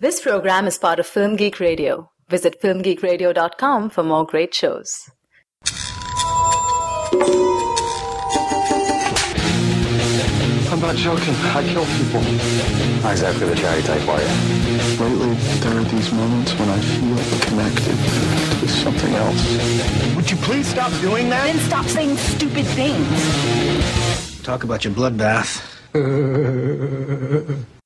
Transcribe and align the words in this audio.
This 0.00 0.20
program 0.20 0.68
is 0.68 0.78
part 0.78 1.00
of 1.00 1.08
Film 1.08 1.34
Geek 1.34 1.58
Radio. 1.58 2.08
Visit 2.28 2.62
filmgeekradio.com 2.62 3.90
for 3.90 4.04
more 4.04 4.24
great 4.24 4.54
shows. 4.54 5.10
I'm 10.70 10.80
not 10.80 10.94
joking. 10.94 11.34
I 11.34 11.64
kill 11.66 11.84
people. 11.98 12.22
Not 13.02 13.10
exactly 13.10 13.48
the 13.48 13.56
charity 13.56 13.82
type, 13.88 14.06
are 14.06 14.20
you? 14.20 14.28
Lately, 15.02 15.34
there 15.34 15.76
are 15.76 15.82
these 15.82 16.12
moments 16.12 16.52
when 16.54 16.68
I 16.68 16.78
feel 16.78 17.18
connected 17.48 17.96
to 18.60 18.68
something 18.68 19.14
else. 19.14 20.14
Would 20.14 20.30
you 20.30 20.36
please 20.36 20.68
stop 20.68 20.92
doing 21.00 21.28
that? 21.30 21.42
Then 21.42 21.58
stop 21.58 21.86
saying 21.86 22.16
stupid 22.18 22.66
things. 22.66 24.42
Talk 24.44 24.62
about 24.62 24.84
your 24.84 24.94
bloodbath. 24.94 25.64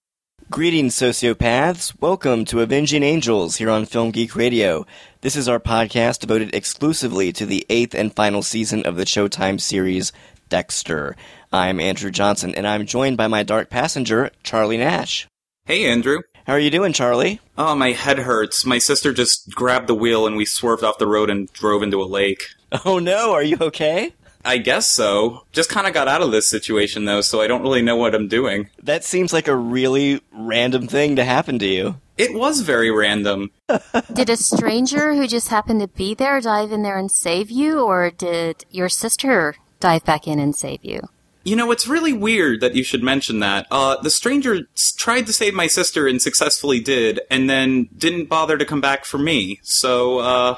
Greetings, 0.53 0.95
sociopaths. 0.95 1.99
Welcome 1.99 2.45
to 2.45 2.61
Avenging 2.61 3.03
Angels 3.03 3.57
here 3.57 3.71
on 3.71 3.87
Film 3.87 4.11
Geek 4.11 4.37
Radio. 4.37 4.85
This 5.23 5.35
is 5.35 5.49
our 5.49 5.59
podcast 5.59 6.19
devoted 6.19 6.55
exclusively 6.55 7.33
to 7.33 7.47
the 7.47 7.65
eighth 7.71 7.95
and 7.95 8.15
final 8.15 8.43
season 8.43 8.85
of 8.85 8.97
the 8.97 9.07
Showtime 9.07 9.59
series 9.59 10.13
Dexter. 10.51 11.17
I'm 11.55 11.81
Andrew 11.81 12.11
Johnson, 12.11 12.55
and 12.55 12.67
I'm 12.67 12.85
joined 12.85 13.17
by 13.17 13.29
my 13.29 13.45
dark 13.45 13.71
passenger, 13.71 14.31
Charlie 14.43 14.77
Nash. 14.77 15.27
Hey, 15.65 15.87
Andrew. 15.87 16.19
How 16.47 16.53
are 16.53 16.61
you 16.61 16.71
doing, 16.71 16.93
Charlie? 16.93 17.41
Oh, 17.57 17.75
my 17.75 17.93
head 17.93 18.19
hurts. 18.19 18.67
My 18.67 18.77
sister 18.77 19.15
just 19.15 19.55
grabbed 19.55 19.87
the 19.87 19.95
wheel 19.95 20.27
and 20.27 20.37
we 20.37 20.45
swerved 20.45 20.85
off 20.85 20.99
the 20.99 21.07
road 21.07 21.31
and 21.31 21.51
drove 21.55 21.83
into 21.83 22.03
a 22.03 22.05
lake. 22.05 22.45
Oh 22.87 22.99
no, 22.99 23.33
are 23.33 23.43
you 23.43 23.59
okay? 23.61 24.15
I 24.45 24.59
guess 24.59 24.89
so. 24.89 25.47
Just 25.53 25.71
kind 25.71 25.87
of 25.87 25.95
got 25.95 26.09
out 26.09 26.23
of 26.23 26.33
this 26.33 26.49
situation 26.49 27.05
though, 27.05 27.21
so 27.21 27.41
I 27.41 27.47
don't 27.47 27.63
really 27.63 27.83
know 27.83 27.97
what 27.97 28.15
I'm 28.15 28.29
doing. 28.29 28.69
That 28.83 29.05
seems 29.05 29.33
like 29.33 29.49
a 29.49 29.57
really 29.57 30.21
random 30.33 30.87
thing 30.89 31.17
to 31.17 31.25
happen 31.25 31.59
to 31.61 31.67
you. 31.67 31.97
It 32.19 32.35
was 32.35 32.61
very 32.61 32.91
random. 32.91 33.51
Did 34.13 34.31
a 34.31 34.37
stranger 34.37 35.15
who 35.15 35.27
just 35.27 35.49
happened 35.49 35.81
to 35.81 35.89
be 35.89 36.15
there 36.15 36.41
dive 36.41 36.73
in 36.73 36.83
there 36.83 36.99
and 36.99 37.11
save 37.11 37.51
you, 37.51 37.81
or 37.81 38.11
did 38.11 38.65
your 38.71 38.89
sister 38.89 39.57
dive 39.81 40.05
back 40.05 40.29
in 40.29 40.39
and 40.39 40.55
save 40.55 40.85
you? 40.85 41.01
You 41.45 41.57
know, 41.57 41.73
it's 41.73 41.89
really 41.89 42.13
weird 42.13 42.61
that 42.61 42.77
you 42.77 42.85
should 42.85 43.03
mention 43.03 43.41
that. 43.41 43.67
Uh, 43.71 44.01
the 44.01 44.11
stranger 44.11 44.69
s- 44.77 44.93
tried 44.93 45.27
to 45.27 45.33
save 45.33 45.55
my 45.55 45.67
sister 45.67 46.07
and 46.07 46.23
successfully 46.23 46.79
did, 46.79 47.21
and 47.31 47.51
then 47.51 47.89
didn't 47.97 48.27
bother 48.29 48.57
to 48.59 48.65
come 48.65 48.81
back 48.81 49.05
for 49.05 49.19
me. 49.19 49.59
So, 49.63 50.19
uh, 50.21 50.57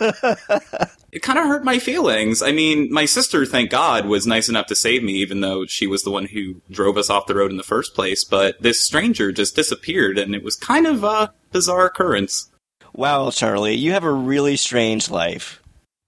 it 1.14 1.22
kind 1.22 1.38
of 1.38 1.46
hurt 1.46 1.64
my 1.64 1.78
feelings. 1.78 2.42
I 2.42 2.50
mean, 2.50 2.92
my 2.92 3.04
sister, 3.04 3.46
thank 3.46 3.70
God, 3.70 4.04
was 4.04 4.26
nice 4.26 4.48
enough 4.48 4.66
to 4.66 4.74
save 4.74 5.04
me, 5.04 5.12
even 5.12 5.42
though 5.42 5.64
she 5.64 5.86
was 5.86 6.02
the 6.02 6.10
one 6.10 6.26
who 6.26 6.60
drove 6.68 6.96
us 6.98 7.08
off 7.08 7.28
the 7.28 7.36
road 7.36 7.52
in 7.52 7.56
the 7.56 7.62
first 7.62 7.94
place. 7.94 8.24
But 8.24 8.60
this 8.60 8.84
stranger 8.84 9.30
just 9.30 9.54
disappeared, 9.54 10.18
and 10.18 10.34
it 10.34 10.42
was 10.42 10.56
kind 10.56 10.88
of 10.88 11.04
a 11.04 11.32
bizarre 11.52 11.86
occurrence. 11.86 12.50
Wow, 12.92 13.30
Charlie, 13.30 13.76
you 13.76 13.92
have 13.92 14.02
a 14.02 14.12
really 14.12 14.56
strange 14.56 15.08
life. 15.08 15.62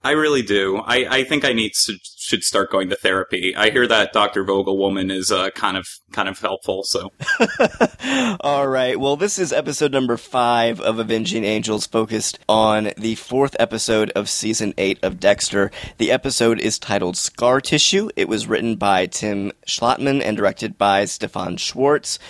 I 0.07 0.13
really 0.13 0.43
do. 0.43 0.77
I, 0.77 1.05
I 1.11 1.25
think 1.25 1.45
I 1.45 1.53
need 1.53 1.73
to, 1.87 1.99
should 2.17 2.45
start 2.45 2.71
going 2.71 2.91
to 2.91 2.95
therapy. 2.95 3.57
I 3.57 3.71
hear 3.71 3.89
that 3.89 4.13
Dr. 4.13 4.45
Vogel 4.45 4.79
woman 4.79 5.11
is 5.11 5.33
uh, 5.33 5.51
kind 5.51 5.77
of 5.77 5.89
kind 6.13 6.29
of 6.29 6.39
helpful. 6.39 6.85
So 6.85 7.11
All 8.41 8.69
right. 8.69 9.01
Well, 9.01 9.17
this 9.17 9.37
is 9.37 9.53
episode 9.53 9.91
number 9.91 10.17
five 10.17 10.81
of 10.81 11.01
Avenging 11.01 11.43
Angels, 11.43 11.89
focused 11.89 12.39
on 12.49 12.93
the 12.97 13.17
fourth 13.17 13.57
episode 13.59 14.11
of 14.11 14.29
season 14.29 14.75
eight 14.79 15.01
of 15.03 15.19
Dexter. 15.19 15.73
The 15.99 16.13
episode 16.13 16.61
is 16.61 16.79
titled 16.79 17.17
Scar 17.17 17.61
Tissue. 17.61 18.09
It 18.15 18.29
was 18.29 18.47
written 18.47 18.77
by 18.77 19.07
Tim 19.07 19.51
Schlattmann 19.67 20.23
and 20.23 20.37
directed 20.37 20.79
by 20.79 21.07
Stefan 21.07 21.57
Schwartz. 21.57 22.21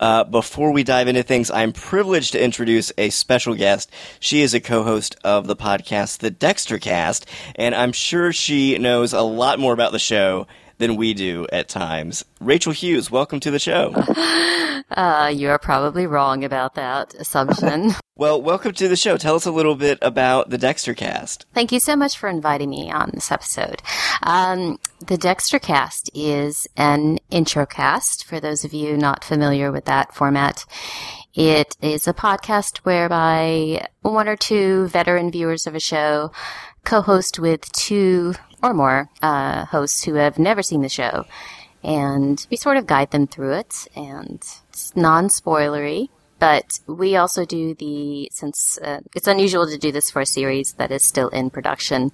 Uh, 0.00 0.24
before 0.24 0.70
we 0.70 0.82
dive 0.82 1.08
into 1.08 1.22
things, 1.22 1.50
I'm 1.50 1.72
privileged 1.72 2.32
to 2.32 2.42
introduce 2.42 2.92
a 2.98 3.10
special 3.10 3.54
guest. 3.54 3.90
She 4.20 4.42
is 4.42 4.54
a 4.54 4.60
co-host 4.60 5.16
of 5.24 5.46
the 5.46 5.56
podcast, 5.56 6.18
The 6.18 6.30
Dexter 6.30 6.78
Cast, 6.78 7.26
and 7.54 7.74
I'm 7.74 7.92
sure 7.92 8.32
she 8.32 8.78
knows 8.78 9.12
a 9.12 9.22
lot 9.22 9.58
more 9.58 9.72
about 9.72 9.92
the 9.92 9.98
show 9.98 10.46
than 10.78 10.96
we 10.96 11.14
do 11.14 11.46
at 11.52 11.68
times. 11.68 12.24
Rachel 12.40 12.72
Hughes, 12.72 13.10
welcome 13.10 13.40
to 13.40 13.50
the 13.50 13.58
show. 13.58 13.94
Uh, 14.90 15.32
you're 15.34 15.58
probably 15.58 16.06
wrong 16.06 16.44
about 16.44 16.74
that 16.74 17.14
assumption. 17.14 17.92
Well, 18.16 18.40
welcome 18.40 18.70
to 18.74 18.86
the 18.86 18.94
show. 18.94 19.16
Tell 19.16 19.34
us 19.34 19.44
a 19.44 19.50
little 19.50 19.74
bit 19.74 19.98
about 20.00 20.48
the 20.48 20.56
Dexter 20.56 20.94
cast. 20.94 21.46
Thank 21.52 21.72
you 21.72 21.80
so 21.80 21.96
much 21.96 22.16
for 22.16 22.28
inviting 22.28 22.70
me 22.70 22.88
on 22.88 23.10
this 23.12 23.32
episode. 23.32 23.82
Um, 24.22 24.78
the 25.04 25.18
Dexter 25.18 25.58
cast 25.58 26.10
is 26.14 26.68
an 26.76 27.18
intro 27.30 27.66
cast 27.66 28.24
for 28.24 28.38
those 28.38 28.64
of 28.64 28.72
you 28.72 28.96
not 28.96 29.24
familiar 29.24 29.72
with 29.72 29.86
that 29.86 30.14
format. 30.14 30.64
It 31.34 31.76
is 31.82 32.06
a 32.06 32.14
podcast 32.14 32.78
whereby 32.78 33.88
one 34.02 34.28
or 34.28 34.36
two 34.36 34.86
veteran 34.86 35.32
viewers 35.32 35.66
of 35.66 35.74
a 35.74 35.80
show 35.80 36.30
co-host 36.84 37.40
with 37.40 37.72
two 37.72 38.34
or 38.64 38.72
more 38.72 39.10
uh, 39.20 39.66
hosts 39.66 40.02
who 40.02 40.14
have 40.14 40.38
never 40.38 40.62
seen 40.62 40.80
the 40.80 40.88
show, 40.88 41.24
and 41.82 42.46
we 42.50 42.56
sort 42.56 42.78
of 42.78 42.86
guide 42.86 43.10
them 43.10 43.26
through 43.26 43.52
it. 43.52 43.86
And 43.94 44.42
it's 44.70 44.96
non-spoilery, 44.96 46.08
but 46.38 46.80
we 46.86 47.16
also 47.16 47.44
do 47.44 47.74
the 47.74 48.30
since 48.32 48.78
uh, 48.78 49.00
it's 49.14 49.28
unusual 49.28 49.66
to 49.68 49.76
do 49.76 49.92
this 49.92 50.10
for 50.10 50.22
a 50.22 50.26
series 50.26 50.72
that 50.74 50.90
is 50.90 51.02
still 51.02 51.28
in 51.28 51.50
production 51.50 52.10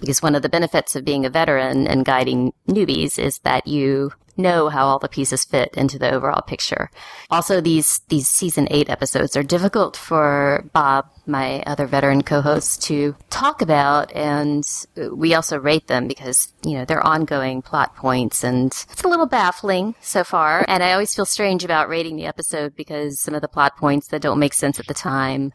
because 0.00 0.22
one 0.22 0.34
of 0.34 0.42
the 0.42 0.48
benefits 0.48 0.94
of 0.94 1.04
being 1.06 1.24
a 1.24 1.30
veteran 1.30 1.86
and 1.86 2.04
guiding 2.04 2.52
newbies 2.68 3.18
is 3.18 3.38
that 3.38 3.66
you 3.66 4.12
know 4.36 4.68
how 4.68 4.86
all 4.86 4.98
the 4.98 5.08
pieces 5.08 5.44
fit 5.44 5.74
into 5.74 5.98
the 5.98 6.12
overall 6.12 6.42
picture. 6.42 6.90
Also, 7.30 7.60
these 7.60 8.00
these 8.08 8.28
season 8.28 8.68
eight 8.70 8.90
episodes 8.90 9.36
are 9.36 9.42
difficult 9.42 9.96
for 9.96 10.68
Bob, 10.72 11.06
my 11.26 11.62
other 11.66 11.86
veteran 11.86 12.22
co-hosts 12.22 12.76
to 12.88 13.16
talk 13.30 13.62
about, 13.62 14.12
and 14.12 14.64
we 15.12 15.34
also 15.34 15.58
rate 15.58 15.86
them 15.86 16.08
because 16.08 16.52
you 16.64 16.78
know 16.78 16.84
they're 16.84 17.06
ongoing 17.06 17.62
plot 17.62 17.96
points, 17.96 18.44
and 18.44 18.66
it's 18.66 19.02
a 19.02 19.08
little 19.08 19.26
baffling 19.26 19.94
so 20.00 20.24
far. 20.24 20.64
And 20.68 20.82
I 20.82 20.92
always 20.92 21.14
feel 21.14 21.26
strange 21.26 21.64
about 21.64 21.88
rating 21.88 22.16
the 22.16 22.26
episode 22.26 22.76
because 22.76 23.20
some 23.20 23.34
of 23.34 23.42
the 23.42 23.48
plot 23.48 23.76
points 23.76 24.08
that 24.08 24.22
don't 24.22 24.38
make 24.38 24.54
sense 24.54 24.78
at 24.78 24.86
the 24.86 24.94
time 24.94 25.52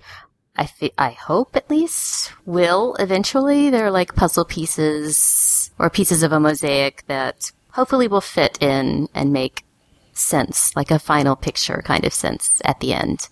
I, 0.60 0.70
I 0.98 1.12
hope 1.12 1.56
at 1.56 1.70
least 1.70 2.34
will 2.46 2.96
eventually. 2.96 3.70
They're 3.70 3.92
like 3.92 4.16
puzzle 4.16 4.44
pieces 4.44 5.72
or 5.80 5.90
pieces 5.90 6.22
of 6.22 6.34
a 6.34 6.40
mosaic 6.40 7.06
that 7.08 7.52
hopefully 7.72 8.10
will 8.10 8.22
fit 8.22 8.62
in 8.62 9.08
and 9.14 9.32
make 9.32 9.64
sense, 10.12 10.76
like 10.76 10.92
a 10.92 11.00
final 11.00 11.38
picture 11.38 11.82
kind 11.86 12.04
of 12.04 12.14
sense 12.14 12.62
at 12.66 12.82
the 12.82 12.94
end. 12.94 13.30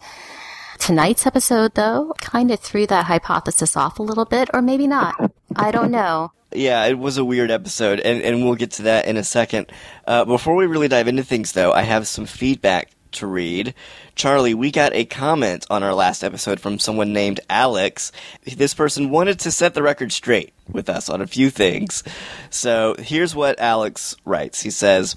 Tonight's 0.79 1.25
episode, 1.25 1.75
though, 1.75 2.13
kind 2.21 2.51
of 2.51 2.59
threw 2.59 2.87
that 2.87 3.05
hypothesis 3.05 3.75
off 3.75 3.99
a 3.99 4.03
little 4.03 4.25
bit, 4.25 4.49
or 4.53 4.61
maybe 4.61 4.87
not. 4.87 5.31
I 5.55 5.71
don't 5.71 5.91
know. 5.91 6.31
Yeah, 6.53 6.85
it 6.85 6.97
was 6.97 7.17
a 7.17 7.25
weird 7.25 7.51
episode, 7.51 7.99
and, 7.99 8.21
and 8.21 8.43
we'll 8.43 8.55
get 8.55 8.71
to 8.71 8.83
that 8.83 9.05
in 9.05 9.17
a 9.17 9.23
second. 9.23 9.71
Uh, 10.05 10.23
before 10.23 10.55
we 10.55 10.65
really 10.65 10.87
dive 10.87 11.07
into 11.07 11.23
things, 11.23 11.51
though, 11.51 11.73
I 11.73 11.81
have 11.81 12.07
some 12.07 12.25
feedback 12.25 12.91
to 13.13 13.27
read. 13.27 13.73
Charlie, 14.15 14.53
we 14.53 14.71
got 14.71 14.93
a 14.93 15.05
comment 15.05 15.65
on 15.69 15.83
our 15.83 15.93
last 15.93 16.23
episode 16.23 16.59
from 16.59 16.79
someone 16.79 17.13
named 17.13 17.39
Alex. 17.49 18.11
This 18.45 18.73
person 18.73 19.09
wanted 19.09 19.39
to 19.41 19.51
set 19.51 19.73
the 19.73 19.83
record 19.83 20.11
straight 20.11 20.53
with 20.67 20.89
us 20.89 21.09
on 21.09 21.21
a 21.21 21.27
few 21.27 21.49
things. 21.49 22.03
So 22.49 22.95
here's 22.97 23.35
what 23.35 23.59
Alex 23.59 24.15
writes. 24.25 24.61
He 24.61 24.71
says, 24.71 25.15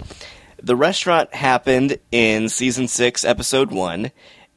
The 0.63 0.77
restaurant 0.77 1.35
happened 1.35 1.99
in 2.11 2.49
season 2.49 2.89
6, 2.89 3.25
episode 3.25 3.71
1. 3.71 4.11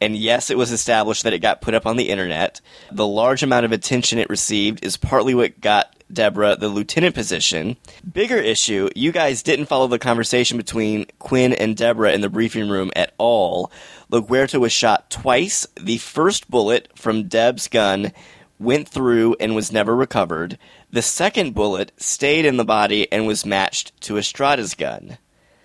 And 0.04 0.18
yes, 0.18 0.50
it 0.50 0.58
was 0.58 0.74
established 0.74 1.24
that 1.24 1.32
it 1.32 1.40
got 1.40 1.62
put 1.62 1.74
up 1.74 1.86
on 1.86 1.96
the 1.96 2.10
internet. 2.10 2.60
The 2.92 3.08
large 3.08 3.42
amount 3.42 3.64
of 3.66 3.72
attention 3.72 4.20
it 4.20 4.30
received 4.30 4.84
is 4.84 4.98
partly 4.98 5.34
what 5.34 5.62
got 5.62 5.96
Deborah 6.12 6.58
the 6.58 6.68
lieutenant 6.68 7.16
position. 7.16 7.78
Bigger 8.12 8.36
issue, 8.36 8.90
you 8.98 9.14
guys 9.14 9.42
didn't 9.42 9.68
follow 9.68 9.88
the 9.88 9.98
conversation 9.98 10.58
between 10.58 11.06
Quinn 11.20 11.54
and 11.54 11.78
Deborah 11.78 12.12
in 12.12 12.20
the 12.20 12.28
briefing 12.28 12.68
room 12.68 12.92
at 12.98 13.14
all. 13.18 13.72
LaGuerta 14.12 14.60
was 14.60 14.74
shot 14.74 15.10
twice. 15.10 15.66
The 15.80 16.00
first 16.00 16.52
bullet 16.52 16.90
from 16.96 17.30
Deb's 17.30 17.70
gun 17.70 18.12
went 18.60 18.90
through 18.90 19.38
and 19.40 19.56
was 19.56 19.72
never 19.72 19.96
recovered. 19.96 20.58
The 20.92 21.02
second 21.02 21.54
bullet 21.54 21.94
stayed 21.96 22.44
in 22.44 22.58
the 22.58 22.66
body 22.66 23.10
and 23.10 23.26
was 23.26 23.46
matched 23.46 24.00
to 24.02 24.16
Estrada's 24.16 24.76
gun. 24.76 25.18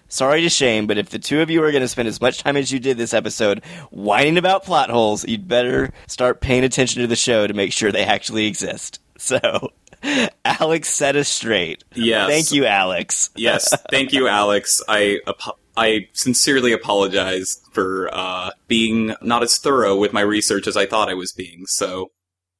Sorry 0.08 0.40
to 0.40 0.48
shame, 0.48 0.86
but 0.86 0.96
if 0.96 1.10
the 1.10 1.18
two 1.18 1.42
of 1.42 1.50
you 1.50 1.62
are 1.62 1.70
going 1.70 1.82
to 1.82 1.88
spend 1.88 2.08
as 2.08 2.20
much 2.20 2.42
time 2.42 2.56
as 2.56 2.72
you 2.72 2.78
did 2.78 2.96
this 2.96 3.12
episode 3.12 3.62
whining 3.90 4.38
about 4.38 4.64
plot 4.64 4.88
holes, 4.88 5.26
you'd 5.28 5.46
better 5.46 5.92
start 6.06 6.40
paying 6.40 6.64
attention 6.64 7.02
to 7.02 7.06
the 7.06 7.14
show 7.16 7.46
to 7.46 7.52
make 7.52 7.72
sure 7.72 7.92
they 7.92 8.04
actually 8.04 8.46
exist. 8.46 9.00
So, 9.20 9.72
Alex 10.44 10.88
set 10.90 11.16
us 11.16 11.28
straight. 11.28 11.82
Yes. 11.92 12.28
Thank 12.28 12.52
you, 12.52 12.66
Alex. 12.66 13.30
yes, 13.36 13.68
thank 13.90 14.12
you, 14.12 14.28
Alex. 14.28 14.80
I 14.86 15.18
I 15.76 16.06
sincerely 16.12 16.70
apologize 16.70 17.60
for 17.72 18.08
uh, 18.12 18.50
being 18.68 19.16
not 19.22 19.42
as 19.42 19.58
thorough 19.58 19.96
with 19.96 20.12
my 20.12 20.20
research 20.20 20.68
as 20.68 20.76
I 20.76 20.86
thought 20.86 21.08
I 21.08 21.14
was 21.14 21.32
being. 21.32 21.66
So, 21.66 22.12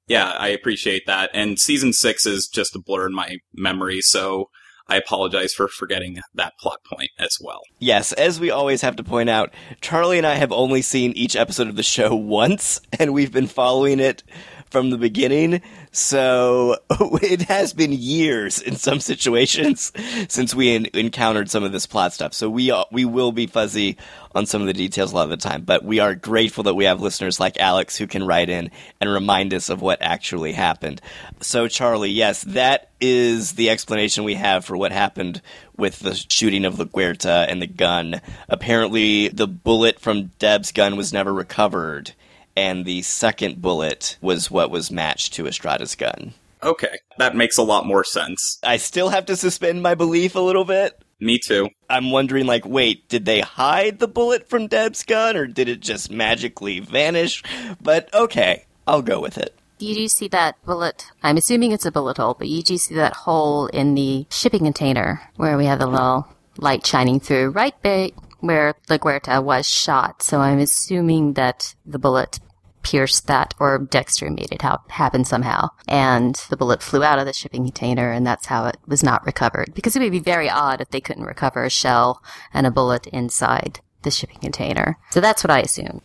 yeah, 0.09 0.33
I 0.33 0.49
appreciate 0.49 1.07
that. 1.07 1.31
And 1.33 1.61
season 1.61 1.93
six 1.93 2.27
is 2.27 2.49
just 2.49 2.75
a 2.75 2.81
blur 2.81 3.07
in 3.07 3.15
my 3.15 3.37
memory, 3.55 4.01
so 4.01 4.51
I 4.89 4.97
apologize 4.97 5.53
for 5.53 5.69
forgetting 5.69 6.21
that 6.35 6.59
plot 6.59 6.81
point 6.85 7.11
as 7.19 7.39
well. 7.41 7.61
Yes, 7.79 8.13
as 8.13 8.41
we 8.41 8.51
always 8.51 8.81
have 8.81 8.97
to 8.97 9.05
point 9.05 9.29
out, 9.29 9.53
Charlie 9.81 10.17
and 10.17 10.27
I 10.27 10.37
have 10.37 10.51
only 10.51 10.81
seen 10.81 11.13
each 11.13 11.37
episode 11.37 11.69
of 11.69 11.77
the 11.77 11.83
show 11.83 12.15
once, 12.17 12.81
and 12.99 13.13
we've 13.13 13.33
been 13.33 13.47
following 13.47 14.01
it 14.01 14.23
from 14.71 14.91
the 14.91 14.99
beginning. 14.99 15.61
So 15.93 16.77
it 17.23 17.43
has 17.43 17.73
been 17.73 17.93
years 17.93 18.61
in 18.61 18.77
some 18.77 19.01
situations 19.01 19.93
since 20.29 20.55
we 20.55 20.75
en- 20.75 20.87
encountered 20.95 21.51
some 21.51 21.65
of 21.65 21.73
this 21.73 21.87
plot 21.87 22.13
stuff. 22.13 22.35
So 22.35 22.49
we 22.51 22.71
uh, 22.71 22.85
we 22.91 23.05
will 23.05 23.33
be 23.33 23.47
fuzzy 23.47 23.97
on 24.35 24.47
some 24.47 24.61
of 24.61 24.67
the 24.67 24.75
details 24.75 25.13
a 25.13 25.17
lot 25.17 25.25
of 25.25 25.31
the 25.31 25.37
time, 25.37 25.63
but 25.63 25.85
we 25.85 26.01
are 26.01 26.15
grateful 26.15 26.65
that 26.65 26.75
we 26.75 26.85
have 26.85 27.01
listeners 27.01 27.41
like 27.41 27.59
Alex 27.59 27.97
who 27.97 28.07
can 28.07 28.25
write 28.25 28.51
in 28.51 28.71
and 29.01 29.11
remind 29.11 29.55
us 29.55 29.69
of 29.69 29.81
what 29.81 30.01
actually 30.03 30.53
happened. 30.53 31.01
So 31.41 31.67
Charlie, 31.67 32.11
yes, 32.11 32.45
that 32.45 32.91
is 33.01 33.53
the 33.53 33.71
explanation 33.71 34.25
we 34.25 34.35
have 34.35 34.65
for 34.65 34.77
what 34.77 34.93
happened 34.93 35.41
with 35.77 36.01
the 36.01 36.15
shooting 36.15 36.65
of 36.65 36.75
LaGuerta 36.75 37.47
and 37.49 37.63
the 37.63 37.67
gun. 37.67 38.21
Apparently, 38.49 39.29
the 39.29 39.47
bullet 39.47 40.01
from 40.01 40.33
Deb's 40.39 40.73
gun 40.73 40.97
was 40.97 41.13
never 41.13 41.33
recovered 41.33 42.13
and 42.59 42.85
the 42.85 43.03
second 43.03 43.63
bullet 43.63 44.19
was 44.21 44.51
what 44.51 44.69
was 44.69 44.91
matched 44.91 45.33
to 45.35 45.45
Estrada's 45.45 45.95
gun. 45.95 46.35
Okay, 46.61 46.99
that 47.19 47.37
makes 47.37 47.57
a 47.57 47.63
lot 47.63 47.87
more 47.87 48.03
sense. 48.03 48.59
I 48.65 48.79
still 48.79 49.11
have 49.11 49.27
to 49.27 49.37
suspend 49.37 49.81
my 49.81 49.95
belief 49.95 50.35
a 50.35 50.41
little 50.41 50.65
bit. 50.65 51.01
Me 51.21 51.39
too. 51.39 51.69
I'm 51.89 52.11
wondering, 52.11 52.47
like, 52.47 52.67
wait, 52.67 53.09
did 53.09 53.27
they 53.27 53.41
hide 53.41 54.01
the 54.01 54.09
bullet 54.09 54.49
from 54.49 54.67
Deb's 54.67 55.05
gun, 55.05 55.37
or 55.37 55.47
did 55.47 55.69
it 55.69 55.79
just 55.79 56.11
magically 56.11 56.81
vanish? 56.81 57.45
But 57.81 58.13
okay, 58.13 58.65
I'll 58.89 59.03
go 59.03 59.21
with 59.21 59.39
it. 59.39 59.55
You 59.79 59.95
do 59.95 60.09
see 60.09 60.27
that 60.29 60.57
bullet. 60.65 61.07
I'm 61.23 61.37
assuming 61.37 61.71
it's 61.71 61.87
a 61.87 61.93
bullet 61.93 62.17
hole, 62.17 62.35
but 62.35 62.49
you 62.49 62.63
do 62.65 62.77
see 62.77 62.97
that 62.97 63.13
hole 63.13 63.67
in 63.69 63.95
the 63.95 64.27
shipping 64.31 64.65
container 64.65 65.23
where 65.37 65.57
we 65.57 65.67
have 65.67 65.79
the 65.79 65.87
little 65.87 66.27
light 66.57 66.85
shining 66.85 67.21
through 67.21 67.51
right 67.51 67.81
ba- 67.83 68.11
where 68.41 68.75
LaGuerta 68.89 69.43
was 69.43 69.69
shot. 69.69 70.23
So 70.23 70.41
I'm 70.41 70.59
assuming 70.59 71.35
that 71.35 71.77
the 71.87 72.01
bullet 72.01 72.41
pierced 72.91 73.27
that, 73.27 73.55
or 73.61 73.79
Dexter 73.79 74.31
made 74.31 74.53
it 74.53 74.63
ha- 74.63 74.83
happen 74.89 75.25
somehow. 75.25 75.69
And 75.87 76.35
the 76.51 76.57
bullet 76.57 76.83
flew 76.83 77.03
out 77.05 77.19
of 77.19 77.27
the 77.27 77.33
shipping 77.33 77.65
container, 77.65 78.11
and 78.11 78.27
that's 78.27 78.47
how 78.47 78.67
it 78.67 78.77
was 78.87 79.03
not 79.03 79.25
recovered. 79.27 79.75
Because 79.75 79.95
it 79.97 80.01
would 80.01 80.13
be 80.13 80.19
very 80.21 80.49
odd 80.49 80.81
if 80.81 80.91
they 80.91 81.01
couldn't 81.01 81.25
recover 81.25 81.65
a 81.65 81.71
shell 81.71 82.23
and 82.53 82.67
a 82.67 82.71
bullet 82.71 83.07
inside 83.09 83.81
the 84.03 84.11
shipping 84.11 84.39
container. 84.41 84.97
So 85.11 85.21
that's 85.21 85.43
what 85.45 85.51
I 85.51 85.61
assume. 85.61 86.01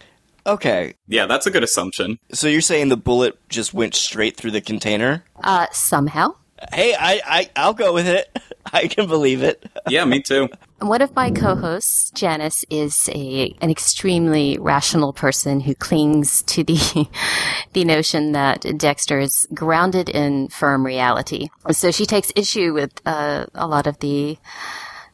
Okay, 0.46 0.96
Yeah, 1.08 1.26
that's 1.26 1.46
a 1.48 1.52
good 1.52 1.64
assumption. 1.64 2.20
so 2.34 2.48
you're 2.50 2.60
saying 2.60 2.90
the 2.90 2.98
bullet 2.98 3.38
just 3.48 3.74
went 3.74 3.96
straight 3.96 4.36
through 4.36 4.52
the 4.52 4.60
container? 4.60 5.24
Uh, 5.42 5.68
somehow. 5.72 6.36
Hey, 6.72 6.96
I, 6.96 7.22
I, 7.26 7.50
I'll 7.56 7.74
go 7.74 7.94
with 7.94 8.08
it. 8.08 8.30
I 8.74 8.88
can 8.88 9.08
believe 9.08 9.44
it. 9.44 9.70
Yeah, 9.88 10.06
me 10.06 10.22
too. 10.22 10.50
One 10.80 11.02
of 11.02 11.16
my 11.16 11.32
co-hosts, 11.32 12.12
Janice, 12.12 12.66
is 12.70 13.10
a 13.14 13.56
an 13.62 13.70
extremely 13.70 14.58
rational 14.58 15.14
person 15.14 15.60
who 15.60 15.76
clings 15.76 16.44
to 16.44 16.64
the 16.64 17.08
the 17.74 17.86
notion 17.86 18.32
that 18.32 18.66
Dexter 18.78 19.20
is 19.20 19.48
grounded 19.54 20.10
in 20.10 20.48
firm 20.48 20.86
reality. 20.86 21.50
So 21.72 21.92
she 21.92 22.06
takes 22.06 22.32
issue 22.36 22.74
with 22.74 23.02
uh, 23.06 23.46
a 23.54 23.68
lot 23.68 23.86
of 23.86 24.00
the 24.00 24.38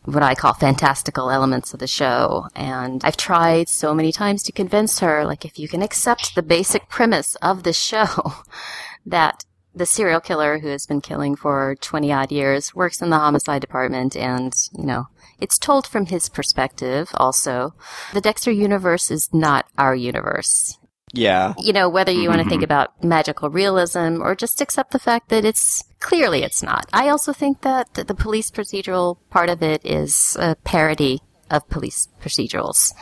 what 0.06 0.24
I 0.24 0.36
call 0.36 0.54
fantastical 0.54 1.30
elements 1.30 1.74
of 1.74 1.80
the 1.80 1.88
show. 1.88 2.48
And 2.56 3.04
I've 3.04 3.18
tried 3.18 3.70
so 3.70 3.94
many 3.94 4.12
times 4.12 4.44
to 4.44 4.52
convince 4.52 5.00
her, 5.00 5.26
like, 5.26 5.46
if 5.46 5.60
you 5.60 5.68
can 5.68 5.82
accept 5.82 6.36
the 6.36 6.42
basic 6.42 6.90
premise 6.90 7.36
of 7.36 7.64
the 7.64 7.74
show, 7.74 8.34
that 9.06 9.46
the 9.74 9.86
serial 9.86 10.20
killer 10.20 10.60
who 10.60 10.68
has 10.68 10.86
been 10.86 11.02
killing 11.02 11.36
for 11.36 11.76
20 11.82 12.12
odd 12.12 12.32
years 12.32 12.74
works 12.76 13.02
in 13.02 13.10
the 13.10 13.18
homicide 13.18 13.62
department 13.62 14.16
and, 14.16 14.54
you 14.78 14.86
know, 14.86 15.08
it's 15.40 15.58
told 15.58 15.88
from 15.88 16.08
his 16.08 16.30
perspective 16.30 17.10
also. 17.14 17.74
The 18.14 18.22
Dexter 18.22 18.52
universe 18.52 19.10
is 19.10 19.30
not 19.34 19.68
our 19.78 19.96
universe. 19.96 20.78
Yeah. 21.14 21.54
You 21.58 21.74
know, 21.74 21.90
whether 21.90 22.12
you 22.12 22.30
want 22.30 22.42
to 22.42 22.50
think 22.50 22.60
mm-hmm. 22.60 22.66
about 22.66 23.04
magical 23.04 23.50
realism 23.50 24.22
or 24.22 24.36
just 24.36 24.62
accept 24.62 24.92
the 24.92 25.00
fact 25.00 25.30
that 25.30 25.46
it's 25.46 25.84
clearly 26.00 26.44
it's 26.44 26.62
not. 26.62 26.88
I 26.94 27.10
also 27.10 27.34
think 27.34 27.62
that 27.62 27.94
the 27.94 28.14
police 28.14 28.52
procedural 28.52 29.18
part 29.30 29.50
of 29.50 29.64
it 29.64 29.84
is 29.86 30.38
a 30.40 30.56
parody 30.56 31.22
of 31.50 31.68
police 31.70 32.08
procedurals. 32.22 32.94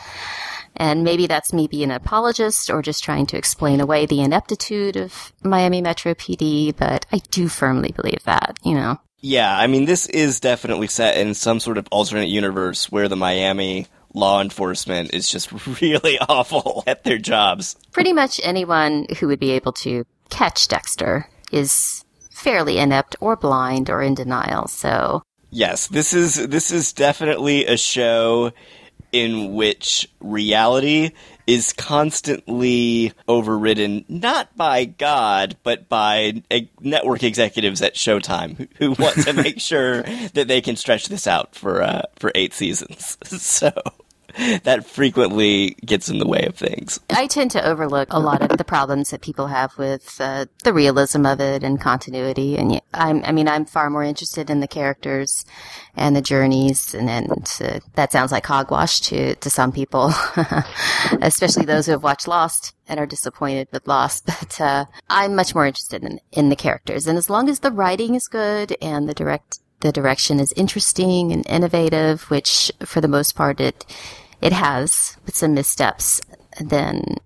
And 0.76 1.04
maybe 1.04 1.26
that's 1.26 1.52
me 1.52 1.66
being 1.66 1.90
an 1.90 1.96
apologist 1.96 2.70
or 2.70 2.82
just 2.82 3.02
trying 3.02 3.26
to 3.26 3.36
explain 3.36 3.80
away 3.80 4.06
the 4.06 4.20
ineptitude 4.20 4.96
of 4.96 5.32
Miami 5.42 5.80
Metro 5.80 6.14
PD, 6.14 6.74
but 6.76 7.06
I 7.12 7.18
do 7.30 7.48
firmly 7.48 7.92
believe 7.92 8.22
that, 8.24 8.58
you 8.62 8.74
know. 8.74 8.98
Yeah, 9.20 9.56
I 9.56 9.66
mean, 9.66 9.86
this 9.86 10.06
is 10.06 10.38
definitely 10.38 10.86
set 10.86 11.16
in 11.16 11.34
some 11.34 11.58
sort 11.58 11.78
of 11.78 11.88
alternate 11.90 12.28
universe 12.28 12.90
where 12.90 13.08
the 13.08 13.16
Miami 13.16 13.86
law 14.14 14.40
enforcement 14.40 15.12
is 15.12 15.28
just 15.28 15.50
really 15.80 16.18
awful 16.20 16.84
at 16.86 17.04
their 17.04 17.18
jobs. 17.18 17.76
Pretty 17.92 18.12
much 18.12 18.40
anyone 18.44 19.06
who 19.18 19.26
would 19.26 19.40
be 19.40 19.50
able 19.52 19.72
to 19.72 20.04
catch 20.30 20.68
Dexter 20.68 21.28
is 21.50 22.04
fairly 22.30 22.78
inept 22.78 23.16
or 23.20 23.34
blind 23.34 23.90
or 23.90 24.00
in 24.00 24.14
denial, 24.14 24.68
so 24.68 25.22
Yes, 25.50 25.86
this 25.86 26.12
is 26.12 26.34
this 26.48 26.70
is 26.70 26.92
definitely 26.92 27.64
a 27.66 27.76
show 27.76 28.52
in 29.12 29.54
which 29.54 30.08
reality 30.20 31.10
is 31.46 31.72
constantly 31.72 33.12
overridden 33.26 34.04
not 34.08 34.54
by 34.56 34.84
God 34.84 35.56
but 35.62 35.88
by 35.88 36.42
network 36.80 37.22
executives 37.22 37.80
at 37.80 37.94
Showtime 37.94 38.56
who, 38.56 38.94
who 38.94 39.02
want 39.02 39.16
to 39.24 39.32
make 39.42 39.60
sure 39.60 40.02
that 40.02 40.46
they 40.46 40.60
can 40.60 40.76
stretch 40.76 41.08
this 41.08 41.26
out 41.26 41.54
for 41.54 41.82
uh, 41.82 42.02
for 42.16 42.30
eight 42.34 42.52
seasons. 42.52 43.16
So 43.48 43.72
that 44.62 44.86
frequently 44.86 45.76
gets 45.84 46.08
in 46.08 46.18
the 46.18 46.26
way 46.26 46.44
of 46.46 46.54
things. 46.54 47.00
I 47.10 47.26
tend 47.26 47.50
to 47.52 47.66
overlook 47.66 48.12
a 48.12 48.20
lot 48.20 48.42
of 48.42 48.56
the 48.56 48.64
problems 48.64 49.10
that 49.10 49.20
people 49.20 49.48
have 49.48 49.76
with 49.78 50.20
uh, 50.20 50.46
the 50.64 50.72
realism 50.72 51.26
of 51.26 51.40
it 51.40 51.64
and 51.64 51.80
continuity. 51.80 52.56
And 52.56 52.80
I'm, 52.94 53.24
I 53.24 53.32
mean, 53.32 53.48
I'm 53.48 53.64
far 53.64 53.90
more 53.90 54.04
interested 54.04 54.48
in 54.48 54.60
the 54.60 54.68
characters 54.68 55.44
and 55.96 56.14
the 56.14 56.22
journeys. 56.22 56.94
And, 56.94 57.10
and 57.10 57.30
uh, 57.60 57.80
that 57.94 58.12
sounds 58.12 58.30
like 58.30 58.46
hogwash 58.46 59.00
to, 59.00 59.34
to 59.34 59.50
some 59.50 59.72
people, 59.72 60.12
especially 61.20 61.64
those 61.64 61.86
who 61.86 61.92
have 61.92 62.04
watched 62.04 62.28
Lost 62.28 62.74
and 62.86 63.00
are 63.00 63.06
disappointed 63.06 63.68
with 63.72 63.88
Lost. 63.88 64.28
But 64.38 64.60
uh, 64.60 64.84
I'm 65.10 65.34
much 65.34 65.54
more 65.54 65.66
interested 65.66 66.04
in, 66.04 66.20
in 66.30 66.48
the 66.48 66.56
characters. 66.56 67.08
And 67.08 67.18
as 67.18 67.28
long 67.28 67.48
as 67.48 67.58
the 67.58 67.72
writing 67.72 68.14
is 68.14 68.28
good 68.28 68.76
and 68.80 69.08
the 69.08 69.14
direct 69.14 69.58
the 69.80 69.92
direction 69.92 70.40
is 70.40 70.52
interesting 70.56 71.32
and 71.32 71.46
innovative, 71.48 72.22
which 72.30 72.72
for 72.84 73.00
the 73.00 73.08
most 73.08 73.36
part 73.36 73.60
it 73.60 73.86
it 74.40 74.52
has 74.52 75.16
with 75.26 75.36
some 75.36 75.54
missteps, 75.54 76.20
then 76.60 77.16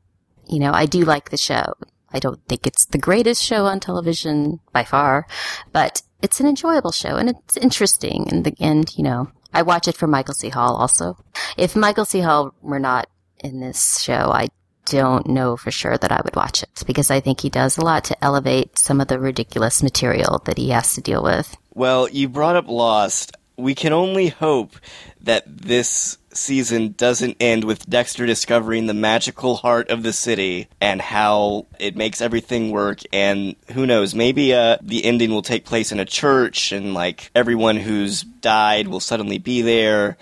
you 0.49 0.59
know 0.59 0.73
I 0.73 0.87
do 0.87 1.05
like 1.05 1.31
the 1.31 1.37
show. 1.37 1.75
I 2.15 2.19
don't 2.19 2.41
think 2.47 2.67
it's 2.67 2.87
the 2.87 2.99
greatest 2.99 3.43
show 3.43 3.67
on 3.67 3.81
television 3.81 4.61
by 4.73 4.85
far, 4.85 5.27
but 5.73 6.03
it's 6.21 6.41
an 6.41 6.47
enjoyable 6.47 6.93
show 6.93 7.17
and 7.17 7.31
it's 7.31 7.57
interesting. 7.57 8.29
And 8.31 8.45
the 8.45 8.55
and 8.61 8.91
you 8.97 9.05
know 9.05 9.31
I 9.53 9.63
watch 9.63 9.89
it 9.89 9.97
for 9.97 10.07
Michael 10.07 10.35
C. 10.35 10.49
Hall 10.49 10.77
also. 10.77 11.17
If 11.57 11.77
Michael 11.77 12.05
C. 12.05 12.21
Hall 12.21 12.55
were 12.63 12.79
not 12.79 13.09
in 13.43 13.61
this 13.61 14.01
show, 14.01 14.31
I 14.33 14.49
don't 14.87 15.29
know 15.29 15.57
for 15.57 15.71
sure 15.71 15.97
that 15.97 16.13
I 16.13 16.21
would 16.25 16.37
watch 16.37 16.63
it 16.63 16.83
because 16.87 17.11
I 17.11 17.21
think 17.21 17.41
he 17.41 17.51
does 17.51 17.79
a 17.79 17.85
lot 17.85 18.05
to 18.05 18.25
elevate 18.25 18.79
some 18.79 19.01
of 19.01 19.09
the 19.09 19.19
ridiculous 19.19 19.83
material 19.83 20.43
that 20.45 20.59
he 20.59 20.71
has 20.71 20.95
to 20.95 21.01
deal 21.01 21.23
with. 21.23 21.57
Well, 21.75 22.09
you 22.09 22.29
brought 22.29 22.57
up 22.57 22.69
Lost. 22.69 23.37
We 23.57 23.75
can 23.75 23.93
only 23.93 24.29
hope 24.29 24.77
that 25.21 25.45
this 25.47 26.19
season 26.35 26.95
doesn't 26.97 27.37
end 27.41 27.65
with 27.65 27.89
Dexter 27.89 28.27
discovering 28.27 28.87
the 28.87 28.95
magical 28.95 29.57
heart 29.57 29.91
of 29.91 30.03
the 30.03 30.13
city 30.13 30.69
and 30.81 31.01
how 31.01 31.67
it 31.79 31.97
makes 31.97 32.21
everything 32.21 32.71
work. 32.71 33.01
And 33.13 33.57
who 33.73 33.87
knows, 33.87 34.15
maybe 34.15 34.55
uh, 34.55 34.79
the 34.81 35.05
ending 35.05 35.31
will 35.31 35.43
take 35.43 35.65
place 35.65 35.93
in 35.93 36.01
a 36.01 36.05
church 36.05 36.73
and 36.73 36.95
like 36.95 37.31
everyone 37.35 37.77
who's 37.77 38.23
died 38.23 38.89
will 38.89 39.01
suddenly 39.01 39.39
be 39.39 39.63
there. 39.63 40.17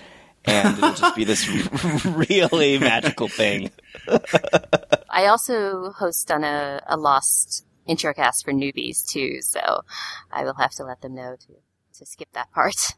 And 0.44 0.78
it'll 0.78 0.94
just 0.94 1.16
be 1.16 1.24
this 1.24 1.46
really 2.04 2.78
magical 2.78 3.28
thing. 3.28 3.70
I 5.10 5.26
also 5.26 5.90
host 5.92 6.30
on 6.30 6.44
a, 6.44 6.80
a 6.86 6.96
Lost 6.96 7.64
introcast 7.88 8.44
for 8.44 8.52
newbies 8.52 9.06
too, 9.06 9.42
so 9.42 9.82
I 10.32 10.44
will 10.44 10.54
have 10.54 10.72
to 10.72 10.84
let 10.84 11.02
them 11.02 11.14
know 11.14 11.36
to, 11.36 11.98
to 11.98 12.06
skip 12.06 12.28
that 12.32 12.50
part. 12.52 12.94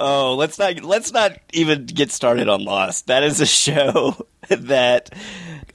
Oh, 0.00 0.34
let's 0.36 0.58
not 0.58 0.82
let's 0.82 1.12
not 1.12 1.32
even 1.52 1.86
get 1.86 2.10
started 2.10 2.48
on 2.48 2.64
Lost. 2.64 3.06
That 3.08 3.22
is 3.22 3.40
a 3.40 3.46
show 3.46 4.26
that 4.48 5.10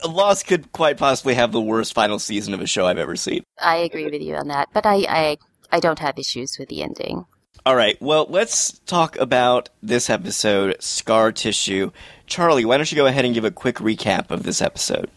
Lost 0.06 0.46
could 0.46 0.72
quite 0.72 0.96
possibly 0.96 1.34
have 1.34 1.52
the 1.52 1.60
worst 1.60 1.94
final 1.94 2.18
season 2.18 2.54
of 2.54 2.60
a 2.60 2.66
show 2.66 2.86
I've 2.86 2.98
ever 2.98 3.16
seen. 3.16 3.42
I 3.60 3.76
agree 3.76 4.04
with 4.04 4.22
you 4.22 4.34
on 4.36 4.48
that, 4.48 4.68
but 4.72 4.86
I, 4.86 5.04
I, 5.08 5.36
I 5.70 5.80
don't 5.80 5.98
have 5.98 6.18
issues 6.18 6.56
with 6.58 6.68
the 6.68 6.82
ending. 6.82 7.24
All 7.64 7.74
right, 7.74 8.00
well, 8.00 8.26
let's 8.28 8.78
talk 8.80 9.16
about 9.18 9.70
this 9.82 10.08
episode, 10.08 10.76
Scar 10.80 11.32
Tissue. 11.32 11.90
Charlie, 12.26 12.64
why 12.64 12.76
don't 12.76 12.90
you 12.90 12.96
go 12.96 13.06
ahead 13.06 13.24
and 13.24 13.34
give 13.34 13.44
a 13.44 13.50
quick 13.50 13.76
recap 13.76 14.30
of 14.30 14.44
this 14.44 14.62
episode? 14.62 15.10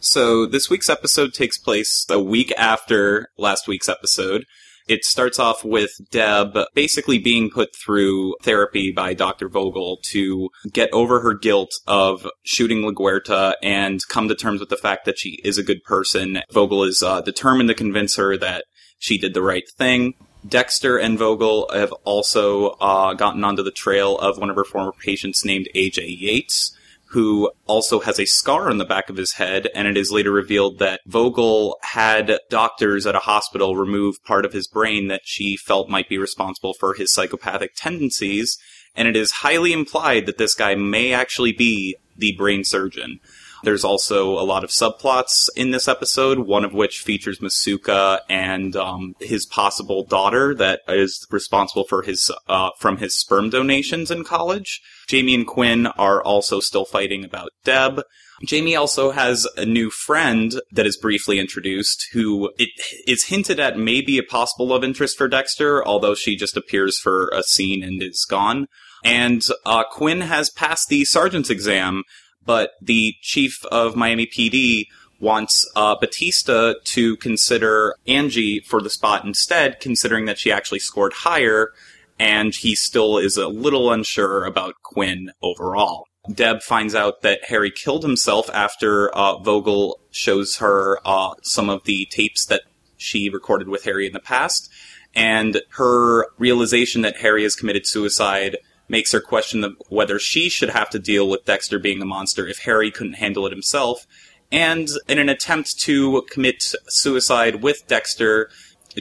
So 0.00 0.46
this 0.46 0.70
week's 0.70 0.88
episode 0.88 1.34
takes 1.34 1.58
place 1.58 2.06
a 2.08 2.18
week 2.18 2.54
after 2.56 3.28
last 3.36 3.68
week's 3.68 3.88
episode, 3.88 4.46
It 4.88 5.04
starts 5.04 5.38
off 5.38 5.64
with 5.64 5.92
Deb 6.10 6.58
basically 6.74 7.18
being 7.18 7.50
put 7.50 7.74
through 7.76 8.34
therapy 8.42 8.90
by 8.92 9.14
Dr. 9.14 9.48
Vogel 9.48 9.98
to 10.10 10.50
get 10.72 10.92
over 10.92 11.20
her 11.20 11.34
guilt 11.34 11.70
of 11.86 12.26
shooting 12.42 12.82
LaGuerta 12.82 13.54
and 13.62 14.00
come 14.08 14.28
to 14.28 14.34
terms 14.34 14.60
with 14.60 14.68
the 14.68 14.76
fact 14.76 15.04
that 15.04 15.18
she 15.18 15.40
is 15.44 15.58
a 15.58 15.62
good 15.62 15.82
person. 15.84 16.42
Vogel 16.50 16.84
is 16.84 17.02
uh, 17.02 17.20
determined 17.20 17.68
to 17.68 17.74
convince 17.74 18.16
her 18.16 18.36
that 18.36 18.64
she 18.98 19.18
did 19.18 19.34
the 19.34 19.42
right 19.42 19.68
thing. 19.78 20.14
Dexter 20.46 20.96
and 20.96 21.18
Vogel 21.18 21.68
have 21.72 21.92
also 22.04 22.70
uh, 22.80 23.14
gotten 23.14 23.44
onto 23.44 23.62
the 23.62 23.70
trail 23.70 24.16
of 24.18 24.38
one 24.38 24.50
of 24.50 24.56
her 24.56 24.64
former 24.64 24.92
patients 24.92 25.44
named 25.44 25.68
AJ 25.74 26.18
Yates, 26.18 26.76
who 27.10 27.50
also 27.66 28.00
has 28.00 28.20
a 28.20 28.24
scar 28.24 28.70
on 28.70 28.78
the 28.78 28.84
back 28.84 29.10
of 29.10 29.16
his 29.16 29.34
head, 29.34 29.68
and 29.74 29.88
it 29.88 29.96
is 29.96 30.12
later 30.12 30.30
revealed 30.30 30.78
that 30.78 31.00
Vogel 31.06 31.76
had 31.82 32.38
doctors 32.48 33.04
at 33.04 33.16
a 33.16 33.20
hospital 33.20 33.74
remove 33.74 34.22
part 34.24 34.44
of 34.44 34.52
his 34.52 34.68
brain 34.68 35.08
that 35.08 35.22
she 35.24 35.56
felt 35.56 35.88
might 35.88 36.08
be 36.08 36.18
responsible 36.18 36.72
for 36.72 36.94
his 36.94 37.12
psychopathic 37.12 37.74
tendencies, 37.74 38.56
and 38.94 39.08
it 39.08 39.16
is 39.16 39.32
highly 39.32 39.72
implied 39.72 40.26
that 40.26 40.38
this 40.38 40.54
guy 40.54 40.76
may 40.76 41.12
actually 41.12 41.52
be 41.52 41.96
the 42.16 42.32
brain 42.36 42.62
surgeon. 42.62 43.18
There's 43.62 43.84
also 43.84 44.38
a 44.38 44.44
lot 44.44 44.64
of 44.64 44.70
subplots 44.70 45.48
in 45.54 45.70
this 45.70 45.88
episode, 45.88 46.40
one 46.40 46.64
of 46.64 46.72
which 46.72 47.00
features 47.00 47.40
Masuka 47.40 48.20
and 48.28 48.74
um, 48.76 49.14
his 49.20 49.46
possible 49.46 50.04
daughter 50.04 50.54
that 50.54 50.80
is 50.88 51.26
responsible 51.30 51.84
for 51.84 52.02
his 52.02 52.30
uh, 52.48 52.70
from 52.78 52.96
his 52.96 53.16
sperm 53.16 53.50
donations 53.50 54.10
in 54.10 54.24
college. 54.24 54.80
Jamie 55.08 55.34
and 55.34 55.46
Quinn 55.46 55.86
are 55.86 56.22
also 56.22 56.60
still 56.60 56.84
fighting 56.84 57.24
about 57.24 57.50
Deb. 57.64 58.02
Jamie 58.44 58.76
also 58.76 59.10
has 59.10 59.46
a 59.56 59.66
new 59.66 59.90
friend 59.90 60.62
that 60.72 60.86
is 60.86 60.96
briefly 60.96 61.38
introduced 61.38 62.08
who 62.12 62.50
it 62.58 62.70
is 63.06 63.24
hinted 63.24 63.60
at 63.60 63.76
may 63.76 64.00
be 64.00 64.16
a 64.16 64.22
possible 64.22 64.68
love 64.68 64.82
interest 64.82 65.18
for 65.18 65.28
Dexter, 65.28 65.86
although 65.86 66.14
she 66.14 66.36
just 66.36 66.56
appears 66.56 66.98
for 66.98 67.28
a 67.34 67.42
scene 67.42 67.82
and 67.82 68.02
is 68.02 68.24
gone. 68.28 68.66
And 69.04 69.42
uh, 69.66 69.84
Quinn 69.90 70.22
has 70.22 70.50
passed 70.50 70.88
the 70.88 71.04
sergeant's 71.04 71.50
exam, 71.50 72.02
but 72.44 72.72
the 72.80 73.14
chief 73.20 73.64
of 73.66 73.96
Miami 73.96 74.26
PD 74.26 74.86
wants 75.20 75.70
uh, 75.76 75.94
Batista 75.96 76.74
to 76.84 77.16
consider 77.16 77.94
Angie 78.06 78.60
for 78.60 78.80
the 78.80 78.90
spot 78.90 79.24
instead, 79.24 79.80
considering 79.80 80.24
that 80.24 80.38
she 80.38 80.50
actually 80.50 80.78
scored 80.78 81.12
higher, 81.12 81.72
and 82.18 82.54
he 82.54 82.74
still 82.74 83.18
is 83.18 83.36
a 83.36 83.48
little 83.48 83.92
unsure 83.92 84.44
about 84.44 84.82
Quinn 84.82 85.30
overall. 85.42 86.06
Deb 86.32 86.62
finds 86.62 86.94
out 86.94 87.22
that 87.22 87.44
Harry 87.44 87.70
killed 87.70 88.02
himself 88.02 88.50
after 88.52 89.10
uh, 89.10 89.38
Vogel 89.38 90.00
shows 90.10 90.56
her 90.56 90.98
uh, 91.04 91.34
some 91.42 91.68
of 91.68 91.84
the 91.84 92.06
tapes 92.10 92.46
that 92.46 92.62
she 92.96 93.30
recorded 93.30 93.68
with 93.68 93.84
Harry 93.84 94.06
in 94.06 94.12
the 94.12 94.20
past, 94.20 94.70
and 95.14 95.62
her 95.70 96.26
realization 96.38 97.02
that 97.02 97.16
Harry 97.18 97.42
has 97.42 97.56
committed 97.56 97.86
suicide 97.86 98.58
makes 98.90 99.12
her 99.12 99.20
question 99.20 99.60
the, 99.60 99.74
whether 99.88 100.18
she 100.18 100.48
should 100.48 100.70
have 100.70 100.90
to 100.90 100.98
deal 100.98 101.28
with 101.28 101.44
Dexter 101.44 101.78
being 101.78 102.02
a 102.02 102.06
monster 102.06 102.46
if 102.46 102.58
Harry 102.58 102.90
couldn't 102.90 103.14
handle 103.14 103.46
it 103.46 103.52
himself. 103.52 104.06
And 104.52 104.88
in 105.08 105.18
an 105.18 105.28
attempt 105.28 105.78
to 105.80 106.22
commit 106.30 106.74
suicide 106.88 107.62
with 107.62 107.86
Dexter, 107.86 108.50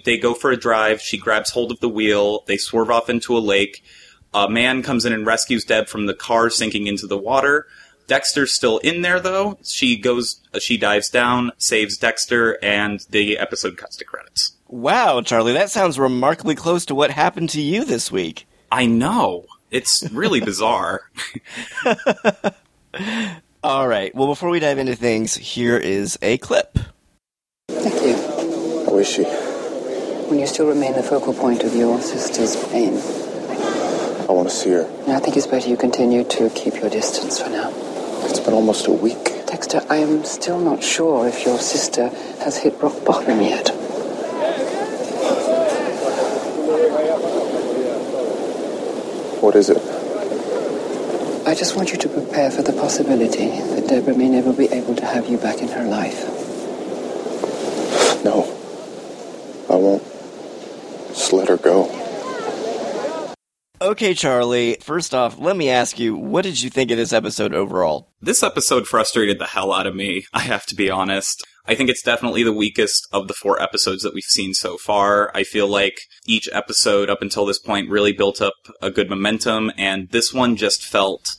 they 0.05 0.17
go 0.17 0.35
for 0.35 0.51
a 0.51 0.57
drive. 0.57 1.01
She 1.01 1.17
grabs 1.17 1.49
hold 1.49 1.71
of 1.71 1.79
the 1.79 1.89
wheel. 1.89 2.43
They 2.45 2.57
swerve 2.57 2.91
off 2.91 3.09
into 3.09 3.35
a 3.35 3.39
lake. 3.39 3.83
A 4.31 4.47
man 4.47 4.83
comes 4.83 5.05
in 5.05 5.13
and 5.13 5.25
rescues 5.25 5.65
Deb 5.65 5.87
from 5.87 6.05
the 6.05 6.13
car 6.13 6.51
sinking 6.51 6.85
into 6.85 7.07
the 7.07 7.17
water. 7.17 7.65
Dexter's 8.05 8.53
still 8.53 8.77
in 8.79 9.01
there 9.01 9.19
though. 9.19 9.57
She 9.63 9.97
goes, 9.97 10.39
she 10.59 10.77
dives 10.77 11.09
down, 11.09 11.51
saves 11.57 11.97
Dexter, 11.97 12.63
and 12.63 12.99
the 13.09 13.37
episode 13.39 13.77
cuts 13.77 13.95
to 13.97 14.05
credits. 14.05 14.55
Wow, 14.67 15.21
Charlie, 15.21 15.53
that 15.53 15.71
sounds 15.71 15.97
remarkably 15.97 16.53
close 16.53 16.85
to 16.85 16.95
what 16.95 17.09
happened 17.09 17.49
to 17.51 17.61
you 17.61 17.85
this 17.85 18.11
week. 18.11 18.47
I 18.71 18.85
know. 18.85 19.45
It's 19.71 20.09
really 20.11 20.41
bizarre. 20.41 21.09
All 23.63 23.87
right. 23.87 24.13
Well, 24.15 24.27
before 24.27 24.49
we 24.49 24.59
dive 24.59 24.77
into 24.77 24.95
things, 24.95 25.35
here 25.35 25.77
is 25.77 26.17
a 26.21 26.37
clip. 26.37 26.77
Thank 27.69 28.01
you. 28.05 28.15
How 28.85 28.97
is 28.97 29.07
she? 29.07 29.23
When 30.29 30.39
you 30.39 30.47
still 30.47 30.67
remain 30.67 30.93
the 30.93 31.03
focal 31.03 31.33
point 31.33 31.63
of 31.63 31.75
your 31.75 31.99
sister's 32.01 32.55
pain, 32.69 32.93
I 34.29 34.31
want 34.31 34.49
to 34.49 34.55
see 34.55 34.71
her. 34.71 34.85
I 35.07 35.19
think 35.19 35.37
it's 35.37 35.47
better 35.47 35.67
you 35.69 35.77
continue 35.77 36.23
to 36.23 36.49
keep 36.51 36.75
your 36.75 36.89
distance 36.89 37.41
for 37.41 37.49
now. 37.49 37.71
It's 38.25 38.39
been 38.39 38.53
almost 38.53 38.87
a 38.87 38.91
week. 38.91 39.45
Dexter, 39.47 39.81
I 39.89 39.97
am 39.97 40.23
still 40.23 40.59
not 40.59 40.83
sure 40.83 41.27
if 41.27 41.45
your 41.45 41.57
sister 41.59 42.09
has 42.43 42.57
hit 42.57 42.79
rock 42.81 43.03
bottom 43.05 43.41
yet. 43.41 43.71
What 49.41 49.55
is 49.55 49.69
it? 49.69 49.77
I 51.47 51.55
just 51.55 51.75
want 51.75 51.91
you 51.91 51.97
to 51.97 52.09
prepare 52.09 52.51
for 52.51 52.61
the 52.61 52.73
possibility 52.73 53.47
that 53.47 53.87
Deborah 53.87 54.15
may 54.15 54.29
never 54.29 54.53
be 54.53 54.67
able 54.67 54.95
to 54.95 55.05
have 55.05 55.29
you 55.29 55.37
back 55.37 55.61
in 55.61 55.67
her 55.69 55.85
life. 55.85 56.25
No. 58.23 58.43
I 59.69 59.75
won't. 59.75 60.03
Just 61.09 61.33
let 61.33 61.47
her 61.47 61.57
go. 61.57 61.95
Okay, 63.81 64.13
Charlie, 64.13 64.77
first 64.81 65.15
off, 65.15 65.39
let 65.39 65.55
me 65.55 65.69
ask 65.69 65.97
you, 65.97 66.17
what 66.17 66.43
did 66.43 66.61
you 66.61 66.69
think 66.69 66.91
of 66.91 66.97
this 66.97 67.13
episode 67.13 67.53
overall? 67.53 68.11
This 68.21 68.43
episode 68.43 68.87
frustrated 68.87 69.39
the 69.39 69.45
hell 69.45 69.71
out 69.71 69.87
of 69.87 69.95
me, 69.95 70.25
I 70.33 70.41
have 70.41 70.65
to 70.65 70.75
be 70.75 70.89
honest. 70.89 71.47
I 71.69 71.75
think 71.75 71.91
it's 71.91 72.01
definitely 72.01 72.41
the 72.41 72.51
weakest 72.51 73.07
of 73.11 73.27
the 73.27 73.35
four 73.35 73.61
episodes 73.61 74.01
that 74.01 74.15
we've 74.15 74.23
seen 74.23 74.55
so 74.55 74.75
far. 74.75 75.31
I 75.35 75.43
feel 75.43 75.67
like 75.67 75.99
each 76.25 76.49
episode 76.51 77.11
up 77.11 77.21
until 77.21 77.45
this 77.45 77.59
point 77.59 77.91
really 77.91 78.11
built 78.11 78.41
up 78.41 78.55
a 78.81 78.89
good 78.89 79.07
momentum, 79.07 79.71
and 79.77 80.09
this 80.09 80.33
one 80.33 80.55
just 80.55 80.83
felt 80.83 81.35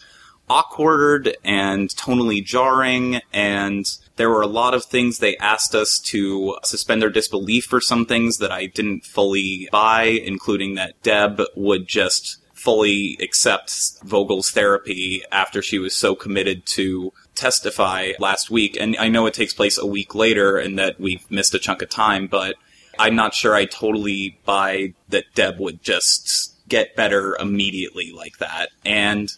awkward 0.48 1.36
and 1.42 1.88
tonally 1.96 2.44
jarring, 2.44 3.20
and 3.32 3.84
there 4.14 4.30
were 4.30 4.42
a 4.42 4.46
lot 4.46 4.72
of 4.72 4.84
things 4.84 5.18
they 5.18 5.36
asked 5.38 5.74
us 5.74 5.98
to 5.98 6.56
suspend 6.62 7.02
their 7.02 7.10
disbelief 7.10 7.64
for 7.64 7.80
some 7.80 8.06
things 8.06 8.38
that 8.38 8.52
I 8.52 8.66
didn't 8.66 9.06
fully 9.06 9.68
buy, 9.72 10.04
including 10.04 10.76
that 10.76 11.02
Deb 11.02 11.42
would 11.56 11.88
just 11.88 12.38
fully 12.54 13.16
accept 13.20 13.72
Vogel's 14.04 14.50
therapy 14.50 15.24
after 15.32 15.60
she 15.60 15.78
was 15.78 15.96
so 15.96 16.14
committed 16.14 16.66
to 16.66 17.12
testify 17.40 18.12
last 18.18 18.50
week. 18.50 18.76
And 18.78 18.96
I 18.98 19.08
know 19.08 19.26
it 19.26 19.34
takes 19.34 19.54
place 19.54 19.78
a 19.78 19.86
week 19.86 20.14
later 20.14 20.58
and 20.58 20.78
that 20.78 21.00
we've 21.00 21.28
missed 21.30 21.54
a 21.54 21.58
chunk 21.58 21.80
of 21.82 21.88
time, 21.88 22.26
but 22.26 22.56
I'm 22.98 23.16
not 23.16 23.34
sure 23.34 23.54
I 23.54 23.64
totally 23.64 24.38
buy 24.44 24.94
that 25.08 25.24
Deb 25.34 25.58
would 25.58 25.82
just 25.82 26.54
get 26.68 26.94
better 26.94 27.36
immediately 27.36 28.12
like 28.12 28.38
that. 28.38 28.68
And 28.84 29.32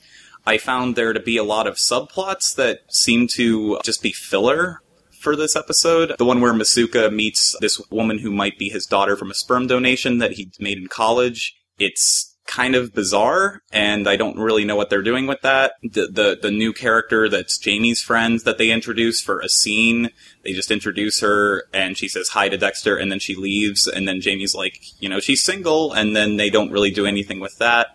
I 0.45 0.59
found 0.59 0.97
there 0.97 1.13
to 1.13 1.21
be 1.21 1.37
a 1.37 1.45
lot 1.45 1.69
of 1.69 1.77
subplots 1.77 2.57
that 2.57 2.81
seem 2.93 3.29
to 3.29 3.79
just 3.85 4.03
be 4.03 4.13
filler 4.13 4.81
for 5.21 5.37
this 5.37 5.55
episode. 5.55 6.17
The 6.19 6.25
one 6.25 6.41
where 6.41 6.53
Masuka 6.53 7.13
meets 7.13 7.57
this 7.61 7.81
woman 7.91 8.19
who 8.19 8.33
might 8.33 8.59
be 8.59 8.69
his 8.69 8.87
daughter 8.87 9.17
from 9.17 9.31
a 9.31 9.35
sperm 9.35 9.69
donation 9.69 10.19
that 10.19 10.33
he 10.33 10.51
made 10.59 10.79
in 10.79 10.89
college. 10.89 11.55
It's 11.79 12.32
kind 12.47 12.75
of 12.75 12.93
bizarre, 12.93 13.63
and 13.73 14.09
I 14.09 14.17
don't 14.17 14.39
really 14.39 14.65
know 14.65 14.77
what 14.77 14.91
they're 14.91 15.03
doing 15.03 15.27
with 15.27 15.41
that. 15.43 15.73
The, 15.83 16.07
the 16.07 16.39
the 16.41 16.51
new 16.51 16.73
character 16.73 17.29
that's 17.29 17.57
Jamie's 17.57 18.03
friend 18.03 18.41
that 18.41 18.59
they 18.59 18.71
introduce 18.71 19.21
for 19.21 19.41
a 19.41 19.49
scene, 19.49 20.11
they 20.43 20.53
just 20.53 20.71
introduce 20.71 21.21
her, 21.21 21.65
and 21.73 21.97
she 21.97 22.09
says 22.09 22.29
hi 22.29 22.49
to 22.49 22.59
Dexter, 22.59 22.97
and 22.97 23.11
then 23.11 23.21
she 23.21 23.35
leaves, 23.35 23.87
and 23.87 24.07
then 24.09 24.21
Jamie's 24.21 24.55
like, 24.55 24.81
you 25.01 25.09
know, 25.09 25.21
she's 25.21 25.45
single, 25.45 25.93
and 25.93 26.17
then 26.17 26.37
they 26.37 26.51
don't 26.51 26.73
really 26.73 26.91
do 26.91 27.07
anything 27.07 27.41
with 27.41 27.59
that. 27.59 27.89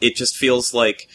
It 0.00 0.16
just 0.16 0.36
feels 0.36 0.74
like 0.74 1.08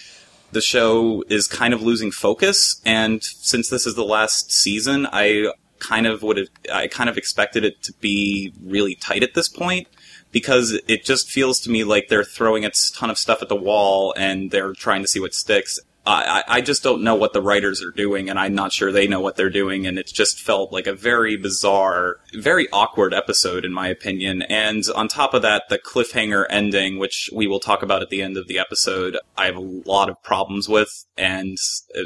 the 0.53 0.61
show 0.61 1.23
is 1.29 1.47
kind 1.47 1.73
of 1.73 1.81
losing 1.81 2.11
focus, 2.11 2.81
and 2.85 3.21
since 3.23 3.69
this 3.69 3.85
is 3.85 3.95
the 3.95 4.05
last 4.05 4.51
season, 4.51 5.07
I 5.11 5.51
kind 5.79 6.07
of 6.07 6.23
would 6.23 6.37
have, 6.37 6.47
I 6.73 6.87
kind 6.87 7.09
of 7.09 7.17
expected 7.17 7.63
it 7.63 7.83
to 7.83 7.93
be 7.99 8.53
really 8.63 8.95
tight 8.95 9.23
at 9.23 9.35
this 9.35 9.49
point 9.49 9.87
because 10.31 10.79
it 10.87 11.03
just 11.03 11.29
feels 11.29 11.59
to 11.61 11.69
me 11.69 11.83
like 11.83 12.07
they're 12.09 12.23
throwing 12.23 12.65
a 12.65 12.71
ton 12.95 13.09
of 13.09 13.17
stuff 13.17 13.41
at 13.41 13.49
the 13.49 13.55
wall 13.55 14.13
and 14.17 14.51
they're 14.51 14.73
trying 14.73 15.01
to 15.01 15.07
see 15.07 15.19
what 15.19 15.33
sticks. 15.33 15.79
I, 16.09 16.43
I 16.47 16.61
just 16.61 16.83
don't 16.83 17.03
know 17.03 17.15
what 17.15 17.33
the 17.33 17.41
writers 17.41 17.83
are 17.83 17.91
doing, 17.91 18.29
and 18.29 18.39
I'm 18.39 18.55
not 18.55 18.71
sure 18.71 18.93
they 18.93 19.07
know 19.07 19.19
what 19.19 19.35
they're 19.35 19.49
doing, 19.49 19.85
and 19.85 19.99
it 19.99 20.07
just 20.07 20.39
felt 20.39 20.71
like 20.71 20.87
a 20.87 20.93
very 20.93 21.35
bizarre, 21.35 22.21
very 22.33 22.69
awkward 22.71 23.13
episode, 23.13 23.65
in 23.65 23.73
my 23.73 23.89
opinion. 23.89 24.41
And 24.43 24.83
on 24.95 25.09
top 25.09 25.33
of 25.33 25.41
that, 25.41 25.63
the 25.67 25.77
cliffhanger 25.77 26.45
ending, 26.49 26.97
which 26.97 27.29
we 27.33 27.45
will 27.45 27.59
talk 27.59 27.83
about 27.83 28.01
at 28.01 28.09
the 28.09 28.21
end 28.21 28.37
of 28.37 28.47
the 28.47 28.57
episode, 28.57 29.17
I 29.37 29.47
have 29.47 29.57
a 29.57 29.59
lot 29.59 30.09
of 30.09 30.23
problems 30.23 30.69
with, 30.69 31.05
and 31.17 31.57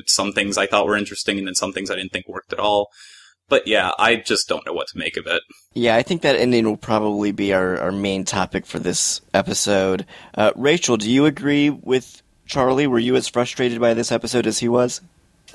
some 0.07 0.33
things 0.33 0.57
I 0.57 0.65
thought 0.65 0.87
were 0.87 0.97
interesting, 0.97 1.37
and 1.37 1.45
then 1.45 1.53
some 1.53 1.71
things 1.71 1.91
I 1.91 1.95
didn't 1.95 2.11
think 2.11 2.27
worked 2.27 2.53
at 2.53 2.59
all. 2.59 2.89
But 3.49 3.67
yeah, 3.67 3.91
I 3.99 4.15
just 4.15 4.47
don't 4.47 4.65
know 4.65 4.73
what 4.73 4.87
to 4.87 4.97
make 4.97 5.17
of 5.17 5.27
it. 5.27 5.41
Yeah, 5.73 5.95
I 5.95 6.03
think 6.03 6.21
that 6.21 6.37
ending 6.37 6.65
will 6.65 6.77
probably 6.77 7.31
be 7.31 7.53
our, 7.53 7.77
our 7.79 7.91
main 7.91 8.23
topic 8.23 8.65
for 8.65 8.79
this 8.79 9.21
episode. 9.33 10.05
Uh, 10.35 10.51
Rachel, 10.55 10.97
do 10.97 11.09
you 11.09 11.25
agree 11.25 11.69
with 11.69 12.21
Charlie? 12.45 12.87
Were 12.87 12.99
you 12.99 13.15
as 13.15 13.27
frustrated 13.27 13.79
by 13.79 13.93
this 13.93 14.11
episode 14.11 14.47
as 14.47 14.59
he 14.59 14.69
was? 14.69 15.01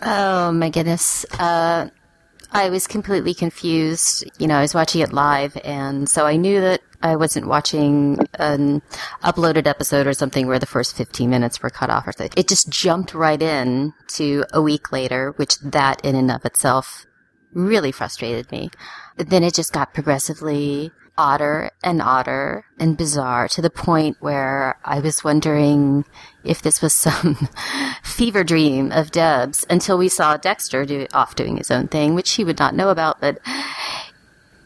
Oh 0.02 0.52
my 0.52 0.68
goodness. 0.68 1.24
Uh, 1.38 1.88
I 2.52 2.70
was 2.70 2.86
completely 2.86 3.34
confused. 3.34 4.24
You 4.38 4.46
know, 4.46 4.56
I 4.56 4.62
was 4.62 4.74
watching 4.74 5.00
it 5.00 5.12
live, 5.12 5.56
and 5.64 6.08
so 6.08 6.26
I 6.26 6.36
knew 6.36 6.60
that 6.60 6.80
I 7.02 7.16
wasn't 7.16 7.46
watching 7.46 8.18
an 8.34 8.82
uploaded 9.22 9.66
episode 9.66 10.06
or 10.06 10.12
something 10.12 10.46
where 10.46 10.58
the 10.58 10.66
first 10.66 10.96
15 10.96 11.28
minutes 11.28 11.62
were 11.62 11.70
cut 11.70 11.90
off 11.90 12.06
or 12.06 12.12
something. 12.12 12.32
It 12.36 12.48
just 12.48 12.70
jumped 12.70 13.14
right 13.14 13.40
in 13.40 13.92
to 14.14 14.44
a 14.52 14.62
week 14.62 14.92
later, 14.92 15.32
which 15.36 15.58
that 15.60 16.04
in 16.04 16.14
and 16.14 16.30
of 16.30 16.44
itself 16.44 17.06
really 17.56 17.90
frustrated 17.90 18.50
me. 18.52 18.70
Then 19.16 19.42
it 19.42 19.54
just 19.54 19.72
got 19.72 19.94
progressively 19.94 20.92
odder 21.18 21.70
and 21.82 22.02
odder 22.02 22.66
and 22.78 22.98
bizarre 22.98 23.48
to 23.48 23.62
the 23.62 23.70
point 23.70 24.18
where 24.20 24.78
I 24.84 25.00
was 25.00 25.24
wondering 25.24 26.04
if 26.44 26.60
this 26.60 26.82
was 26.82 26.92
some 26.92 27.48
fever 28.02 28.44
dream 28.44 28.92
of 28.92 29.10
Deb's 29.10 29.64
until 29.70 29.96
we 29.96 30.08
saw 30.08 30.36
Dexter 30.36 30.84
do 30.84 31.06
off 31.14 31.34
doing 31.34 31.56
his 31.56 31.70
own 31.70 31.88
thing, 31.88 32.14
which 32.14 32.32
he 32.32 32.44
would 32.44 32.58
not 32.58 32.74
know 32.74 32.90
about, 32.90 33.20
but 33.20 33.38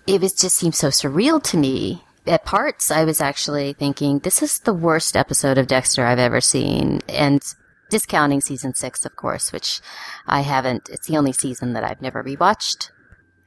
it 0.07 0.21
was 0.21 0.33
just 0.33 0.57
seemed 0.57 0.75
so 0.75 0.89
surreal 0.89 1.41
to 1.45 1.57
me. 1.57 2.03
At 2.27 2.45
parts, 2.45 2.91
I 2.91 3.05
was 3.05 3.21
actually 3.21 3.73
thinking, 3.73 4.19
this 4.19 4.43
is 4.43 4.59
the 4.59 4.75
worst 4.75 5.17
episode 5.17 5.57
of 5.57 5.69
Dexter 5.69 6.05
I've 6.05 6.19
ever 6.19 6.41
seen. 6.41 7.01
And 7.09 7.43
discounting 7.91 8.41
season 8.41 8.75
six, 8.75 9.05
of 9.05 9.17
course, 9.17 9.53
which 9.53 9.81
I 10.27 10.41
haven't, 10.41 10.89
it's 10.89 11.09
the 11.09 11.19
only 11.19 11.33
season 11.33 11.75
that 11.75 11.85
I've 11.85 12.01
never 12.01 12.25
rewatched 12.25 12.91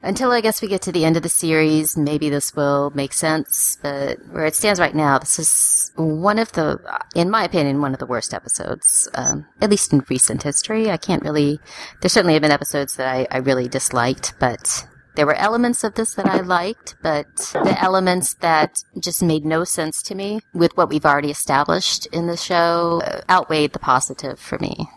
until 0.04 0.30
I 0.32 0.42
guess 0.42 0.60
we 0.60 0.68
get 0.68 0.82
to 0.82 0.92
the 0.92 1.04
end 1.04 1.16
of 1.16 1.22
the 1.22 1.28
series, 1.28 1.96
maybe 1.96 2.28
this 2.28 2.54
will 2.54 2.90
make 2.94 3.12
sense. 3.12 3.78
But 3.82 4.18
where 4.30 4.44
it 4.44 4.54
stands 4.54 4.78
right 4.78 4.94
now, 4.94 5.18
this 5.18 5.38
is 5.38 5.92
one 5.96 6.38
of 6.38 6.52
the, 6.52 6.78
in 7.14 7.30
my 7.30 7.42
opinion, 7.44 7.80
one 7.80 7.94
of 7.94 8.00
the 8.00 8.06
worst 8.06 8.34
episodes, 8.34 9.08
um, 9.14 9.46
at 9.60 9.70
least 9.70 9.92
in 9.92 10.04
recent 10.08 10.42
history. 10.42 10.90
I 10.90 10.98
can't 10.98 11.22
really, 11.22 11.58
there 12.00 12.10
certainly 12.10 12.34
have 12.34 12.42
been 12.42 12.50
episodes 12.52 12.96
that 12.96 13.08
I, 13.08 13.26
I 13.30 13.38
really 13.38 13.66
disliked, 13.66 14.34
but 14.38 14.86
there 15.14 15.26
were 15.26 15.34
elements 15.34 15.84
of 15.84 15.94
this 15.94 16.14
that 16.14 16.26
I 16.26 16.40
liked, 16.40 16.96
but 17.02 17.26
the 17.52 17.76
elements 17.80 18.34
that 18.40 18.82
just 18.98 19.22
made 19.22 19.44
no 19.44 19.64
sense 19.64 20.02
to 20.04 20.14
me 20.14 20.40
with 20.52 20.76
what 20.76 20.88
we've 20.88 21.06
already 21.06 21.30
established 21.30 22.06
in 22.06 22.26
the 22.26 22.36
show 22.36 23.02
uh, 23.04 23.20
outweighed 23.30 23.72
the 23.72 23.78
positive 23.78 24.38
for 24.40 24.58
me. 24.58 24.88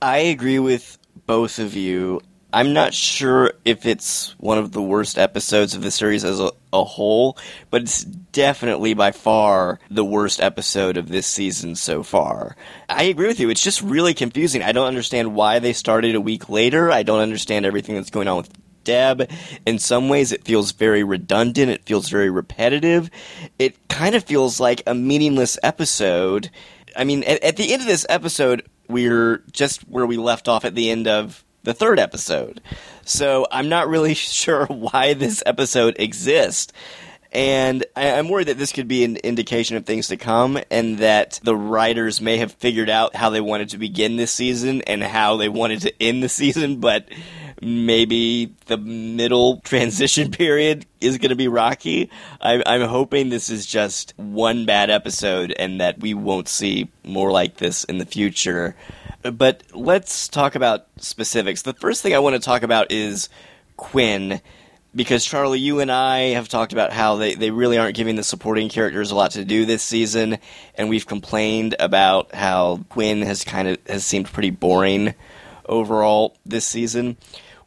I 0.00 0.18
agree 0.18 0.60
with 0.60 0.98
both 1.26 1.58
of 1.58 1.74
you. 1.74 2.20
I'm 2.52 2.72
not 2.72 2.94
sure 2.94 3.52
if 3.64 3.84
it's 3.84 4.34
one 4.38 4.56
of 4.56 4.72
the 4.72 4.80
worst 4.80 5.18
episodes 5.18 5.74
of 5.74 5.82
the 5.82 5.90
series 5.90 6.24
as 6.24 6.40
a, 6.40 6.50
a, 6.72 6.82
whole, 6.82 7.36
but 7.68 7.82
it's 7.82 8.04
definitely 8.04 8.94
by 8.94 9.10
far 9.10 9.78
the 9.90 10.04
worst 10.04 10.40
episode 10.40 10.96
of 10.96 11.08
this 11.08 11.26
season 11.26 11.74
so 11.74 12.02
far. 12.02 12.56
I 12.88 13.02
agree 13.02 13.26
with 13.26 13.38
you. 13.38 13.50
It's 13.50 13.62
just 13.62 13.82
really 13.82 14.14
confusing. 14.14 14.62
I 14.62 14.72
don't 14.72 14.86
understand 14.86 15.34
why 15.34 15.58
they 15.58 15.74
started 15.74 16.14
a 16.14 16.22
week 16.22 16.48
later. 16.48 16.90
I 16.90 17.02
don't 17.02 17.20
understand 17.20 17.66
everything 17.66 17.96
that's 17.96 18.08
going 18.08 18.28
on 18.28 18.38
with 18.38 18.50
In 18.88 19.78
some 19.78 20.08
ways, 20.08 20.32
it 20.32 20.44
feels 20.44 20.72
very 20.72 21.02
redundant. 21.02 21.70
It 21.70 21.84
feels 21.84 22.08
very 22.08 22.30
repetitive. 22.30 23.10
It 23.58 23.88
kind 23.88 24.14
of 24.14 24.24
feels 24.24 24.60
like 24.60 24.82
a 24.86 24.94
meaningless 24.94 25.58
episode. 25.62 26.50
I 26.96 27.04
mean, 27.04 27.22
at, 27.24 27.42
at 27.42 27.56
the 27.56 27.72
end 27.72 27.82
of 27.82 27.88
this 27.88 28.06
episode, 28.08 28.68
we're 28.88 29.44
just 29.52 29.82
where 29.82 30.06
we 30.06 30.16
left 30.16 30.48
off 30.48 30.64
at 30.64 30.74
the 30.74 30.90
end 30.90 31.06
of 31.06 31.44
the 31.62 31.74
third 31.74 31.98
episode. 31.98 32.60
So 33.04 33.46
I'm 33.50 33.68
not 33.68 33.88
really 33.88 34.14
sure 34.14 34.66
why 34.66 35.14
this 35.14 35.42
episode 35.46 35.96
exists. 35.98 36.72
And 37.30 37.84
I, 37.94 38.04
am 38.04 38.30
worried 38.30 38.48
that 38.48 38.56
this 38.56 38.72
could 38.72 38.88
be 38.88 39.04
an 39.04 39.16
indication 39.18 39.76
of 39.76 39.84
things 39.84 40.08
to 40.08 40.16
come, 40.16 40.58
and 40.70 40.98
that 40.98 41.40
the 41.42 41.54
writers 41.54 42.22
may 42.22 42.38
have 42.38 42.52
figured 42.52 42.88
out 42.88 43.14
how 43.14 43.28
they 43.28 43.42
wanted 43.42 43.68
to 43.70 43.78
begin 43.78 44.16
this 44.16 44.32
season 44.32 44.80
and 44.82 45.02
how 45.02 45.36
they 45.36 45.50
wanted 45.50 45.82
to 45.82 46.02
end 46.02 46.22
the 46.22 46.28
season, 46.30 46.80
but 46.80 47.06
maybe 47.60 48.52
the 48.66 48.76
middle 48.76 49.60
transition 49.64 50.30
period 50.30 50.86
is 51.00 51.18
going 51.18 51.30
to 51.30 51.36
be 51.36 51.48
rocky. 51.48 52.10
I, 52.40 52.62
I'm 52.64 52.88
hoping 52.88 53.28
this 53.28 53.50
is 53.50 53.66
just 53.66 54.14
one 54.16 54.66
bad 54.66 54.90
episode 54.90 55.52
and 55.58 55.80
that 55.80 56.00
we 56.00 56.14
won't 56.14 56.48
see 56.48 56.88
more 57.04 57.30
like 57.30 57.56
this 57.56 57.84
in 57.84 57.98
the 57.98 58.06
future. 58.06 58.76
But 59.22 59.62
let's 59.72 60.28
talk 60.28 60.54
about 60.54 60.86
specifics. 60.98 61.62
The 61.62 61.74
first 61.74 62.02
thing 62.02 62.14
I 62.14 62.20
want 62.20 62.34
to 62.36 62.40
talk 62.40 62.62
about 62.62 62.92
is 62.92 63.28
Quinn. 63.76 64.40
Because 64.94 65.24
Charlie, 65.24 65.60
you 65.60 65.80
and 65.80 65.92
I 65.92 66.30
have 66.30 66.48
talked 66.48 66.72
about 66.72 66.92
how 66.92 67.16
they, 67.16 67.34
they 67.34 67.50
really 67.50 67.76
aren't 67.76 67.94
giving 67.94 68.16
the 68.16 68.24
supporting 68.24 68.70
characters 68.70 69.10
a 69.10 69.14
lot 69.14 69.32
to 69.32 69.44
do 69.44 69.66
this 69.66 69.82
season, 69.82 70.38
and 70.76 70.88
we've 70.88 71.06
complained 71.06 71.76
about 71.78 72.34
how 72.34 72.80
Quinn 72.88 73.20
has 73.20 73.44
kind 73.44 73.68
of 73.68 73.78
has 73.86 74.04
seemed 74.04 74.26
pretty 74.32 74.48
boring 74.50 75.14
overall 75.66 76.36
this 76.46 76.66
season. 76.66 77.18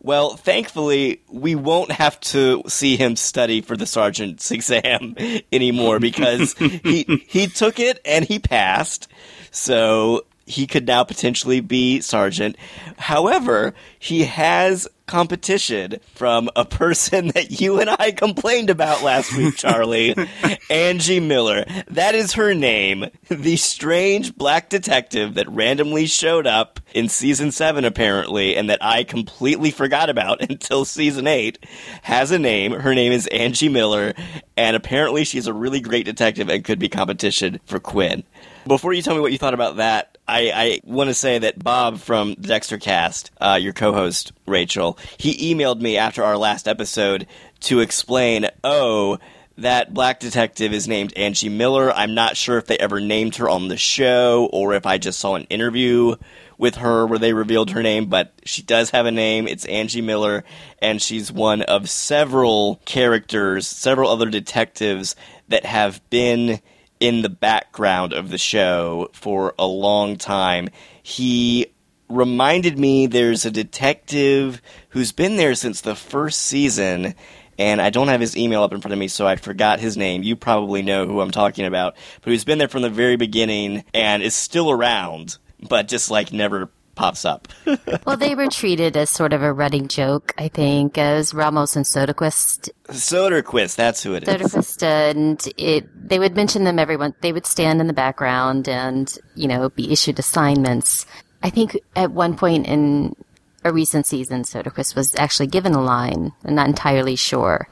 Well, 0.04 0.36
thankfully, 0.36 1.22
we 1.30 1.54
won't 1.54 1.92
have 1.92 2.20
to 2.22 2.64
see 2.68 2.98
him 2.98 3.16
study 3.16 3.62
for 3.62 3.78
the 3.78 3.86
sergeant's 3.86 4.50
exam 4.52 5.16
anymore 5.52 6.00
because 6.00 6.54
he 6.54 7.24
he 7.28 7.48
took 7.48 7.80
it 7.80 8.02
and 8.04 8.26
he 8.26 8.40
passed. 8.40 9.08
So 9.52 10.26
he 10.52 10.68
could 10.68 10.86
now 10.86 11.04
potentially 11.04 11.62
be 11.62 12.02
sergeant. 12.02 12.56
However, 12.98 13.74
he 13.98 14.26
has 14.26 14.88
competition 15.12 16.00
from 16.16 16.50
a 16.56 16.64
person 16.64 17.28
that 17.30 17.60
you 17.60 17.82
and 17.82 17.90
I 17.90 18.12
complained 18.12 18.70
about 18.70 19.04
last 19.04 19.36
week, 19.36 19.58
Charlie. 19.58 20.16
Angie 20.70 21.20
Miller. 21.20 21.66
That 21.90 22.16
is 22.16 22.34
her 22.34 22.54
name. 22.54 23.08
The 23.28 23.58
strange 23.58 24.36
black 24.36 24.70
detective 24.70 25.34
that 25.34 25.50
randomly 25.50 26.06
showed 26.06 26.48
up 26.48 26.80
in 26.94 27.10
season 27.10 27.52
7 27.52 27.84
apparently 27.84 28.56
and 28.56 28.70
that 28.70 28.82
I 28.82 29.04
completely 29.04 29.72
forgot 29.72 30.10
about 30.10 30.42
until 30.50 30.86
season 30.86 31.28
8 31.28 31.66
has 32.04 32.32
a 32.32 32.40
name. 32.40 32.72
Her 32.72 32.96
name 32.96 33.12
is 33.12 33.28
Angie 33.28 33.68
Miller 33.68 34.14
and 34.56 34.78
apparently 34.78 35.26
she's 35.26 35.48
a 35.48 35.54
really 35.54 35.82
great 35.82 36.06
detective 36.06 36.50
and 36.50 36.64
could 36.64 36.80
be 36.80 36.88
competition 36.88 37.60
for 37.66 37.80
Quinn. 37.80 38.24
Before 38.66 38.94
you 38.94 39.02
tell 39.02 39.16
me 39.16 39.22
what 39.22 39.32
you 39.32 39.38
thought 39.38 39.54
about 39.54 39.78
that, 39.78 40.11
I, 40.32 40.52
I 40.56 40.80
want 40.86 41.10
to 41.10 41.14
say 41.14 41.40
that 41.40 41.62
Bob 41.62 42.00
from 42.00 42.36
the 42.36 42.48
Dexter 42.48 42.78
Cast, 42.78 43.32
uh, 43.42 43.60
your 43.62 43.74
co-host 43.74 44.32
Rachel, 44.46 44.98
he 45.18 45.54
emailed 45.54 45.82
me 45.82 45.98
after 45.98 46.24
our 46.24 46.38
last 46.38 46.70
episode 46.70 47.28
to 47.62 47.82
explain, 47.82 48.48
oh, 48.64 49.20
that 49.58 49.94
black 49.94 50.22
detective 50.22 50.72
is 50.72 50.88
named 50.88 51.12
Angie 51.18 51.50
Miller. 51.50 51.92
I'm 51.92 52.14
not 52.14 52.38
sure 52.38 52.58
if 52.58 52.66
they 52.66 52.78
ever 52.78 53.02
named 53.02 53.36
her 53.36 53.50
on 53.50 53.68
the 53.68 53.76
show 53.76 54.50
or 54.54 54.74
if 54.74 54.86
I 54.86 54.98
just 54.98 55.20
saw 55.20 55.36
an 55.36 55.44
interview 55.50 56.16
with 56.58 56.76
her 56.76 57.06
where 57.06 57.20
they 57.20 57.34
revealed 57.34 57.72
her 57.72 57.84
name, 57.84 58.06
but 58.06 58.32
she 58.46 58.62
does 58.62 58.92
have 58.92 59.06
a 59.06 59.12
name. 59.12 59.50
It's 59.50 59.66
Angie 59.66 60.02
Miller, 60.02 60.46
and 60.80 61.02
she's 61.02 61.30
one 61.30 61.62
of 61.64 61.90
several 61.90 62.80
characters, 62.86 63.68
several 63.68 64.10
other 64.10 64.30
detectives 64.30 65.16
that 65.50 65.66
have 65.66 66.08
been 66.10 66.62
in 67.02 67.24
the 67.24 67.30
background 67.30 68.14
of 68.14 68.30
the 68.30 68.38
show 68.38 69.10
for 69.12 69.54
a 69.60 69.66
long 69.66 70.16
time. 70.16 70.70
He 71.04 71.68
reminded 72.08 72.78
me 72.80 73.08
there's 73.08 73.44
a 73.44 73.52
detective 73.52 74.62
who's 74.90 75.12
been 75.12 75.36
there 75.36 75.56
since 75.56 75.82
the 75.82 75.96
first 75.96 76.40
season 76.40 77.16
and 77.58 77.82
I 77.82 77.90
don't 77.90 78.08
have 78.08 78.22
his 78.22 78.36
email 78.36 78.64
up 78.64 78.74
in 78.74 78.82
front 78.82 78.94
of 78.94 79.00
me, 79.00 79.08
so 79.08 79.28
I 79.28 79.36
forgot 79.36 79.80
his 79.80 79.96
name. 79.96 80.24
You 80.24 80.36
probably 80.36 80.82
know 80.82 81.06
who 81.06 81.22
I'm 81.22 81.30
talking 81.30 81.66
about, 81.66 81.96
but 82.22 82.32
who's 82.32 82.44
been 82.44 82.58
there 82.58 82.68
from 82.68 82.82
the 82.82 82.90
very 82.90 83.18
beginning 83.18 83.84
and 83.94 84.24
is 84.24 84.34
still 84.34 84.72
around, 84.72 85.38
but 85.70 85.88
just 85.88 86.10
like 86.10 86.34
never 86.34 86.72
pops 87.02 87.26
up. 87.26 87.48
well, 88.06 88.16
they 88.16 88.36
were 88.36 88.48
treated 88.48 88.96
as 88.96 89.10
sort 89.10 89.34
of 89.34 89.42
a 89.42 89.52
running 89.52 89.88
joke, 89.88 90.34
I 90.38 90.50
think, 90.50 91.00
as 91.00 91.34
Ramos 91.34 91.76
and 91.76 91.84
Soderquist. 91.84 92.70
Soderquist, 92.90 93.76
that's 93.76 94.04
who 94.04 94.14
it 94.14 94.28
is. 94.28 94.30
Soderquist, 94.30 94.84
and 94.84 95.44
it, 95.58 95.88
they 96.08 96.20
would 96.20 96.36
mention 96.36 96.64
them 96.64 96.78
everyone. 96.78 97.16
They 97.22 97.34
would 97.34 97.48
stand 97.48 97.82
in 97.82 97.88
the 97.88 97.94
background 97.94 98.70
and, 98.70 99.12
you 99.34 99.48
know, 99.48 99.70
be 99.70 99.92
issued 99.92 100.20
assignments. 100.20 101.08
I 101.42 101.50
think 101.50 101.76
at 101.96 102.12
one 102.12 102.38
point 102.38 102.68
in 102.68 103.16
a 103.64 103.74
recent 103.74 104.06
season, 104.06 104.44
Soderquist 104.44 104.96
was 104.96 105.16
actually 105.16 105.48
given 105.48 105.74
a 105.74 105.82
line. 105.82 106.34
I'm 106.46 106.54
not 106.54 106.68
entirely 106.68 107.16
sure. 107.16 107.68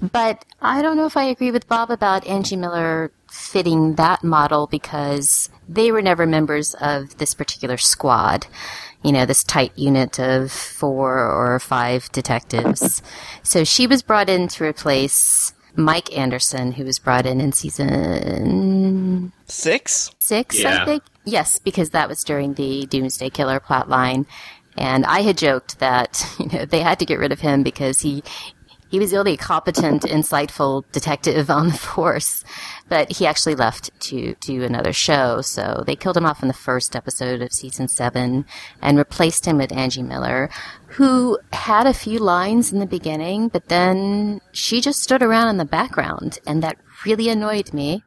But 0.00 0.42
I 0.62 0.80
don't 0.80 0.96
know 0.96 1.06
if 1.06 1.18
I 1.18 1.24
agree 1.24 1.50
with 1.50 1.68
Bob 1.68 1.90
about 1.90 2.26
Angie 2.26 2.56
Miller 2.56 3.12
fitting 3.30 3.96
that 3.96 4.24
model 4.24 4.66
because 4.66 5.50
they 5.68 5.92
were 5.92 6.02
never 6.02 6.26
members 6.26 6.74
of 6.74 7.16
this 7.18 7.34
particular 7.34 7.76
squad. 7.76 8.46
You 9.02 9.12
know, 9.12 9.26
this 9.26 9.44
tight 9.44 9.72
unit 9.76 10.18
of 10.18 10.50
four 10.50 11.18
or 11.18 11.58
five 11.60 12.10
detectives. 12.12 13.02
so 13.42 13.62
she 13.64 13.86
was 13.86 14.02
brought 14.02 14.30
in 14.30 14.48
to 14.48 14.64
replace 14.64 15.52
Mike 15.76 16.16
Anderson, 16.16 16.72
who 16.72 16.84
was 16.84 16.98
brought 16.98 17.26
in 17.26 17.40
in 17.40 17.52
season 17.52 19.32
six. 19.46 20.10
Six, 20.20 20.60
yeah. 20.60 20.82
I 20.82 20.84
think. 20.84 21.02
Yes, 21.24 21.58
because 21.58 21.90
that 21.90 22.08
was 22.08 22.22
during 22.24 22.54
the 22.54 22.86
Doomsday 22.86 23.30
Killer 23.30 23.60
plotline. 23.60 24.26
And 24.76 25.06
I 25.06 25.20
had 25.20 25.38
joked 25.38 25.78
that 25.78 26.26
you 26.38 26.46
know 26.46 26.64
they 26.64 26.80
had 26.80 26.98
to 26.98 27.06
get 27.06 27.18
rid 27.18 27.32
of 27.32 27.40
him 27.40 27.62
because 27.62 28.00
he 28.00 28.22
he 28.94 29.00
was 29.00 29.10
the 29.10 29.16
only 29.16 29.36
competent, 29.36 30.02
insightful 30.02 30.84
detective 30.92 31.50
on 31.50 31.66
the 31.66 31.74
force, 31.74 32.44
but 32.88 33.10
he 33.10 33.26
actually 33.26 33.56
left 33.56 33.90
to 33.98 34.36
do 34.38 34.62
another 34.62 34.92
show. 34.92 35.40
So 35.40 35.82
they 35.84 35.96
killed 35.96 36.16
him 36.16 36.24
off 36.24 36.42
in 36.42 36.46
the 36.46 36.54
first 36.54 36.94
episode 36.94 37.42
of 37.42 37.52
season 37.52 37.88
seven 37.88 38.46
and 38.80 38.96
replaced 38.96 39.46
him 39.46 39.56
with 39.56 39.72
Angie 39.72 40.04
Miller, 40.04 40.48
who 40.90 41.40
had 41.52 41.88
a 41.88 41.92
few 41.92 42.20
lines 42.20 42.72
in 42.72 42.78
the 42.78 42.86
beginning, 42.86 43.48
but 43.48 43.68
then 43.68 44.40
she 44.52 44.80
just 44.80 45.02
stood 45.02 45.24
around 45.24 45.48
in 45.48 45.56
the 45.56 45.64
background, 45.64 46.38
and 46.46 46.62
that 46.62 46.78
really 47.04 47.28
annoyed 47.28 47.74
me. 47.74 48.04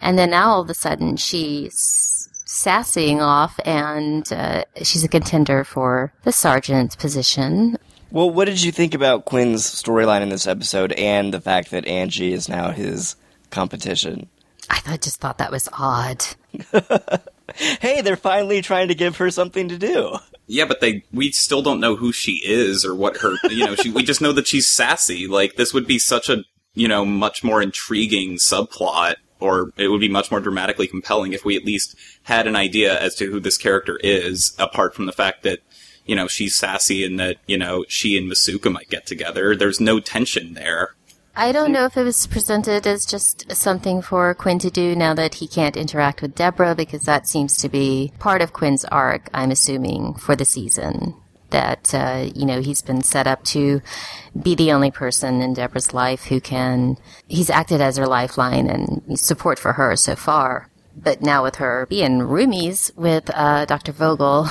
And 0.00 0.18
then 0.18 0.30
now 0.30 0.52
all 0.52 0.62
of 0.62 0.70
a 0.70 0.74
sudden 0.74 1.18
she's 1.18 2.30
sassying 2.46 3.20
off 3.20 3.60
and 3.66 4.32
uh, 4.32 4.64
she's 4.82 5.04
a 5.04 5.08
contender 5.08 5.64
for 5.64 6.14
the 6.22 6.32
sergeant's 6.32 6.96
position. 6.96 7.76
Well, 8.10 8.30
what 8.30 8.46
did 8.46 8.62
you 8.62 8.72
think 8.72 8.94
about 8.94 9.26
Quinn's 9.26 9.62
storyline 9.62 10.22
in 10.22 10.30
this 10.30 10.46
episode 10.46 10.92
and 10.92 11.32
the 11.32 11.40
fact 11.40 11.70
that 11.70 11.86
Angie 11.86 12.32
is 12.32 12.48
now 12.48 12.70
his 12.70 13.16
competition? 13.50 14.28
I 14.70 14.78
th- 14.80 15.00
just 15.02 15.20
thought 15.20 15.38
that 15.38 15.50
was 15.50 15.68
odd. 15.72 16.24
hey, 17.54 18.00
they're 18.00 18.16
finally 18.16 18.62
trying 18.62 18.88
to 18.88 18.94
give 18.94 19.16
her 19.16 19.30
something 19.30 19.68
to 19.68 19.78
do. 19.78 20.16
Yeah, 20.46 20.64
but 20.64 20.80
they 20.80 21.04
we 21.12 21.30
still 21.32 21.60
don't 21.60 21.80
know 21.80 21.96
who 21.96 22.12
she 22.12 22.40
is 22.44 22.84
or 22.84 22.94
what 22.94 23.18
her 23.18 23.34
you 23.50 23.66
know 23.66 23.74
she 23.74 23.90
we 23.90 24.02
just 24.02 24.22
know 24.22 24.32
that 24.32 24.46
she's 24.46 24.68
sassy. 24.68 25.26
Like 25.26 25.56
this 25.56 25.74
would 25.74 25.86
be 25.86 25.98
such 25.98 26.30
a 26.30 26.44
you 26.74 26.88
know 26.88 27.04
much 27.04 27.44
more 27.44 27.60
intriguing 27.60 28.36
subplot 28.36 29.16
or 29.40 29.72
it 29.76 29.88
would 29.88 30.00
be 30.00 30.08
much 30.08 30.30
more 30.30 30.40
dramatically 30.40 30.86
compelling 30.86 31.32
if 31.32 31.44
we 31.44 31.56
at 31.56 31.64
least 31.64 31.94
had 32.24 32.46
an 32.46 32.56
idea 32.56 32.98
as 32.98 33.14
to 33.16 33.30
who 33.30 33.40
this 33.40 33.56
character 33.56 33.98
is 34.02 34.54
apart 34.58 34.94
from 34.94 35.06
the 35.06 35.12
fact 35.12 35.42
that 35.42 35.60
you 36.08 36.16
know 36.16 36.26
she's 36.26 36.56
sassy 36.56 37.04
and 37.04 37.20
that 37.20 37.36
you 37.46 37.56
know 37.56 37.84
she 37.88 38.18
and 38.18 38.28
Masuka 38.28 38.72
might 38.72 38.88
get 38.88 39.06
together. 39.06 39.54
There's 39.54 39.78
no 39.78 40.00
tension 40.00 40.54
there. 40.54 40.96
I 41.36 41.52
don't 41.52 41.70
know 41.70 41.84
if 41.84 41.96
it 41.96 42.02
was 42.02 42.26
presented 42.26 42.84
as 42.84 43.06
just 43.06 43.52
something 43.52 44.02
for 44.02 44.34
Quinn 44.34 44.58
to 44.58 44.70
do 44.70 44.96
now 44.96 45.14
that 45.14 45.34
he 45.34 45.46
can't 45.46 45.76
interact 45.76 46.20
with 46.20 46.34
Deborah 46.34 46.74
because 46.74 47.04
that 47.04 47.28
seems 47.28 47.56
to 47.58 47.68
be 47.68 48.12
part 48.18 48.42
of 48.42 48.52
Quinn's 48.52 48.84
arc, 48.86 49.30
I'm 49.32 49.52
assuming, 49.52 50.14
for 50.14 50.34
the 50.34 50.44
season. 50.44 51.14
That, 51.50 51.94
uh, 51.94 52.28
you 52.34 52.44
know, 52.44 52.60
he's 52.60 52.82
been 52.82 53.02
set 53.02 53.28
up 53.28 53.44
to 53.44 53.80
be 54.42 54.56
the 54.56 54.72
only 54.72 54.90
person 54.90 55.40
in 55.40 55.54
Deborah's 55.54 55.94
life 55.94 56.24
who 56.24 56.40
can, 56.40 56.96
he's 57.28 57.50
acted 57.50 57.80
as 57.80 57.98
her 57.98 58.08
lifeline 58.08 58.68
and 58.68 59.16
support 59.16 59.60
for 59.60 59.74
her 59.74 59.94
so 59.94 60.16
far. 60.16 60.68
But 61.02 61.22
now 61.22 61.42
with 61.42 61.56
her 61.56 61.86
being 61.88 62.20
roomies 62.20 62.94
with 62.96 63.30
uh, 63.32 63.64
Dr. 63.66 63.92
Vogel, 63.92 64.48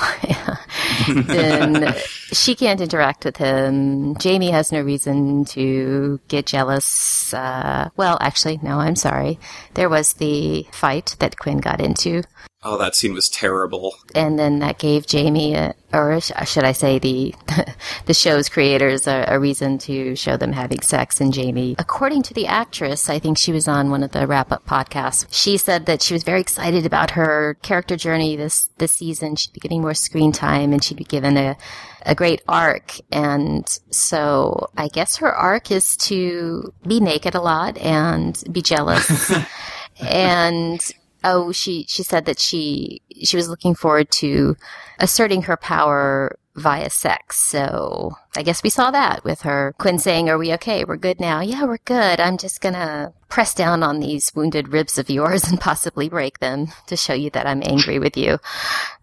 then 1.08 1.94
she 2.32 2.54
can't 2.54 2.80
interact 2.80 3.24
with 3.24 3.36
him. 3.36 4.16
Jamie 4.16 4.50
has 4.50 4.72
no 4.72 4.80
reason 4.80 5.44
to 5.46 6.20
get 6.28 6.46
jealous. 6.46 7.32
Uh, 7.34 7.90
well, 7.96 8.18
actually, 8.20 8.58
no, 8.62 8.78
I'm 8.78 8.96
sorry. 8.96 9.38
There 9.74 9.88
was 9.88 10.14
the 10.14 10.66
fight 10.72 11.16
that 11.18 11.38
Quinn 11.38 11.58
got 11.58 11.80
into. 11.80 12.22
Oh, 12.60 12.76
that 12.78 12.96
scene 12.96 13.14
was 13.14 13.28
terrible. 13.28 13.94
And 14.16 14.36
then 14.36 14.58
that 14.58 14.78
gave 14.78 15.06
Jamie, 15.06 15.54
a, 15.54 15.74
or 15.92 16.20
should 16.20 16.64
I 16.64 16.72
say, 16.72 16.98
the 16.98 17.32
the 18.06 18.14
show's 18.14 18.48
creators 18.48 19.06
a, 19.06 19.26
a, 19.28 19.38
reason 19.38 19.78
to 19.78 20.16
show 20.16 20.36
them 20.36 20.52
having 20.52 20.80
sex. 20.80 21.20
And 21.20 21.32
Jamie, 21.32 21.76
according 21.78 22.22
to 22.24 22.34
the 22.34 22.48
actress, 22.48 23.08
I 23.08 23.20
think 23.20 23.38
she 23.38 23.52
was 23.52 23.68
on 23.68 23.90
one 23.90 24.02
of 24.02 24.10
the 24.10 24.26
wrap 24.26 24.50
up 24.50 24.66
podcasts. 24.66 25.24
She 25.30 25.56
said 25.56 25.86
that 25.86 26.02
she 26.02 26.14
was 26.14 26.24
very 26.24 26.40
excited 26.40 26.84
about 26.84 27.12
her 27.12 27.56
character 27.62 27.96
journey 27.96 28.34
this 28.34 28.70
this 28.78 28.90
season. 28.92 29.36
She'd 29.36 29.52
be 29.52 29.60
getting 29.60 29.80
more 29.80 29.94
screen 29.94 30.32
time, 30.32 30.72
and 30.72 30.82
she'd 30.82 30.98
be 30.98 31.04
given 31.04 31.36
a 31.36 31.56
a 32.02 32.16
great 32.16 32.42
arc. 32.48 32.96
And 33.12 33.68
so 33.90 34.68
I 34.76 34.88
guess 34.88 35.18
her 35.18 35.32
arc 35.32 35.70
is 35.70 35.96
to 36.08 36.72
be 36.84 36.98
naked 36.98 37.36
a 37.36 37.40
lot 37.40 37.78
and 37.78 38.42
be 38.50 38.62
jealous. 38.62 39.32
and 40.00 40.80
oh, 41.28 41.52
she, 41.52 41.84
she 41.88 42.02
said 42.02 42.24
that 42.24 42.38
she, 42.38 43.02
she 43.22 43.36
was 43.36 43.48
looking 43.48 43.74
forward 43.74 44.10
to 44.10 44.56
asserting 44.98 45.42
her 45.42 45.56
power 45.56 46.38
via 46.58 46.90
sex. 46.90 47.36
So 47.38 48.12
I 48.36 48.42
guess 48.42 48.62
we 48.62 48.70
saw 48.70 48.90
that 48.90 49.24
with 49.24 49.42
her. 49.42 49.74
Quinn 49.78 49.98
saying, 49.98 50.28
Are 50.28 50.38
we 50.38 50.52
okay? 50.54 50.84
We're 50.84 50.96
good 50.96 51.20
now. 51.20 51.40
Yeah, 51.40 51.64
we're 51.64 51.78
good. 51.84 52.20
I'm 52.20 52.36
just 52.36 52.60
gonna 52.60 53.12
press 53.28 53.54
down 53.54 53.82
on 53.82 54.00
these 54.00 54.32
wounded 54.34 54.68
ribs 54.68 54.98
of 54.98 55.10
yours 55.10 55.44
and 55.44 55.60
possibly 55.60 56.08
break 56.08 56.40
them 56.40 56.68
to 56.86 56.96
show 56.96 57.14
you 57.14 57.30
that 57.30 57.46
I'm 57.46 57.62
angry 57.64 57.98
with 57.98 58.16
you. 58.16 58.38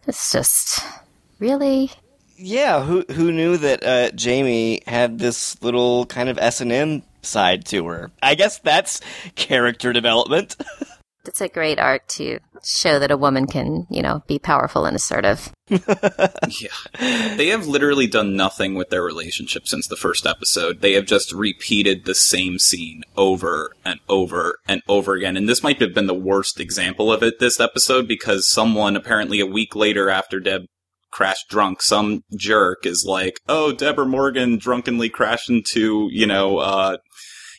It's 0.07 0.31
just, 0.31 0.81
really? 1.39 1.91
Yeah, 2.37 2.83
who 2.83 3.05
who 3.11 3.31
knew 3.31 3.57
that 3.57 3.83
uh, 3.83 4.11
Jamie 4.11 4.81
had 4.85 5.19
this 5.19 5.61
little 5.63 6.05
kind 6.07 6.27
of 6.27 6.37
S 6.37 6.59
and 6.59 6.71
M 6.71 7.03
side 7.21 7.65
to 7.67 7.87
her? 7.87 8.11
I 8.21 8.35
guess 8.35 8.59
that's 8.59 8.99
character 9.35 9.93
development. 9.93 10.57
it's 11.27 11.41
a 11.41 11.47
great 11.47 11.79
arc 11.79 12.07
to 12.07 12.39
show 12.63 12.99
that 12.99 13.11
a 13.11 13.17
woman 13.17 13.45
can, 13.47 13.85
you 13.89 14.01
know, 14.01 14.23
be 14.27 14.39
powerful 14.39 14.85
and 14.85 14.95
assertive. 14.95 15.51
yeah. 15.69 16.67
They 16.99 17.47
have 17.47 17.67
literally 17.67 18.07
done 18.07 18.35
nothing 18.35 18.75
with 18.75 18.89
their 18.89 19.03
relationship 19.03 19.67
since 19.67 19.87
the 19.87 19.95
first 19.95 20.25
episode. 20.25 20.81
They 20.81 20.93
have 20.93 21.05
just 21.05 21.31
repeated 21.31 22.05
the 22.05 22.15
same 22.15 22.59
scene 22.59 23.03
over 23.15 23.71
and 23.83 23.99
over 24.09 24.57
and 24.67 24.81
over 24.87 25.13
again. 25.13 25.37
And 25.37 25.47
this 25.47 25.63
might 25.63 25.81
have 25.81 25.93
been 25.93 26.07
the 26.07 26.13
worst 26.13 26.59
example 26.59 27.11
of 27.11 27.23
it 27.23 27.39
this 27.39 27.59
episode 27.59 28.07
because 28.07 28.49
someone 28.49 28.95
apparently 28.95 29.39
a 29.39 29.45
week 29.45 29.75
later 29.75 30.09
after 30.09 30.39
Deb 30.39 30.65
crashed 31.15 31.47
drunk, 31.49 31.81
some 31.81 32.23
jerk 32.35 32.85
is 32.85 33.05
like, 33.07 33.39
"Oh, 33.47 33.71
Deborah 33.71 34.05
Morgan 34.05 34.57
drunkenly 34.57 35.09
crashed 35.09 35.49
into, 35.49 36.09
you 36.11 36.27
know, 36.27 36.57
uh, 36.57 36.97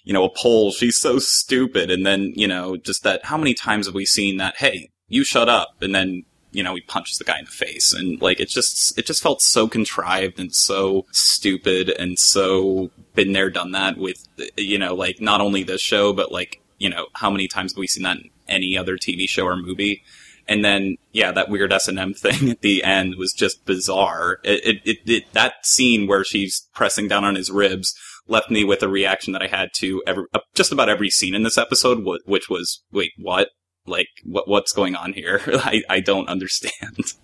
you 0.07 0.15
know, 0.15 0.25
a 0.25 0.31
pole. 0.31 0.73
She's 0.73 0.99
so 0.99 1.19
stupid." 1.19 1.91
And 1.91 2.07
then, 2.07 2.33
you 2.35 2.49
know, 2.49 2.79
just 2.79 3.03
that. 3.03 3.27
How 3.27 3.37
many 3.37 3.53
times 3.53 3.85
have 3.85 3.95
we 3.95 4.07
seen 4.07 4.39
that? 4.39 4.57
Hey, 4.57 4.89
you 5.09 5.23
shut 5.23 5.51
up, 5.51 5.77
and 5.83 5.95
then 5.95 6.25
you 6.57 6.63
know, 6.63 6.75
he 6.75 6.81
punches 6.81 7.19
the 7.19 7.25
guy 7.25 7.39
in 7.39 7.45
the 7.45 7.51
face. 7.51 7.93
And 7.93 8.21
like, 8.23 8.41
it 8.41 8.49
just, 8.49 8.99
it 8.99 9.05
just 9.05 9.23
felt 9.23 9.43
so 9.43 9.69
contrived 9.69 10.41
and 10.41 10.55
so 10.55 11.05
stupid 11.13 11.91
and 11.91 12.19
so 12.19 12.91
been 13.15 13.33
there, 13.33 13.51
done 13.51 13.73
that 13.73 13.99
with, 13.99 14.27
you 14.57 14.79
know, 14.79 14.95
like 14.95 15.21
not 15.21 15.43
only 15.43 15.63
this 15.63 15.83
show, 15.83 16.15
but 16.15 16.33
like, 16.33 16.63
you 16.79 16.89
know, 16.89 17.09
how 17.13 17.31
many 17.31 17.47
times 17.47 17.73
have 17.73 17.79
we 17.79 17.87
seen 17.87 18.05
that 18.05 18.17
in 18.17 18.31
any 18.49 18.77
other 18.79 18.97
TV 18.97 19.29
show 19.29 19.45
or 19.45 19.55
movie? 19.57 20.03
And 20.49 20.65
then, 20.65 20.97
yeah, 21.13 21.31
that 21.33 21.51
weird 21.51 21.75
S 21.75 21.89
and 21.89 21.99
M 21.99 22.15
thing 22.15 22.49
at 22.49 22.63
the 22.63 22.83
end 22.83 23.17
was 23.17 23.35
just 23.35 23.67
bizarre. 23.67 24.39
It, 24.43 24.81
it, 24.87 24.99
it, 25.05 25.33
that 25.35 25.67
scene 25.67 26.07
where 26.07 26.25
she's 26.25 26.69
pressing 26.73 27.07
down 27.07 27.25
on 27.25 27.35
his 27.35 27.51
ribs 27.51 27.95
left 28.29 28.51
me 28.51 28.65
with 28.65 28.83
a 28.83 28.89
reaction 28.89 29.33
that 29.33 29.43
I 29.43 29.47
had 29.47 29.71
to 29.77 30.03
every, 30.07 30.25
uh, 30.35 30.41
just 30.55 30.73
about 30.73 30.89
every 30.89 31.11
scene 31.11 31.35
in 31.35 31.43
this 31.43 31.59
episode, 31.59 32.05
which 32.27 32.49
was, 32.49 32.83
wait, 32.93 33.13
what? 33.19 33.49
Like, 33.87 34.09
what, 34.25 34.49
what's 34.49 34.73
going 34.73 34.97
on 34.97 35.13
here? 35.13 35.41
I, 35.47 35.83
I 35.89 36.01
don't 36.01 36.29
understand. 36.29 37.15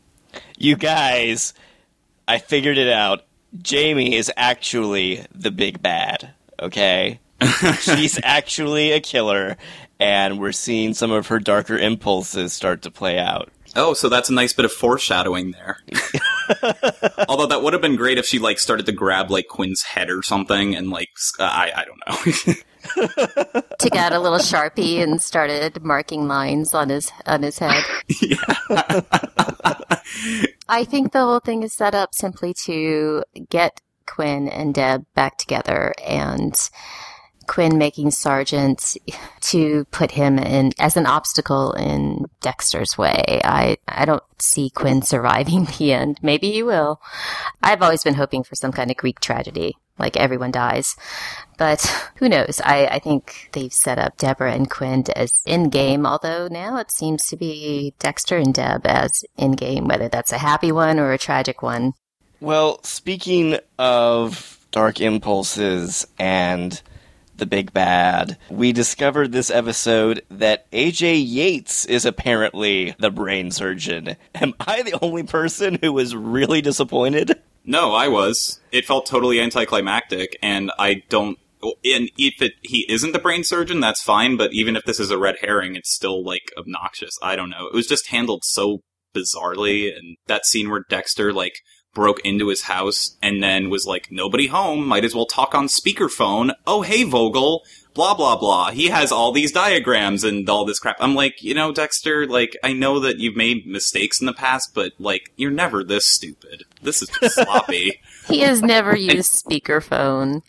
You 0.56 0.76
guys, 0.76 1.54
I 2.26 2.38
figured 2.38 2.78
it 2.78 2.88
out. 2.88 3.24
Jamie 3.60 4.14
is 4.14 4.32
actually 4.36 5.26
the 5.34 5.50
big 5.50 5.82
bad, 5.82 6.34
okay? 6.60 7.20
She's 7.80 8.18
actually 8.22 8.92
a 8.92 9.00
killer, 9.00 9.56
and 10.00 10.38
we're 10.38 10.52
seeing 10.52 10.94
some 10.94 11.10
of 11.10 11.26
her 11.26 11.38
darker 11.38 11.76
impulses 11.76 12.52
start 12.52 12.82
to 12.82 12.90
play 12.90 13.18
out. 13.18 13.50
Oh, 13.74 13.94
so 13.94 14.08
that's 14.08 14.30
a 14.30 14.34
nice 14.34 14.52
bit 14.52 14.64
of 14.64 14.72
foreshadowing 14.72 15.52
there. 15.52 15.78
Although 17.28 17.46
that 17.46 17.62
would 17.62 17.72
have 17.72 17.82
been 17.82 17.96
great 17.96 18.18
if 18.18 18.26
she 18.26 18.38
like 18.38 18.58
started 18.58 18.86
to 18.86 18.92
grab 18.92 19.30
like 19.30 19.48
Quinn's 19.48 19.82
head 19.82 20.10
or 20.10 20.22
something, 20.22 20.74
and 20.74 20.90
like 20.90 21.10
uh, 21.38 21.44
I 21.44 21.72
I 21.76 21.84
don't 21.84 22.00
know. 22.06 22.16
Took 23.78 23.96
out 23.96 24.12
a 24.12 24.18
little 24.18 24.38
sharpie 24.38 25.02
and 25.02 25.22
started 25.22 25.82
marking 25.84 26.26
lines 26.26 26.74
on 26.74 26.88
his 26.88 27.12
on 27.26 27.42
his 27.42 27.58
head. 27.58 27.84
I 30.68 30.84
think 30.84 31.12
the 31.12 31.20
whole 31.20 31.40
thing 31.40 31.62
is 31.62 31.72
set 31.72 31.94
up 31.94 32.14
simply 32.14 32.54
to 32.64 33.22
get 33.48 33.80
Quinn 34.06 34.48
and 34.48 34.74
Deb 34.74 35.04
back 35.14 35.38
together 35.38 35.94
and 36.04 36.54
Quinn 37.52 37.76
making 37.76 38.10
Sargent 38.10 38.96
to 39.42 39.84
put 39.90 40.12
him 40.12 40.38
in 40.38 40.72
as 40.78 40.96
an 40.96 41.04
obstacle 41.04 41.72
in 41.72 42.24
Dexter's 42.40 42.96
way. 42.96 43.42
I, 43.44 43.76
I 43.86 44.06
don't 44.06 44.22
see 44.38 44.70
Quinn 44.70 45.02
surviving 45.02 45.66
the 45.78 45.92
end. 45.92 46.18
Maybe 46.22 46.50
he 46.50 46.62
will. 46.62 46.98
I've 47.62 47.82
always 47.82 48.02
been 48.02 48.14
hoping 48.14 48.42
for 48.42 48.54
some 48.54 48.72
kind 48.72 48.90
of 48.90 48.96
Greek 48.96 49.20
tragedy, 49.20 49.76
like 49.98 50.16
everyone 50.16 50.50
dies. 50.50 50.96
But 51.58 51.82
who 52.16 52.30
knows? 52.30 52.58
I, 52.64 52.86
I 52.86 52.98
think 53.00 53.50
they've 53.52 53.70
set 53.70 53.98
up 53.98 54.16
Deborah 54.16 54.54
and 54.54 54.70
Quinn 54.70 55.04
as 55.14 55.42
in 55.44 55.68
game, 55.68 56.06
although 56.06 56.48
now 56.48 56.78
it 56.78 56.90
seems 56.90 57.26
to 57.26 57.36
be 57.36 57.92
Dexter 57.98 58.38
and 58.38 58.54
Deb 58.54 58.86
as 58.86 59.26
in 59.36 59.52
game, 59.52 59.88
whether 59.88 60.08
that's 60.08 60.32
a 60.32 60.38
happy 60.38 60.72
one 60.72 60.98
or 60.98 61.12
a 61.12 61.18
tragic 61.18 61.60
one. 61.60 61.92
Well, 62.40 62.82
speaking 62.82 63.58
of 63.78 64.58
dark 64.70 65.02
impulses 65.02 66.06
and 66.18 66.80
the 67.42 67.46
big 67.46 67.72
bad. 67.72 68.38
We 68.50 68.72
discovered 68.72 69.32
this 69.32 69.50
episode 69.50 70.22
that 70.30 70.70
AJ 70.70 71.24
Yates 71.26 71.84
is 71.86 72.04
apparently 72.04 72.94
the 73.00 73.10
brain 73.10 73.50
surgeon. 73.50 74.14
Am 74.36 74.54
I 74.60 74.82
the 74.82 74.96
only 75.02 75.24
person 75.24 75.76
who 75.82 75.92
was 75.92 76.14
really 76.14 76.60
disappointed? 76.60 77.42
No, 77.64 77.94
I 77.94 78.06
was. 78.06 78.60
It 78.70 78.84
felt 78.84 79.06
totally 79.06 79.40
anticlimactic, 79.40 80.36
and 80.40 80.70
I 80.78 81.02
don't. 81.08 81.36
And 81.62 82.10
if 82.16 82.40
it, 82.40 82.52
he 82.62 82.86
isn't 82.88 83.10
the 83.10 83.18
brain 83.18 83.42
surgeon, 83.42 83.80
that's 83.80 84.02
fine. 84.02 84.36
But 84.36 84.52
even 84.52 84.76
if 84.76 84.84
this 84.84 85.00
is 85.00 85.10
a 85.10 85.18
red 85.18 85.34
herring, 85.40 85.74
it's 85.74 85.92
still 85.92 86.24
like 86.24 86.52
obnoxious. 86.56 87.18
I 87.24 87.34
don't 87.34 87.50
know. 87.50 87.66
It 87.66 87.74
was 87.74 87.88
just 87.88 88.10
handled 88.10 88.44
so 88.44 88.82
bizarrely, 89.16 89.92
and 89.92 90.16
that 90.28 90.46
scene 90.46 90.70
where 90.70 90.84
Dexter 90.88 91.32
like 91.32 91.54
broke 91.94 92.20
into 92.20 92.48
his 92.48 92.62
house 92.62 93.16
and 93.22 93.42
then 93.42 93.70
was 93.70 93.86
like, 93.86 94.10
nobody 94.10 94.46
home, 94.46 94.86
might 94.86 95.04
as 95.04 95.14
well 95.14 95.26
talk 95.26 95.54
on 95.54 95.66
speakerphone. 95.66 96.52
Oh, 96.66 96.82
hey, 96.82 97.04
Vogel, 97.04 97.62
blah, 97.94 98.14
blah, 98.14 98.36
blah. 98.36 98.70
He 98.70 98.88
has 98.88 99.12
all 99.12 99.32
these 99.32 99.52
diagrams 99.52 100.24
and 100.24 100.48
all 100.48 100.64
this 100.64 100.78
crap. 100.78 100.96
I'm 101.00 101.14
like, 101.14 101.42
you 101.42 101.54
know, 101.54 101.72
Dexter, 101.72 102.26
like, 102.26 102.56
I 102.62 102.72
know 102.72 103.00
that 103.00 103.18
you've 103.18 103.36
made 103.36 103.66
mistakes 103.66 104.20
in 104.20 104.26
the 104.26 104.32
past, 104.32 104.74
but, 104.74 104.92
like, 104.98 105.32
you're 105.36 105.50
never 105.50 105.84
this 105.84 106.06
stupid. 106.06 106.64
This 106.82 107.02
is 107.02 107.10
just 107.20 107.36
sloppy. 107.36 108.00
He 108.28 108.40
has 108.40 108.62
never 108.62 108.96
used 109.14 109.44
speakerphone. 109.44 110.42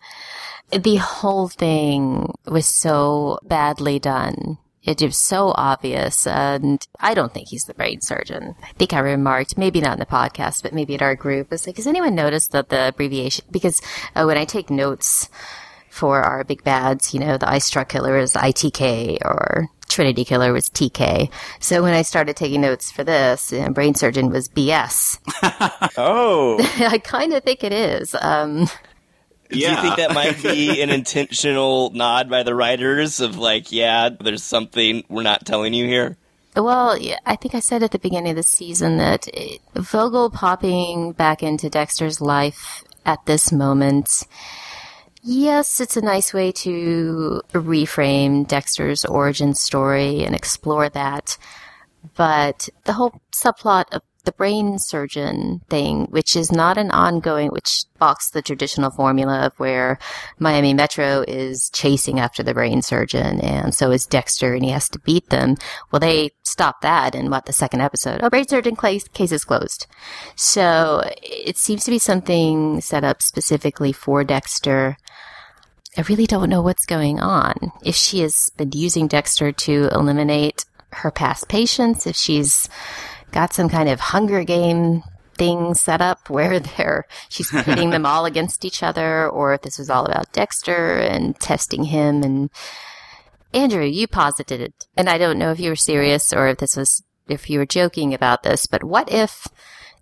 The 0.71 0.97
whole 0.97 1.47
thing 1.47 2.35
was 2.45 2.67
so 2.67 3.39
badly 3.43 3.97
done. 3.97 4.59
It 4.83 5.01
was 5.01 5.17
so 5.17 5.53
obvious, 5.55 6.27
and 6.27 6.85
I 6.99 7.13
don't 7.13 7.33
think 7.33 7.47
he's 7.47 7.63
the 7.63 7.73
brain 7.73 8.01
surgeon. 8.01 8.55
I 8.61 8.73
think 8.73 8.91
I 8.93 8.99
remarked, 8.99 9.57
maybe 9.57 9.79
not 9.79 9.93
in 9.93 9.99
the 9.99 10.05
podcast, 10.05 10.61
but 10.61 10.73
maybe 10.73 10.95
at 10.95 11.01
our 11.01 11.15
group, 11.15 11.53
it's 11.53 11.65
like, 11.65 11.77
has 11.77 11.87
anyone 11.87 12.15
noticed 12.15 12.51
that 12.51 12.67
the 12.67 12.89
abbreviation? 12.89 13.45
Because 13.49 13.81
uh, 14.15 14.25
when 14.25 14.37
I 14.37 14.43
take 14.43 14.69
notes 14.69 15.29
for 15.89 16.21
our 16.21 16.43
big 16.43 16.63
bads, 16.63 17.13
you 17.13 17.19
know, 17.19 17.37
the 17.37 17.49
ice 17.49 17.69
truck 17.69 17.87
killer 17.87 18.17
is 18.17 18.33
ITK 18.33 19.19
or 19.23 19.69
Trinity 19.87 20.25
killer 20.25 20.51
was 20.51 20.69
TK. 20.69 21.31
So 21.59 21.83
when 21.83 21.93
I 21.93 22.01
started 22.01 22.35
taking 22.35 22.61
notes 22.61 22.91
for 22.91 23.03
this, 23.03 23.51
you 23.51 23.61
know, 23.61 23.69
brain 23.69 23.93
surgeon 23.93 24.29
was 24.31 24.49
BS. 24.49 25.19
Oh, 25.97 26.57
I 26.79 26.97
kind 26.97 27.33
of 27.33 27.43
think 27.43 27.63
it 27.63 27.71
is. 27.71 28.15
Um, 28.19 28.67
do 29.53 29.59
you 29.59 29.75
think 29.75 29.97
that 29.97 30.13
might 30.13 30.41
be 30.41 30.81
an 30.83 30.89
intentional 30.89 31.89
nod 31.91 32.29
by 32.29 32.43
the 32.43 32.55
writers 32.55 33.19
of 33.19 33.37
like, 33.37 33.71
yeah, 33.71 34.09
there's 34.09 34.43
something 34.43 35.03
we're 35.09 35.23
not 35.23 35.45
telling 35.45 35.73
you 35.73 35.85
here? 35.85 36.17
Well, 36.55 36.97
I 37.25 37.35
think 37.35 37.55
I 37.55 37.59
said 37.59 37.81
at 37.81 37.91
the 37.91 37.99
beginning 37.99 38.31
of 38.31 38.35
the 38.35 38.43
season 38.43 38.97
that 38.97 39.27
it, 39.29 39.59
Vogel 39.73 40.29
popping 40.29 41.13
back 41.13 41.41
into 41.41 41.69
Dexter's 41.69 42.21
life 42.21 42.83
at 43.05 43.25
this 43.25 43.51
moment, 43.51 44.27
yes, 45.23 45.81
it's 45.81 45.97
a 45.97 46.01
nice 46.01 46.33
way 46.33 46.51
to 46.51 47.41
reframe 47.53 48.47
Dexter's 48.47 49.03
origin 49.03 49.55
story 49.55 50.23
and 50.23 50.35
explore 50.35 50.89
that. 50.89 51.37
But 52.15 52.69
the 52.83 52.93
whole 52.93 53.19
subplot 53.31 53.85
of 53.91 54.03
the 54.25 54.31
brain 54.31 54.79
surgeon 54.79 55.61
thing, 55.69 56.05
which 56.05 56.35
is 56.35 56.51
not 56.51 56.77
an 56.77 56.91
ongoing, 56.91 57.49
which 57.49 57.85
balks 57.99 58.29
the 58.29 58.41
traditional 58.41 58.89
formula 58.89 59.45
of 59.45 59.53
where 59.59 59.99
Miami 60.39 60.73
Metro 60.73 61.23
is 61.27 61.69
chasing 61.71 62.19
after 62.19 62.41
the 62.43 62.53
brain 62.53 62.81
surgeon 62.81 63.39
and 63.41 63.73
so 63.75 63.91
is 63.91 64.05
Dexter 64.05 64.53
and 64.53 64.63
he 64.63 64.71
has 64.71 64.87
to 64.89 64.99
beat 64.99 65.29
them. 65.29 65.55
Well, 65.91 65.99
they 65.99 66.31
stopped 66.43 66.81
that 66.83 67.15
in 67.15 67.29
what 67.29 67.45
the 67.45 67.53
second 67.53 67.81
episode. 67.81 68.21
Oh, 68.23 68.29
brain 68.29 68.47
surgeon 68.47 68.75
case, 68.75 69.07
case 69.09 69.31
is 69.31 69.43
closed. 69.43 69.87
So 70.35 71.03
it 71.21 71.57
seems 71.57 71.83
to 71.85 71.91
be 71.91 71.99
something 71.99 72.81
set 72.81 73.03
up 73.03 73.21
specifically 73.21 73.91
for 73.91 74.23
Dexter. 74.23 74.97
I 75.97 76.01
really 76.01 76.27
don't 76.27 76.49
know 76.49 76.61
what's 76.61 76.85
going 76.85 77.19
on. 77.19 77.71
If 77.83 77.95
she 77.95 78.21
has 78.21 78.51
been 78.57 78.71
using 78.73 79.07
Dexter 79.07 79.51
to 79.51 79.89
eliminate 79.91 80.65
her 80.91 81.11
past 81.11 81.49
patients, 81.49 82.07
if 82.07 82.15
she's 82.15 82.69
got 83.33 83.53
some 83.53 83.67
kind 83.67 83.89
of 83.89 83.99
Hunger 83.99 84.43
Game 84.43 85.03
thing 85.35 85.73
set 85.73 85.99
up 85.99 86.29
where 86.29 86.59
they're 86.59 87.05
she's 87.27 87.51
pitting 87.51 87.89
them 87.89 88.05
all 88.05 88.25
against 88.25 88.63
each 88.63 88.81
other, 88.81 89.27
or 89.27 89.53
if 89.53 89.61
this 89.61 89.77
was 89.77 89.89
all 89.89 90.05
about 90.05 90.31
Dexter 90.31 90.99
and 90.99 91.37
testing 91.39 91.83
him. 91.85 92.23
And 92.23 92.49
Andrew, 93.53 93.83
you 93.83 94.07
posited 94.07 94.61
it, 94.61 94.87
and 94.95 95.09
I 95.09 95.17
don't 95.17 95.39
know 95.39 95.51
if 95.51 95.59
you 95.59 95.69
were 95.69 95.75
serious 95.75 96.31
or 96.31 96.47
if 96.47 96.59
this 96.59 96.77
was 96.77 97.03
if 97.27 97.49
you 97.49 97.59
were 97.59 97.65
joking 97.65 98.13
about 98.13 98.43
this, 98.43 98.67
but 98.67 98.83
what 98.83 99.11
if 99.11 99.47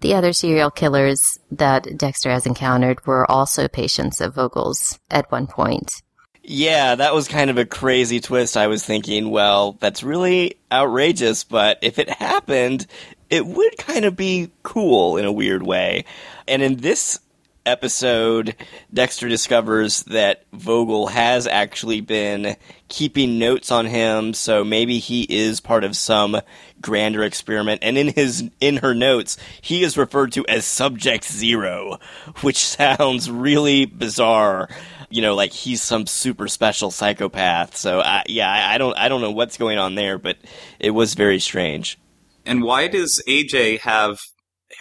the 0.01 0.15
other 0.15 0.33
serial 0.33 0.71
killers 0.71 1.39
that 1.51 1.97
Dexter 1.97 2.31
has 2.31 2.45
encountered 2.45 3.05
were 3.05 3.29
also 3.29 3.67
patients 3.67 4.19
of 4.19 4.35
Vogel's 4.35 4.99
at 5.09 5.31
one 5.31 5.47
point? 5.47 6.01
Yeah, 6.43 6.95
that 6.95 7.13
was 7.13 7.27
kind 7.27 7.51
of 7.51 7.59
a 7.59 7.65
crazy 7.65 8.19
twist. 8.19 8.57
I 8.57 8.65
was 8.65 8.83
thinking, 8.83 9.29
well, 9.29 9.77
that's 9.79 10.01
really 10.01 10.55
outrageous, 10.71 11.43
but 11.43 11.77
if 11.83 11.99
it 11.99 12.09
happened, 12.09 12.87
it 13.31 13.47
would 13.47 13.77
kind 13.77 14.05
of 14.05 14.15
be 14.15 14.51
cool 14.61 15.17
in 15.17 15.25
a 15.25 15.31
weird 15.31 15.63
way. 15.63 16.03
And 16.47 16.61
in 16.61 16.77
this 16.77 17.19
episode, 17.65 18.55
Dexter 18.93 19.29
discovers 19.29 20.03
that 20.03 20.43
Vogel 20.51 21.07
has 21.07 21.47
actually 21.47 22.01
been 22.01 22.57
keeping 22.89 23.39
notes 23.39 23.71
on 23.71 23.85
him, 23.85 24.33
so 24.33 24.65
maybe 24.65 24.99
he 24.99 25.23
is 25.23 25.61
part 25.61 25.85
of 25.85 25.95
some 25.95 26.41
grander 26.81 27.23
experiment. 27.23 27.79
And 27.83 27.97
in 27.97 28.09
his 28.09 28.49
in 28.59 28.77
her 28.77 28.93
notes, 28.93 29.37
he 29.61 29.83
is 29.83 29.97
referred 29.97 30.33
to 30.33 30.45
as 30.47 30.65
Subject 30.65 31.23
Zero, 31.23 31.99
which 32.41 32.57
sounds 32.65 33.31
really 33.31 33.85
bizarre. 33.85 34.67
You 35.09 35.21
know, 35.21 35.35
like 35.35 35.51
he's 35.51 35.81
some 35.81 36.05
super 36.05 36.47
special 36.47 36.91
psychopath. 36.91 37.75
So, 37.77 38.01
I, 38.01 38.23
yeah, 38.27 38.49
I, 38.49 38.75
I 38.75 38.77
don't, 38.77 38.97
I 38.97 39.09
don't 39.09 39.21
know 39.21 39.31
what's 39.31 39.57
going 39.57 39.77
on 39.77 39.95
there, 39.95 40.17
but 40.17 40.37
it 40.79 40.91
was 40.91 41.15
very 41.15 41.39
strange. 41.39 41.97
And 42.45 42.63
why 42.63 42.87
does 42.87 43.21
AJ 43.27 43.79
have 43.79 44.19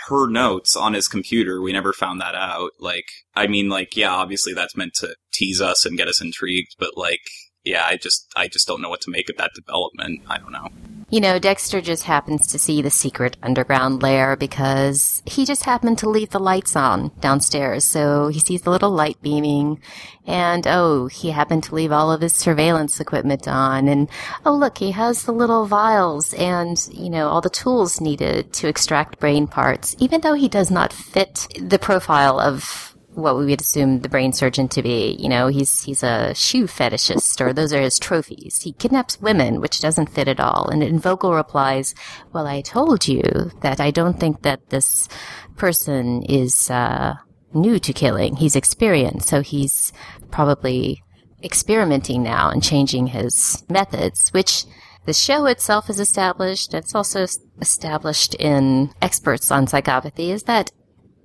her 0.09 0.27
notes 0.29 0.77
on 0.77 0.95
his 0.95 1.09
computer? 1.09 1.61
We 1.61 1.73
never 1.73 1.93
found 1.93 2.21
that 2.21 2.35
out. 2.35 2.71
Like, 2.79 3.07
I 3.35 3.47
mean, 3.47 3.69
like, 3.69 3.97
yeah, 3.97 4.11
obviously 4.11 4.55
that's 4.55 4.77
meant 4.77 4.95
to 4.97 5.15
tease 5.33 5.61
us 5.61 5.85
and 5.85 5.97
get 5.97 6.09
us 6.09 6.21
intrigued, 6.21 6.77
but 6.79 6.97
like, 6.97 7.21
yeah, 7.65 7.85
I 7.85 7.97
just, 7.97 8.27
I 8.37 8.49
just 8.49 8.67
don't 8.67 8.81
know 8.81 8.91
what 8.91 9.01
to 9.03 9.11
make 9.11 9.29
of 9.29 9.37
that 9.37 9.53
development. 9.55 10.23
I 10.29 10.39
don't 10.39 10.53
know. 10.53 10.69
You 11.13 11.21
know, 11.21 11.41
Dexter 11.41 11.81
just 11.81 12.05
happens 12.05 12.47
to 12.47 12.59
see 12.59 12.83
the 12.83 12.91
secret 12.91 13.37
underground 13.43 14.01
lair 14.01 14.37
because 14.37 15.25
he 15.27 15.45
just 15.45 15.65
happened 15.65 15.99
to 15.99 16.09
leave 16.09 16.31
the 16.31 16.39
lights 16.39 16.77
on 16.77 17.11
downstairs. 17.21 17.85
So 17.85 18.29
he 18.29 18.39
sees 18.39 18.63
the 18.63 18.71
little 18.71 18.93
light 18.93 19.21
beaming 19.21 19.81
and 20.25 20.69
oh, 20.69 21.09
he 21.09 21.33
happened 21.33 21.65
to 21.65 21.75
leave 21.75 21.91
all 21.91 22.13
of 22.13 22.21
his 22.21 22.33
surveillance 22.33 23.01
equipment 23.01 23.49
on 23.49 23.89
and 23.89 24.09
oh 24.47 24.55
look, 24.55 24.79
he 24.79 24.93
has 24.93 25.25
the 25.25 25.33
little 25.33 25.67
vials 25.67 26.33
and, 26.35 26.89
you 26.93 27.11
know, 27.11 27.27
all 27.27 27.41
the 27.41 27.51
tools 27.51 28.01
needed 28.01 28.53
to 28.53 28.69
extract 28.69 29.19
brain 29.19 29.49
parts, 29.49 29.97
even 29.99 30.21
though 30.21 30.35
he 30.35 30.49
does 30.49 30.71
not 30.71 30.93
fit 30.93 31.49
the 31.61 31.81
profile 31.81 32.39
of 32.39 32.90
what 33.15 33.37
we 33.37 33.47
would 33.47 33.61
assume 33.61 34.01
the 34.01 34.09
brain 34.09 34.33
surgeon 34.33 34.69
to 34.69 34.83
be. 34.83 35.17
You 35.19 35.29
know, 35.29 35.49
he's 35.49 35.83
he's 35.83 36.03
a 36.03 36.35
shoe 36.35 36.65
fetishist, 36.65 37.41
or 37.41 37.53
those 37.53 37.73
are 37.73 37.81
his 37.81 37.99
trophies. 37.99 38.63
He 38.63 38.73
kidnaps 38.73 39.21
women, 39.21 39.61
which 39.61 39.81
doesn't 39.81 40.11
fit 40.11 40.29
at 40.29 40.41
all. 40.41 40.69
And 40.69 41.03
Vogel 41.03 41.35
replies, 41.35 41.95
"Well, 42.33 42.47
I 42.47 42.61
told 42.61 43.09
you 43.09 43.51
that 43.63 43.81
I 43.81 43.91
don't 43.91 44.19
think 44.21 44.43
that 44.43 44.71
this 44.71 45.09
person 45.57 46.23
is 46.23 46.71
uh, 46.71 47.15
new 47.53 47.79
to 47.81 47.93
killing. 47.93 48.37
He's 48.37 48.57
experienced, 48.57 49.29
so 49.29 49.43
he's 49.43 49.93
probably 50.31 51.03
experimenting 51.43 52.23
now 52.23 52.51
and 52.51 52.63
changing 52.63 53.09
his 53.09 53.65
methods, 53.69 54.31
which." 54.31 54.65
The 55.07 55.15
show 55.15 55.47
itself 55.47 55.89
is 55.89 55.99
established. 55.99 56.75
It's 56.75 56.95
also 56.95 57.27
established 57.59 58.35
in 58.35 58.91
experts 59.01 59.51
on 59.51 59.65
psychopathy 59.67 60.29
is 60.29 60.43
that 60.43 60.71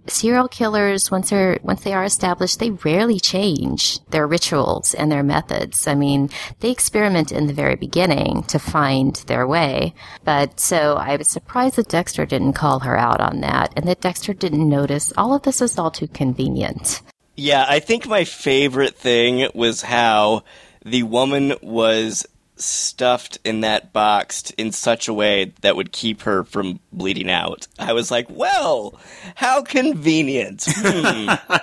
serial 0.07 0.47
killers 0.47 1.11
once 1.11 1.29
they're 1.29 1.59
once 1.63 1.83
they 1.83 1.93
are 1.93 2.03
established 2.03 2.59
they 2.59 2.71
rarely 2.71 3.19
change 3.19 3.99
their 4.09 4.27
rituals 4.27 4.93
and 4.93 5.11
their 5.11 5.23
methods. 5.23 5.87
I 5.87 5.95
mean 5.95 6.29
they 6.59 6.71
experiment 6.71 7.31
in 7.31 7.47
the 7.47 7.53
very 7.53 7.75
beginning 7.75 8.43
to 8.43 8.59
find 8.59 9.15
their 9.27 9.47
way. 9.47 9.93
But 10.23 10.59
so 10.59 10.95
i 10.95 11.15
was 11.15 11.27
surprised 11.27 11.75
that 11.77 11.89
dexter 11.89 12.25
didn't 12.25 12.53
call 12.53 12.79
her 12.79 12.97
out 12.97 13.21
on 13.21 13.41
that 13.41 13.73
and 13.75 13.87
that 13.87 14.01
dexter 14.01 14.33
didn't 14.33 14.69
notice 14.69 15.13
all 15.17 15.33
of 15.33 15.43
this 15.43 15.61
is 15.61 15.77
all 15.77 15.91
too 15.91 16.07
convenient. 16.07 17.01
Yeah, 17.35 17.65
I 17.67 17.79
think 17.79 18.07
my 18.07 18.23
favorite 18.23 18.95
thing 18.95 19.49
was 19.53 19.81
how 19.81 20.43
the 20.85 21.03
woman 21.03 21.53
was 21.61 22.25
stuffed 22.57 23.37
in 23.43 23.61
that 23.61 23.91
box 23.93 24.51
in 24.51 24.71
such 24.71 25.07
a 25.07 25.13
way 25.13 25.53
that 25.61 25.75
would 25.75 25.91
keep 25.91 26.21
her 26.21 26.43
from 26.43 26.79
bleeding 26.91 27.29
out. 27.29 27.67
I 27.77 27.93
was 27.93 28.11
like, 28.11 28.27
well, 28.29 28.99
how 29.35 29.61
convenient. 29.61 30.65
Hmm. 30.67 31.33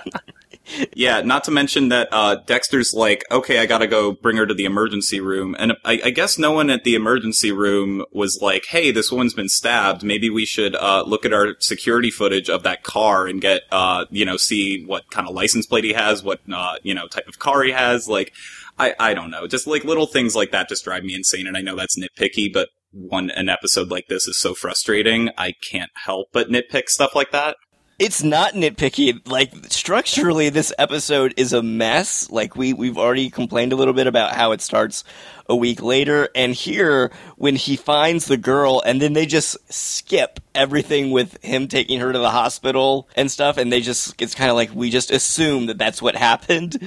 Yeah, 0.93 1.21
not 1.21 1.43
to 1.45 1.51
mention 1.51 1.89
that 1.89 2.07
uh, 2.11 2.35
Dexter's 2.35 2.93
like, 2.93 3.25
okay, 3.29 3.59
I 3.59 3.65
gotta 3.65 3.85
go 3.85 4.13
bring 4.13 4.37
her 4.37 4.45
to 4.45 4.53
the 4.53 4.63
emergency 4.63 5.19
room. 5.19 5.55
And 5.59 5.73
I, 5.83 5.99
I 6.05 6.09
guess 6.09 6.37
no 6.37 6.51
one 6.51 6.69
at 6.69 6.85
the 6.85 6.95
emergency 6.95 7.51
room 7.51 8.05
was 8.11 8.39
like, 8.41 8.65
hey, 8.69 8.91
this 8.91 9.11
woman's 9.11 9.33
been 9.33 9.49
stabbed. 9.49 10.03
Maybe 10.03 10.29
we 10.29 10.45
should 10.45 10.75
uh, 10.75 11.03
look 11.05 11.25
at 11.25 11.33
our 11.33 11.55
security 11.59 12.09
footage 12.09 12.49
of 12.49 12.63
that 12.63 12.83
car 12.83 13.27
and 13.27 13.41
get, 13.41 13.63
uh, 13.71 14.05
you 14.09 14.23
know, 14.23 14.37
see 14.37 14.85
what 14.85 15.11
kind 15.11 15.27
of 15.27 15.35
license 15.35 15.65
plate 15.65 15.83
he 15.83 15.93
has, 15.93 16.23
what, 16.23 16.39
uh, 16.51 16.75
you 16.81 16.93
know, 16.93 17.07
type 17.07 17.27
of 17.27 17.39
car 17.39 17.63
he 17.63 17.71
has. 17.71 18.07
Like, 18.07 18.33
I, 18.79 18.93
I 18.99 19.13
don't 19.13 19.29
know. 19.31 19.47
Just 19.47 19.67
like 19.67 19.83
little 19.83 20.07
things 20.07 20.35
like 20.35 20.51
that 20.51 20.69
just 20.69 20.83
drive 20.83 21.03
me 21.03 21.15
insane. 21.15 21.47
And 21.47 21.55
I 21.55 21.61
know 21.61 21.75
that's 21.75 21.97
nitpicky, 21.97 22.51
but 22.51 22.69
one, 22.91 23.29
an 23.31 23.49
episode 23.49 23.89
like 23.91 24.05
this 24.07 24.27
is 24.27 24.39
so 24.39 24.53
frustrating. 24.53 25.29
I 25.37 25.53
can't 25.69 25.91
help 26.05 26.27
but 26.33 26.49
nitpick 26.49 26.87
stuff 26.89 27.15
like 27.15 27.31
that. 27.31 27.57
it's 27.99 28.23
not 28.23 28.53
nitpicky. 28.53 29.19
Like 29.27 29.53
structurally, 29.69 30.49
this 30.49 30.73
episode 30.77 31.33
is 31.37 31.53
a 31.53 31.61
mess. 31.63 32.29
Like 32.29 32.55
we 32.55 32.73
we've 32.73 32.97
already 32.97 33.29
complained 33.29 33.73
a 33.73 33.75
little 33.75 33.93
bit 33.93 34.07
about 34.07 34.33
how 34.33 34.51
it 34.51 34.61
starts 34.61 35.03
a 35.47 35.55
week 35.55 35.81
later, 35.81 36.29
and 36.35 36.53
here 36.53 37.11
when 37.35 37.55
he 37.55 37.75
finds 37.75 38.25
the 38.25 38.37
girl, 38.37 38.81
and 38.85 39.01
then 39.01 39.13
they 39.13 39.25
just 39.25 39.57
skip 39.71 40.39
everything 40.55 41.11
with 41.11 41.41
him 41.43 41.67
taking 41.67 41.99
her 41.99 42.13
to 42.13 42.19
the 42.19 42.31
hospital 42.31 43.09
and 43.15 43.29
stuff, 43.29 43.57
and 43.57 43.71
they 43.71 43.81
just 43.81 44.21
it's 44.21 44.35
kind 44.35 44.49
of 44.49 44.55
like 44.55 44.73
we 44.73 44.89
just 44.89 45.11
assume 45.11 45.65
that 45.67 45.77
that's 45.77 46.01
what 46.01 46.15
happened. 46.15 46.77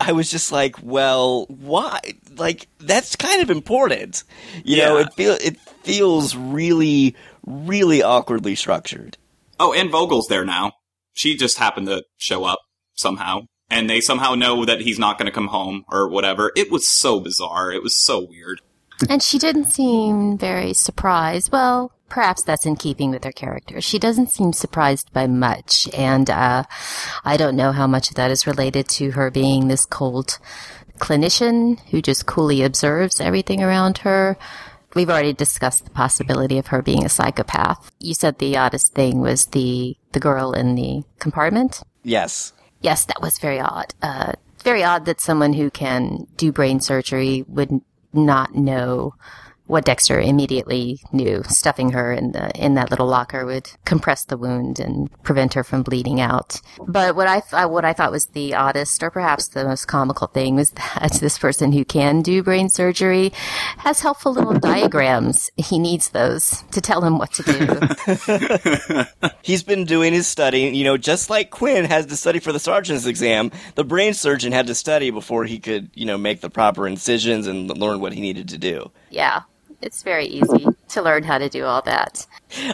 I 0.00 0.12
was 0.12 0.30
just 0.30 0.52
like, 0.52 0.76
well, 0.82 1.46
why? 1.46 2.00
Like 2.36 2.68
that's 2.78 3.16
kind 3.16 3.42
of 3.42 3.50
important, 3.50 4.24
you 4.64 4.78
know. 4.78 4.98
It 4.98 5.12
feel 5.14 5.36
it 5.40 5.58
feels 5.82 6.36
really 6.36 7.14
really 7.46 8.02
awkwardly 8.02 8.54
structured. 8.54 9.16
Oh, 9.58 9.72
and 9.72 9.90
Vogel's 9.90 10.26
there 10.28 10.44
now. 10.44 10.72
She 11.14 11.36
just 11.36 11.58
happened 11.58 11.86
to 11.86 12.04
show 12.18 12.44
up 12.44 12.58
somehow. 12.94 13.42
And 13.70 13.90
they 13.90 14.00
somehow 14.00 14.34
know 14.34 14.64
that 14.64 14.80
he's 14.80 14.98
not 14.98 15.18
going 15.18 15.26
to 15.26 15.32
come 15.32 15.48
home 15.48 15.84
or 15.88 16.08
whatever. 16.08 16.52
It 16.56 16.70
was 16.70 16.86
so 16.88 17.20
bizarre. 17.20 17.72
It 17.72 17.82
was 17.82 17.96
so 17.96 18.20
weird. 18.20 18.60
And 19.10 19.22
she 19.22 19.38
didn't 19.38 19.66
seem 19.66 20.38
very 20.38 20.72
surprised. 20.72 21.52
Well, 21.52 21.92
perhaps 22.08 22.42
that's 22.42 22.66
in 22.66 22.76
keeping 22.76 23.10
with 23.10 23.24
her 23.24 23.32
character. 23.32 23.80
She 23.80 23.98
doesn't 23.98 24.30
seem 24.30 24.52
surprised 24.52 25.12
by 25.12 25.26
much. 25.26 25.88
And 25.92 26.30
uh, 26.30 26.64
I 27.24 27.36
don't 27.36 27.56
know 27.56 27.72
how 27.72 27.86
much 27.86 28.10
of 28.10 28.14
that 28.16 28.30
is 28.30 28.46
related 28.46 28.88
to 28.90 29.12
her 29.12 29.30
being 29.30 29.68
this 29.68 29.84
cold 29.84 30.38
clinician 30.98 31.78
who 31.90 32.00
just 32.00 32.26
coolly 32.26 32.62
observes 32.62 33.20
everything 33.20 33.62
around 33.62 33.98
her. 33.98 34.38
We've 34.94 35.10
already 35.10 35.34
discussed 35.34 35.84
the 35.84 35.90
possibility 35.90 36.56
of 36.56 36.68
her 36.68 36.80
being 36.80 37.04
a 37.04 37.10
psychopath. 37.10 37.90
You 38.00 38.14
said 38.14 38.38
the 38.38 38.56
oddest 38.56 38.94
thing 38.94 39.20
was 39.20 39.46
the 39.46 39.96
the 40.12 40.20
girl 40.20 40.52
in 40.52 40.74
the 40.74 41.02
compartment. 41.18 41.82
Yes. 42.02 42.54
Yes, 42.86 43.04
that 43.06 43.20
was 43.20 43.40
very 43.40 43.58
odd. 43.58 43.94
Uh, 44.00 44.34
very 44.62 44.84
odd 44.84 45.06
that 45.06 45.20
someone 45.20 45.54
who 45.54 45.72
can 45.72 46.28
do 46.36 46.52
brain 46.52 46.78
surgery 46.78 47.44
would 47.48 47.80
not 48.12 48.54
know 48.54 49.16
what 49.66 49.84
Dexter 49.84 50.20
immediately 50.20 51.00
knew. 51.12 51.42
Stuffing 51.48 51.92
her 51.92 52.12
in 52.12 52.32
the 52.32 52.50
in 52.52 52.74
that 52.74 52.90
little 52.90 53.06
locker 53.06 53.44
would 53.44 53.70
compress 53.84 54.24
the 54.24 54.36
wound 54.36 54.78
and 54.78 55.10
prevent 55.22 55.54
her 55.54 55.64
from 55.64 55.82
bleeding 55.82 56.20
out. 56.20 56.60
But 56.86 57.16
what 57.16 57.26
I 57.26 57.40
th- 57.40 57.68
what 57.68 57.84
I 57.84 57.92
thought 57.92 58.12
was 58.12 58.26
the 58.26 58.54
oddest, 58.54 59.02
or 59.02 59.10
perhaps 59.10 59.48
the 59.48 59.64
most 59.64 59.86
comical 59.86 60.28
thing, 60.28 60.56
was 60.56 60.70
that 61.00 61.18
this 61.20 61.38
person 61.38 61.72
who 61.72 61.84
can 61.84 62.22
do 62.22 62.42
brain 62.42 62.68
surgery 62.68 63.32
has 63.78 64.00
helpful 64.00 64.32
little 64.32 64.58
diagrams. 64.58 65.50
He 65.56 65.78
needs 65.78 66.10
those 66.10 66.62
to 66.72 66.80
tell 66.80 67.02
him 67.02 67.18
what 67.18 67.32
to 67.34 67.42
do. 67.42 69.28
He's 69.42 69.62
been 69.62 69.84
doing 69.84 70.12
his 70.12 70.26
study, 70.26 70.62
you 70.62 70.84
know, 70.84 70.96
just 70.96 71.30
like 71.30 71.50
Quinn 71.50 71.84
has 71.84 72.06
to 72.06 72.16
study 72.16 72.38
for 72.38 72.52
the 72.52 72.60
sergeant's 72.60 73.06
exam. 73.06 73.50
The 73.74 73.84
brain 73.84 74.14
surgeon 74.14 74.52
had 74.52 74.66
to 74.68 74.74
study 74.74 75.10
before 75.10 75.44
he 75.44 75.58
could, 75.58 75.90
you 75.94 76.06
know, 76.06 76.18
make 76.18 76.40
the 76.40 76.50
proper 76.50 76.86
incisions 76.86 77.46
and 77.46 77.68
learn 77.76 78.00
what 78.00 78.12
he 78.12 78.20
needed 78.20 78.48
to 78.50 78.58
do. 78.58 78.90
yeah, 79.10 79.42
it's 79.86 80.02
very 80.02 80.26
easy 80.26 80.66
to 80.88 81.02
learn 81.02 81.22
how 81.22 81.38
to 81.38 81.48
do 81.48 81.64
all 81.64 81.82
that. 81.82 82.26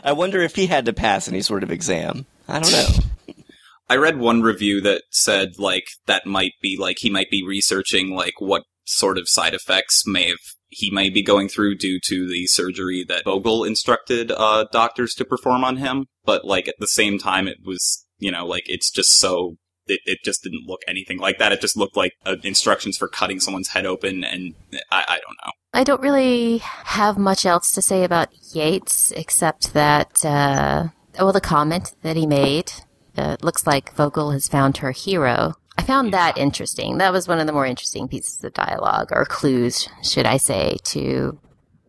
I 0.03 0.13
wonder 0.13 0.41
if 0.41 0.57
he 0.57 0.67
had 0.67 0.87
to 0.87 0.93
pass 0.93 1.29
any 1.29 1.43
sort 1.43 1.63
of 1.63 1.71
exam. 1.71 2.27
I 2.49 2.61
don't 2.61 2.73
know. 2.73 3.35
I 3.91 3.97
read 3.97 4.19
one 4.19 4.43
review 4.43 4.81
that 4.81 5.03
said, 5.11 5.59
like, 5.59 5.85
that 6.07 6.27
might 6.27 6.53
be, 6.63 6.77
like, 6.79 6.97
he 7.01 7.11
might 7.11 7.31
be 7.31 7.45
researching, 7.47 8.15
like, 8.15 8.41
what 8.41 8.63
sort 8.85 9.19
of 9.19 9.29
side 9.29 9.55
effects 9.55 10.05
may 10.07 10.29
have 10.31 10.39
he 10.73 10.91
may 10.91 11.11
be 11.11 11.23
going 11.23 11.49
through 11.49 11.77
due 11.77 12.01
to 12.03 12.27
the 12.27 12.47
surgery 12.47 13.05
that 13.07 13.25
Vogel 13.25 13.63
instructed 13.63 14.33
uh, 14.33 14.65
doctors 14.73 15.13
to 15.15 15.25
perform 15.25 15.65
on 15.65 15.77
him. 15.77 16.07
But 16.25 16.47
like 16.47 16.67
at 16.67 16.77
the 16.79 16.87
same 16.87 17.19
time, 17.19 17.47
it 17.47 17.59
was 17.63 18.07
you 18.19 18.31
know 18.31 18.47
like 18.47 18.65
it's 18.67 18.91
just 18.91 19.19
so 19.19 19.57
it, 19.87 20.01
it 20.05 20.19
just 20.25 20.43
didn't 20.43 20.67
look 20.67 20.81
anything 20.87 21.19
like 21.19 21.39
that. 21.39 21.53
It 21.53 21.61
just 21.61 21.77
looked 21.77 21.97
like 21.97 22.13
uh, 22.25 22.37
instructions 22.43 22.97
for 22.97 23.09
cutting 23.09 23.41
someone's 23.41 23.69
head 23.69 23.87
open, 23.87 24.25
and 24.25 24.55
I, 24.91 25.05
I 25.09 25.19
don't 25.21 25.37
know. 25.45 25.53
I 25.75 25.85
don't 25.85 26.03
really 26.03 26.59
have 26.59 27.17
much 27.17 27.47
else 27.47 27.73
to 27.73 27.83
say 27.83 28.05
about 28.05 28.29
Yates 28.55 29.11
except 29.13 29.73
that, 29.73 30.25
uh, 30.25 30.89
well, 31.19 31.33
the 31.33 31.41
comment 31.41 31.95
that 32.03 32.17
he 32.17 32.27
made. 32.27 32.73
Uh, 33.17 33.37
it 33.39 33.45
looks 33.45 33.67
like 33.67 33.95
Vogel 33.95 34.33
has 34.33 34.49
found 34.49 34.79
her 34.79 34.91
hero. 34.91 35.55
I 35.79 35.83
found 35.83 36.13
that 36.13 36.37
interesting. 36.37 36.99
That 36.99 37.13
was 37.13 37.27
one 37.27 37.41
of 37.41 37.47
the 37.47 37.53
more 37.53 37.67
interesting 37.67 38.07
pieces 38.07 38.45
of 38.45 38.53
dialogue, 38.53 39.09
or 39.11 39.25
clues, 39.25 39.89
should 40.03 40.27
I 40.27 40.37
say, 40.37 40.77
to 40.85 41.39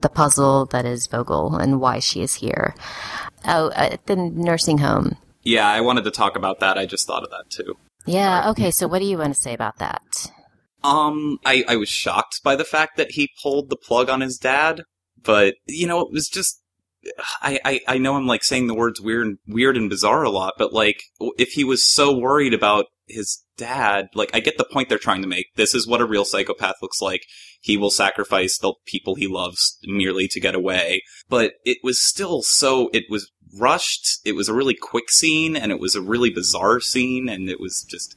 the 0.01 0.09
puzzle 0.09 0.65
that 0.67 0.85
is 0.85 1.07
Vogel 1.07 1.55
and 1.55 1.81
why 1.81 1.99
she 1.99 2.21
is 2.21 2.35
here. 2.35 2.75
Oh, 3.45 3.71
at 3.75 4.05
the 4.05 4.15
nursing 4.15 4.77
home. 4.77 5.17
Yeah, 5.43 5.67
I 5.67 5.81
wanted 5.81 6.05
to 6.05 6.11
talk 6.11 6.35
about 6.35 6.59
that. 6.59 6.77
I 6.77 6.85
just 6.85 7.05
thought 7.05 7.23
of 7.23 7.29
that 7.31 7.49
too. 7.49 7.75
Yeah, 8.05 8.49
okay, 8.49 8.71
so 8.71 8.87
what 8.87 8.99
do 8.99 9.05
you 9.05 9.17
want 9.17 9.35
to 9.35 9.41
say 9.41 9.53
about 9.53 9.77
that? 9.79 10.31
Um, 10.83 11.39
I, 11.45 11.63
I 11.67 11.75
was 11.77 11.89
shocked 11.89 12.41
by 12.43 12.55
the 12.55 12.65
fact 12.65 12.97
that 12.97 13.11
he 13.11 13.29
pulled 13.41 13.69
the 13.69 13.77
plug 13.77 14.09
on 14.09 14.21
his 14.21 14.37
dad, 14.37 14.83
but 15.21 15.55
you 15.65 15.87
know, 15.87 16.01
it 16.01 16.11
was 16.11 16.27
just. 16.27 16.61
I, 17.41 17.59
I, 17.65 17.81
I 17.87 17.97
know 17.97 18.15
I'm 18.15 18.27
like 18.27 18.43
saying 18.43 18.67
the 18.67 18.75
words 18.75 19.01
weird 19.01 19.27
and 19.27 19.37
weird 19.47 19.77
and 19.77 19.89
bizarre 19.89 20.23
a 20.23 20.29
lot, 20.29 20.53
but 20.57 20.73
like 20.73 21.03
if 21.37 21.49
he 21.49 21.63
was 21.63 21.85
so 21.85 22.17
worried 22.17 22.53
about 22.53 22.85
his 23.07 23.43
dad, 23.57 24.07
like 24.15 24.31
I 24.33 24.39
get 24.39 24.57
the 24.57 24.65
point 24.65 24.89
they're 24.89 24.97
trying 24.97 25.21
to 25.21 25.27
make. 25.27 25.47
This 25.55 25.75
is 25.75 25.87
what 25.87 26.01
a 26.01 26.05
real 26.05 26.25
psychopath 26.25 26.75
looks 26.81 27.01
like. 27.01 27.25
He 27.61 27.77
will 27.77 27.91
sacrifice 27.91 28.57
the 28.57 28.73
people 28.85 29.15
he 29.15 29.27
loves 29.27 29.77
merely 29.83 30.27
to 30.29 30.39
get 30.39 30.55
away. 30.55 31.01
But 31.29 31.53
it 31.65 31.77
was 31.83 32.01
still 32.01 32.41
so 32.41 32.89
it 32.93 33.05
was 33.09 33.31
rushed. 33.57 34.19
It 34.25 34.33
was 34.33 34.49
a 34.49 34.53
really 34.53 34.75
quick 34.75 35.09
scene 35.09 35.55
and 35.55 35.71
it 35.71 35.79
was 35.79 35.95
a 35.95 36.01
really 36.01 36.29
bizarre 36.29 36.79
scene 36.79 37.29
and 37.29 37.49
it 37.49 37.59
was 37.59 37.85
just 37.89 38.15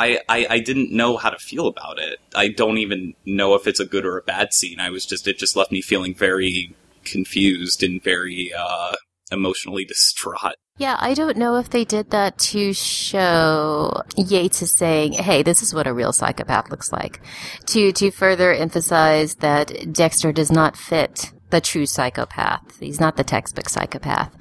I, 0.00 0.20
I, 0.28 0.46
I 0.48 0.58
didn't 0.60 0.92
know 0.92 1.16
how 1.16 1.30
to 1.30 1.38
feel 1.38 1.66
about 1.66 1.98
it. 1.98 2.20
I 2.34 2.48
don't 2.48 2.78
even 2.78 3.14
know 3.24 3.54
if 3.54 3.66
it's 3.66 3.80
a 3.80 3.86
good 3.86 4.06
or 4.06 4.16
a 4.16 4.22
bad 4.22 4.52
scene. 4.52 4.78
I 4.78 4.90
was 4.90 5.04
just 5.04 5.26
it 5.26 5.38
just 5.38 5.56
left 5.56 5.72
me 5.72 5.80
feeling 5.80 6.14
very 6.14 6.74
confused 7.10 7.82
and 7.82 8.02
very 8.02 8.52
uh, 8.56 8.94
emotionally 9.30 9.84
distraught. 9.84 10.54
Yeah, 10.76 10.96
I 11.00 11.14
don't 11.14 11.36
know 11.36 11.56
if 11.56 11.70
they 11.70 11.84
did 11.84 12.10
that 12.10 12.38
to 12.38 12.72
show 12.72 14.02
Yates 14.16 14.62
is 14.62 14.70
saying, 14.70 15.14
"Hey, 15.14 15.42
this 15.42 15.62
is 15.62 15.74
what 15.74 15.86
a 15.86 15.92
real 15.92 16.12
psychopath 16.12 16.70
looks 16.70 16.92
like," 16.92 17.20
to 17.66 17.92
to 17.92 18.10
further 18.10 18.52
emphasize 18.52 19.36
that 19.36 19.92
Dexter 19.92 20.32
does 20.32 20.52
not 20.52 20.76
fit 20.76 21.32
the 21.50 21.60
true 21.60 21.86
psychopath. 21.86 22.78
He's 22.78 23.00
not 23.00 23.16
the 23.16 23.24
textbook 23.24 23.68
psychopath, 23.68 24.34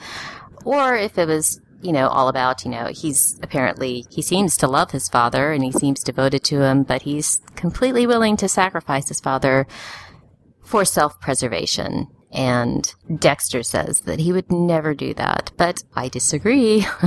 or 0.65 0.95
if 0.95 1.17
it 1.17 1.27
was. 1.27 1.59
You 1.79 1.91
know, 1.91 2.07
all 2.07 2.27
about, 2.27 2.65
you 2.65 2.71
know, 2.71 2.87
he's 2.87 3.39
apparently, 3.43 4.03
he 4.09 4.23
seems 4.23 4.57
to 4.57 4.67
love 4.67 4.89
his 4.89 5.07
father 5.07 5.51
and 5.51 5.63
he 5.63 5.71
seems 5.71 6.01
devoted 6.03 6.43
to 6.45 6.63
him, 6.63 6.81
but 6.81 7.03
he's 7.03 7.39
completely 7.55 8.07
willing 8.07 8.35
to 8.37 8.49
sacrifice 8.49 9.09
his 9.09 9.19
father 9.19 9.67
for 10.63 10.83
self-preservation. 10.83 12.07
And 12.31 12.93
Dexter 13.19 13.63
says 13.63 14.01
that 14.01 14.19
he 14.19 14.33
would 14.33 14.51
never 14.51 14.93
do 14.93 15.13
that, 15.13 15.51
but 15.55 15.83
I 15.95 16.09
disagree. 16.09 16.85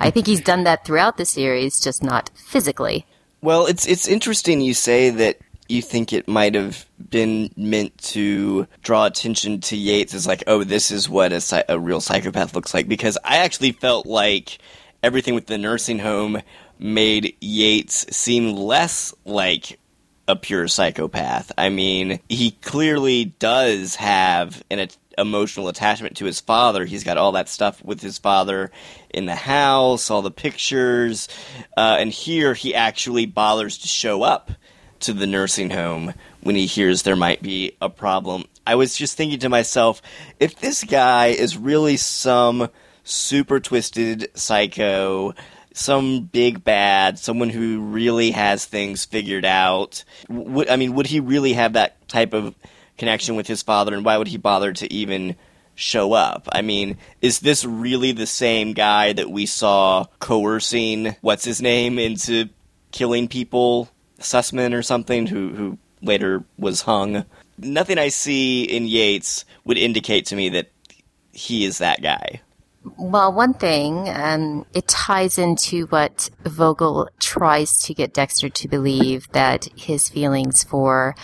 I 0.00 0.10
think 0.12 0.26
he's 0.26 0.40
done 0.40 0.64
that 0.64 0.84
throughout 0.84 1.16
the 1.16 1.24
series, 1.24 1.80
just 1.80 2.02
not 2.02 2.30
physically. 2.34 3.04
Well, 3.42 3.66
it's 3.66 3.86
it's 3.86 4.08
interesting 4.08 4.60
you 4.60 4.74
say 4.74 5.10
that 5.10 5.38
you 5.68 5.82
think 5.82 6.12
it 6.12 6.28
might 6.28 6.54
have 6.54 6.86
been 7.10 7.50
meant 7.56 7.96
to 7.98 8.66
draw 8.82 9.06
attention 9.06 9.60
to 9.60 9.76
Yates 9.76 10.14
as 10.14 10.26
like, 10.26 10.44
oh, 10.46 10.64
this 10.64 10.90
is 10.90 11.08
what 11.08 11.32
a, 11.32 11.64
a 11.68 11.78
real 11.78 12.00
psychopath 12.00 12.54
looks 12.54 12.72
like. 12.72 12.88
Because 12.88 13.18
I 13.24 13.38
actually 13.38 13.72
felt 13.72 14.06
like 14.06 14.58
everything 15.02 15.34
with 15.34 15.46
the 15.46 15.58
nursing 15.58 15.98
home 15.98 16.42
made 16.78 17.36
Yates 17.40 18.06
seem 18.16 18.54
less 18.54 19.14
like 19.24 19.78
a 20.28 20.36
pure 20.36 20.68
psychopath. 20.68 21.52
I 21.56 21.68
mean, 21.68 22.20
he 22.28 22.50
clearly 22.50 23.26
does 23.26 23.96
have 23.96 24.62
an 24.70 24.88
emotional 25.18 25.68
attachment 25.68 26.16
to 26.18 26.24
his 26.24 26.40
father. 26.40 26.84
He's 26.84 27.04
got 27.04 27.16
all 27.16 27.32
that 27.32 27.48
stuff 27.48 27.82
with 27.84 28.00
his 28.00 28.18
father 28.18 28.70
in 29.10 29.26
the 29.26 29.34
house, 29.34 30.10
all 30.10 30.22
the 30.22 30.30
pictures, 30.30 31.28
uh, 31.76 31.96
and 31.98 32.10
here 32.10 32.54
he 32.54 32.74
actually 32.74 33.26
bothers 33.26 33.78
to 33.78 33.88
show 33.88 34.22
up 34.22 34.50
to 35.00 35.12
the 35.12 35.26
nursing 35.26 35.70
home 35.70 36.12
when 36.40 36.56
he 36.56 36.66
hears 36.66 37.02
there 37.02 37.16
might 37.16 37.42
be 37.42 37.76
a 37.80 37.88
problem. 37.88 38.44
I 38.66 38.74
was 38.74 38.96
just 38.96 39.16
thinking 39.16 39.38
to 39.40 39.48
myself, 39.48 40.02
if 40.40 40.58
this 40.58 40.84
guy 40.84 41.26
is 41.28 41.56
really 41.56 41.96
some 41.96 42.68
super 43.04 43.60
twisted 43.60 44.28
psycho, 44.34 45.34
some 45.76 46.22
big 46.22 46.64
bad, 46.64 47.18
someone 47.18 47.50
who 47.50 47.80
really 47.80 48.30
has 48.30 48.64
things 48.64 49.04
figured 49.04 49.44
out, 49.44 50.04
I 50.30 50.76
mean, 50.76 50.94
would 50.94 51.06
he 51.06 51.20
really 51.20 51.52
have 51.52 51.74
that 51.74 52.08
type 52.08 52.32
of 52.32 52.54
connection 52.96 53.36
with 53.36 53.46
his 53.46 53.62
father, 53.62 53.94
and 53.94 54.02
why 54.02 54.16
would 54.16 54.28
he 54.28 54.38
bother 54.38 54.72
to 54.72 54.90
even 54.90 55.36
show 55.74 56.14
up? 56.14 56.48
I 56.50 56.62
mean, 56.62 56.96
is 57.20 57.40
this 57.40 57.62
really 57.64 58.12
the 58.12 58.26
same 58.26 58.72
guy 58.72 59.12
that 59.12 59.30
we 59.30 59.44
saw 59.44 60.06
coercing 60.18 61.14
what's 61.20 61.44
his 61.44 61.60
name 61.60 61.98
into 61.98 62.48
killing 62.90 63.28
people, 63.28 63.90
Sussman 64.18 64.72
or 64.72 64.82
something, 64.82 65.26
who 65.26 65.50
who 65.50 65.78
later 66.00 66.42
was 66.58 66.80
hung? 66.80 67.26
Nothing 67.58 67.98
I 67.98 68.08
see 68.08 68.64
in 68.64 68.86
Yates 68.86 69.44
would 69.66 69.76
indicate 69.76 70.24
to 70.26 70.36
me 70.36 70.48
that 70.48 70.70
he 71.32 71.66
is 71.66 71.78
that 71.78 72.00
guy. 72.00 72.40
Well, 72.98 73.32
one 73.32 73.54
thing, 73.54 74.08
um, 74.08 74.64
it 74.72 74.86
ties 74.86 75.38
into 75.38 75.86
what 75.86 76.30
Vogel 76.44 77.08
tries 77.18 77.80
to 77.82 77.94
get 77.94 78.14
Dexter 78.14 78.48
to 78.48 78.68
believe 78.68 79.28
that 79.32 79.68
his 79.76 80.08
feelings 80.08 80.62
for 80.62 81.16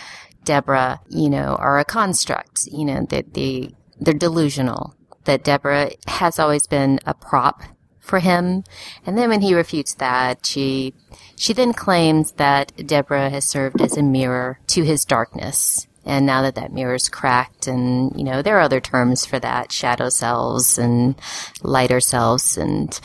Deborah, 0.43 0.99
you 1.09 1.29
know, 1.29 1.55
are 1.55 1.79
a 1.79 1.85
construct. 1.85 2.65
You 2.65 2.85
know, 2.85 3.05
that 3.09 3.33
they 3.33 3.73
they're 3.99 4.13
delusional. 4.13 4.95
That 5.23 5.43
Deborah 5.43 5.91
has 6.07 6.37
always 6.37 6.67
been 6.67 6.99
a 7.05 7.13
prop 7.13 7.61
for 7.99 8.19
him. 8.19 8.63
And 9.05 9.17
then 9.17 9.29
when 9.29 9.41
he 9.41 9.55
refutes 9.55 9.93
that, 9.95 10.45
she 10.45 10.93
she 11.37 11.53
then 11.53 11.73
claims 11.73 12.33
that 12.33 12.73
Deborah 12.85 13.29
has 13.29 13.45
served 13.45 13.81
as 13.81 13.97
a 13.97 14.03
mirror 14.03 14.59
to 14.67 14.83
his 14.83 15.05
darkness. 15.05 15.87
And 16.05 16.25
now 16.25 16.41
that 16.41 16.55
that 16.55 16.73
mirror's 16.73 17.07
cracked, 17.07 17.67
and 17.67 18.11
you 18.17 18.23
know 18.23 18.41
there 18.41 18.57
are 18.57 18.61
other 18.61 18.81
terms 18.81 19.25
for 19.25 19.39
that, 19.39 19.71
shadow 19.71 20.09
selves 20.09 20.77
and 20.77 21.15
lighter 21.61 22.01
selves, 22.01 22.57
and 22.57 22.99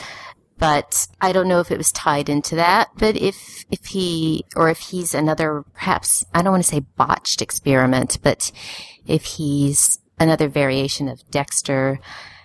but 0.58 1.06
I 1.20 1.32
don't 1.32 1.48
know 1.48 1.60
if 1.60 1.70
it 1.70 1.78
was 1.78 1.92
tied 1.92 2.28
into 2.28 2.56
that. 2.56 2.88
But 2.96 3.16
if 3.16 3.64
if 3.70 3.86
he 3.86 4.44
or 4.56 4.68
if 4.68 4.78
he's 4.78 5.14
another 5.14 5.64
perhaps 5.74 6.24
I 6.34 6.42
don't 6.42 6.52
want 6.52 6.64
to 6.64 6.70
say 6.70 6.80
botched 6.80 7.40
experiment, 7.40 8.18
but 8.22 8.50
if 9.06 9.24
he's 9.24 9.98
another 10.18 10.48
variation 10.48 11.08
of 11.08 11.28
Dexter, 11.30 12.00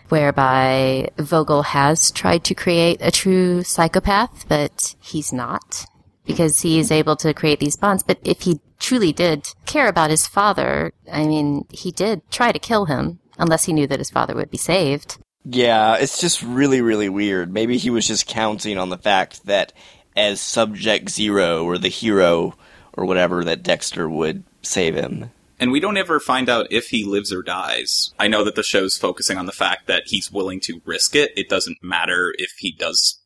whereby 0.10 1.10
Vogel 1.18 1.64
has 1.64 2.12
tried 2.12 2.44
to 2.44 2.54
create 2.54 3.00
a 3.02 3.10
true 3.10 3.64
psychopath, 3.64 4.48
but 4.48 4.96
he's 5.02 5.34
not 5.34 5.86
because 6.26 6.62
he 6.62 6.80
is 6.80 6.92
able 6.92 7.16
to 7.18 7.34
create 7.34 7.60
these 7.60 7.76
bonds. 7.76 8.04
But 8.04 8.20
if 8.24 8.42
he 8.42 8.62
truly 8.80 9.12
did 9.12 9.48
care 9.66 9.88
about 9.88 10.10
his 10.10 10.28
father, 10.28 10.94
I 11.12 11.26
mean, 11.26 11.66
he 11.72 11.92
did 11.92 12.22
try 12.32 12.52
to 12.52 12.60
kill 12.60 12.86
him 12.86 13.20
unless 13.38 13.66
he 13.66 13.74
knew 13.74 13.88
that 13.88 14.00
his 14.00 14.12
father 14.12 14.36
would 14.36 14.52
be 14.52 14.58
saved. 14.58 15.18
Yeah, 15.46 15.98
it's 15.98 16.22
just 16.22 16.42
really, 16.42 16.82
really 16.82 17.10
weird. 17.10 17.52
Maybe 17.52 17.78
he 17.78 17.90
was 17.90 18.08
just 18.08 18.28
counting 18.28 18.78
on 18.78 18.90
the 18.90 18.98
fact 18.98 19.46
that 19.46 19.74
as 20.16 20.40
Subject 20.40 21.10
Zero 21.10 21.66
or 21.66 21.78
the 21.78 21.90
hero 21.90 22.56
or 22.94 23.06
whatever, 23.06 23.44
that 23.44 23.64
Dexter 23.64 24.08
would 24.08 24.44
save 24.62 24.96
him. 24.96 25.32
And 25.60 25.72
we 25.72 25.80
don't 25.80 25.98
ever 25.98 26.20
find 26.20 26.50
out 26.50 26.68
if 26.72 26.90
he 26.90 27.06
lives 27.06 27.32
or 27.32 27.42
dies. 27.42 28.14
I 28.20 28.28
know 28.28 28.44
that 28.44 28.56
the 28.56 28.64
show's 28.64 28.98
focusing 28.98 29.38
on 29.38 29.46
the 29.46 29.52
fact 29.52 29.88
that 29.88 30.04
he's 30.08 30.32
willing 30.32 30.60
to 30.62 30.82
risk 30.86 31.16
it. 31.16 31.32
It 31.38 31.50
doesn't 31.50 31.78
matter 31.82 32.34
if 32.38 32.52
he 32.58 32.72
does 32.72 33.20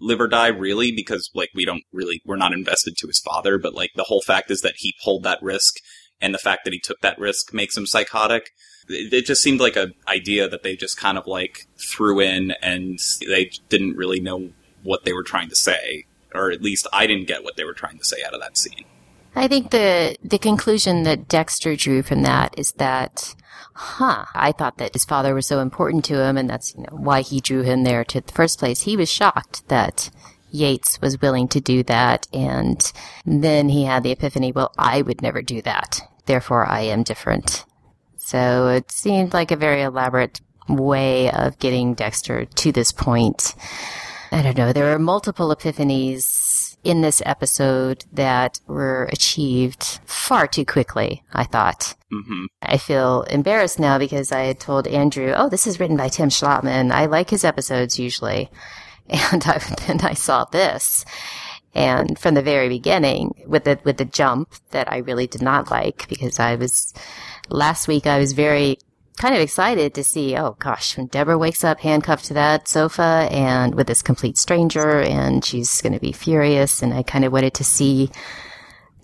live 0.00 0.20
or 0.20 0.28
die 0.28 0.48
really 0.48 0.90
because 0.90 1.30
like 1.34 1.50
we 1.54 1.64
don't 1.64 1.84
really 1.92 2.20
we're 2.24 2.36
not 2.36 2.52
invested 2.52 2.96
to 2.96 3.06
his 3.06 3.20
father 3.20 3.58
but 3.58 3.74
like 3.74 3.90
the 3.94 4.04
whole 4.04 4.20
fact 4.20 4.50
is 4.50 4.60
that 4.62 4.74
he 4.78 4.94
pulled 5.04 5.22
that 5.22 5.40
risk 5.40 5.76
and 6.20 6.32
the 6.32 6.38
fact 6.38 6.64
that 6.64 6.72
he 6.72 6.78
took 6.78 7.00
that 7.00 7.18
risk 7.18 7.52
makes 7.52 7.76
him 7.76 7.86
psychotic. 7.86 8.50
It, 8.88 9.12
it 9.12 9.26
just 9.26 9.42
seemed 9.42 9.60
like 9.60 9.76
an 9.76 9.92
idea 10.08 10.48
that 10.48 10.62
they 10.62 10.76
just 10.76 10.96
kind 10.96 11.18
of 11.18 11.26
like 11.26 11.66
threw 11.76 12.20
in 12.20 12.52
and 12.62 12.98
they 13.26 13.50
didn't 13.68 13.96
really 13.96 14.20
know 14.20 14.50
what 14.82 15.04
they 15.04 15.12
were 15.12 15.24
trying 15.24 15.48
to 15.48 15.56
say 15.56 16.04
or 16.34 16.50
at 16.50 16.62
least 16.62 16.86
I 16.92 17.06
didn't 17.06 17.26
get 17.26 17.44
what 17.44 17.56
they 17.56 17.64
were 17.64 17.74
trying 17.74 17.98
to 17.98 18.04
say 18.04 18.16
out 18.26 18.34
of 18.34 18.40
that 18.40 18.56
scene. 18.56 18.84
I 19.34 19.48
think 19.48 19.70
the 19.70 20.16
the 20.22 20.38
conclusion 20.38 21.04
that 21.04 21.28
Dexter 21.28 21.74
drew 21.74 22.02
from 22.02 22.22
that 22.22 22.54
is 22.58 22.72
that 22.72 23.34
huh, 23.74 24.26
I 24.34 24.52
thought 24.52 24.78
that 24.78 24.94
his 24.94 25.04
father 25.04 25.34
was 25.34 25.46
so 25.46 25.60
important 25.60 26.04
to 26.06 26.22
him 26.22 26.36
and 26.36 26.48
that's 26.48 26.74
you 26.74 26.82
know, 26.82 26.96
why 26.96 27.22
he 27.22 27.40
drew 27.40 27.62
him 27.62 27.84
there 27.84 28.04
to 28.04 28.20
the 28.20 28.32
first 28.32 28.58
place. 28.58 28.82
He 28.82 28.96
was 28.96 29.10
shocked 29.10 29.66
that 29.68 30.10
Yates 30.50 31.00
was 31.00 31.20
willing 31.20 31.48
to 31.48 31.60
do 31.60 31.82
that. 31.84 32.28
And 32.32 32.92
then 33.24 33.68
he 33.68 33.84
had 33.84 34.02
the 34.02 34.12
epiphany, 34.12 34.52
well, 34.52 34.72
I 34.78 35.02
would 35.02 35.22
never 35.22 35.42
do 35.42 35.62
that. 35.62 36.00
Therefore, 36.26 36.66
I 36.66 36.80
am 36.82 37.02
different. 37.02 37.64
So 38.18 38.68
it 38.68 38.90
seemed 38.92 39.32
like 39.32 39.50
a 39.50 39.56
very 39.56 39.82
elaborate 39.82 40.40
way 40.68 41.30
of 41.30 41.58
getting 41.58 41.94
Dexter 41.94 42.44
to 42.44 42.72
this 42.72 42.92
point. 42.92 43.54
I 44.30 44.42
don't 44.42 44.56
know. 44.56 44.72
There 44.72 44.92
were 44.92 44.98
multiple 44.98 45.54
epiphanies 45.54 46.22
in 46.84 47.00
this 47.00 47.22
episode 47.24 48.04
that 48.12 48.60
were 48.66 49.08
achieved 49.12 50.00
far 50.04 50.46
too 50.46 50.64
quickly, 50.64 51.22
I 51.32 51.44
thought. 51.44 51.94
mm-hmm. 52.12 52.46
I 52.60 52.76
feel 52.78 53.22
embarrassed 53.22 53.78
now 53.78 53.98
because 53.98 54.32
I 54.32 54.42
had 54.42 54.58
told 54.60 54.86
Andrew, 54.86 55.32
oh, 55.36 55.48
this 55.48 55.66
is 55.66 55.78
written 55.78 55.96
by 55.96 56.08
Tim 56.08 56.28
Schlattmann. 56.28 56.90
I 56.90 57.06
like 57.06 57.30
his 57.30 57.44
episodes 57.44 57.98
usually. 57.98 58.50
And 59.32 59.42
I, 59.44 59.58
then 59.86 60.00
I 60.02 60.14
saw 60.14 60.44
this. 60.44 61.04
And 61.74 62.18
from 62.18 62.34
the 62.34 62.40
very 62.40 62.68
beginning, 62.68 63.34
with 63.46 63.64
the, 63.64 63.78
with 63.82 63.96
the 63.96 64.04
jump 64.04 64.54
that 64.70 64.90
I 64.90 64.98
really 64.98 65.26
did 65.26 65.42
not 65.42 65.70
like 65.70 66.06
because 66.08 66.38
I 66.38 66.54
was, 66.54 66.94
last 67.50 67.88
week 67.88 68.06
I 68.06 68.18
was 68.18 68.32
very 68.32 68.78
kind 69.16 69.34
of 69.34 69.40
excited 69.40 69.94
to 69.94 70.04
see, 70.04 70.36
oh 70.36 70.56
gosh, 70.58 70.96
when 70.96 71.06
Deborah 71.06 71.38
wakes 71.38 71.64
up 71.64 71.80
handcuffed 71.80 72.26
to 72.26 72.34
that 72.34 72.68
sofa 72.68 73.28
and 73.30 73.74
with 73.74 73.86
this 73.86 74.02
complete 74.02 74.38
stranger 74.38 75.00
and 75.00 75.44
she's 75.44 75.80
going 75.82 75.92
to 75.92 76.00
be 76.00 76.12
furious. 76.12 76.82
And 76.82 76.94
I 76.94 77.02
kind 77.02 77.24
of 77.24 77.32
wanted 77.32 77.54
to 77.54 77.64
see, 77.64 78.10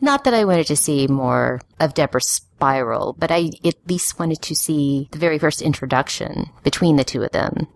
not 0.00 0.24
that 0.24 0.34
I 0.34 0.44
wanted 0.44 0.66
to 0.68 0.76
see 0.76 1.06
more 1.06 1.60
of 1.78 1.94
Deborah's 1.94 2.26
spiral, 2.28 3.14
but 3.18 3.30
I 3.30 3.50
at 3.64 3.74
least 3.88 4.18
wanted 4.18 4.42
to 4.42 4.56
see 4.56 5.08
the 5.12 5.18
very 5.18 5.38
first 5.38 5.62
introduction 5.62 6.50
between 6.62 6.96
the 6.96 7.04
two 7.04 7.22
of 7.22 7.32
them 7.32 7.68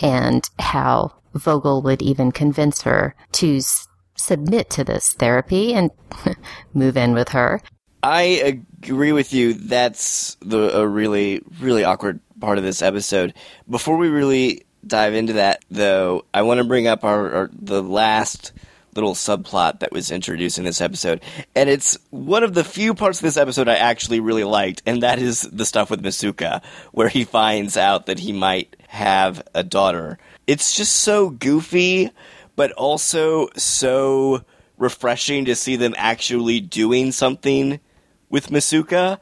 and 0.00 0.48
how 0.58 1.14
Vogel 1.34 1.82
would 1.82 2.02
even 2.02 2.32
convince 2.32 2.82
her 2.82 3.14
to 3.32 3.56
s- 3.58 3.88
submit 4.16 4.70
to 4.70 4.84
this 4.84 5.14
therapy 5.14 5.74
and 5.74 5.90
move 6.74 6.96
in 6.96 7.12
with 7.12 7.30
her. 7.30 7.60
I 8.02 8.58
agree 8.82 9.12
with 9.12 9.32
you. 9.32 9.54
That's 9.54 10.36
the 10.40 10.76
a 10.78 10.86
really 10.86 11.42
really 11.60 11.84
awkward 11.84 12.20
part 12.40 12.58
of 12.58 12.64
this 12.64 12.82
episode. 12.82 13.34
Before 13.70 13.96
we 13.96 14.08
really 14.08 14.66
dive 14.86 15.14
into 15.14 15.34
that, 15.34 15.64
though, 15.70 16.24
I 16.34 16.42
want 16.42 16.58
to 16.58 16.64
bring 16.64 16.88
up 16.88 17.04
our, 17.04 17.32
our 17.32 17.50
the 17.52 17.82
last 17.82 18.52
little 18.94 19.14
subplot 19.14 19.80
that 19.80 19.92
was 19.92 20.10
introduced 20.10 20.58
in 20.58 20.64
this 20.64 20.80
episode, 20.80 21.22
and 21.54 21.70
it's 21.70 21.96
one 22.10 22.42
of 22.42 22.54
the 22.54 22.64
few 22.64 22.92
parts 22.92 23.20
of 23.20 23.22
this 23.22 23.36
episode 23.36 23.68
I 23.68 23.76
actually 23.76 24.20
really 24.20 24.44
liked, 24.44 24.82
and 24.84 25.02
that 25.02 25.20
is 25.20 25.42
the 25.42 25.64
stuff 25.64 25.88
with 25.88 26.02
Masuka, 26.02 26.62
where 26.90 27.08
he 27.08 27.24
finds 27.24 27.76
out 27.76 28.06
that 28.06 28.18
he 28.18 28.32
might 28.32 28.76
have 28.88 29.46
a 29.54 29.62
daughter. 29.62 30.18
It's 30.48 30.76
just 30.76 30.94
so 30.96 31.30
goofy, 31.30 32.10
but 32.56 32.72
also 32.72 33.48
so 33.56 34.44
refreshing 34.76 35.44
to 35.44 35.54
see 35.54 35.76
them 35.76 35.94
actually 35.96 36.60
doing 36.60 37.12
something 37.12 37.78
with 38.32 38.50
Masuka. 38.50 39.20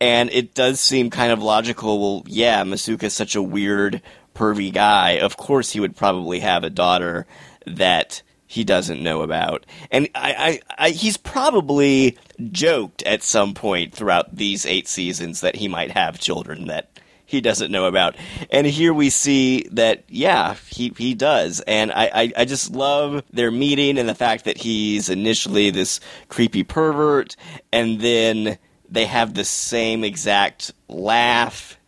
And 0.00 0.30
it 0.30 0.54
does 0.54 0.80
seem 0.80 1.10
kind 1.10 1.30
of 1.30 1.42
logical. 1.42 2.00
Well, 2.00 2.22
yeah, 2.26 2.64
Masuka's 2.64 3.12
such 3.12 3.36
a 3.36 3.42
weird, 3.42 4.00
pervy 4.34 4.72
guy. 4.72 5.18
Of 5.18 5.36
course, 5.36 5.72
he 5.72 5.80
would 5.80 5.94
probably 5.94 6.40
have 6.40 6.64
a 6.64 6.70
daughter 6.70 7.26
that 7.66 8.22
he 8.46 8.64
doesn't 8.64 9.02
know 9.02 9.22
about. 9.22 9.64
And 9.90 10.08
I, 10.14 10.60
I, 10.78 10.86
I, 10.86 10.90
he's 10.90 11.16
probably 11.16 12.18
joked 12.50 13.02
at 13.04 13.22
some 13.22 13.54
point 13.54 13.94
throughout 13.94 14.34
these 14.34 14.66
eight 14.66 14.88
seasons 14.88 15.40
that 15.40 15.56
he 15.56 15.68
might 15.68 15.90
have 15.92 16.18
children 16.18 16.66
that 16.66 16.91
he 17.32 17.40
doesn't 17.40 17.72
know 17.72 17.86
about. 17.86 18.14
And 18.50 18.66
here 18.66 18.94
we 18.94 19.10
see 19.10 19.66
that, 19.72 20.04
yeah, 20.08 20.54
he, 20.68 20.92
he 20.96 21.14
does. 21.14 21.60
And 21.66 21.90
I, 21.90 22.10
I, 22.14 22.32
I 22.36 22.44
just 22.44 22.70
love 22.70 23.24
their 23.32 23.50
meeting 23.50 23.98
and 23.98 24.08
the 24.08 24.14
fact 24.14 24.44
that 24.44 24.58
he's 24.58 25.08
initially 25.08 25.70
this 25.70 25.98
creepy 26.28 26.62
pervert, 26.62 27.34
and 27.72 28.00
then 28.00 28.58
they 28.88 29.06
have 29.06 29.34
the 29.34 29.44
same 29.44 30.04
exact 30.04 30.72
laugh. 30.88 31.78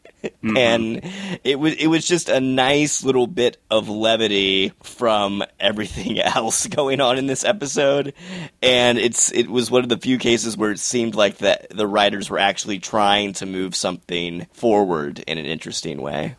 Mm-hmm. 0.42 0.56
And 0.56 1.00
it 1.44 1.58
was 1.58 1.74
it 1.74 1.86
was 1.86 2.06
just 2.06 2.28
a 2.28 2.40
nice 2.40 3.04
little 3.04 3.26
bit 3.26 3.56
of 3.70 3.88
levity 3.88 4.72
from 4.82 5.42
everything 5.58 6.20
else 6.20 6.66
going 6.66 7.00
on 7.00 7.18
in 7.18 7.26
this 7.26 7.44
episode, 7.44 8.14
and 8.62 8.98
it's 8.98 9.32
it 9.32 9.48
was 9.48 9.70
one 9.70 9.82
of 9.82 9.88
the 9.88 9.98
few 9.98 10.18
cases 10.18 10.56
where 10.56 10.70
it 10.70 10.78
seemed 10.78 11.14
like 11.14 11.38
that 11.38 11.68
the 11.70 11.86
writers 11.86 12.30
were 12.30 12.38
actually 12.38 12.78
trying 12.78 13.32
to 13.34 13.46
move 13.46 13.74
something 13.74 14.46
forward 14.52 15.20
in 15.26 15.38
an 15.38 15.46
interesting 15.46 16.00
way. 16.00 16.36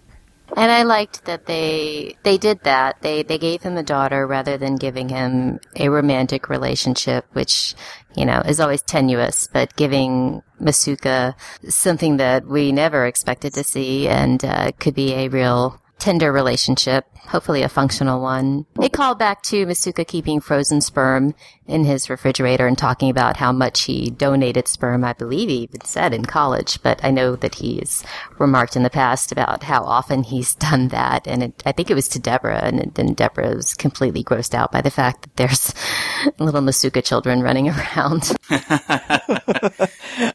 And 0.55 0.71
I 0.71 0.83
liked 0.83 1.25
that 1.25 1.47
they 1.47 2.15
they 2.23 2.37
did 2.37 2.61
that. 2.63 3.01
They 3.01 3.23
they 3.23 3.37
gave 3.37 3.63
him 3.63 3.77
a 3.77 3.83
daughter 3.83 4.27
rather 4.27 4.57
than 4.57 4.75
giving 4.75 5.09
him 5.09 5.59
a 5.75 5.89
romantic 5.89 6.49
relationship, 6.49 7.25
which 7.33 7.73
you 8.15 8.25
know 8.25 8.41
is 8.41 8.59
always 8.59 8.81
tenuous. 8.81 9.47
But 9.51 9.75
giving 9.75 10.43
Masuka 10.59 11.35
something 11.67 12.17
that 12.17 12.45
we 12.45 12.71
never 12.71 13.05
expected 13.05 13.53
to 13.53 13.63
see 13.63 14.07
and 14.07 14.43
uh, 14.43 14.71
could 14.79 14.95
be 14.95 15.13
a 15.13 15.27
real 15.27 15.81
tender 15.99 16.31
relationship, 16.31 17.05
hopefully 17.27 17.63
a 17.63 17.69
functional 17.69 18.21
one. 18.21 18.65
It 18.81 18.93
called 18.93 19.19
back 19.19 19.41
to 19.43 19.65
Masuka 19.65 20.07
keeping 20.07 20.39
frozen 20.39 20.81
sperm 20.81 21.35
in 21.67 21.83
his 21.83 22.09
refrigerator 22.09 22.67
and 22.67 22.77
talking 22.77 23.09
about 23.09 23.37
how 23.37 23.51
much 23.51 23.83
he 23.83 24.09
donated 24.09 24.67
sperm. 24.67 25.03
I 25.03 25.13
believe 25.13 25.49
he 25.49 25.57
even 25.57 25.81
said 25.81 26.13
in 26.13 26.25
college, 26.25 26.81
but 26.83 27.03
I 27.03 27.11
know 27.11 27.35
that 27.37 27.55
he's 27.55 28.03
remarked 28.37 28.75
in 28.75 28.83
the 28.83 28.89
past 28.89 29.31
about 29.31 29.63
how 29.63 29.83
often 29.83 30.23
he's 30.23 30.55
done 30.65 30.89
that. 30.89 31.27
And 31.27 31.43
it, 31.43 31.63
I 31.65 31.71
think 31.71 31.89
it 31.89 31.95
was 31.95 32.07
to 32.09 32.19
Deborah, 32.19 32.63
and 32.63 32.93
then 32.95 33.13
Deborah 33.13 33.55
was 33.55 33.73
completely 33.73 34.23
grossed 34.23 34.53
out 34.53 34.71
by 34.71 34.81
the 34.81 34.91
fact 34.91 35.23
that 35.23 35.35
there's 35.35 35.73
little 36.39 36.61
Masuka 36.61 37.03
children 37.03 37.41
running 37.41 37.69
around. 37.97 38.35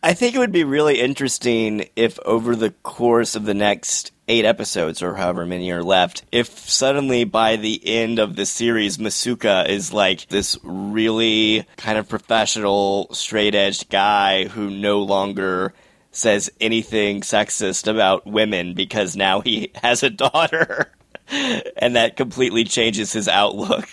I 0.03 0.14
think 0.14 0.34
it 0.34 0.38
would 0.38 0.53
be 0.53 0.64
really 0.64 1.01
interesting 1.01 1.88
if 1.97 2.18
over 2.20 2.57
the 2.57 2.70
course 2.70 3.36
of 3.36 3.45
the 3.45 3.55
next 3.55 4.12
eight 4.30 4.45
episodes 4.45 5.03
or 5.03 5.14
however 5.14 5.45
many 5.45 5.70
are 5.72 5.82
left, 5.82 6.24
if 6.30 6.49
suddenly 6.81 7.24
by 7.24 7.57
the 7.57 7.87
end 7.87 8.18
of 8.18 8.37
the 8.37 8.47
series, 8.47 8.97
Masuka 8.97 9.68
is 9.68 9.93
like 9.93 10.26
this 10.28 10.57
really 10.62 11.66
kind 11.76 11.99
of 11.99 12.09
professional, 12.09 13.07
straight 13.12 13.55
edged 13.55 13.91
guy 13.91 14.47
who 14.47 14.70
no 14.70 15.03
longer 15.03 15.74
says 16.11 16.51
anything 16.59 17.20
sexist 17.20 17.87
about 17.87 18.26
women 18.26 18.72
because 18.72 19.14
now 19.14 19.43
he 19.43 19.70
has 19.83 20.03
a 20.03 20.09
daughter. 20.09 20.91
and 21.76 21.97
that 21.97 22.16
completely 22.16 22.64
changes 22.64 23.12
his 23.12 23.28
outlook. 23.28 23.87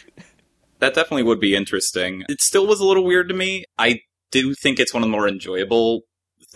That 0.80 0.96
definitely 0.96 1.24
would 1.24 1.42
be 1.42 1.58
interesting. 1.58 2.24
It 2.30 2.40
still 2.40 2.68
was 2.68 2.80
a 2.80 2.86
little 2.86 3.04
weird 3.04 3.28
to 3.28 3.36
me. 3.36 3.66
I 3.78 4.00
do 4.32 4.54
think 4.54 4.80
it's 4.80 4.94
one 4.94 5.04
of 5.04 5.10
the 5.10 5.12
more 5.12 5.28
enjoyable 5.28 6.04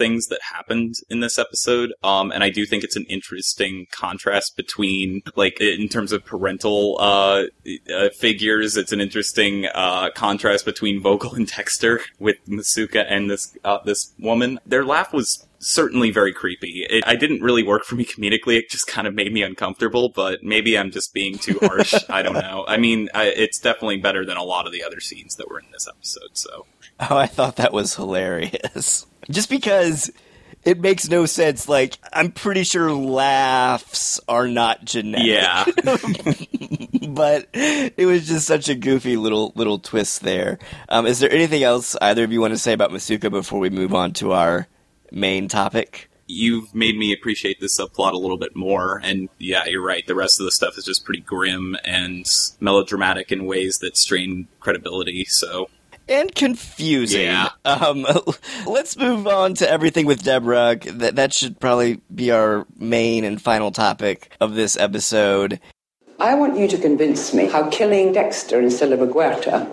things 0.01 0.27
that 0.27 0.41
happened 0.41 0.95
in 1.11 1.19
this 1.19 1.37
episode. 1.37 1.93
Um, 2.01 2.31
and 2.31 2.43
I 2.43 2.49
do 2.49 2.65
think 2.65 2.83
it's 2.83 2.95
an 2.95 3.05
interesting 3.05 3.85
contrast 3.91 4.57
between, 4.57 5.21
like, 5.35 5.61
in 5.61 5.87
terms 5.89 6.11
of 6.11 6.25
parental, 6.25 6.97
uh, 6.99 7.43
uh 7.95 8.09
figures, 8.17 8.77
it's 8.77 8.91
an 8.91 8.99
interesting, 8.99 9.67
uh, 9.83 10.09
contrast 10.15 10.65
between 10.65 11.01
Vogel 11.01 11.35
and 11.35 11.47
Dexter 11.47 12.01
with 12.17 12.37
Masuka 12.47 13.05
and 13.07 13.29
this, 13.29 13.55
uh, 13.63 13.77
this 13.85 14.11
woman. 14.17 14.59
Their 14.65 14.83
laugh 14.83 15.13
was 15.13 15.45
certainly 15.61 16.11
very 16.11 16.33
creepy. 16.33 16.85
It, 16.89 17.03
I 17.07 17.15
didn't 17.15 17.41
really 17.41 17.63
work 17.63 17.85
for 17.85 17.95
me 17.95 18.03
comedically. 18.03 18.57
It 18.57 18.69
just 18.69 18.87
kind 18.87 19.07
of 19.07 19.13
made 19.13 19.31
me 19.31 19.43
uncomfortable, 19.43 20.09
but 20.09 20.43
maybe 20.43 20.77
I'm 20.77 20.91
just 20.91 21.13
being 21.13 21.37
too 21.37 21.59
harsh. 21.61 21.93
I 22.09 22.21
don't 22.21 22.33
know. 22.33 22.65
I 22.67 22.77
mean, 22.77 23.09
I, 23.13 23.25
it's 23.25 23.59
definitely 23.59 23.97
better 23.97 24.25
than 24.25 24.37
a 24.37 24.43
lot 24.43 24.65
of 24.65 24.73
the 24.73 24.83
other 24.83 24.99
scenes 24.99 25.35
that 25.35 25.49
were 25.49 25.59
in 25.59 25.67
this 25.71 25.87
episode, 25.87 26.31
so. 26.33 26.65
Oh, 26.99 27.17
I 27.17 27.27
thought 27.27 27.55
that 27.55 27.71
was 27.71 27.95
hilarious. 27.95 29.05
Just 29.29 29.49
because 29.49 30.11
it 30.63 30.79
makes 30.79 31.09
no 31.09 31.25
sense. 31.25 31.69
Like, 31.69 31.97
I'm 32.11 32.31
pretty 32.31 32.63
sure 32.63 32.91
laughs 32.91 34.19
are 34.27 34.47
not 34.47 34.83
genetic. 34.83 35.27
Yeah. 35.27 35.65
but 37.09 37.47
it 37.53 38.05
was 38.05 38.27
just 38.27 38.47
such 38.47 38.69
a 38.69 38.75
goofy 38.75 39.17
little 39.17 39.53
little 39.55 39.79
twist 39.79 40.21
there. 40.21 40.59
Um, 40.89 41.05
is 41.05 41.19
there 41.19 41.31
anything 41.31 41.63
else 41.63 41.95
either 42.01 42.23
of 42.23 42.31
you 42.31 42.41
want 42.41 42.53
to 42.53 42.59
say 42.59 42.73
about 42.73 42.91
Masuka 42.91 43.29
before 43.29 43.59
we 43.59 43.69
move 43.69 43.93
on 43.93 44.13
to 44.13 44.33
our 44.33 44.67
main 45.11 45.47
topic? 45.47 46.09
You've 46.27 46.73
made 46.73 46.97
me 46.97 47.11
appreciate 47.11 47.59
this 47.59 47.77
subplot 47.79 48.13
a 48.13 48.17
little 48.17 48.37
bit 48.37 48.55
more, 48.55 49.01
and 49.03 49.27
yeah, 49.37 49.65
you're 49.65 49.83
right. 49.83 50.05
The 50.07 50.15
rest 50.15 50.39
of 50.39 50.45
the 50.45 50.51
stuff 50.51 50.77
is 50.77 50.85
just 50.85 51.03
pretty 51.03 51.21
grim 51.21 51.75
and 51.83 52.25
melodramatic 52.59 53.31
in 53.31 53.45
ways 53.45 53.79
that 53.79 53.97
strain 53.97 54.47
credibility. 54.61 55.25
So 55.25 55.67
and 56.07 56.33
confusing. 56.33 57.21
Yeah. 57.21 57.49
Um, 57.65 58.05
let's 58.67 58.97
move 58.97 59.27
on 59.27 59.55
to 59.55 59.69
everything 59.69 60.05
with 60.05 60.23
Deborah. 60.23 60.75
That 60.75 61.15
that 61.15 61.33
should 61.33 61.59
probably 61.59 62.01
be 62.13 62.31
our 62.31 62.65
main 62.77 63.23
and 63.23 63.41
final 63.41 63.71
topic 63.71 64.31
of 64.39 64.55
this 64.55 64.77
episode. 64.77 65.59
I 66.19 66.35
want 66.35 66.57
you 66.57 66.67
to 66.67 66.77
convince 66.77 67.33
me 67.33 67.47
how 67.47 67.69
killing 67.69 68.13
Dexter 68.13 68.59
instead 68.59 68.91
of 68.91 68.99
LaGuerta 68.99 69.71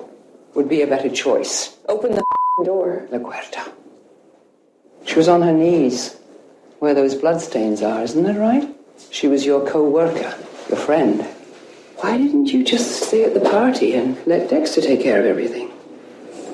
would 0.54 0.68
be 0.68 0.80
a 0.80 0.86
better 0.86 1.10
choice. 1.10 1.76
Open 1.88 2.12
the 2.12 2.24
door, 2.64 3.06
LaGuerta. 3.10 3.70
She 5.06 5.16
was 5.16 5.28
on 5.28 5.42
her 5.42 5.52
knees, 5.52 6.16
where 6.78 6.94
those 6.94 7.14
bloodstains 7.14 7.82
are, 7.82 8.02
isn't 8.02 8.22
that 8.24 8.38
right? 8.38 8.68
She 9.10 9.28
was 9.28 9.46
your 9.46 9.66
co-worker, 9.66 10.34
your 10.68 10.78
friend. 10.78 11.22
Why 11.96 12.16
didn't 12.16 12.46
you 12.46 12.64
just 12.64 13.02
stay 13.02 13.24
at 13.24 13.34
the 13.34 13.40
party 13.40 13.94
and 13.94 14.16
let 14.26 14.50
Dexter 14.50 14.80
take 14.80 15.02
care 15.02 15.18
of 15.18 15.26
everything? 15.26 15.70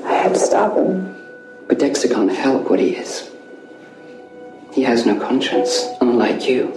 I 0.04 0.14
had 0.14 0.34
to 0.34 0.40
stop 0.40 0.76
him. 0.76 1.14
But 1.66 1.78
Dexter 1.78 2.08
can't 2.08 2.30
help 2.30 2.68
what 2.68 2.78
he 2.78 2.90
is. 2.96 3.30
He 4.72 4.82
has 4.82 5.06
no 5.06 5.18
conscience, 5.18 5.86
unlike 6.00 6.46
you. 6.46 6.72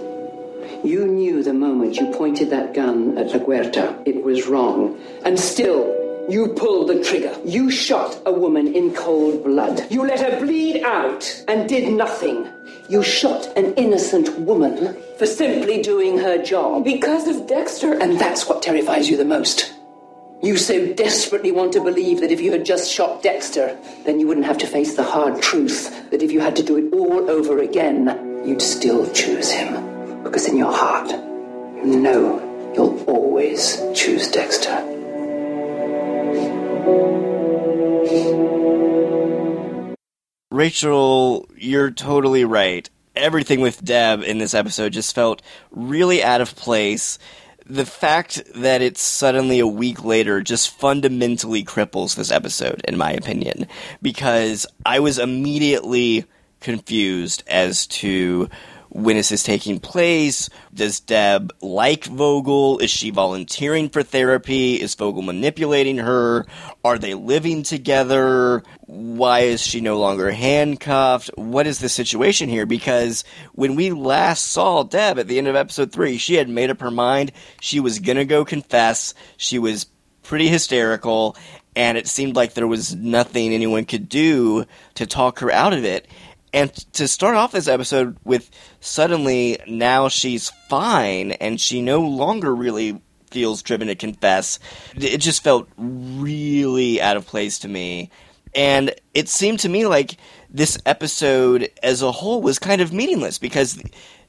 You 0.84 1.06
knew 1.06 1.42
the 1.42 1.52
moment 1.52 1.96
you 1.96 2.10
pointed 2.12 2.50
that 2.50 2.72
gun 2.72 3.18
at 3.18 3.28
LaGuerta 3.28 4.02
it 4.06 4.22
was 4.22 4.46
wrong, 4.46 4.98
and 5.24 5.38
still 5.38 6.07
you 6.28 6.48
pulled 6.48 6.88
the 6.90 7.02
trigger. 7.02 7.34
You 7.44 7.70
shot 7.70 8.20
a 8.26 8.32
woman 8.32 8.74
in 8.74 8.92
cold 8.94 9.44
blood. 9.44 9.90
You 9.90 10.06
let 10.06 10.20
her 10.20 10.38
bleed 10.38 10.82
out 10.82 11.44
and 11.48 11.68
did 11.68 11.92
nothing. 11.92 12.46
You 12.90 13.02
shot 13.02 13.46
an 13.56 13.72
innocent 13.74 14.38
woman 14.38 14.96
for 15.16 15.24
simply 15.24 15.80
doing 15.80 16.18
her 16.18 16.42
job. 16.42 16.84
Because 16.84 17.26
of 17.28 17.46
Dexter. 17.46 17.94
And 17.94 18.20
that's 18.20 18.46
what 18.46 18.62
terrifies 18.62 19.08
you 19.08 19.16
the 19.16 19.24
most. 19.24 19.72
You 20.42 20.56
so 20.56 20.92
desperately 20.92 21.50
want 21.50 21.72
to 21.72 21.82
believe 21.82 22.20
that 22.20 22.30
if 22.30 22.40
you 22.40 22.52
had 22.52 22.64
just 22.64 22.92
shot 22.92 23.22
Dexter, 23.22 23.76
then 24.04 24.20
you 24.20 24.28
wouldn't 24.28 24.46
have 24.46 24.58
to 24.58 24.66
face 24.66 24.96
the 24.96 25.02
hard 25.02 25.40
truth 25.40 26.10
that 26.10 26.22
if 26.22 26.30
you 26.30 26.40
had 26.40 26.56
to 26.56 26.62
do 26.62 26.76
it 26.76 26.92
all 26.92 27.30
over 27.30 27.58
again, 27.58 28.42
you'd 28.44 28.62
still 28.62 29.10
choose 29.12 29.50
him. 29.50 30.22
Because 30.22 30.46
in 30.46 30.56
your 30.56 30.72
heart, 30.72 31.10
you 31.10 31.98
know 31.98 32.72
you'll 32.76 33.02
always 33.04 33.82
choose 33.94 34.30
Dexter. 34.30 34.97
Rachel, 40.50 41.48
you're 41.56 41.90
totally 41.90 42.44
right. 42.44 42.88
Everything 43.14 43.60
with 43.60 43.84
Deb 43.84 44.22
in 44.22 44.38
this 44.38 44.54
episode 44.54 44.92
just 44.92 45.14
felt 45.14 45.40
really 45.70 46.22
out 46.22 46.40
of 46.40 46.56
place 46.56 47.18
the 47.68 47.86
fact 47.86 48.42
that 48.54 48.80
it's 48.80 49.00
suddenly 49.00 49.60
a 49.60 49.66
week 49.66 50.02
later 50.02 50.40
just 50.40 50.70
fundamentally 50.70 51.62
cripples 51.62 52.16
this 52.16 52.30
episode, 52.30 52.80
in 52.88 52.96
my 52.96 53.12
opinion, 53.12 53.66
because 54.00 54.66
I 54.86 55.00
was 55.00 55.18
immediately 55.18 56.24
confused 56.60 57.44
as 57.46 57.86
to 57.86 58.48
when 58.90 59.16
is 59.16 59.28
this 59.28 59.42
taking 59.42 59.80
place? 59.80 60.48
Does 60.72 61.00
Deb 61.00 61.52
like 61.60 62.04
Vogel? 62.04 62.78
Is 62.78 62.90
she 62.90 63.10
volunteering 63.10 63.88
for 63.88 64.02
therapy? 64.02 64.80
Is 64.80 64.94
Vogel 64.94 65.22
manipulating 65.22 65.98
her? 65.98 66.46
Are 66.84 66.98
they 66.98 67.14
living 67.14 67.62
together? 67.62 68.62
Why 68.86 69.40
is 69.40 69.60
she 69.60 69.80
no 69.80 69.98
longer 69.98 70.30
handcuffed? 70.30 71.30
What 71.36 71.66
is 71.66 71.78
the 71.78 71.88
situation 71.88 72.48
here? 72.48 72.66
Because 72.66 73.24
when 73.52 73.76
we 73.76 73.90
last 73.90 74.46
saw 74.46 74.82
Deb 74.82 75.18
at 75.18 75.28
the 75.28 75.38
end 75.38 75.48
of 75.48 75.56
episode 75.56 75.92
three, 75.92 76.16
she 76.16 76.34
had 76.34 76.48
made 76.48 76.70
up 76.70 76.80
her 76.80 76.90
mind. 76.90 77.32
She 77.60 77.80
was 77.80 77.98
gonna 77.98 78.24
go 78.24 78.44
confess. 78.44 79.12
She 79.36 79.58
was 79.58 79.86
pretty 80.22 80.48
hysterical, 80.48 81.36
and 81.76 81.96
it 81.98 82.06
seemed 82.06 82.36
like 82.36 82.54
there 82.54 82.66
was 82.66 82.94
nothing 82.94 83.52
anyone 83.52 83.84
could 83.84 84.08
do 84.08 84.64
to 84.94 85.06
talk 85.06 85.38
her 85.40 85.50
out 85.50 85.72
of 85.72 85.84
it. 85.84 86.06
And 86.58 86.74
to 86.94 87.06
start 87.06 87.36
off 87.36 87.52
this 87.52 87.68
episode 87.68 88.16
with 88.24 88.50
suddenly 88.80 89.60
now 89.68 90.08
she's 90.08 90.50
fine 90.68 91.30
and 91.30 91.60
she 91.60 91.80
no 91.80 92.00
longer 92.00 92.52
really 92.52 93.00
feels 93.30 93.62
driven 93.62 93.86
to 93.86 93.94
confess, 93.94 94.58
it 94.96 95.18
just 95.18 95.44
felt 95.44 95.68
really 95.76 97.00
out 97.00 97.16
of 97.16 97.28
place 97.28 97.60
to 97.60 97.68
me. 97.68 98.10
And 98.56 98.92
it 99.14 99.28
seemed 99.28 99.60
to 99.60 99.68
me 99.68 99.86
like 99.86 100.16
this 100.50 100.76
episode 100.84 101.70
as 101.80 102.02
a 102.02 102.10
whole 102.10 102.42
was 102.42 102.58
kind 102.58 102.80
of 102.80 102.92
meaningless 102.92 103.38
because 103.38 103.80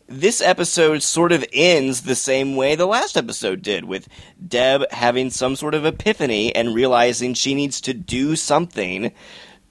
this 0.06 0.40
episode 0.40 1.02
sort 1.02 1.32
of 1.32 1.44
ends 1.52 2.04
the 2.04 2.14
same 2.14 2.56
way 2.56 2.76
the 2.76 2.86
last 2.86 3.18
episode 3.18 3.64
did, 3.64 3.86
with 3.86 4.08
Deb 4.48 4.84
having 4.92 5.32
some 5.32 5.56
sort 5.56 5.74
of 5.74 5.84
epiphany 5.84 6.56
and 6.56 6.76
realizing 6.76 7.34
she 7.34 7.56
needs 7.56 7.82
to 7.82 7.94
do 7.96 8.36
something 8.36 9.14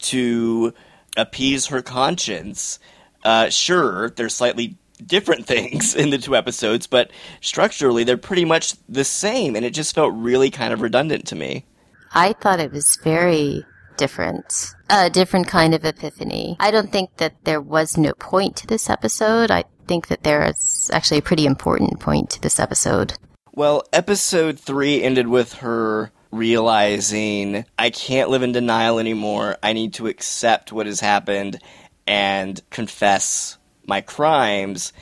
to 0.00 0.74
appease 1.18 1.66
her 1.66 1.82
conscience. 1.82 2.78
Uh, 3.24 3.48
sure, 3.50 4.10
there's 4.10 4.34
slightly 4.34 4.76
different 5.04 5.46
things 5.46 5.94
in 5.94 6.10
the 6.10 6.18
two 6.18 6.36
episodes, 6.36 6.86
but 6.86 7.10
structurally 7.40 8.04
they're 8.04 8.16
pretty 8.16 8.44
much 8.44 8.74
the 8.88 9.04
same, 9.04 9.56
and 9.56 9.64
it 9.64 9.74
just 9.74 9.94
felt 9.94 10.14
really 10.14 10.50
kind 10.50 10.72
of 10.72 10.80
redundant 10.80 11.26
to 11.26 11.36
me. 11.36 11.66
I 12.12 12.32
thought 12.32 12.60
it 12.60 12.72
was 12.72 12.98
very 13.02 13.64
different. 13.96 14.74
A 14.88 15.10
different 15.10 15.48
kind 15.48 15.74
of 15.74 15.84
epiphany. 15.84 16.56
I 16.58 16.70
don't 16.70 16.90
think 16.90 17.16
that 17.18 17.44
there 17.44 17.60
was 17.60 17.98
no 17.98 18.12
point 18.14 18.56
to 18.56 18.66
this 18.66 18.88
episode. 18.88 19.50
I 19.50 19.64
think 19.86 20.08
that 20.08 20.22
there 20.22 20.44
is 20.44 20.90
actually 20.92 21.18
a 21.18 21.22
pretty 21.22 21.44
important 21.44 22.00
point 22.00 22.30
to 22.30 22.40
this 22.40 22.58
episode. 22.58 23.14
Well, 23.52 23.82
episode 23.92 24.58
three 24.58 25.02
ended 25.02 25.26
with 25.26 25.54
her 25.54 26.12
realizing 26.30 27.64
I 27.78 27.90
can't 27.90 28.30
live 28.30 28.42
in 28.42 28.52
denial 28.52 28.98
anymore. 28.98 29.56
I 29.62 29.72
need 29.72 29.94
to 29.94 30.06
accept 30.06 30.72
what 30.72 30.86
has 30.86 31.00
happened 31.00 31.60
and 32.06 32.60
confess 32.70 33.58
my 33.86 34.00
crimes. 34.00 34.92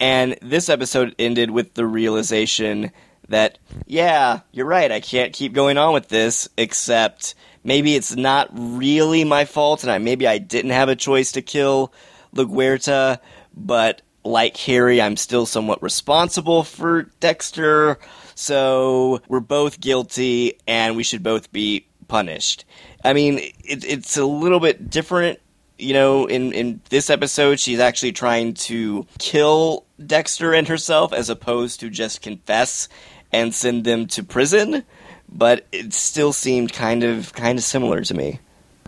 And 0.00 0.38
this 0.40 0.68
episode 0.68 1.14
ended 1.18 1.50
with 1.50 1.74
the 1.74 1.86
realization 1.86 2.92
that, 3.28 3.58
yeah, 3.86 4.40
you're 4.52 4.66
right, 4.66 4.90
I 4.90 5.00
can't 5.00 5.32
keep 5.32 5.52
going 5.52 5.76
on 5.76 5.92
with 5.92 6.08
this, 6.08 6.48
except 6.56 7.34
maybe 7.62 7.94
it's 7.94 8.16
not 8.16 8.48
really 8.52 9.24
my 9.24 9.44
fault, 9.44 9.82
and 9.82 9.92
I, 9.92 9.98
maybe 9.98 10.26
I 10.26 10.38
didn't 10.38 10.70
have 10.70 10.88
a 10.88 10.96
choice 10.96 11.32
to 11.32 11.42
kill 11.42 11.92
LaGuerta, 12.34 13.18
but 13.54 14.02
like 14.24 14.56
Harry, 14.58 15.02
I'm 15.02 15.16
still 15.16 15.46
somewhat 15.46 15.82
responsible 15.82 16.62
for 16.62 17.04
Dexter. 17.20 17.98
So 18.38 19.20
we're 19.26 19.40
both 19.40 19.80
guilty 19.80 20.58
and 20.66 20.96
we 20.96 21.02
should 21.02 21.22
both 21.22 21.50
be 21.50 21.86
punished. 22.06 22.64
I 23.04 23.12
mean, 23.12 23.38
it, 23.38 23.84
it's 23.84 24.16
a 24.16 24.24
little 24.24 24.60
bit 24.60 24.88
different 24.88 25.40
you 25.78 25.94
know, 25.94 26.26
in, 26.26 26.52
in 26.52 26.80
this 26.90 27.08
episode, 27.08 27.60
she's 27.60 27.78
actually 27.78 28.12
trying 28.12 28.54
to 28.54 29.06
kill 29.18 29.84
Dexter 30.04 30.52
and 30.52 30.66
herself 30.66 31.12
as 31.12 31.30
opposed 31.30 31.80
to 31.80 31.90
just 31.90 32.20
confess 32.20 32.88
and 33.32 33.54
send 33.54 33.84
them 33.84 34.06
to 34.08 34.24
prison. 34.24 34.84
But 35.28 35.66
it 35.72 35.94
still 35.94 36.32
seemed 36.32 36.72
kind 36.72 37.04
of 37.04 37.32
kind 37.32 37.58
of 37.58 37.64
similar 37.64 38.02
to 38.02 38.14
me. 38.14 38.40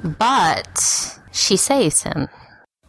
But 0.03 1.19
she 1.33 1.57
saves 1.57 2.03
him. 2.03 2.29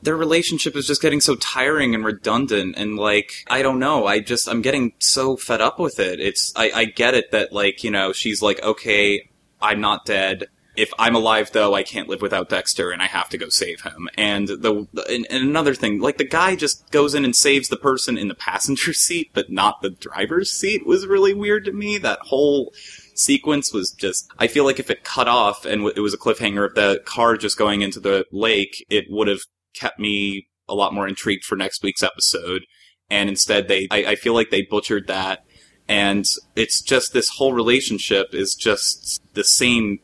Their 0.01 0.17
relationship 0.17 0.75
is 0.75 0.87
just 0.87 1.01
getting 1.01 1.21
so 1.21 1.35
tiring 1.35 1.95
and 1.95 2.03
redundant 2.03 2.75
and 2.77 2.97
like 2.97 3.45
I 3.49 3.61
don't 3.61 3.79
know, 3.79 4.07
I 4.07 4.19
just 4.19 4.47
I'm 4.47 4.61
getting 4.61 4.93
so 4.99 5.37
fed 5.37 5.61
up 5.61 5.79
with 5.79 5.99
it. 5.99 6.19
It's 6.19 6.53
I, 6.55 6.71
I 6.73 6.85
get 6.85 7.13
it 7.13 7.31
that 7.31 7.53
like, 7.53 7.83
you 7.83 7.91
know, 7.91 8.13
she's 8.13 8.41
like, 8.41 8.61
Okay, 8.63 9.29
I'm 9.61 9.81
not 9.81 10.05
dead 10.05 10.47
if 10.75 10.93
I'm 10.97 11.15
alive 11.15 11.51
though, 11.51 11.73
I 11.73 11.83
can't 11.83 12.07
live 12.07 12.21
without 12.21 12.49
Dexter, 12.49 12.91
and 12.91 13.01
I 13.01 13.07
have 13.07 13.29
to 13.29 13.37
go 13.37 13.49
save 13.49 13.81
him. 13.81 14.09
And 14.17 14.47
the 14.47 14.87
and, 15.09 15.27
and, 15.29 15.43
another 15.43 15.73
thing, 15.73 15.99
like 15.99 16.17
the 16.17 16.23
guy 16.23 16.55
just 16.55 16.89
goes 16.91 17.13
in 17.13 17.25
and 17.25 17.35
saves 17.35 17.67
the 17.67 17.77
person 17.77 18.17
in 18.17 18.29
the 18.29 18.35
passenger 18.35 18.93
seat, 19.07 19.31
but 19.33 19.51
not 19.51 19.81
the 19.81 19.89
driver's 19.89 20.51
seat, 20.51 20.85
was 20.85 21.05
really 21.05 21.33
weird 21.33 21.65
to 21.65 21.73
me. 21.73 21.97
That 21.97 22.19
whole 22.21 22.73
sequence 23.13 23.73
was 23.73 23.91
just. 23.91 24.31
I 24.39 24.47
feel 24.47 24.63
like 24.63 24.79
if 24.79 24.89
it 24.89 25.03
cut 25.03 25.27
off 25.27 25.65
and 25.65 25.85
it 25.95 25.99
was 25.99 26.13
a 26.13 26.17
cliffhanger 26.17 26.65
of 26.65 26.75
the 26.75 27.01
car 27.05 27.35
just 27.35 27.57
going 27.57 27.81
into 27.81 27.99
the 27.99 28.25
lake, 28.31 28.85
it 28.89 29.05
would 29.09 29.27
have 29.27 29.41
kept 29.73 29.99
me 29.99 30.47
a 30.67 30.75
lot 30.75 30.93
more 30.93 31.07
intrigued 31.07 31.43
for 31.43 31.55
next 31.55 31.83
week's 31.83 32.03
episode. 32.03 32.63
And 33.09 33.29
instead, 33.29 33.67
they 33.67 33.87
I, 33.91 34.11
I 34.11 34.15
feel 34.15 34.33
like 34.33 34.49
they 34.49 34.61
butchered 34.61 35.07
that. 35.07 35.43
And 35.87 36.25
it's 36.55 36.81
just 36.81 37.11
this 37.11 37.29
whole 37.29 37.53
relationship 37.53 38.27
is 38.33 38.55
just 38.55 39.21
the 39.33 39.43
same 39.43 39.99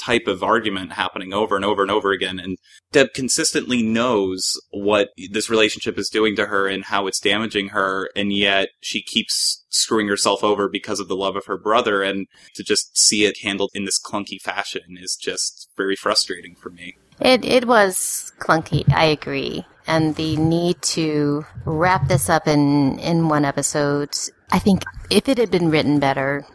type 0.00 0.26
of 0.26 0.42
argument 0.42 0.92
happening 0.92 1.32
over 1.32 1.56
and 1.56 1.64
over 1.64 1.82
and 1.82 1.90
over 1.90 2.10
again. 2.10 2.38
And 2.38 2.56
Deb 2.90 3.12
consistently 3.14 3.82
knows 3.82 4.58
what 4.70 5.10
this 5.30 5.50
relationship 5.50 5.98
is 5.98 6.08
doing 6.08 6.36
to 6.36 6.46
her 6.46 6.66
and 6.66 6.84
how 6.84 7.06
it's 7.06 7.20
damaging 7.20 7.68
her, 7.68 8.08
and 8.16 8.32
yet 8.32 8.70
she 8.80 9.02
keeps 9.02 9.64
screwing 9.68 10.08
herself 10.08 10.42
over 10.42 10.68
because 10.68 11.00
of 11.00 11.08
the 11.08 11.16
love 11.16 11.36
of 11.36 11.46
her 11.46 11.58
brother. 11.58 12.02
And 12.02 12.26
to 12.54 12.64
just 12.64 12.96
see 12.96 13.24
it 13.24 13.42
handled 13.42 13.70
in 13.74 13.84
this 13.84 14.00
clunky 14.00 14.40
fashion 14.40 14.98
is 15.00 15.16
just 15.16 15.68
very 15.76 15.96
frustrating 15.96 16.54
for 16.54 16.70
me. 16.70 16.96
It 17.20 17.44
it 17.44 17.66
was 17.66 18.32
clunky. 18.38 18.90
I 18.92 19.04
agree, 19.04 19.66
and 19.86 20.14
the 20.16 20.36
need 20.36 20.80
to 20.96 21.44
wrap 21.64 22.08
this 22.08 22.28
up 22.30 22.48
in 22.48 22.98
in 22.98 23.28
one 23.28 23.44
episode. 23.44 24.14
I 24.50 24.58
think 24.58 24.84
if 25.10 25.28
it 25.28 25.38
had 25.38 25.50
been 25.50 25.70
written 25.70 26.00
better, 26.00 26.46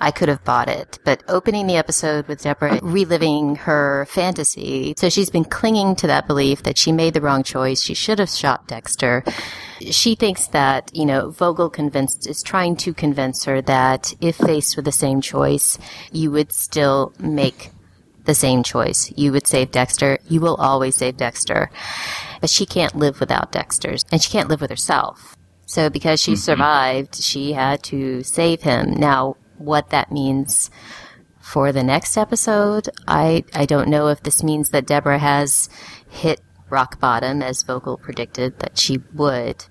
I 0.00 0.10
could 0.10 0.28
have 0.28 0.44
bought 0.44 0.68
it. 0.68 0.98
But 1.04 1.22
opening 1.28 1.66
the 1.66 1.76
episode 1.76 2.28
with 2.28 2.42
Deborah 2.42 2.78
reliving 2.82 3.56
her 3.56 4.06
fantasy, 4.06 4.94
so 4.96 5.08
she's 5.08 5.30
been 5.30 5.44
clinging 5.44 5.96
to 5.96 6.06
that 6.06 6.26
belief 6.26 6.62
that 6.62 6.78
she 6.78 6.92
made 6.92 7.14
the 7.14 7.20
wrong 7.20 7.42
choice. 7.42 7.82
She 7.82 7.94
should 7.94 8.18
have 8.18 8.30
shot 8.30 8.68
Dexter. 8.68 9.24
She 9.90 10.14
thinks 10.14 10.46
that, 10.48 10.90
you 10.94 11.04
know, 11.04 11.30
Vogel 11.30 11.68
convinced, 11.68 12.26
is 12.26 12.42
trying 12.42 12.76
to 12.76 12.94
convince 12.94 13.44
her 13.44 13.60
that 13.62 14.14
if 14.20 14.36
faced 14.36 14.76
with 14.76 14.86
the 14.86 14.92
same 14.92 15.20
choice, 15.20 15.78
you 16.10 16.30
would 16.30 16.52
still 16.52 17.12
make 17.18 17.70
the 18.26 18.34
same 18.34 18.62
choice. 18.62 19.12
You 19.16 19.32
would 19.32 19.46
save 19.46 19.70
Dexter. 19.70 20.18
You 20.28 20.40
will 20.40 20.56
always 20.56 20.96
save 20.96 21.16
Dexter. 21.16 21.70
But 22.40 22.50
she 22.50 22.66
can't 22.66 22.96
live 22.96 23.20
without 23.20 23.52
Dexter, 23.52 23.96
and 24.12 24.22
she 24.22 24.30
can't 24.30 24.48
live 24.48 24.60
with 24.60 24.70
herself. 24.70 25.36
So 25.64 25.90
because 25.90 26.20
she 26.20 26.32
mm-hmm. 26.32 26.38
survived, 26.40 27.16
she 27.16 27.52
had 27.52 27.82
to 27.84 28.22
save 28.22 28.62
him. 28.62 28.92
Now, 28.92 29.36
what 29.58 29.90
that 29.90 30.12
means 30.12 30.70
for 31.46 31.70
the 31.70 31.82
next 31.82 32.16
episode. 32.16 32.88
I, 33.06 33.44
I 33.54 33.66
don't 33.66 33.88
know 33.88 34.08
if 34.08 34.22
this 34.22 34.42
means 34.42 34.70
that 34.70 34.86
Deborah 34.86 35.18
has 35.20 35.68
hit 36.10 36.40
rock 36.68 36.98
bottom 36.98 37.40
as 37.40 37.62
Vogel 37.62 37.98
predicted 37.98 38.58
that 38.58 38.76
she 38.76 38.98
would. 39.14 39.64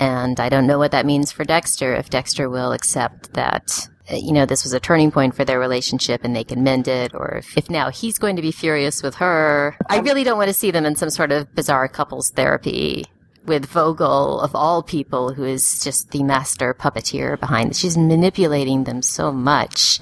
And 0.00 0.40
I 0.40 0.48
don't 0.48 0.66
know 0.66 0.78
what 0.78 0.90
that 0.90 1.06
means 1.06 1.30
for 1.30 1.44
Dexter, 1.44 1.94
if 1.94 2.10
Dexter 2.10 2.50
will 2.50 2.72
accept 2.72 3.34
that, 3.34 3.88
you 4.10 4.32
know, 4.32 4.46
this 4.46 4.64
was 4.64 4.72
a 4.72 4.80
turning 4.80 5.10
point 5.10 5.34
for 5.34 5.44
their 5.44 5.58
relationship 5.58 6.22
and 6.24 6.34
they 6.34 6.44
can 6.44 6.62
mend 6.62 6.88
it, 6.88 7.14
or 7.14 7.36
if, 7.38 7.56
if 7.56 7.70
now 7.70 7.90
he's 7.90 8.18
going 8.18 8.36
to 8.36 8.42
be 8.42 8.52
furious 8.52 9.02
with 9.02 9.16
her. 9.16 9.76
I 9.88 9.98
really 9.98 10.24
don't 10.24 10.38
want 10.38 10.48
to 10.48 10.54
see 10.54 10.70
them 10.70 10.86
in 10.86 10.96
some 10.96 11.10
sort 11.10 11.32
of 11.32 11.54
bizarre 11.54 11.88
couples 11.88 12.30
therapy 12.30 13.04
with 13.44 13.66
Vogel 13.66 14.40
of 14.40 14.54
all 14.54 14.82
people, 14.82 15.32
who 15.32 15.44
is 15.44 15.82
just 15.82 16.10
the 16.10 16.22
master 16.22 16.74
puppeteer 16.74 17.38
behind 17.38 17.70
this. 17.70 17.78
She's 17.78 17.96
manipulating 17.96 18.84
them 18.84 19.02
so 19.02 19.32
much. 19.32 20.00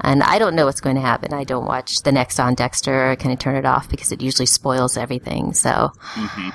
And 0.00 0.22
I 0.22 0.38
don't 0.38 0.54
know 0.54 0.66
what's 0.66 0.80
going 0.80 0.94
to 0.94 1.02
happen. 1.02 1.32
I 1.32 1.42
don't 1.42 1.66
watch 1.66 2.02
the 2.02 2.12
next 2.12 2.38
on 2.38 2.54
Dexter. 2.54 3.10
I 3.10 3.16
kind 3.16 3.32
of 3.32 3.40
turn 3.40 3.56
it 3.56 3.66
off 3.66 3.88
because 3.88 4.12
it 4.12 4.22
usually 4.22 4.46
spoils 4.46 4.96
everything. 4.96 5.54
So, 5.54 5.90
mm-hmm. 6.14 6.50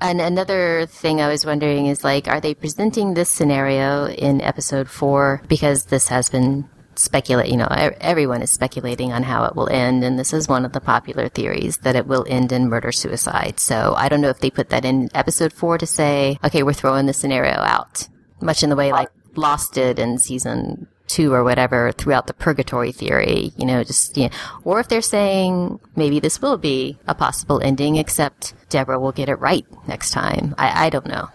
And 0.00 0.20
another 0.20 0.86
thing 0.86 1.20
I 1.20 1.28
was 1.28 1.46
wondering 1.46 1.86
is 1.86 2.04
like, 2.04 2.28
are 2.28 2.40
they 2.40 2.54
presenting 2.54 3.14
this 3.14 3.30
scenario 3.30 4.06
in 4.06 4.40
episode 4.40 4.88
four 4.88 5.42
because 5.48 5.86
this 5.86 6.08
has 6.08 6.28
been 6.28 6.68
speculate, 6.96 7.50
you 7.50 7.56
know, 7.56 7.68
everyone 8.00 8.42
is 8.42 8.50
speculating 8.50 9.12
on 9.12 9.22
how 9.22 9.44
it 9.44 9.56
will 9.56 9.68
end, 9.68 10.04
and 10.04 10.18
this 10.18 10.32
is 10.32 10.48
one 10.48 10.64
of 10.64 10.72
the 10.72 10.80
popular 10.80 11.28
theories 11.28 11.78
that 11.78 11.96
it 11.96 12.06
will 12.06 12.24
end 12.28 12.52
in 12.52 12.68
murder 12.68 12.92
suicide. 12.92 13.58
So 13.58 13.94
I 13.96 14.08
don't 14.08 14.20
know 14.20 14.28
if 14.28 14.40
they 14.40 14.50
put 14.50 14.68
that 14.70 14.84
in 14.84 15.10
episode 15.14 15.52
four 15.52 15.78
to 15.78 15.86
say, 15.86 16.38
okay, 16.44 16.62
we're 16.62 16.72
throwing 16.72 17.06
the 17.06 17.12
scenario 17.12 17.54
out, 17.54 18.08
much 18.40 18.62
in 18.62 18.70
the 18.70 18.76
way 18.76 18.92
like 18.92 19.10
Lost 19.36 19.74
did 19.74 19.98
in 19.98 20.18
season 20.18 20.86
two 21.14 21.32
or 21.32 21.44
whatever 21.44 21.92
throughout 21.92 22.26
the 22.26 22.34
purgatory 22.34 22.90
theory, 22.90 23.52
you 23.56 23.64
know, 23.64 23.84
just, 23.84 24.16
you 24.16 24.24
know, 24.24 24.34
or 24.64 24.80
if 24.80 24.88
they're 24.88 25.00
saying 25.00 25.78
maybe 25.94 26.18
this 26.18 26.42
will 26.42 26.58
be 26.58 26.98
a 27.06 27.14
possible 27.14 27.60
ending, 27.60 27.96
except 27.96 28.52
Deborah 28.68 28.98
will 28.98 29.12
get 29.12 29.28
it 29.28 29.36
right 29.36 29.64
next 29.86 30.10
time. 30.10 30.56
I, 30.58 30.86
I 30.86 30.90
don't 30.90 31.06
know. 31.06 31.28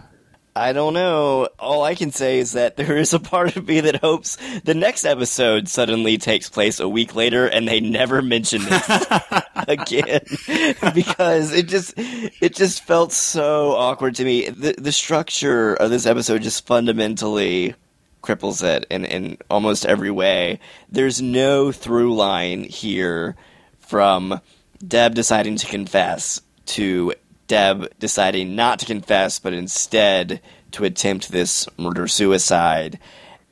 I 0.54 0.74
don't 0.74 0.92
know. 0.92 1.48
All 1.58 1.82
I 1.82 1.94
can 1.94 2.10
say 2.10 2.40
is 2.40 2.52
that 2.52 2.76
there 2.76 2.98
is 2.98 3.14
a 3.14 3.20
part 3.20 3.56
of 3.56 3.66
me 3.66 3.80
that 3.80 3.96
hopes 3.96 4.36
the 4.64 4.74
next 4.74 5.06
episode 5.06 5.66
suddenly 5.68 6.18
takes 6.18 6.50
place 6.50 6.78
a 6.78 6.88
week 6.88 7.14
later 7.14 7.46
and 7.46 7.66
they 7.66 7.80
never 7.80 8.20
mention 8.20 8.62
this 8.62 8.86
again 9.66 10.20
because 10.94 11.54
it 11.54 11.68
just 11.68 11.94
it 11.96 12.54
just 12.54 12.84
felt 12.84 13.12
so 13.12 13.72
awkward 13.72 14.16
to 14.16 14.24
me. 14.24 14.50
The 14.50 14.74
the 14.76 14.92
structure 14.92 15.74
of 15.74 15.88
this 15.88 16.04
episode 16.04 16.42
just 16.42 16.66
fundamentally 16.66 17.74
cripples 18.22 18.62
it 18.62 18.86
in 18.90 19.04
in 19.04 19.38
almost 19.50 19.86
every 19.86 20.10
way. 20.10 20.60
There's 20.90 21.22
no 21.22 21.72
through 21.72 22.14
line 22.14 22.64
here 22.64 23.36
from 23.78 24.40
Deb 24.86 25.14
deciding 25.14 25.56
to 25.56 25.66
confess 25.66 26.40
to 26.66 27.14
Deb 27.46 27.92
deciding 27.98 28.54
not 28.54 28.78
to 28.78 28.86
confess, 28.86 29.38
but 29.38 29.52
instead 29.52 30.40
to 30.70 30.84
attempt 30.84 31.30
this 31.30 31.66
murder 31.76 32.06
suicide. 32.06 32.98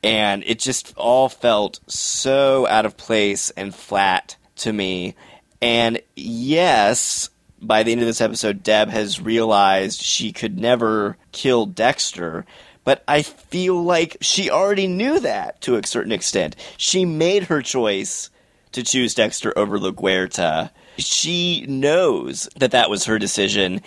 And 0.05 0.45
it 0.47 0.61
just 0.61 0.95
all 0.97 1.29
felt 1.29 1.81
so 1.89 2.67
out 2.69 2.87
of 2.87 2.97
place 2.97 3.51
and 3.51 3.75
flat 3.75 4.37
to 4.57 4.73
me. 4.73 5.17
And 5.61 6.01
yes, 6.15 7.31
by 7.61 7.83
the 7.83 7.91
end 7.91 8.01
of 8.01 8.07
this 8.07 8.21
episode, 8.21 8.63
Deb 8.63 8.89
has 8.91 9.21
realized 9.21 10.01
she 10.01 10.33
could 10.33 10.59
never 10.59 11.17
kill 11.33 11.67
Dexter. 11.67 12.47
But 12.89 13.05
I 13.07 13.21
feel 13.21 13.83
like 13.83 14.17
she 14.23 14.51
already 14.51 14.87
knew 14.87 15.21
that 15.21 15.61
to 15.61 15.77
a 15.77 15.87
certain 15.87 16.13
extent. 16.13 16.57
She 16.79 17.05
made 17.05 17.45
her 17.45 17.61
choice 17.61 18.31
to 18.73 18.83
choose 18.83 19.15
Dexter 19.15 19.53
over 19.59 19.79
LaGuerta 19.79 20.71
she 20.99 21.65
knows 21.69 22.49
that 22.57 22.73
that 22.73 22.91
was 22.91 23.05
her 23.05 23.19
decision, 23.19 23.81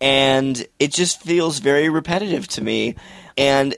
and 0.00 0.66
it 0.78 0.92
just 0.92 1.20
feels 1.20 1.58
very 1.58 1.88
repetitive 1.88 2.48
to 2.48 2.62
me. 2.62 2.96
And 3.36 3.74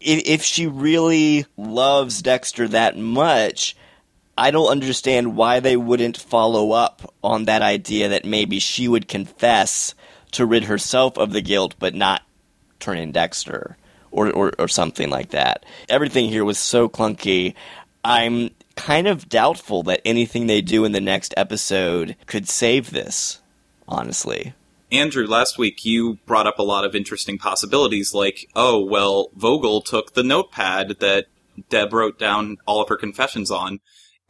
if 0.00 0.42
she 0.42 0.66
really 0.66 1.46
loves 1.56 2.22
Dexter 2.22 2.68
that 2.68 2.96
much, 2.96 3.76
I 4.36 4.50
don't 4.50 4.70
understand 4.70 5.36
why 5.36 5.60
they 5.60 5.76
wouldn't 5.76 6.16
follow 6.16 6.72
up 6.72 7.14
on 7.24 7.46
that 7.46 7.62
idea 7.62 8.10
that 8.10 8.24
maybe 8.24 8.58
she 8.58 8.86
would 8.88 9.08
confess 9.08 9.94
to 10.32 10.46
rid 10.46 10.64
herself 10.64 11.16
of 11.16 11.32
the 11.32 11.40
guilt, 11.40 11.74
but 11.78 11.94
not 11.94 12.22
turn 12.78 12.98
in 12.98 13.10
Dexter. 13.10 13.76
Or, 14.10 14.30
or, 14.30 14.52
or 14.58 14.68
something 14.68 15.10
like 15.10 15.30
that. 15.30 15.64
Everything 15.88 16.28
here 16.28 16.44
was 16.44 16.58
so 16.58 16.88
clunky. 16.88 17.54
I'm 18.04 18.50
kind 18.74 19.06
of 19.06 19.28
doubtful 19.28 19.82
that 19.82 20.00
anything 20.04 20.46
they 20.46 20.60
do 20.60 20.84
in 20.84 20.92
the 20.92 21.00
next 21.00 21.34
episode 21.36 22.16
could 22.26 22.48
save 22.48 22.90
this, 22.90 23.40
honestly. 23.86 24.54
Andrew, 24.90 25.26
last 25.26 25.58
week 25.58 25.84
you 25.84 26.18
brought 26.24 26.46
up 26.46 26.58
a 26.58 26.62
lot 26.62 26.84
of 26.84 26.94
interesting 26.94 27.36
possibilities, 27.36 28.14
like, 28.14 28.48
oh, 28.56 28.82
well, 28.82 29.28
Vogel 29.34 29.82
took 29.82 30.14
the 30.14 30.22
notepad 30.22 30.96
that 31.00 31.26
Deb 31.68 31.92
wrote 31.92 32.18
down 32.18 32.56
all 32.66 32.80
of 32.80 32.88
her 32.88 32.96
confessions 32.96 33.50
on. 33.50 33.80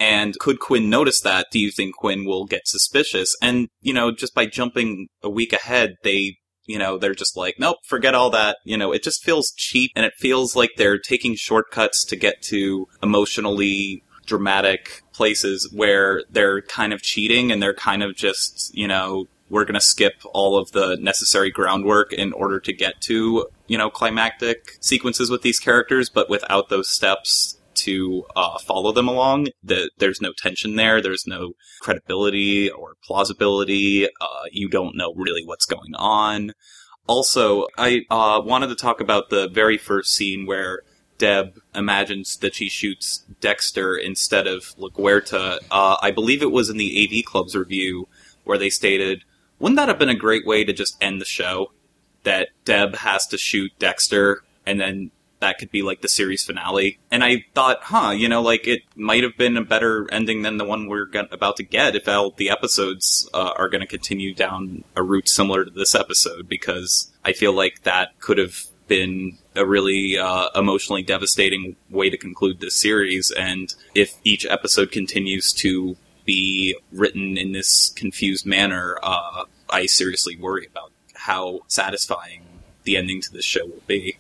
And 0.01 0.39
could 0.39 0.61
Quinn 0.61 0.89
notice 0.89 1.21
that? 1.21 1.49
Do 1.51 1.59
you 1.59 1.71
think 1.71 1.97
Quinn 1.97 2.25
will 2.25 2.45
get 2.45 2.67
suspicious? 2.67 3.37
And, 3.43 3.69
you 3.81 3.93
know, 3.93 4.13
just 4.13 4.35
by 4.35 4.47
jumping 4.47 5.09
a 5.23 5.31
week 5.31 5.53
ahead, 5.53 5.97
they, 6.03 6.39
you 6.69 6.79
know, 6.79 6.99
they're 6.99 7.15
just 7.15 7.37
like, 7.37 7.59
nope, 7.59 7.79
forget 7.83 8.15
all 8.15 8.31
that. 8.31 8.59
You 8.63 8.77
know, 8.77 8.93
it 8.93 9.03
just 9.03 9.25
feels 9.25 9.53
cheap 9.57 9.91
and 9.97 10.05
it 10.05 10.15
feels 10.17 10.55
like 10.55 10.73
they're 10.77 10.99
taking 10.99 11.35
shortcuts 11.35 12.05
to 12.05 12.17
get 12.17 12.43
to 12.43 12.87
emotionally 13.03 14.05
dramatic 14.27 15.03
places 15.13 15.73
where 15.73 16.23
they're 16.31 16.61
kind 16.63 16.93
of 16.93 17.03
cheating 17.03 17.51
and 17.51 17.63
they're 17.63 17.75
kind 17.75 18.03
of 18.03 18.15
just, 18.15 18.73
you 18.77 18.87
know, 18.87 19.27
we're 19.51 19.65
going 19.65 19.75
to 19.75 19.81
skip 19.81 20.23
all 20.35 20.59
of 20.59 20.73
the 20.73 20.97
necessary 21.01 21.51
groundwork 21.51 22.13
in 22.13 22.35
order 22.35 22.61
to 22.61 22.73
get 22.73 23.01
to, 23.01 23.47
you 23.67 23.79
know, 23.79 23.89
climactic 23.89 24.77
sequences 24.81 25.31
with 25.31 25.41
these 25.41 25.59
characters, 25.59 26.11
but 26.11 26.29
without 26.29 26.69
those 26.69 26.89
steps 26.89 27.58
to 27.85 28.25
uh, 28.37 28.59
follow 28.59 28.93
them 28.93 29.09
along, 29.09 29.49
the, 29.63 29.91
there's 29.99 30.21
no 30.21 30.33
tension 30.37 30.77
there. 30.77 31.01
There's 31.01 31.27
no 31.27 31.53
credibility 31.81 32.71
or 32.71 32.95
plausibility. 33.05 34.07
Uh, 34.07 34.45
you 34.51 34.69
don't 34.69 34.97
know 34.97 35.13
really 35.15 35.45
what's 35.45 35.67
going 35.67 35.95
on. 35.95 36.53
Also, 37.07 37.67
I 37.79 38.03
uh, 38.11 38.41
wanted 38.45 38.69
to 38.69 38.75
talk 38.75 39.01
about 39.01 39.31
the 39.31 39.49
very 39.49 39.79
first 39.79 40.15
scene 40.15 40.47
where 40.47 40.83
Deb 41.17 41.59
imagines 41.75 42.37
that 42.39 42.55
she 42.55 42.69
shoots 42.69 43.25
Dexter 43.41 43.97
instead 43.97 44.47
of 44.47 44.75
LaGuerta. 44.77 45.59
Uh, 45.71 45.97
I 46.01 46.11
believe 46.11 46.43
it 46.43 46.53
was 46.53 46.71
in 46.71 46.77
the 46.77 47.05
AV 47.05 47.25
Club's 47.25 47.57
review 47.57 48.09
where 48.45 48.59
they 48.59 48.71
stated, 48.71 49.25
wouldn't 49.59 49.77
that 49.77 49.89
have 49.89 49.99
been 49.99 50.09
a 50.09 50.15
great 50.15 50.47
way 50.47 50.65
to 50.65 50.73
just 50.73 50.97
end 51.03 51.21
the 51.21 51.27
show? 51.27 51.73
That 52.25 52.49
Deb 52.65 52.97
has 52.97 53.27
to 53.29 53.39
shoot 53.39 53.73
Dexter 53.79 54.43
and 54.67 54.81
then 54.81 55.11
that 55.41 55.59
could 55.59 55.71
be 55.71 55.83
like 55.83 56.01
the 56.01 56.09
series 56.09 56.45
finale. 56.45 56.99
And 57.11 57.23
I 57.23 57.45
thought, 57.55 57.79
huh, 57.83 58.11
you 58.11 58.29
know, 58.29 58.43
like 58.43 58.67
it 58.67 58.83
might 58.97 59.23
have 59.23 59.37
been 59.37 59.57
a 59.57 59.65
better 59.65 60.07
ending 60.13 60.43
than 60.43 60.59
the 60.59 60.65
one 60.65 60.89
we're 60.89 61.09
about 61.31 61.57
to 61.57 61.63
get 61.63 61.97
if 61.97 62.09
all 62.09 62.33
the 62.33 62.51
episodes 62.51 63.29
uh, 63.33 63.53
are 63.57 63.69
going 63.69 63.81
to 63.81 63.87
continue 63.87 64.35
down 64.35 64.85
a 64.97 65.03
route 65.03 65.29
similar 65.29 65.65
to 65.65 65.71
this 65.71 65.95
episode, 65.95 66.49
because 66.49 67.11
I 67.25 67.33
feel 67.33 67.53
like 67.53 67.83
that 67.83 68.19
could 68.21 68.39
have 68.39 68.67
been 68.89 69.39
a 69.55 69.67
really 69.67 70.19
uh, 70.19 70.49
emotionally 70.55 71.03
devastating 71.03 71.77
way 71.91 72.11
to 72.11 72.17
conclude 72.17 72.61
this 72.61 72.75
series. 72.75 73.31
And 73.31 73.75
if 73.95 74.15
each 74.25 74.47
episode 74.47 74.91
continues 74.91 75.53
to 75.55 75.97
be 76.25 76.77
written 76.93 77.39
in 77.39 77.53
this 77.53 77.91
confused 77.91 78.45
manner, 78.45 78.99
uh, 79.03 79.45
I 79.71 79.87
seriously 79.87 80.37
worry 80.37 80.67
about 80.67 80.93
how 81.15 81.61
satisfying 81.69 82.43
the 82.85 82.97
ending 82.97 83.21
to 83.21 83.33
this 83.33 83.45
show 83.45 83.67
will 83.67 83.83
be. 83.87 84.18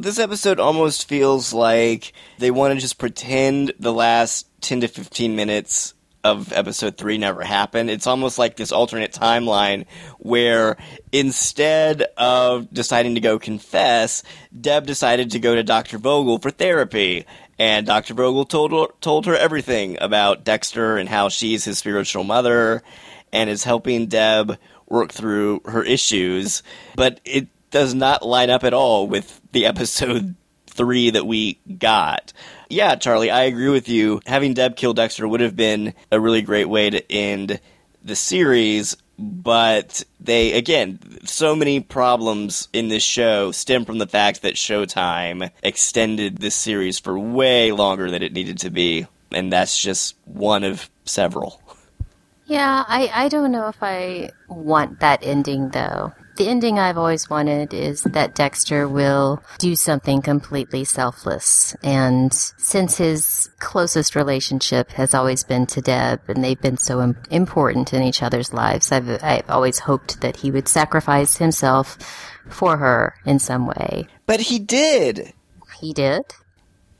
This 0.00 0.18
episode 0.18 0.58
almost 0.58 1.06
feels 1.10 1.52
like 1.52 2.14
they 2.38 2.50
want 2.50 2.72
to 2.72 2.80
just 2.80 2.96
pretend 2.96 3.74
the 3.78 3.92
last 3.92 4.48
10 4.62 4.80
to 4.80 4.88
15 4.88 5.36
minutes 5.36 5.92
of 6.24 6.54
episode 6.54 6.96
3 6.96 7.18
never 7.18 7.42
happened. 7.42 7.90
It's 7.90 8.06
almost 8.06 8.38
like 8.38 8.56
this 8.56 8.72
alternate 8.72 9.12
timeline 9.12 9.84
where 10.18 10.78
instead 11.12 12.00
of 12.16 12.72
deciding 12.72 13.16
to 13.16 13.20
go 13.20 13.38
confess, 13.38 14.22
Deb 14.58 14.86
decided 14.86 15.32
to 15.32 15.38
go 15.38 15.54
to 15.54 15.62
Dr. 15.62 15.98
Vogel 15.98 16.38
for 16.38 16.50
therapy. 16.50 17.26
And 17.58 17.86
Dr. 17.86 18.14
Vogel 18.14 18.46
told 18.46 18.72
her, 18.72 18.86
told 19.02 19.26
her 19.26 19.36
everything 19.36 19.98
about 20.00 20.44
Dexter 20.44 20.96
and 20.96 21.10
how 21.10 21.28
she's 21.28 21.66
his 21.66 21.76
spiritual 21.76 22.24
mother 22.24 22.82
and 23.34 23.50
is 23.50 23.64
helping 23.64 24.06
Deb 24.06 24.56
work 24.88 25.12
through 25.12 25.60
her 25.66 25.82
issues. 25.84 26.62
But 26.96 27.20
it 27.26 27.48
does 27.70 27.94
not 27.94 28.26
line 28.26 28.50
up 28.50 28.64
at 28.64 28.74
all 28.74 29.06
with 29.06 29.40
the 29.52 29.66
episode 29.66 30.34
three 30.66 31.10
that 31.10 31.26
we 31.26 31.58
got. 31.78 32.32
Yeah, 32.68 32.94
Charlie, 32.94 33.30
I 33.30 33.42
agree 33.42 33.68
with 33.68 33.88
you. 33.88 34.20
Having 34.26 34.54
Deb 34.54 34.76
kill 34.76 34.94
Dexter 34.94 35.26
would 35.26 35.40
have 35.40 35.56
been 35.56 35.94
a 36.12 36.20
really 36.20 36.42
great 36.42 36.68
way 36.68 36.90
to 36.90 37.12
end 37.12 37.60
the 38.02 38.16
series, 38.16 38.96
but 39.18 40.04
they, 40.20 40.52
again, 40.52 40.98
so 41.24 41.54
many 41.54 41.80
problems 41.80 42.68
in 42.72 42.88
this 42.88 43.02
show 43.02 43.52
stem 43.52 43.84
from 43.84 43.98
the 43.98 44.06
fact 44.06 44.42
that 44.42 44.54
Showtime 44.54 45.50
extended 45.62 46.38
this 46.38 46.54
series 46.54 46.98
for 46.98 47.18
way 47.18 47.72
longer 47.72 48.10
than 48.10 48.22
it 48.22 48.32
needed 48.32 48.58
to 48.58 48.70
be, 48.70 49.06
and 49.32 49.52
that's 49.52 49.78
just 49.78 50.16
one 50.24 50.64
of 50.64 50.88
several. 51.04 51.60
Yeah, 52.46 52.84
I, 52.88 53.10
I 53.12 53.28
don't 53.28 53.52
know 53.52 53.68
if 53.68 53.82
I 53.82 54.30
want 54.48 55.00
that 55.00 55.20
ending 55.22 55.68
though. 55.68 56.12
The 56.40 56.48
ending 56.48 56.78
I've 56.78 56.96
always 56.96 57.28
wanted 57.28 57.74
is 57.74 58.02
that 58.04 58.34
Dexter 58.34 58.88
will 58.88 59.42
do 59.58 59.76
something 59.76 60.22
completely 60.22 60.84
selfless. 60.84 61.76
And 61.82 62.32
since 62.32 62.96
his 62.96 63.50
closest 63.58 64.16
relationship 64.16 64.90
has 64.92 65.12
always 65.12 65.44
been 65.44 65.66
to 65.66 65.82
Deb, 65.82 66.22
and 66.28 66.42
they've 66.42 66.58
been 66.58 66.78
so 66.78 67.02
Im- 67.02 67.22
important 67.30 67.92
in 67.92 68.02
each 68.02 68.22
other's 68.22 68.54
lives, 68.54 68.90
I've, 68.90 69.22
I've 69.22 69.50
always 69.50 69.80
hoped 69.80 70.22
that 70.22 70.38
he 70.38 70.50
would 70.50 70.66
sacrifice 70.66 71.36
himself 71.36 71.98
for 72.48 72.78
her 72.78 73.16
in 73.26 73.38
some 73.38 73.66
way. 73.66 74.06
But 74.24 74.40
he 74.40 74.58
did. 74.58 75.34
He 75.78 75.92
did? 75.92 76.22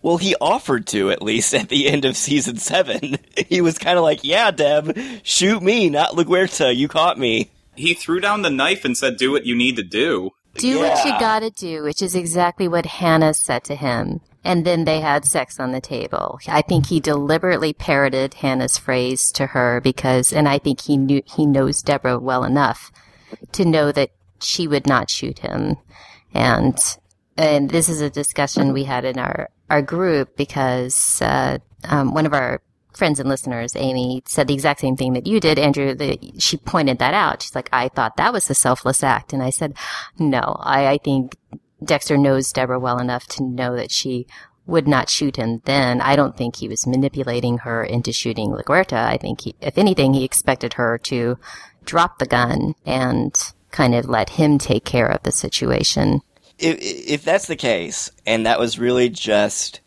Well, 0.02 0.18
he 0.18 0.36
offered 0.38 0.86
to 0.88 1.10
at 1.10 1.22
least 1.22 1.54
at 1.54 1.70
the 1.70 1.88
end 1.88 2.04
of 2.04 2.14
season 2.14 2.58
seven. 2.58 3.16
He 3.48 3.62
was 3.62 3.78
kind 3.78 3.96
of 3.96 4.04
like, 4.04 4.22
"Yeah, 4.22 4.50
Deb, 4.50 4.96
shoot 5.22 5.62
me, 5.62 5.88
not 5.88 6.12
LaGuerta. 6.12 6.76
You 6.76 6.88
caught 6.88 7.18
me." 7.18 7.50
He 7.80 7.94
threw 7.94 8.20
down 8.20 8.42
the 8.42 8.50
knife 8.50 8.84
and 8.84 8.96
said, 8.96 9.16
"Do 9.16 9.32
what 9.32 9.46
you 9.46 9.56
need 9.56 9.76
to 9.76 9.82
do." 9.82 10.30
Do 10.54 10.80
what 10.80 11.04
you 11.04 11.12
gotta 11.20 11.50
do, 11.50 11.82
which 11.82 12.02
is 12.02 12.14
exactly 12.14 12.66
what 12.66 12.84
Hannah 12.84 13.34
said 13.34 13.64
to 13.64 13.76
him. 13.76 14.20
And 14.42 14.64
then 14.64 14.84
they 14.84 15.00
had 15.00 15.24
sex 15.24 15.60
on 15.60 15.72
the 15.72 15.80
table. 15.80 16.38
I 16.48 16.62
think 16.62 16.86
he 16.86 16.98
deliberately 16.98 17.72
parroted 17.72 18.34
Hannah's 18.34 18.78
phrase 18.78 19.30
to 19.32 19.46
her 19.46 19.80
because, 19.80 20.32
and 20.32 20.48
I 20.48 20.58
think 20.58 20.80
he 20.80 20.96
knew, 20.96 21.22
he 21.24 21.46
knows 21.46 21.82
Deborah 21.82 22.18
well 22.18 22.44
enough 22.44 22.90
to 23.52 23.64
know 23.64 23.92
that 23.92 24.10
she 24.40 24.66
would 24.66 24.86
not 24.86 25.10
shoot 25.10 25.40
him. 25.40 25.76
And, 26.32 26.78
and 27.36 27.70
this 27.70 27.88
is 27.88 28.00
a 28.00 28.08
discussion 28.08 28.72
we 28.72 28.84
had 28.84 29.04
in 29.04 29.18
our, 29.18 29.50
our 29.68 29.82
group 29.82 30.36
because, 30.36 31.20
uh, 31.20 31.58
um, 31.84 32.14
one 32.14 32.26
of 32.26 32.32
our 32.32 32.62
friends 32.94 33.20
and 33.20 33.28
listeners, 33.28 33.74
Amy, 33.76 34.22
said 34.26 34.48
the 34.48 34.54
exact 34.54 34.80
same 34.80 34.96
thing 34.96 35.12
that 35.14 35.26
you 35.26 35.40
did, 35.40 35.58
Andrew. 35.58 35.94
The, 35.94 36.18
she 36.38 36.56
pointed 36.56 36.98
that 36.98 37.14
out. 37.14 37.42
She's 37.42 37.54
like, 37.54 37.68
I 37.72 37.88
thought 37.88 38.16
that 38.16 38.32
was 38.32 38.48
a 38.50 38.54
selfless 38.54 39.02
act. 39.02 39.32
And 39.32 39.42
I 39.42 39.50
said, 39.50 39.74
no, 40.18 40.56
I, 40.60 40.86
I 40.86 40.98
think 40.98 41.36
Dexter 41.84 42.18
knows 42.18 42.52
Deborah 42.52 42.78
well 42.78 42.98
enough 42.98 43.26
to 43.28 43.44
know 43.44 43.76
that 43.76 43.90
she 43.90 44.26
would 44.66 44.86
not 44.86 45.08
shoot 45.10 45.36
him 45.36 45.60
then. 45.64 46.00
I 46.00 46.16
don't 46.16 46.36
think 46.36 46.56
he 46.56 46.68
was 46.68 46.86
manipulating 46.86 47.58
her 47.58 47.82
into 47.82 48.12
shooting 48.12 48.50
LaGuerta. 48.50 49.04
I 49.04 49.16
think 49.16 49.42
he, 49.42 49.54
if 49.60 49.76
anything, 49.78 50.14
he 50.14 50.24
expected 50.24 50.74
her 50.74 50.98
to 51.04 51.38
drop 51.84 52.18
the 52.18 52.26
gun 52.26 52.74
and 52.86 53.34
kind 53.70 53.94
of 53.94 54.08
let 54.08 54.30
him 54.30 54.58
take 54.58 54.84
care 54.84 55.06
of 55.06 55.22
the 55.22 55.32
situation. 55.32 56.20
If, 56.58 56.78
if 56.80 57.24
that's 57.24 57.46
the 57.46 57.56
case, 57.56 58.10
and 58.26 58.46
that 58.46 58.60
was 58.60 58.78
really 58.78 59.08
just 59.08 59.80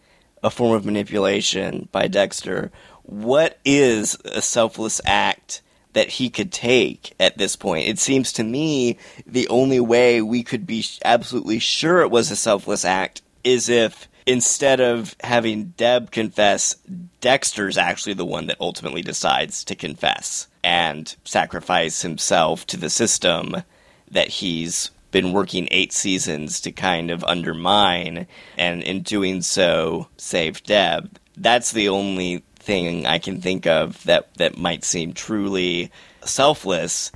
a 0.43 0.49
form 0.49 0.73
of 0.73 0.85
manipulation 0.85 1.87
by 1.91 2.07
Dexter, 2.07 2.71
what 3.03 3.59
is 3.63 4.17
a 4.25 4.41
selfless 4.41 4.99
act 5.05 5.61
that 5.93 6.09
he 6.09 6.29
could 6.29 6.51
take 6.51 7.13
at 7.19 7.37
this 7.37 7.55
point? 7.55 7.87
It 7.87 7.99
seems 7.99 8.33
to 8.33 8.43
me 8.43 8.97
the 9.25 9.47
only 9.49 9.79
way 9.79 10.21
we 10.21 10.43
could 10.43 10.65
be 10.65 10.83
absolutely 11.05 11.59
sure 11.59 12.01
it 12.01 12.11
was 12.11 12.31
a 12.31 12.35
selfless 12.35 12.85
act 12.85 13.21
is 13.43 13.69
if 13.69 14.07
instead 14.25 14.79
of 14.79 15.15
having 15.21 15.73
Deb 15.77 16.11
confess, 16.11 16.75
Dexter's 17.21 17.77
actually 17.77 18.13
the 18.13 18.25
one 18.25 18.47
that 18.47 18.57
ultimately 18.59 19.01
decides 19.01 19.63
to 19.65 19.75
confess 19.75 20.47
and 20.63 21.13
sacrifice 21.25 22.01
himself 22.01 22.65
to 22.67 22.77
the 22.77 22.89
system 22.89 23.63
that 24.09 24.29
he's 24.29 24.91
been 25.11 25.33
working 25.33 25.67
eight 25.71 25.93
seasons 25.93 26.59
to 26.61 26.71
kind 26.71 27.11
of 27.11 27.23
undermine, 27.25 28.25
and 28.57 28.81
in 28.81 29.01
doing 29.01 29.41
so, 29.41 30.07
save 30.17 30.63
Deb. 30.63 31.19
That's 31.37 31.71
the 31.71 31.89
only 31.89 32.43
thing 32.63 33.05
I 33.05 33.19
can 33.19 33.41
think 33.41 33.67
of 33.67 34.03
that 34.05 34.33
that 34.35 34.57
might 34.57 34.83
seem 34.83 35.13
truly 35.13 35.91
selfless 36.23 37.11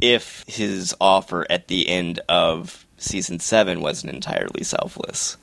if 0.00 0.44
his 0.46 0.94
offer 1.00 1.46
at 1.50 1.68
the 1.68 1.88
end 1.88 2.20
of 2.28 2.86
season 2.96 3.40
7 3.40 3.80
wasn't 3.80 4.14
entirely 4.14 4.64
selfless. 4.64 5.36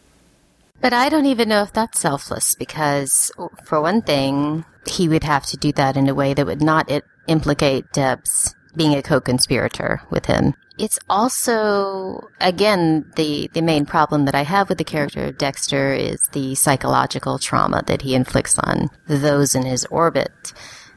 But 0.80 0.93
I 0.93 1.10
don't 1.10 1.28
even 1.28 1.49
know 1.49 1.62
if 1.62 1.74
that's 1.74 1.99
selfless 1.99 2.56
because, 2.56 3.32
for 3.66 3.80
one 3.82 4.02
thing, 4.02 4.66
he 4.88 5.08
would 5.08 5.24
have 5.24 5.45
to 5.47 5.58
do 5.58 5.72
that 5.74 5.95
in 5.95 6.10
a 6.10 6.16
way 6.16 6.34
that 6.34 6.45
would 6.45 6.62
not 6.62 6.89
implicate 7.28 7.91
Deb's 7.93 8.56
being 8.76 8.95
a 8.95 9.04
co-conspirator 9.04 10.02
with 10.10 10.26
him. 10.26 10.56
It's 10.82 10.98
also, 11.08 12.28
again, 12.40 13.06
the, 13.16 13.52
the 13.54 13.62
main 13.62 13.86
problem 13.86 14.26
that 14.26 14.34
I 14.34 14.42
have 14.42 14.68
with 14.68 14.80
the 14.80 14.84
character 14.84 15.26
of 15.26 15.38
Dexter 15.38 15.94
is 15.94 16.28
the 16.32 16.56
psychological 16.56 17.38
trauma 17.38 17.84
that 17.86 18.02
he 18.02 18.16
inflicts 18.16 18.58
on 18.58 18.90
those 19.06 19.54
in 19.54 19.64
his 19.64 19.86
orbit. 19.92 20.54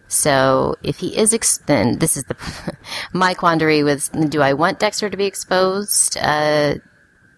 So 0.08 0.76
if 0.82 1.00
he 1.00 1.14
is, 1.14 1.34
ex- 1.34 1.58
then 1.58 1.98
this 1.98 2.16
is 2.16 2.24
the, 2.24 2.36
my 3.12 3.34
quandary 3.34 3.82
with, 3.82 4.10
do 4.30 4.40
I 4.40 4.54
want 4.54 4.78
Dexter 4.78 5.10
to 5.10 5.18
be 5.18 5.26
exposed, 5.26 6.16
uh, 6.16 6.76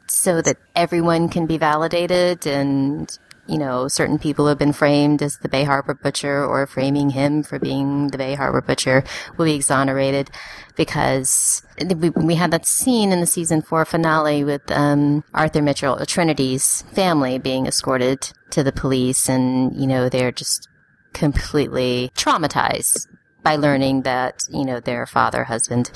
so 0.07 0.41
that 0.41 0.59
everyone 0.77 1.29
can 1.29 1.47
be 1.47 1.59
validated 1.59 2.47
and 2.47 3.19
you 3.47 3.59
know, 3.59 3.89
certain 3.89 4.19
people 4.19 4.47
have 4.49 4.59
been 4.59 4.73
framed 4.73 5.23
as 5.23 5.39
the 5.39 5.49
Bay 5.49 5.65
Harbor 5.65 5.95
Butcher 5.95 6.45
or 6.45 6.67
framing 6.67 7.11
him 7.11 7.43
for 7.43 7.59
being 7.59 8.09
the 8.09 8.19
Bay 8.19 8.35
Harbor 8.35 8.61
Butcher 8.61 9.05
will 9.37 9.45
be 9.45 9.55
exonerated 9.55 10.31
because 10.77 11.63
we, 11.97 12.11
we 12.11 12.35
had 12.35 12.51
that 12.51 12.67
scene 12.67 13.13
in 13.13 13.21
the 13.21 13.27
season 13.27 13.63
four 13.63 13.85
finale 13.85 14.45
with 14.45 14.71
um, 14.71 15.25
Arthur 15.33 15.63
Mitchell, 15.63 16.05
Trinity's 16.07 16.83
family 16.93 17.39
being 17.39 17.67
escorted 17.67 18.33
to 18.51 18.63
the 18.63 18.73
police 18.73 19.29
and, 19.29 19.75
you 19.75 19.87
know, 19.87 20.09
they're 20.09 20.33
just 20.33 20.69
completely 21.13 22.11
traumatized 22.15 23.07
by 23.43 23.57
learning 23.57 24.03
that, 24.03 24.43
you 24.51 24.65
know, 24.65 24.81
their 24.81 25.07
father, 25.07 25.45
husband 25.45 25.91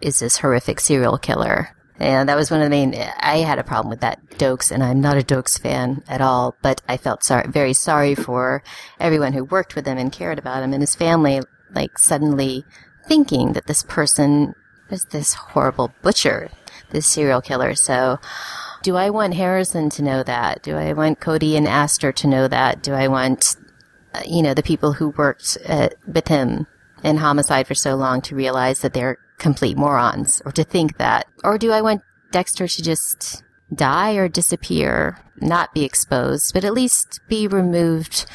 is 0.00 0.18
this 0.18 0.38
horrific 0.38 0.80
serial 0.80 1.18
killer. 1.18 1.76
And 2.00 2.30
that 2.30 2.36
was 2.36 2.50
one 2.50 2.60
of 2.60 2.64
the 2.64 2.70
main, 2.70 2.94
I 2.94 3.38
had 3.38 3.58
a 3.58 3.64
problem 3.64 3.90
with 3.90 4.00
that 4.00 4.18
Dokes, 4.38 4.70
and 4.72 4.82
I'm 4.82 5.02
not 5.02 5.18
a 5.18 5.22
Dokes 5.22 5.60
fan 5.60 6.02
at 6.08 6.22
all, 6.22 6.56
but 6.62 6.80
I 6.88 6.96
felt 6.96 7.22
sorry, 7.22 7.46
very 7.48 7.74
sorry 7.74 8.14
for 8.14 8.62
everyone 8.98 9.34
who 9.34 9.44
worked 9.44 9.76
with 9.76 9.86
him 9.86 9.98
and 9.98 10.10
cared 10.10 10.38
about 10.38 10.62
him 10.62 10.72
and 10.72 10.82
his 10.82 10.94
family, 10.94 11.42
like 11.74 11.98
suddenly 11.98 12.64
thinking 13.06 13.52
that 13.52 13.66
this 13.66 13.82
person 13.82 14.54
was 14.88 15.04
this 15.06 15.34
horrible 15.34 15.92
butcher, 16.00 16.50
this 16.88 17.06
serial 17.06 17.42
killer. 17.42 17.74
So, 17.74 18.18
do 18.82 18.96
I 18.96 19.10
want 19.10 19.34
Harrison 19.34 19.90
to 19.90 20.02
know 20.02 20.22
that? 20.22 20.62
Do 20.62 20.76
I 20.76 20.94
want 20.94 21.20
Cody 21.20 21.54
and 21.54 21.68
Astor 21.68 22.12
to 22.12 22.26
know 22.26 22.48
that? 22.48 22.82
Do 22.82 22.94
I 22.94 23.08
want, 23.08 23.56
uh, 24.14 24.22
you 24.26 24.42
know, 24.42 24.54
the 24.54 24.62
people 24.62 24.94
who 24.94 25.10
worked 25.10 25.58
uh, 25.68 25.90
with 26.06 26.28
him 26.28 26.66
in 27.04 27.18
homicide 27.18 27.66
for 27.66 27.74
so 27.74 27.94
long 27.94 28.22
to 28.22 28.34
realize 28.34 28.80
that 28.80 28.94
they're 28.94 29.18
complete 29.40 29.76
morons 29.76 30.40
or 30.44 30.52
to 30.52 30.62
think 30.62 30.98
that? 30.98 31.26
Or 31.42 31.58
do 31.58 31.72
I 31.72 31.80
want 31.80 32.02
Dexter 32.30 32.68
to 32.68 32.82
just 32.82 33.42
die 33.74 34.14
or 34.14 34.28
disappear, 34.28 35.18
not 35.40 35.74
be 35.74 35.84
exposed, 35.84 36.52
but 36.54 36.64
at 36.64 36.74
least 36.74 37.20
be 37.28 37.48
removed 37.48 38.26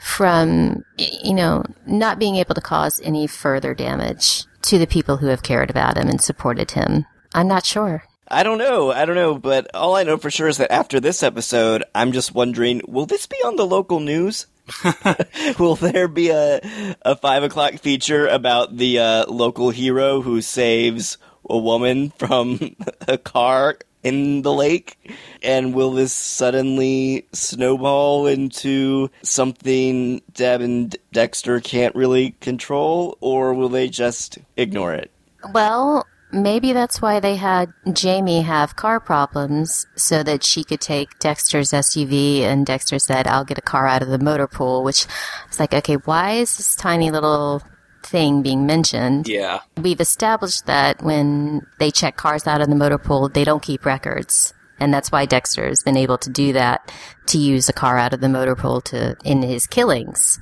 from, 0.00 0.84
you 0.98 1.34
know, 1.34 1.64
not 1.86 2.18
being 2.18 2.36
able 2.36 2.54
to 2.54 2.60
cause 2.60 3.00
any 3.04 3.26
further 3.26 3.74
damage 3.74 4.44
to 4.62 4.78
the 4.78 4.86
people 4.86 5.18
who 5.18 5.26
have 5.26 5.42
cared 5.42 5.70
about 5.70 5.96
him 5.96 6.08
and 6.08 6.20
supported 6.20 6.72
him? 6.72 7.06
I'm 7.34 7.48
not 7.48 7.64
sure. 7.64 8.04
I 8.28 8.42
don't 8.42 8.58
know. 8.58 8.90
I 8.90 9.04
don't 9.04 9.14
know, 9.14 9.38
but 9.38 9.72
all 9.74 9.94
I 9.94 10.02
know 10.02 10.16
for 10.16 10.30
sure 10.30 10.48
is 10.48 10.56
that 10.56 10.72
after 10.72 10.98
this 10.98 11.22
episode, 11.22 11.84
I'm 11.94 12.10
just 12.10 12.34
wondering, 12.34 12.82
will 12.88 13.06
this 13.06 13.26
be 13.26 13.36
on 13.44 13.56
the 13.56 13.66
local 13.66 14.00
news? 14.00 14.46
will 15.58 15.76
there 15.76 16.08
be 16.08 16.30
a 16.30 16.60
a 17.02 17.16
five 17.16 17.42
o'clock 17.42 17.74
feature 17.74 18.26
about 18.26 18.76
the 18.76 18.98
uh, 18.98 19.26
local 19.26 19.70
hero 19.70 20.20
who 20.22 20.40
saves 20.40 21.18
a 21.48 21.56
woman 21.56 22.10
from 22.18 22.76
a 23.08 23.18
car 23.18 23.78
in 24.02 24.42
the 24.42 24.52
lake? 24.52 24.98
And 25.42 25.74
will 25.74 25.92
this 25.92 26.12
suddenly 26.12 27.26
snowball 27.32 28.26
into 28.26 29.10
something 29.22 30.22
Deb 30.32 30.60
and 30.60 30.96
Dexter 31.12 31.60
can't 31.60 31.94
really 31.94 32.32
control, 32.40 33.18
or 33.20 33.54
will 33.54 33.68
they 33.68 33.88
just 33.88 34.38
ignore 34.56 34.94
it? 34.94 35.10
Well, 35.52 36.06
maybe 36.32 36.72
that's 36.72 37.00
why 37.00 37.20
they 37.20 37.36
had 37.36 37.72
Jamie 37.92 38.42
have 38.42 38.76
car 38.76 39.00
problems 39.00 39.86
so 39.96 40.22
that 40.22 40.42
she 40.42 40.64
could 40.64 40.80
take 40.80 41.18
Dexter's 41.18 41.70
SUV 41.70 42.40
and 42.40 42.66
Dexter 42.66 42.98
said, 42.98 43.26
I'll 43.26 43.44
get 43.44 43.58
a 43.58 43.62
car 43.62 43.86
out 43.86 44.02
of 44.02 44.08
the 44.08 44.18
motor 44.18 44.46
pool, 44.46 44.82
which 44.82 45.06
is 45.50 45.60
like, 45.60 45.74
okay, 45.74 45.94
why 45.94 46.32
is 46.32 46.56
this 46.56 46.74
tiny 46.74 47.10
little 47.10 47.62
thing 48.02 48.42
being 48.42 48.66
mentioned? 48.66 49.28
Yeah. 49.28 49.60
We've 49.76 50.00
established 50.00 50.66
that 50.66 51.02
when 51.02 51.66
they 51.78 51.90
check 51.90 52.16
cars 52.16 52.46
out 52.46 52.60
of 52.60 52.68
the 52.68 52.76
motor 52.76 52.98
pool, 52.98 53.28
they 53.28 53.44
don't 53.44 53.62
keep 53.62 53.84
records. 53.84 54.52
And 54.78 54.92
that's 54.92 55.10
why 55.10 55.24
Dexter 55.24 55.66
has 55.68 55.82
been 55.82 55.96
able 55.96 56.18
to 56.18 56.30
do 56.30 56.52
that, 56.52 56.92
to 57.26 57.38
use 57.38 57.68
a 57.68 57.72
car 57.72 57.96
out 57.98 58.12
of 58.12 58.20
the 58.20 58.28
motor 58.28 58.54
pool 58.54 58.80
to, 58.82 59.16
in 59.24 59.42
his 59.42 59.66
killings. 59.66 60.38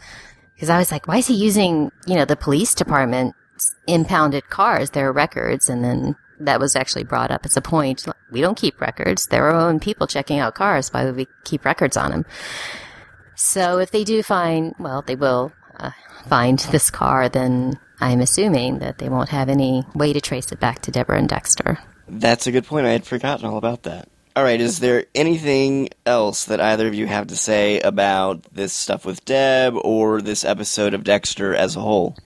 Because 0.54 0.70
I 0.70 0.78
was 0.78 0.90
like, 0.90 1.06
why 1.06 1.18
is 1.18 1.26
he 1.26 1.34
using, 1.34 1.92
you 2.06 2.16
know, 2.16 2.24
the 2.24 2.36
police 2.36 2.74
department 2.74 3.34
impounded 3.86 4.48
cars, 4.50 4.90
their 4.90 5.12
records, 5.12 5.68
and 5.68 5.84
then 5.84 6.16
that 6.40 6.60
was 6.60 6.76
actually 6.76 7.04
brought 7.04 7.30
up 7.30 7.44
as 7.44 7.56
a 7.56 7.62
point. 7.62 8.06
We 8.30 8.40
don't 8.40 8.56
keep 8.56 8.80
records. 8.80 9.26
There 9.26 9.48
are 9.48 9.54
own 9.54 9.80
people 9.80 10.06
checking 10.06 10.38
out 10.38 10.54
cars. 10.54 10.92
Why 10.92 11.04
would 11.04 11.16
we 11.16 11.28
keep 11.44 11.64
records 11.64 11.96
on 11.96 12.10
them? 12.10 12.26
So 13.36 13.78
if 13.78 13.90
they 13.90 14.04
do 14.04 14.22
find, 14.22 14.74
well, 14.78 15.02
they 15.02 15.16
will 15.16 15.52
uh, 15.78 15.90
find 16.28 16.58
this 16.58 16.90
car, 16.90 17.28
then 17.28 17.78
I'm 18.00 18.20
assuming 18.20 18.78
that 18.78 18.98
they 18.98 19.08
won't 19.08 19.28
have 19.30 19.48
any 19.48 19.84
way 19.94 20.12
to 20.12 20.20
trace 20.20 20.52
it 20.52 20.60
back 20.60 20.82
to 20.82 20.90
Deborah 20.90 21.18
and 21.18 21.28
Dexter. 21.28 21.78
That's 22.08 22.46
a 22.46 22.52
good 22.52 22.66
point. 22.66 22.86
I 22.86 22.90
had 22.90 23.06
forgotten 23.06 23.46
all 23.46 23.56
about 23.56 23.84
that. 23.84 24.08
All 24.36 24.42
right, 24.42 24.60
is 24.60 24.80
there 24.80 25.06
anything 25.14 25.90
else 26.04 26.46
that 26.46 26.60
either 26.60 26.88
of 26.88 26.94
you 26.94 27.06
have 27.06 27.28
to 27.28 27.36
say 27.36 27.78
about 27.80 28.42
this 28.52 28.72
stuff 28.72 29.04
with 29.06 29.24
Deb 29.24 29.76
or 29.76 30.20
this 30.20 30.44
episode 30.44 30.92
of 30.92 31.04
Dexter 31.04 31.54
as 31.54 31.76
a 31.76 31.80
whole? 31.80 32.16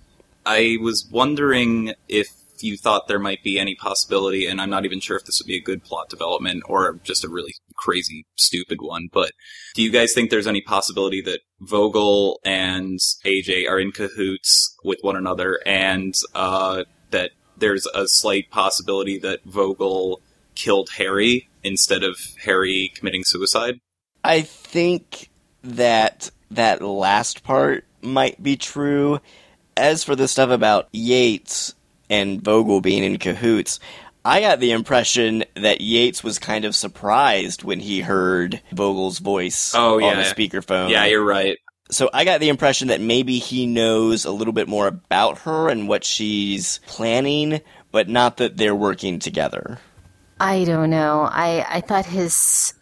I 0.48 0.78
was 0.80 1.06
wondering 1.10 1.92
if 2.08 2.28
you 2.60 2.78
thought 2.78 3.06
there 3.06 3.18
might 3.18 3.42
be 3.42 3.58
any 3.58 3.74
possibility, 3.74 4.46
and 4.46 4.62
I'm 4.62 4.70
not 4.70 4.86
even 4.86 4.98
sure 4.98 5.18
if 5.18 5.26
this 5.26 5.38
would 5.38 5.46
be 5.46 5.58
a 5.58 5.62
good 5.62 5.84
plot 5.84 6.08
development 6.08 6.62
or 6.66 6.98
just 7.04 7.22
a 7.22 7.28
really 7.28 7.54
crazy, 7.76 8.24
stupid 8.34 8.80
one, 8.80 9.10
but 9.12 9.32
do 9.74 9.82
you 9.82 9.92
guys 9.92 10.14
think 10.14 10.30
there's 10.30 10.46
any 10.46 10.62
possibility 10.62 11.20
that 11.20 11.40
Vogel 11.60 12.40
and 12.46 12.98
AJ 13.26 13.68
are 13.68 13.78
in 13.78 13.92
cahoots 13.92 14.74
with 14.82 14.98
one 15.02 15.16
another 15.16 15.60
and 15.66 16.14
uh, 16.34 16.84
that 17.10 17.32
there's 17.58 17.86
a 17.94 18.08
slight 18.08 18.50
possibility 18.50 19.18
that 19.18 19.40
Vogel 19.44 20.22
killed 20.54 20.88
Harry 20.96 21.50
instead 21.62 22.02
of 22.02 22.16
Harry 22.42 22.90
committing 22.94 23.22
suicide? 23.22 23.80
I 24.24 24.40
think 24.40 25.28
that 25.62 26.30
that 26.50 26.80
last 26.80 27.42
part 27.44 27.84
might 28.00 28.42
be 28.42 28.56
true 28.56 29.20
as 29.78 30.04
for 30.04 30.16
the 30.16 30.28
stuff 30.28 30.50
about 30.50 30.88
Yates 30.92 31.74
and 32.10 32.42
Vogel 32.42 32.80
being 32.80 33.04
in 33.04 33.18
cahoots, 33.18 33.80
I 34.24 34.40
got 34.40 34.60
the 34.60 34.72
impression 34.72 35.44
that 35.54 35.80
Yates 35.80 36.22
was 36.22 36.38
kind 36.38 36.64
of 36.64 36.74
surprised 36.74 37.64
when 37.64 37.80
he 37.80 38.00
heard 38.00 38.60
Vogel's 38.72 39.18
voice 39.20 39.72
oh, 39.74 39.98
yeah. 39.98 40.08
on 40.08 40.16
the 40.16 40.24
speakerphone. 40.24 40.90
Yeah, 40.90 41.06
you're 41.06 41.24
right. 41.24 41.56
So 41.90 42.10
I 42.12 42.24
got 42.24 42.40
the 42.40 42.50
impression 42.50 42.88
that 42.88 43.00
maybe 43.00 43.38
he 43.38 43.66
knows 43.66 44.26
a 44.26 44.30
little 44.30 44.52
bit 44.52 44.68
more 44.68 44.86
about 44.86 45.38
her 45.38 45.70
and 45.70 45.88
what 45.88 46.04
she's 46.04 46.80
planning, 46.86 47.62
but 47.90 48.08
not 48.08 48.36
that 48.36 48.58
they're 48.58 48.74
working 48.74 49.18
together. 49.18 49.78
I 50.38 50.64
don't 50.64 50.90
know. 50.90 51.28
I 51.32 51.64
I 51.68 51.80
thought 51.80 52.04
his 52.04 52.74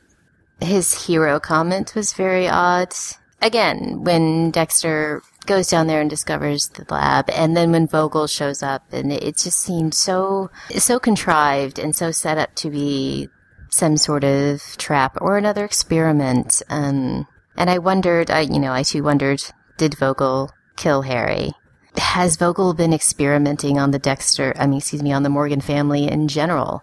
his 0.60 1.06
hero 1.06 1.38
comment 1.38 1.94
was 1.94 2.12
very 2.12 2.48
odd. 2.48 2.92
Again, 3.40 4.02
when 4.02 4.50
Dexter 4.50 5.22
goes 5.46 5.68
down 5.68 5.86
there 5.86 6.00
and 6.00 6.10
discovers 6.10 6.68
the 6.68 6.84
lab. 6.92 7.30
And 7.30 7.56
then 7.56 7.72
when 7.72 7.86
Vogel 7.86 8.26
shows 8.26 8.62
up, 8.62 8.92
and 8.92 9.12
it 9.12 9.36
just 9.36 9.60
seemed 9.60 9.94
so 9.94 10.50
so 10.76 10.98
contrived 10.98 11.78
and 11.78 11.94
so 11.94 12.10
set 12.10 12.38
up 12.38 12.54
to 12.56 12.70
be 12.70 13.28
some 13.70 13.96
sort 13.96 14.24
of 14.24 14.62
trap 14.78 15.16
or 15.20 15.36
another 15.36 15.64
experiment. 15.64 16.62
Um, 16.68 17.26
and 17.56 17.70
I 17.70 17.78
wondered, 17.78 18.30
I 18.30 18.40
you 18.40 18.58
know, 18.58 18.72
I 18.72 18.82
too 18.82 19.02
wondered, 19.02 19.42
did 19.76 19.96
Vogel 19.98 20.50
kill 20.76 21.02
Harry? 21.02 21.52
Has 21.96 22.36
Vogel 22.36 22.74
been 22.74 22.92
experimenting 22.92 23.78
on 23.78 23.90
the 23.90 23.98
Dexter? 23.98 24.54
I 24.58 24.66
mean, 24.66 24.78
excuse 24.78 25.02
me, 25.02 25.12
on 25.12 25.22
the 25.22 25.30
Morgan 25.30 25.60
family 25.60 26.10
in 26.10 26.28
general? 26.28 26.82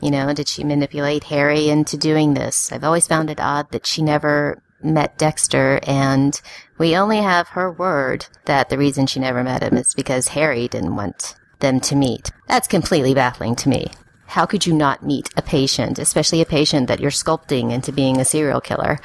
You 0.00 0.10
know, 0.10 0.32
did 0.34 0.46
she 0.46 0.62
manipulate 0.62 1.24
Harry 1.24 1.68
into 1.68 1.96
doing 1.96 2.34
this? 2.34 2.70
I've 2.70 2.84
always 2.84 3.06
found 3.06 3.30
it 3.30 3.40
odd 3.40 3.70
that 3.72 3.86
she 3.86 4.02
never 4.02 4.62
met 4.82 5.18
Dexter, 5.18 5.80
and 5.84 6.40
we 6.78 6.96
only 6.96 7.18
have 7.18 7.48
her 7.48 7.70
word 7.70 8.26
that 8.44 8.68
the 8.68 8.78
reason 8.78 9.06
she 9.06 9.20
never 9.20 9.42
met 9.42 9.62
him 9.62 9.76
is 9.76 9.94
because 9.94 10.28
Harry 10.28 10.68
didn't 10.68 10.96
want 10.96 11.34
them 11.60 11.80
to 11.80 11.96
meet. 11.96 12.30
That's 12.48 12.68
completely 12.68 13.14
baffling 13.14 13.56
to 13.56 13.68
me. 13.68 13.90
How 14.26 14.44
could 14.44 14.66
you 14.66 14.74
not 14.74 15.04
meet 15.04 15.28
a 15.36 15.42
patient, 15.42 15.98
especially 15.98 16.40
a 16.40 16.46
patient 16.46 16.88
that 16.88 17.00
you're 17.00 17.10
sculpting 17.10 17.72
into 17.72 17.92
being 17.92 18.18
a 18.20 18.24
serial 18.24 18.60
killer? 18.60 18.98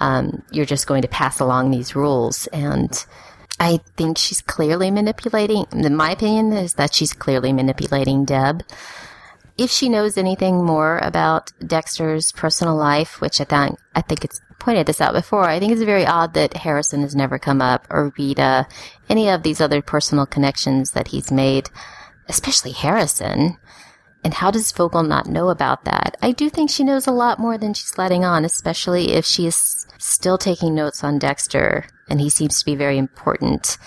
Um, 0.00 0.42
you're 0.50 0.64
just 0.64 0.86
going 0.86 1.02
to 1.02 1.08
pass 1.08 1.40
along 1.40 1.70
these 1.70 1.94
rules, 1.94 2.46
and 2.48 3.04
I 3.60 3.80
think 3.96 4.16
she's 4.16 4.40
clearly 4.40 4.90
manipulating. 4.90 5.66
My 5.72 6.12
opinion, 6.12 6.52
is 6.52 6.74
that 6.74 6.94
she's 6.94 7.12
clearly 7.12 7.52
manipulating 7.52 8.24
Deb 8.24 8.62
if 9.58 9.70
she 9.70 9.88
knows 9.88 10.16
anything 10.16 10.64
more 10.64 10.98
about 10.98 11.52
Dexter's 11.66 12.30
personal 12.32 12.76
life, 12.76 13.20
which 13.20 13.40
I 13.40 13.44
think 13.44 13.78
I 13.94 14.00
think 14.00 14.24
it's 14.24 14.40
pointed 14.58 14.86
this 14.86 15.00
out 15.00 15.14
before, 15.14 15.44
I 15.44 15.58
think 15.58 15.72
it's 15.72 15.82
very 15.82 16.06
odd 16.06 16.34
that 16.34 16.56
Harrison 16.56 17.02
has 17.02 17.14
never 17.14 17.38
come 17.38 17.62
up, 17.62 17.86
or 17.90 18.12
Rita, 18.18 18.66
any 19.08 19.28
of 19.28 19.42
these 19.42 19.60
other 19.60 19.82
personal 19.82 20.26
connections 20.26 20.92
that 20.92 21.08
he's 21.08 21.30
made, 21.30 21.70
especially 22.28 22.72
Harrison. 22.72 23.56
And 24.24 24.34
how 24.34 24.50
does 24.50 24.72
Vogel 24.72 25.04
not 25.04 25.26
know 25.26 25.48
about 25.48 25.84
that? 25.84 26.16
I 26.20 26.32
do 26.32 26.50
think 26.50 26.70
she 26.70 26.84
knows 26.84 27.06
a 27.06 27.12
lot 27.12 27.38
more 27.38 27.56
than 27.56 27.72
she's 27.72 27.96
letting 27.96 28.24
on, 28.24 28.44
especially 28.44 29.12
if 29.12 29.24
she 29.24 29.46
is 29.46 29.86
still 29.98 30.38
taking 30.38 30.74
notes 30.74 31.04
on 31.04 31.18
Dexter, 31.18 31.86
and 32.08 32.20
he 32.20 32.28
seems 32.28 32.58
to 32.58 32.64
be 32.64 32.74
very 32.74 32.98
important 32.98 33.78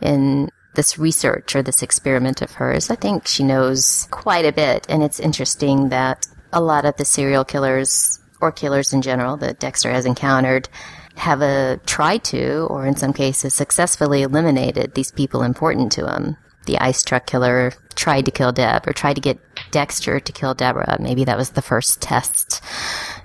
in 0.00 0.50
this 0.74 0.98
research 0.98 1.54
or 1.54 1.62
this 1.62 1.82
experiment 1.82 2.40
of 2.40 2.52
hers. 2.52 2.90
I 2.90 2.94
think 2.94 3.26
she 3.26 3.42
knows 3.42 4.06
quite 4.10 4.44
a 4.44 4.52
bit, 4.52 4.86
and 4.88 5.02
it's 5.02 5.20
interesting 5.20 5.88
that 5.88 6.26
a 6.52 6.60
lot 6.60 6.84
of 6.84 6.96
the 6.96 7.04
serial 7.04 7.44
killers 7.44 8.20
or 8.42 8.52
killers 8.52 8.92
in 8.92 9.00
general 9.00 9.36
that 9.38 9.60
Dexter 9.60 9.90
has 9.90 10.04
encountered 10.04 10.68
have 11.16 11.40
a 11.42 11.80
tried 11.86 12.24
to, 12.24 12.66
or 12.68 12.86
in 12.86 12.96
some 12.96 13.12
cases 13.12 13.54
successfully 13.54 14.22
eliminated 14.22 14.94
these 14.94 15.10
people 15.10 15.42
important 15.42 15.92
to 15.92 16.12
him. 16.12 16.36
The 16.66 16.78
ice 16.78 17.02
truck 17.02 17.26
killer 17.26 17.72
tried 17.94 18.24
to 18.26 18.30
kill 18.30 18.52
Deb, 18.52 18.86
or 18.86 18.92
tried 18.92 19.14
to 19.14 19.20
get 19.20 19.38
Dexter 19.70 20.20
to 20.20 20.32
kill 20.32 20.54
Deborah. 20.54 20.96
Maybe 21.00 21.24
that 21.24 21.36
was 21.36 21.50
the 21.50 21.62
first 21.62 22.00
test. 22.00 22.62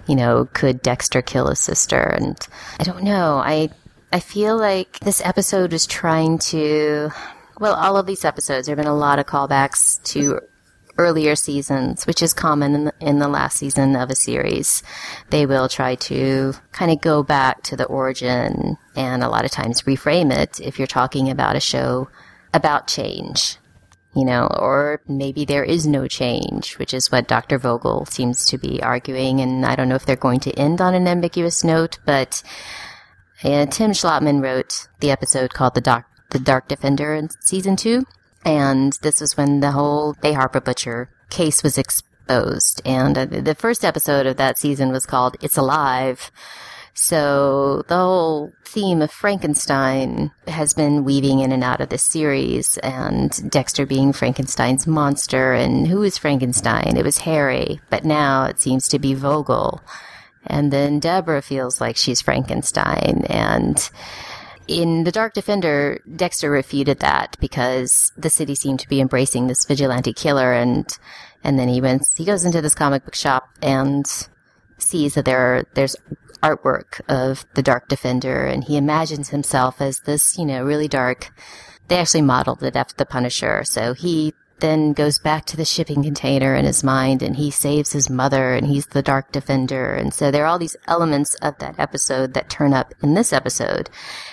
You 0.08 0.16
know, 0.16 0.50
could 0.54 0.82
Dexter 0.82 1.22
kill 1.22 1.48
his 1.48 1.60
sister? 1.60 2.02
And 2.02 2.38
I 2.80 2.84
don't 2.84 3.04
know. 3.04 3.38
I 3.38 3.70
I 4.12 4.20
feel 4.20 4.58
like 4.58 5.00
this 5.00 5.22
episode 5.22 5.72
was 5.72 5.86
trying 5.86 6.40
to. 6.40 7.12
Well, 7.60 7.74
all 7.74 7.98
of 7.98 8.06
these 8.06 8.26
episodes, 8.26 8.68
there 8.68 8.76
have 8.76 8.84
been 8.84 8.92
a 8.92 8.96
lot 8.96 9.20
of 9.20 9.26
callbacks 9.26 10.02
to 10.12 10.42
earlier 10.98 11.36
seasons, 11.36 12.06
which 12.06 12.22
is 12.22 12.34
common 12.34 12.76
in 12.76 12.86
the, 12.86 12.94
in 13.00 13.20
the 13.20 13.28
last 13.28 13.58
season 13.58 13.96
of 13.96 14.10
a 14.10 14.16
series. 14.16 14.84
They 15.30 15.46
will 15.46 15.70
try 15.70 15.96
to 15.96 16.54
kind 16.72 16.92
of 16.92 17.02
go 17.02 17.24
back 17.24 17.64
to 17.64 17.76
the 17.76 17.86
origin 17.86 18.78
and 18.96 19.24
a 19.24 19.30
lot 19.30 19.46
of 19.46 19.52
times 19.52 19.84
reframe 19.84 20.32
it 20.32 20.60
if 20.60 20.78
you're 20.78 20.88
talking 20.88 21.30
about 21.30 21.56
a 21.56 21.62
show 21.62 22.10
about 22.54 22.88
change. 22.88 23.58
You 24.16 24.26
know, 24.26 24.48
or 24.48 25.02
maybe 25.08 25.46
there 25.46 25.64
is 25.64 25.86
no 25.86 26.08
change, 26.08 26.80
which 26.80 26.92
is 26.92 27.12
what 27.12 27.28
Dr. 27.28 27.60
Vogel 27.60 28.08
seems 28.08 28.46
to 28.46 28.58
be 28.58 28.82
arguing. 28.82 29.42
And 29.42 29.64
I 29.64 29.76
don't 29.76 29.90
know 29.90 29.96
if 29.96 30.08
they're 30.08 30.16
going 30.16 30.40
to 30.40 30.60
end 30.60 30.82
on 30.82 30.96
an 30.96 31.08
ambiguous 31.08 31.64
note, 31.64 32.00
but 32.04 32.42
uh, 33.44 33.68
Tim 33.68 33.92
Schlattmann 33.92 34.42
wrote 34.42 34.88
the 35.02 35.12
episode 35.12 35.54
called 35.54 35.76
The 35.76 36.04
the 36.30 36.40
Dark 36.40 36.68
Defender 36.68 37.14
in 37.14 37.30
season 37.30 37.76
two. 37.76 38.06
And 38.48 38.94
this 39.02 39.20
was 39.20 39.36
when 39.36 39.60
the 39.60 39.72
whole 39.72 40.14
Bay 40.22 40.32
Harbor 40.32 40.62
Butcher 40.62 41.10
case 41.30 41.64
was 41.64 41.78
exposed. 41.78 42.82
And 42.86 43.18
uh, 43.18 43.26
the 43.26 43.56
first 43.56 43.84
episode 43.84 44.26
of 44.26 44.38
that 44.38 44.58
season 44.58 44.90
was 44.90 45.06
called 45.06 45.36
It's 45.42 45.58
Alive. 45.58 46.32
So 46.94 47.84
the 47.90 47.98
whole 47.98 48.54
theme 48.64 49.02
of 49.02 49.12
Frankenstein 49.12 50.32
has 50.48 50.74
been 50.74 51.04
weaving 51.04 51.40
in 51.40 51.52
and 51.52 51.62
out 51.62 51.82
of 51.82 51.90
this 51.90 52.06
series 52.06 52.78
and 52.78 53.52
Dexter 53.52 53.86
being 53.86 54.14
Frankenstein's 54.14 54.88
monster 54.88 55.52
and 55.52 55.86
who 55.86 56.02
is 56.02 56.18
Frankenstein? 56.18 56.96
It 56.96 57.04
was 57.04 57.18
Harry, 57.20 57.82
but 57.90 58.06
now 58.06 58.46
it 58.46 58.62
seems 58.62 58.88
to 58.88 58.98
be 58.98 59.14
Vogel. 59.14 59.82
And 60.46 60.72
then 60.72 61.00
Deborah 61.00 61.42
feels 61.42 61.82
like 61.82 61.98
she's 61.98 62.22
Frankenstein 62.22 63.26
and 63.30 63.90
in 64.68 65.04
The 65.04 65.12
Dark 65.12 65.34
Defender, 65.34 66.02
Dexter 66.16 66.50
refuted 66.50 67.00
that 67.00 67.38
because 67.40 68.12
the 68.18 68.30
city 68.30 68.56
seemed 68.56 68.80
to 68.82 68.90
be 68.90 69.02
embracing 69.02 69.48
this 69.48 69.66
vigilante 69.66 70.14
killer 70.14 70.54
and 70.54 70.88
and 71.44 71.58
then 71.58 71.70
he 71.70 71.80
went 71.80 72.06
he 72.18 72.26
goes 72.26 72.44
into 72.46 72.62
this 72.62 72.76
comic 72.76 73.06
book 73.06 73.16
shop 73.16 73.50
and 73.62 74.06
sees 74.80 75.16
that 75.16 75.26
there 75.26 75.40
are, 75.40 75.64
there's 75.74 75.96
artwork 76.44 77.02
of 77.08 77.46
the 77.56 77.64
Dark 77.64 77.88
Defender 77.88 78.46
and 78.46 78.64
he 78.64 78.78
imagines 78.78 79.30
himself 79.30 79.82
as 79.82 80.02
this, 80.02 80.38
you 80.38 80.46
know, 80.46 80.64
really 80.64 80.88
dark 80.88 81.32
they 81.88 81.98
actually 81.98 82.22
modeled 82.22 82.64
it 82.64 82.76
after 82.76 82.96
the 82.96 83.06
Punisher. 83.06 83.64
So 83.64 83.94
he 83.94 84.34
then 84.60 84.94
goes 84.94 85.20
back 85.20 85.46
to 85.46 85.58
the 85.58 85.66
shipping 85.66 86.04
container 86.04 86.56
in 86.56 86.66
his 86.66 86.84
mind 86.84 87.22
and 87.22 87.36
he 87.36 87.52
saves 87.52 87.92
his 87.92 88.10
mother 88.10 88.54
and 88.54 88.68
he's 88.68 88.88
the 88.88 89.02
dark 89.02 89.32
defender. 89.32 89.94
And 89.94 90.14
so 90.14 90.32
there 90.32 90.44
are 90.44 90.48
all 90.48 90.60
these 90.60 90.76
elements 90.88 91.36
of 91.36 91.58
that 91.60 91.80
episode 91.80 92.34
that 92.34 92.50
turn 92.50 92.74
up 92.74 92.94
in 93.02 93.14
this 93.14 93.34
episode. 93.34 93.90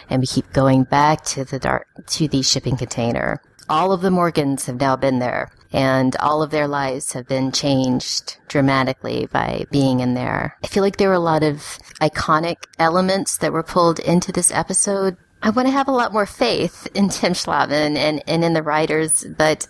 And 0.09 0.21
we 0.21 0.27
keep 0.27 0.53
going 0.53 0.85
back 0.85 1.25
to 1.25 1.45
the 1.45 1.59
dark, 1.59 1.87
to 2.07 2.29
the 2.29 2.43
shipping 2.43 2.77
container. 2.77 3.41
All 3.69 3.93
of 3.93 4.03
the 4.03 4.11
Morgans 4.11 4.67
have 4.67 4.81
now 4.81 4.97
been 4.97 5.19
there 5.19 5.51
and 5.75 6.15
all 6.17 6.41
of 6.41 6.53
their 6.53 6.69
lives 6.69 7.15
have 7.15 7.27
been 7.27 7.51
changed 7.51 8.37
dramatically 8.47 9.27
by 9.33 9.67
being 9.73 9.99
in 9.99 10.15
there. 10.15 10.57
I 10.63 10.69
feel 10.69 10.85
like 10.85 10.99
there 10.99 11.09
were 11.09 11.15
a 11.15 11.19
lot 11.19 11.43
of 11.43 11.79
iconic 12.01 12.59
elements 12.79 13.39
that 13.39 13.53
were 13.53 13.65
pulled 13.65 13.99
into 13.99 14.31
this 14.31 14.53
episode 14.53 15.17
I 15.45 15.51
want 15.51 15.69
to 15.69 15.73
have 15.73 15.89
a 15.89 15.93
lot 15.93 16.15
more 16.15 16.25
faith 16.25 16.89
in 16.95 17.11
Tim 17.11 17.35
Schlattmann 17.35 17.99
and, 17.99 18.23
and 18.27 18.43
in 18.43 18.55
the 18.55 18.63
writers, 18.63 19.27
but 19.37 19.69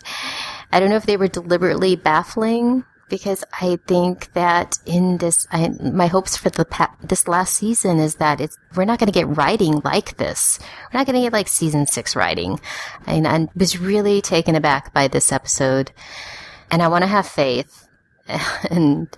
I 0.71 0.79
don't 0.79 0.89
know 0.89 0.97
if 0.97 1.05
they 1.05 1.17
were 1.17 1.27
deliberately 1.27 1.97
baffling 1.97 2.85
because 3.09 3.43
I 3.61 3.81
think 3.89 4.33
that 4.35 4.79
in 4.87 5.19
this, 5.19 5.49
I, 5.51 5.71
my 5.71 6.07
hopes 6.07 6.37
for 6.37 6.49
the 6.49 6.65
pa- 6.65 6.95
this 7.03 7.27
last 7.27 7.55
season 7.55 7.99
is 7.99 8.15
that 8.17 8.41
it's 8.41 8.57
we're 8.77 8.85
not 8.85 9.01
going 9.01 9.09
to 9.09 9.19
get 9.19 9.37
writing 9.37 9.83
like 9.85 10.17
this. 10.17 10.61
We're 10.61 11.01
not 11.01 11.07
going 11.09 11.17
to 11.17 11.23
get 11.23 11.33
like 11.33 11.49
season 11.49 11.89
six 11.89 12.15
writing. 12.15 12.61
And 13.05 13.27
I 13.27 13.49
was 13.57 13.77
really 13.77 14.23
taken 14.23 14.55
aback 14.55 14.95
by 14.95 15.09
this 15.09 15.33
episode, 15.33 15.91
and 16.71 16.83
I 16.83 16.89
want 16.89 17.03
to 17.03 17.09
have 17.09 17.27
faith 17.27 17.89
and 18.71 19.09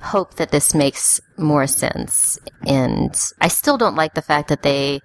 hope 0.00 0.36
that 0.36 0.50
this 0.50 0.74
makes 0.74 1.20
more 1.36 1.66
sense. 1.66 2.38
And 2.66 3.14
I 3.38 3.48
still 3.48 3.76
don't 3.76 3.96
like 3.96 4.14
the 4.14 4.22
fact 4.22 4.48
that 4.48 4.62
they 4.62 5.02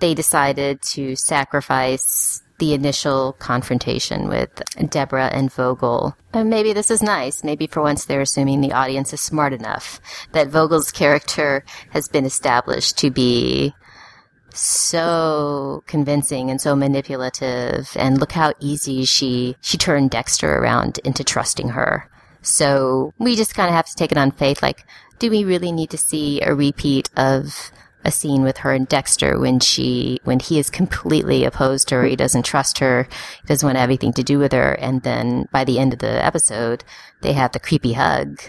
they 0.00 0.14
decided 0.14 0.82
to 0.82 1.16
sacrifice 1.16 2.42
the 2.60 2.74
initial 2.74 3.32
confrontation 3.38 4.28
with 4.28 4.62
Deborah 4.90 5.30
and 5.32 5.50
Vogel. 5.52 6.14
And 6.32 6.50
maybe 6.50 6.72
this 6.72 6.90
is 6.90 7.02
nice. 7.02 7.42
Maybe 7.42 7.66
for 7.66 7.82
once 7.82 8.04
they're 8.04 8.20
assuming 8.20 8.60
the 8.60 8.72
audience 8.72 9.12
is 9.12 9.20
smart 9.20 9.52
enough 9.52 9.98
that 10.32 10.48
Vogel's 10.48 10.92
character 10.92 11.64
has 11.90 12.06
been 12.06 12.26
established 12.26 12.98
to 12.98 13.10
be 13.10 13.74
so 14.52 15.82
convincing 15.86 16.50
and 16.50 16.60
so 16.60 16.76
manipulative 16.76 17.90
and 17.96 18.18
look 18.18 18.32
how 18.32 18.52
easy 18.60 19.04
she 19.04 19.56
she 19.60 19.78
turned 19.78 20.10
Dexter 20.10 20.58
around 20.58 20.98
into 21.04 21.24
trusting 21.24 21.70
her. 21.70 22.10
So 22.42 23.14
we 23.18 23.36
just 23.36 23.54
kind 23.54 23.68
of 23.68 23.74
have 23.74 23.86
to 23.86 23.94
take 23.96 24.12
it 24.12 24.18
on 24.18 24.32
faith 24.32 24.62
like 24.62 24.84
do 25.18 25.30
we 25.30 25.44
really 25.44 25.72
need 25.72 25.90
to 25.90 25.98
see 25.98 26.40
a 26.40 26.54
repeat 26.54 27.10
of 27.16 27.70
a 28.04 28.10
scene 28.10 28.42
with 28.42 28.58
her 28.58 28.72
and 28.72 28.88
Dexter 28.88 29.38
when 29.38 29.60
she 29.60 30.18
when 30.24 30.40
he 30.40 30.58
is 30.58 30.70
completely 30.70 31.44
opposed 31.44 31.88
to 31.88 31.96
her, 31.96 32.04
he 32.04 32.16
doesn't 32.16 32.44
trust 32.44 32.78
her, 32.78 33.08
he 33.42 33.46
doesn't 33.46 33.66
want 33.66 33.78
anything 33.78 34.12
to 34.14 34.22
do 34.22 34.38
with 34.38 34.52
her, 34.52 34.72
and 34.72 35.02
then 35.02 35.48
by 35.52 35.64
the 35.64 35.78
end 35.78 35.92
of 35.92 35.98
the 35.98 36.24
episode, 36.24 36.84
they 37.22 37.32
have 37.32 37.52
the 37.52 37.60
creepy 37.60 37.92
hug. 37.92 38.40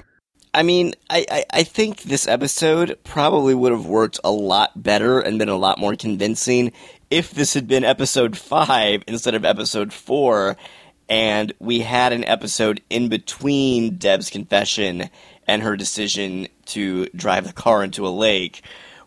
I 0.53 0.63
mean, 0.63 0.93
I, 1.09 1.25
I, 1.31 1.45
I 1.51 1.63
think 1.63 2.03
this 2.03 2.27
episode 2.27 2.99
probably 3.05 3.55
would 3.55 3.71
have 3.71 3.85
worked 3.85 4.19
a 4.23 4.31
lot 4.31 4.83
better 4.83 5.19
and 5.19 5.39
been 5.39 5.47
a 5.47 5.55
lot 5.55 5.79
more 5.79 5.95
convincing 5.95 6.73
if 7.09 7.31
this 7.31 7.53
had 7.53 7.67
been 7.67 7.85
episode 7.85 8.37
five 8.37 9.03
instead 9.07 9.33
of 9.33 9.45
episode 9.45 9.93
four, 9.93 10.57
and 11.07 11.53
we 11.59 11.79
had 11.79 12.11
an 12.13 12.25
episode 12.25 12.81
in 12.89 13.07
between 13.07 13.97
Deb's 13.97 14.29
confession 14.29 15.09
and 15.47 15.61
her 15.61 15.75
decision 15.75 16.47
to 16.65 17.07
drive 17.15 17.47
the 17.47 17.53
car 17.53 17.83
into 17.83 18.07
a 18.07 18.09
lake 18.09 18.61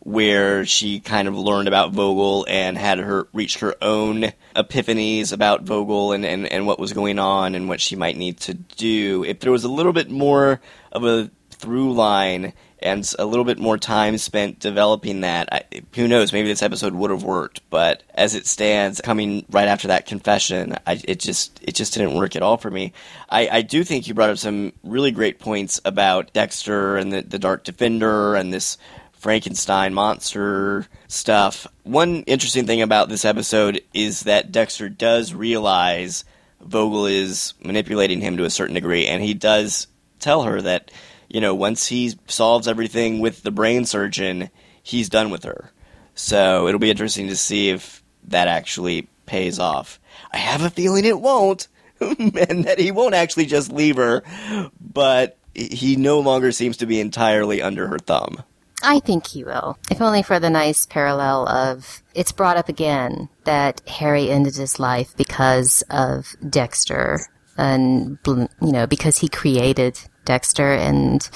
where 0.04 0.66
she 0.66 1.00
kind 1.00 1.26
of 1.26 1.36
learned 1.36 1.66
about 1.66 1.92
Vogel 1.92 2.46
and 2.48 2.76
had 2.76 2.98
her 2.98 3.26
reached 3.32 3.60
her 3.60 3.74
own 3.82 4.32
epiphanies 4.54 5.32
about 5.32 5.62
Vogel 5.62 6.12
and, 6.12 6.24
and, 6.24 6.46
and 6.46 6.66
what 6.66 6.78
was 6.78 6.92
going 6.92 7.18
on 7.18 7.54
and 7.54 7.68
what 7.68 7.80
she 7.80 7.96
might 7.96 8.16
need 8.16 8.38
to 8.40 8.54
do. 8.54 9.24
If 9.24 9.40
there 9.40 9.52
was 9.52 9.64
a 9.64 9.68
little 9.68 9.94
bit 9.94 10.10
more 10.10 10.60
of 10.92 11.04
a 11.04 11.30
through 11.50 11.94
line 11.94 12.52
and 12.80 13.10
a 13.18 13.24
little 13.24 13.46
bit 13.46 13.58
more 13.58 13.78
time 13.78 14.18
spent 14.18 14.58
developing 14.58 15.22
that, 15.22 15.48
I, 15.50 15.62
who 15.94 16.06
knows? 16.06 16.34
Maybe 16.34 16.48
this 16.48 16.62
episode 16.62 16.92
would 16.92 17.10
have 17.10 17.22
worked. 17.22 17.62
But 17.70 18.02
as 18.14 18.34
it 18.34 18.46
stands, 18.46 19.00
coming 19.00 19.46
right 19.48 19.68
after 19.68 19.88
that 19.88 20.04
confession, 20.04 20.76
I, 20.86 21.00
it 21.04 21.18
just 21.18 21.58
it 21.62 21.74
just 21.74 21.94
didn't 21.94 22.14
work 22.14 22.36
at 22.36 22.42
all 22.42 22.58
for 22.58 22.70
me. 22.70 22.92
I, 23.30 23.48
I 23.48 23.62
do 23.62 23.84
think 23.84 24.06
you 24.06 24.12
brought 24.12 24.28
up 24.28 24.36
some 24.36 24.74
really 24.82 25.12
great 25.12 25.38
points 25.38 25.80
about 25.86 26.34
Dexter 26.34 26.98
and 26.98 27.10
the, 27.10 27.22
the 27.22 27.38
Dark 27.38 27.64
Defender 27.64 28.34
and 28.34 28.52
this 28.52 28.76
Frankenstein 29.24 29.94
monster 29.94 30.86
stuff. 31.08 31.66
One 31.82 32.24
interesting 32.24 32.66
thing 32.66 32.82
about 32.82 33.08
this 33.08 33.24
episode 33.24 33.80
is 33.94 34.24
that 34.24 34.52
Dexter 34.52 34.90
does 34.90 35.32
realize 35.32 36.26
Vogel 36.60 37.06
is 37.06 37.54
manipulating 37.64 38.20
him 38.20 38.36
to 38.36 38.44
a 38.44 38.50
certain 38.50 38.74
degree, 38.74 39.06
and 39.06 39.22
he 39.22 39.32
does 39.32 39.86
tell 40.20 40.42
her 40.42 40.60
that, 40.60 40.90
you 41.26 41.40
know, 41.40 41.54
once 41.54 41.86
he 41.86 42.12
solves 42.28 42.68
everything 42.68 43.18
with 43.20 43.42
the 43.42 43.50
brain 43.50 43.86
surgeon, 43.86 44.50
he's 44.82 45.08
done 45.08 45.30
with 45.30 45.44
her. 45.44 45.72
So 46.14 46.68
it'll 46.68 46.78
be 46.78 46.90
interesting 46.90 47.28
to 47.28 47.36
see 47.36 47.70
if 47.70 48.02
that 48.24 48.46
actually 48.46 49.08
pays 49.24 49.58
off. 49.58 49.98
I 50.32 50.36
have 50.36 50.60
a 50.60 50.68
feeling 50.68 51.06
it 51.06 51.18
won't, 51.18 51.68
and 51.98 52.64
that 52.64 52.78
he 52.78 52.90
won't 52.90 53.14
actually 53.14 53.46
just 53.46 53.72
leave 53.72 53.96
her, 53.96 54.22
but 54.78 55.38
he 55.54 55.96
no 55.96 56.20
longer 56.20 56.52
seems 56.52 56.76
to 56.76 56.86
be 56.86 57.00
entirely 57.00 57.62
under 57.62 57.88
her 57.88 57.98
thumb. 57.98 58.42
I 58.84 59.00
think 59.00 59.26
he 59.26 59.44
will. 59.44 59.78
If 59.90 60.00
only 60.00 60.22
for 60.22 60.38
the 60.38 60.50
nice 60.50 60.86
parallel 60.86 61.48
of 61.48 62.02
it's 62.14 62.32
brought 62.32 62.56
up 62.56 62.68
again 62.68 63.28
that 63.44 63.80
Harry 63.88 64.30
ended 64.30 64.56
his 64.56 64.78
life 64.78 65.16
because 65.16 65.82
of 65.90 66.36
Dexter 66.48 67.20
and, 67.56 68.18
you 68.26 68.48
know, 68.60 68.86
because 68.86 69.18
he 69.18 69.28
created 69.28 69.98
Dexter. 70.24 70.74
And 70.74 71.28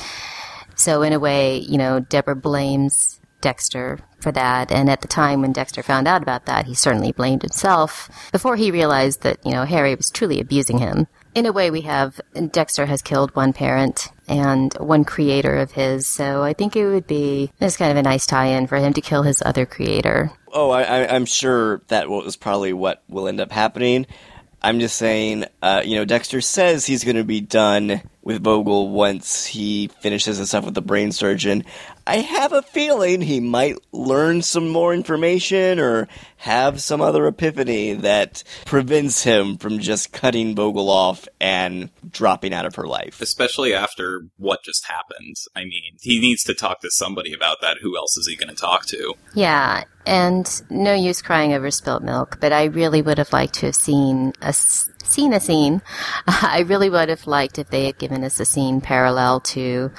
so 0.74 1.02
in 1.02 1.12
a 1.12 1.18
way, 1.18 1.58
you 1.58 1.78
know, 1.78 2.00
Deborah 2.00 2.36
blames 2.36 3.20
Dexter 3.40 4.00
for 4.20 4.32
that. 4.32 4.70
And 4.70 4.90
at 4.90 5.00
the 5.00 5.08
time 5.08 5.40
when 5.40 5.52
Dexter 5.52 5.82
found 5.82 6.06
out 6.08 6.22
about 6.22 6.46
that, 6.46 6.66
he 6.66 6.74
certainly 6.74 7.12
blamed 7.12 7.42
himself 7.42 8.10
before 8.32 8.56
he 8.56 8.70
realized 8.70 9.22
that, 9.22 9.38
you 9.44 9.52
know, 9.52 9.64
Harry 9.64 9.94
was 9.94 10.10
truly 10.10 10.40
abusing 10.40 10.78
him 10.78 11.06
in 11.34 11.46
a 11.46 11.52
way, 11.52 11.70
we 11.70 11.82
have 11.82 12.20
Dexter 12.50 12.86
has 12.86 13.02
killed 13.02 13.34
one 13.36 13.52
parent 13.52 14.08
and 14.26 14.72
one 14.74 15.04
creator 15.04 15.56
of 15.56 15.72
his, 15.72 16.06
so 16.06 16.42
I 16.42 16.52
think 16.52 16.76
it 16.76 16.86
would 16.86 17.06
be 17.06 17.50
this 17.58 17.76
kind 17.76 17.90
of 17.90 17.96
a 17.96 18.02
nice 18.02 18.26
tie-in 18.26 18.66
for 18.66 18.76
him 18.76 18.92
to 18.94 19.00
kill 19.00 19.22
his 19.22 19.42
other 19.44 19.66
creator. 19.66 20.32
Oh, 20.52 20.70
I, 20.70 21.14
am 21.14 21.26
sure 21.26 21.82
that 21.88 22.08
was 22.08 22.36
probably 22.36 22.72
what 22.72 23.02
will 23.08 23.28
end 23.28 23.40
up 23.40 23.52
happening. 23.52 24.06
I'm 24.60 24.80
just 24.80 24.96
saying, 24.96 25.44
uh, 25.62 25.82
you 25.84 25.96
know, 25.96 26.04
Dexter 26.04 26.40
says 26.40 26.84
he's 26.84 27.04
going 27.04 27.16
to 27.16 27.24
be 27.24 27.40
done 27.40 28.02
with 28.22 28.42
Vogel 28.42 28.90
once 28.90 29.46
he 29.46 29.88
finishes 30.00 30.38
his 30.38 30.48
stuff 30.48 30.64
with 30.64 30.74
the 30.74 30.82
brain 30.82 31.12
surgeon. 31.12 31.64
I 32.08 32.20
have 32.20 32.54
a 32.54 32.62
feeling 32.62 33.20
he 33.20 33.38
might 33.38 33.76
learn 33.92 34.40
some 34.40 34.70
more 34.70 34.94
information 34.94 35.78
or 35.78 36.08
have 36.38 36.80
some 36.80 37.02
other 37.02 37.26
epiphany 37.26 37.92
that 37.92 38.42
prevents 38.64 39.24
him 39.24 39.58
from 39.58 39.78
just 39.78 40.10
cutting 40.10 40.54
Vogel 40.54 40.88
off 40.88 41.28
and 41.38 41.90
dropping 42.10 42.54
out 42.54 42.64
of 42.64 42.76
her 42.76 42.86
life. 42.86 43.20
Especially 43.20 43.74
after 43.74 44.22
what 44.38 44.64
just 44.64 44.86
happened. 44.86 45.36
I 45.54 45.64
mean, 45.64 45.98
he 46.00 46.18
needs 46.18 46.44
to 46.44 46.54
talk 46.54 46.80
to 46.80 46.90
somebody 46.90 47.34
about 47.34 47.60
that. 47.60 47.76
Who 47.82 47.94
else 47.94 48.16
is 48.16 48.26
he 48.26 48.36
going 48.36 48.54
to 48.54 48.58
talk 48.58 48.86
to? 48.86 49.12
Yeah, 49.34 49.84
and 50.06 50.62
no 50.70 50.94
use 50.94 51.20
crying 51.20 51.52
over 51.52 51.70
spilt 51.70 52.02
milk, 52.02 52.38
but 52.40 52.54
I 52.54 52.64
really 52.64 53.02
would 53.02 53.18
have 53.18 53.34
liked 53.34 53.56
to 53.56 53.66
have 53.66 53.76
seen 53.76 54.32
a 54.40 54.54
seen 54.54 55.34
a 55.34 55.40
scene. 55.40 55.82
I 56.26 56.64
really 56.66 56.88
would 56.88 57.10
have 57.10 57.26
liked 57.26 57.58
if 57.58 57.68
they 57.68 57.84
had 57.84 57.98
given 57.98 58.24
us 58.24 58.40
a 58.40 58.46
scene 58.46 58.80
parallel 58.80 59.40
to 59.40 59.90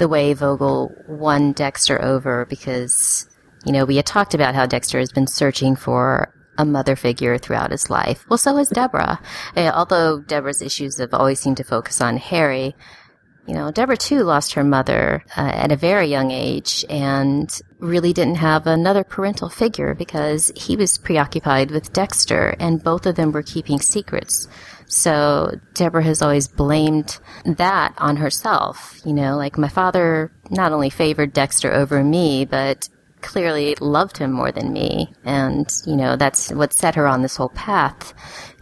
the 0.00 0.08
way 0.08 0.32
Vogel 0.32 0.92
won 1.06 1.52
Dexter 1.52 2.02
over 2.02 2.46
because, 2.46 3.28
you 3.64 3.72
know, 3.72 3.84
we 3.84 3.96
had 3.96 4.06
talked 4.06 4.34
about 4.34 4.54
how 4.54 4.66
Dexter 4.66 4.98
has 4.98 5.12
been 5.12 5.26
searching 5.26 5.76
for 5.76 6.34
a 6.58 6.64
mother 6.64 6.96
figure 6.96 7.38
throughout 7.38 7.70
his 7.70 7.90
life. 7.90 8.26
Well, 8.28 8.38
so 8.38 8.56
has 8.56 8.70
Deborah. 8.70 9.20
Uh, 9.56 9.70
although 9.74 10.20
Deborah's 10.20 10.62
issues 10.62 10.98
have 10.98 11.14
always 11.14 11.38
seemed 11.38 11.58
to 11.58 11.64
focus 11.64 12.00
on 12.00 12.16
Harry, 12.16 12.74
you 13.46 13.54
know, 13.54 13.70
Deborah 13.70 13.96
too 13.96 14.22
lost 14.22 14.54
her 14.54 14.64
mother 14.64 15.22
uh, 15.36 15.40
at 15.52 15.72
a 15.72 15.76
very 15.76 16.06
young 16.06 16.30
age 16.30 16.84
and 16.88 17.60
really 17.78 18.12
didn't 18.12 18.36
have 18.36 18.66
another 18.66 19.04
parental 19.04 19.48
figure 19.48 19.94
because 19.94 20.50
he 20.56 20.76
was 20.76 20.98
preoccupied 20.98 21.70
with 21.70 21.92
Dexter 21.92 22.56
and 22.58 22.82
both 22.82 23.06
of 23.06 23.16
them 23.16 23.32
were 23.32 23.42
keeping 23.42 23.80
secrets. 23.80 24.48
So 24.90 25.58
Deborah 25.74 26.04
has 26.04 26.20
always 26.20 26.48
blamed 26.48 27.18
that 27.44 27.94
on 27.98 28.16
herself. 28.16 29.00
You 29.04 29.12
know, 29.12 29.36
like 29.36 29.56
my 29.56 29.68
father 29.68 30.32
not 30.50 30.72
only 30.72 30.90
favored 30.90 31.32
Dexter 31.32 31.72
over 31.72 32.02
me, 32.02 32.44
but 32.44 32.88
clearly 33.22 33.76
loved 33.80 34.18
him 34.18 34.32
more 34.32 34.50
than 34.50 34.72
me. 34.72 35.12
And, 35.24 35.70
you 35.86 35.96
know, 35.96 36.16
that's 36.16 36.50
what 36.50 36.72
set 36.72 36.96
her 36.96 37.06
on 37.06 37.22
this 37.22 37.36
whole 37.36 37.50
path 37.50 38.14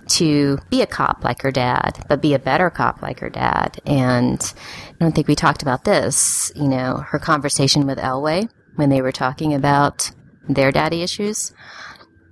to 0.09 0.59
be 0.71 0.83
a 0.83 0.87
cop 0.87 1.25
like 1.25 1.43
her 1.43 1.51
dad, 1.51 2.05
but 2.09 2.23
be 2.23 2.35
a 2.35 2.39
better 2.39 2.71
cop 2.71 3.03
like 3.03 3.21
her 3.21 3.31
dad. 3.31 3.81
And 3.87 4.41
I 4.91 5.05
don't 5.05 5.15
think 5.15 5.29
we 5.29 5.35
talked 5.35 5.63
about 5.63 5.85
this, 5.85 6.53
you 6.57 6.69
know, 6.69 7.05
her 7.09 7.19
conversation 7.19 7.87
with 7.87 7.99
Elway 7.99 8.49
when 8.77 8.91
they 8.91 9.03
were 9.03 9.13
talking 9.13 9.55
about 9.55 10.11
their 10.49 10.73
daddy 10.73 11.03
issues. 11.03 11.53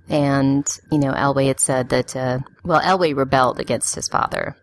And, 0.09 0.65
you 0.91 0.99
know, 0.99 1.11
Elway 1.11 1.47
had 1.47 1.59
said 1.59 1.89
that, 1.89 2.15
uh, 2.15 2.39
well, 2.63 2.81
Elway 2.81 3.15
rebelled 3.15 3.59
against 3.59 3.95
his 3.95 4.07
father. 4.07 4.55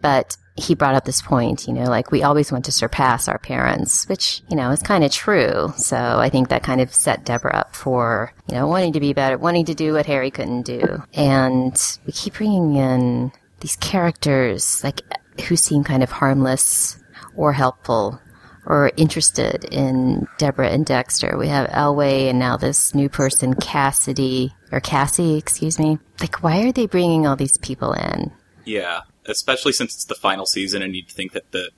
But 0.00 0.36
he 0.56 0.74
brought 0.74 0.94
up 0.94 1.04
this 1.04 1.22
point, 1.22 1.66
you 1.66 1.72
know, 1.72 1.84
like 1.84 2.10
we 2.10 2.22
always 2.22 2.52
want 2.52 2.64
to 2.66 2.72
surpass 2.72 3.26
our 3.26 3.38
parents, 3.38 4.08
which, 4.08 4.42
you 4.48 4.56
know, 4.56 4.70
is 4.70 4.82
kind 4.82 5.02
of 5.02 5.10
true. 5.10 5.72
So 5.76 5.96
I 5.96 6.28
think 6.28 6.48
that 6.48 6.62
kind 6.62 6.80
of 6.80 6.94
set 6.94 7.24
Deborah 7.24 7.56
up 7.56 7.74
for, 7.74 8.32
you 8.48 8.54
know, 8.54 8.66
wanting 8.66 8.92
to 8.92 9.00
be 9.00 9.12
better, 9.12 9.38
wanting 9.38 9.64
to 9.64 9.74
do 9.74 9.94
what 9.94 10.06
Harry 10.06 10.30
couldn't 10.30 10.62
do. 10.62 11.02
And 11.14 11.74
we 12.06 12.12
keep 12.12 12.34
bringing 12.34 12.76
in 12.76 13.32
these 13.60 13.76
characters, 13.76 14.84
like, 14.84 15.00
who 15.48 15.56
seem 15.56 15.82
kind 15.82 16.02
of 16.02 16.12
harmless 16.12 16.98
or 17.34 17.52
helpful 17.52 18.20
or 18.66 18.90
interested 18.96 19.64
in 19.64 20.26
Deborah 20.38 20.70
and 20.70 20.86
Dexter. 20.86 21.36
We 21.36 21.48
have 21.48 21.68
Elway 21.70 22.30
and 22.30 22.38
now 22.38 22.56
this 22.56 22.94
new 22.94 23.08
person, 23.08 23.54
Cassidy, 23.54 24.54
or 24.72 24.80
Cassie, 24.80 25.36
excuse 25.36 25.78
me. 25.78 25.98
Like, 26.20 26.42
why 26.42 26.62
are 26.62 26.72
they 26.72 26.86
bringing 26.86 27.26
all 27.26 27.36
these 27.36 27.58
people 27.58 27.92
in? 27.92 28.32
Yeah, 28.64 29.00
especially 29.26 29.72
since 29.72 29.94
it's 29.94 30.06
the 30.06 30.14
final 30.14 30.46
season 30.46 30.82
and 30.82 30.94
you'd 30.94 31.08
think 31.08 31.32
that 31.32 31.50
the 31.52 31.70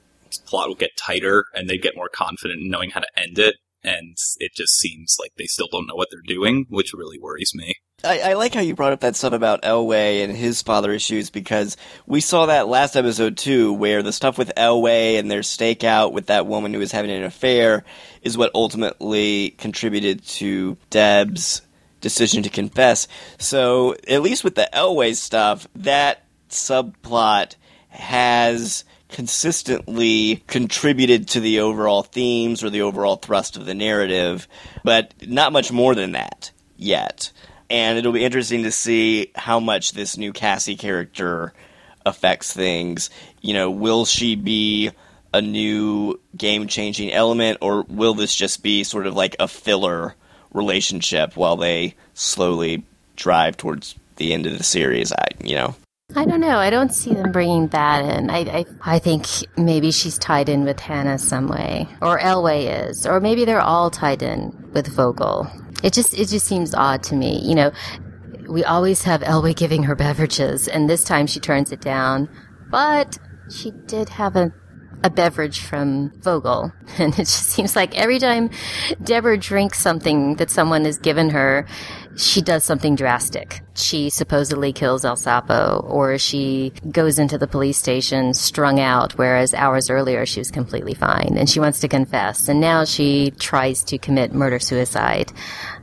plot 0.47 0.69
will 0.69 0.75
get 0.75 0.97
tighter 0.97 1.47
and 1.55 1.69
they 1.69 1.79
get 1.79 1.97
more 1.97 2.09
confident 2.09 2.61
in 2.61 2.71
knowing 2.71 2.91
how 2.91 3.01
to 3.01 3.09
end 3.17 3.39
it. 3.39 3.57
And 3.87 4.17
it 4.39 4.53
just 4.55 4.77
seems 4.77 5.17
like 5.19 5.33
they 5.39 5.47
still 5.47 5.69
don't 5.71 5.87
know 5.87 5.95
what 5.95 6.09
they're 6.11 6.21
doing, 6.27 6.67
which 6.69 6.93
really 6.93 7.19
worries 7.19 7.53
me. 7.55 7.77
I, 8.05 8.19
I, 8.21 8.33
like 8.35 8.53
how 8.53 8.61
you 8.61 8.75
brought 8.75 8.93
up 8.93 9.01
that 9.01 9.17
stuff 9.17 9.33
about 9.33 9.63
Elway 9.63 10.23
and 10.23 10.37
his 10.37 10.61
father 10.61 10.93
issues 10.93 11.31
because 11.31 11.77
we 12.07 12.21
saw 12.21 12.47
that 12.47 12.69
last 12.69 12.95
episode 12.95 13.39
too, 13.39 13.73
where 13.73 14.03
the 14.03 14.13
stuff 14.13 14.37
with 14.37 14.53
Elway 14.55 15.19
and 15.19 15.31
their 15.31 15.41
stakeout 15.41 16.13
with 16.13 16.27
that 16.27 16.47
woman 16.47 16.75
who 16.75 16.81
was 16.81 16.93
having 16.93 17.11
an 17.11 17.25
affair 17.25 17.85
is 18.21 18.37
what 18.37 18.51
ultimately 18.55 19.51
contributed 19.51 20.23
to 20.27 20.77
Deb's 20.91 21.63
decision 22.01 22.43
to 22.43 22.51
confess. 22.51 23.09
So 23.39 23.97
at 24.09 24.23
least 24.23 24.45
with 24.45 24.57
the 24.57 24.69
Elway 24.75 25.17
stuff, 25.17 25.67
that 25.77 26.27
subplot 26.51 27.55
has 27.89 28.85
consistently 29.09 30.43
contributed 30.47 31.29
to 31.29 31.41
the 31.41 31.61
overall 31.61 32.03
themes 32.03 32.63
or 32.63 32.71
the 32.71 32.83
overall 32.83 33.17
thrust 33.17 33.57
of 33.57 33.67
the 33.67 33.75
narrative, 33.75 34.49
but 34.85 35.15
not 35.27 35.53
much 35.53 35.71
more 35.73 35.95
than 35.95 36.13
that 36.13 36.51
yet. 36.77 37.31
And 37.69 37.99
it'll 37.99 38.13
be 38.13 38.25
interesting 38.25 38.63
to 38.65 38.71
see 38.71 39.33
how 39.35 39.61
much 39.61 39.93
this 39.93 40.17
new 40.17 40.33
Cassie 40.33 40.77
character 40.77 41.53
affects 42.05 42.53
things. 42.53 43.11
You 43.41 43.55
know, 43.55 43.71
will 43.71 44.05
she 44.05 44.37
be 44.37 44.91
a 45.35 45.43
new 45.43 46.19
game 46.37 46.69
changing 46.69 47.13
element, 47.13 47.59
or 47.61 47.83
will 47.83 48.15
this 48.15 48.35
just 48.35 48.63
be 48.63 48.85
sort 48.85 49.07
of 49.07 49.15
like 49.15 49.37
a 49.41 49.49
filler 49.49 50.15
relationship 50.53 51.37
while 51.37 51.57
they 51.57 51.95
slowly 52.15 52.85
drive 53.17 53.57
towards 53.57 53.95
the 54.17 54.33
end 54.33 54.47
of 54.47 54.57
the 54.57 54.65
series? 54.65 55.13
I, 55.13 55.27
you 55.43 55.55
know. 55.57 55.75
I 56.15 56.25
don't 56.25 56.41
know. 56.41 56.59
I 56.59 56.71
don't 56.71 56.95
see 56.95 57.13
them 57.13 57.33
bringing 57.33 57.67
that 57.69 58.05
in. 58.05 58.31
I, 58.31 58.39
I, 58.39 58.65
I 58.81 58.99
think 59.01 59.27
maybe 59.57 59.91
she's 59.91 60.19
tied 60.19 60.49
in 60.49 60.65
with 60.65 60.79
Hannah 60.79 61.19
some 61.19 61.49
way, 61.49 61.89
or 62.01 62.21
Elway 62.21 62.89
is, 62.89 63.07
or 63.07 63.19
maybe 63.19 63.45
they're 63.45 63.61
all 63.61 63.91
tied 63.91 64.23
in 64.23 64.71
with 64.73 64.87
Vogel. 64.87 65.51
It 65.83 65.93
just, 65.93 66.15
it 66.15 66.29
just 66.29 66.47
seems 66.47 66.75
odd 66.75 67.03
to 67.05 67.17
me. 67.17 67.41
You 67.43 67.57
know, 67.57 67.73
we 68.49 68.63
always 68.63 69.03
have 69.03 69.23
Elway 69.23 69.57
giving 69.57 69.83
her 69.83 69.97
beverages, 69.97 70.69
and 70.69 70.89
this 70.89 71.03
time 71.03 71.27
she 71.27 71.41
turns 71.41 71.73
it 71.73 71.81
down. 71.81 72.29
But 72.71 73.19
she 73.51 73.73
did 73.87 74.09
have 74.11 74.37
a 74.37 74.53
a 75.05 75.11
beverage 75.11 75.61
from 75.61 76.11
Vogel. 76.23 76.73
And 76.99 77.13
it 77.15 77.27
just 77.29 77.51
seems 77.51 77.77
like 77.77 77.97
every 77.97 78.19
time 78.19 78.49
Deborah 79.03 79.37
drinks 79.37 79.79
something 79.79 80.37
that 80.37 80.51
someone 80.51 80.85
has 80.87 80.99
given 80.99 81.31
her, 81.31 81.67
she 82.17 82.41
does 82.41 82.65
something 82.65 82.95
drastic. 82.97 83.61
She 83.75 84.09
supposedly 84.11 84.73
kills 84.73 85.05
El 85.05 85.17
Sapo, 85.17 85.85
or 85.89 86.19
she 86.19 86.73
goes 86.91 87.19
into 87.19 87.37
the 87.37 87.47
police 87.47 87.79
station 87.79 88.33
strung 88.33 88.81
out, 88.81 89.13
whereas 89.19 89.53
hours 89.53 89.91
earlier 89.91 90.25
she 90.25 90.41
was 90.41 90.51
completely 90.51 90.95
fine 90.95 91.37
and 91.37 91.49
she 91.49 91.61
wants 91.61 91.81
to 91.81 91.89
confess. 91.89 92.49
And 92.49 92.61
now 92.61 92.85
she 92.85 93.33
tries 93.33 93.85
to 93.85 93.99
commit 93.99 94.33
murder 94.33 94.59
suicide. 94.59 95.33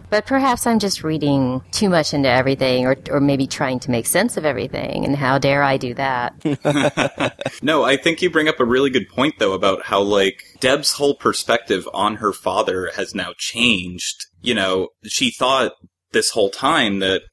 But 0.10 0.28
perhaps 0.28 0.68
I'm 0.68 0.78
just 0.78 1.04
reading 1.04 1.64
too 1.72 1.90
much 1.90 2.14
into 2.14 2.30
everything 2.30 2.86
or, 2.86 2.96
or 3.10 3.20
maybe 3.20 3.48
trying 3.48 3.80
to 3.80 3.90
make 3.90 4.06
sense 4.06 4.38
of 4.38 4.46
everything. 4.46 5.06
And 5.06 5.16
how 5.16 5.40
dare 5.40 5.64
I 5.64 5.78
do 5.78 5.96
that? 5.96 6.36
no, 7.64 7.84
I 7.84 7.98
think 7.98 8.22
you 8.22 8.30
bring 8.30 8.48
up 8.48 8.60
a 8.60 8.66
really 8.66 8.92
good 8.92 9.10
point, 9.10 9.40
though, 9.40 9.54
about 9.54 9.82
how, 9.86 10.02
like, 10.02 10.44
Deb's 10.60 10.92
whole 10.92 11.16
perspective 11.16 11.90
on 11.96 12.18
her 12.18 12.32
father 12.32 12.92
has 12.96 13.16
now 13.16 13.34
changed. 13.40 14.28
You 14.40 14.54
know, 14.54 14.90
she 15.04 15.32
thought 15.32 15.74
this 16.14 16.30
whole 16.32 16.50
time 16.50 17.00
that 17.00 17.24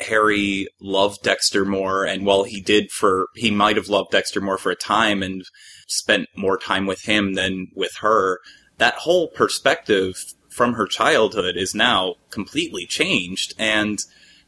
Harry 0.00 0.66
loved 0.80 1.22
Dexter 1.22 1.64
more, 1.64 2.04
and 2.04 2.24
while 2.24 2.44
he 2.44 2.60
did 2.60 2.90
for, 2.90 3.28
he 3.34 3.50
might 3.50 3.76
have 3.76 3.88
loved 3.88 4.10
Dexter 4.10 4.40
more 4.40 4.58
for 4.58 4.70
a 4.70 4.76
time 4.76 5.22
and 5.22 5.44
spent 5.86 6.28
more 6.36 6.58
time 6.58 6.86
with 6.86 7.02
him 7.02 7.34
than 7.34 7.68
with 7.74 7.96
her. 8.00 8.40
That 8.78 8.94
whole 8.94 9.28
perspective 9.28 10.14
from 10.48 10.74
her 10.74 10.86
childhood 10.86 11.56
is 11.56 11.74
now 11.74 12.16
completely 12.30 12.86
changed 12.86 13.54
and 13.58 14.00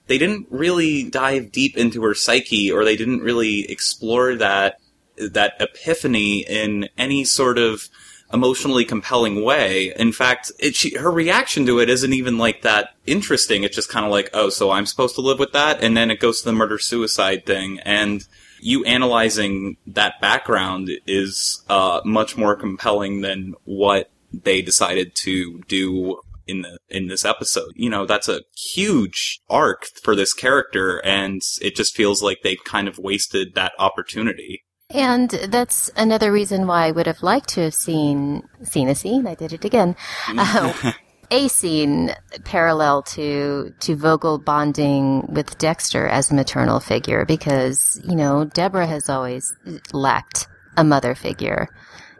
they 0.08 0.18
didn't 0.18 0.46
really 0.50 1.08
dive 1.08 1.52
deep 1.52 1.76
into 1.76 2.02
her 2.02 2.14
psyche 2.14 2.70
or 2.70 2.84
they 2.84 2.96
didn't 2.96 3.20
really 3.20 3.70
explore 3.70 4.34
that 4.34 4.76
that 5.16 5.54
epiphany 5.60 6.44
in 6.48 6.88
any 6.98 7.24
sort 7.24 7.58
of 7.58 7.88
emotionally 8.32 8.84
compelling 8.84 9.44
way. 9.44 9.92
In 9.96 10.12
fact, 10.12 10.52
it, 10.58 10.74
she, 10.74 10.96
her 10.96 11.10
reaction 11.10 11.66
to 11.66 11.78
it 11.80 11.88
isn't 11.88 12.12
even 12.12 12.38
like 12.38 12.62
that 12.62 12.90
interesting. 13.06 13.64
It's 13.64 13.76
just 13.76 13.90
kind 13.90 14.06
of 14.06 14.12
like, 14.12 14.30
oh, 14.32 14.50
so 14.50 14.70
I'm 14.70 14.86
supposed 14.86 15.14
to 15.16 15.20
live 15.20 15.38
with 15.38 15.52
that, 15.52 15.82
and 15.82 15.96
then 15.96 16.10
it 16.10 16.20
goes 16.20 16.40
to 16.40 16.46
the 16.46 16.52
murder 16.52 16.78
suicide 16.78 17.46
thing, 17.46 17.80
and 17.80 18.26
you 18.60 18.84
analyzing 18.84 19.76
that 19.86 20.20
background 20.20 20.88
is 21.06 21.64
uh, 21.68 22.00
much 22.04 22.36
more 22.36 22.54
compelling 22.54 23.20
than 23.20 23.54
what 23.64 24.10
they 24.32 24.62
decided 24.62 25.14
to 25.14 25.60
do 25.68 26.20
in 26.46 26.62
the 26.62 26.78
in 26.88 27.08
this 27.08 27.24
episode. 27.24 27.72
You 27.74 27.90
know, 27.90 28.06
that's 28.06 28.28
a 28.28 28.42
huge 28.56 29.40
arc 29.48 29.86
for 30.02 30.14
this 30.14 30.32
character 30.32 31.04
and 31.04 31.40
it 31.60 31.76
just 31.76 31.94
feels 31.94 32.22
like 32.22 32.38
they 32.42 32.56
kind 32.56 32.88
of 32.88 32.98
wasted 32.98 33.54
that 33.54 33.72
opportunity. 33.78 34.64
And 34.92 35.30
that's 35.30 35.90
another 35.96 36.30
reason 36.30 36.66
why 36.66 36.86
I 36.86 36.90
would 36.90 37.06
have 37.06 37.22
liked 37.22 37.50
to 37.50 37.62
have 37.62 37.74
seen 37.74 38.42
seen 38.62 38.88
a 38.88 38.94
scene. 38.94 39.26
I 39.26 39.34
did 39.34 39.52
it 39.52 39.64
again. 39.64 39.96
Uh, 40.28 40.92
a 41.30 41.48
scene 41.48 42.14
parallel 42.44 43.02
to 43.02 43.72
to 43.80 43.96
Vogel 43.96 44.38
bonding 44.38 45.26
with 45.32 45.56
Dexter 45.56 46.06
as 46.06 46.30
a 46.30 46.34
maternal 46.34 46.78
figure, 46.78 47.24
because 47.24 48.00
you 48.04 48.14
know 48.14 48.44
Deborah 48.44 48.86
has 48.86 49.08
always 49.08 49.54
lacked 49.92 50.46
a 50.76 50.84
mother 50.84 51.14
figure. 51.14 51.68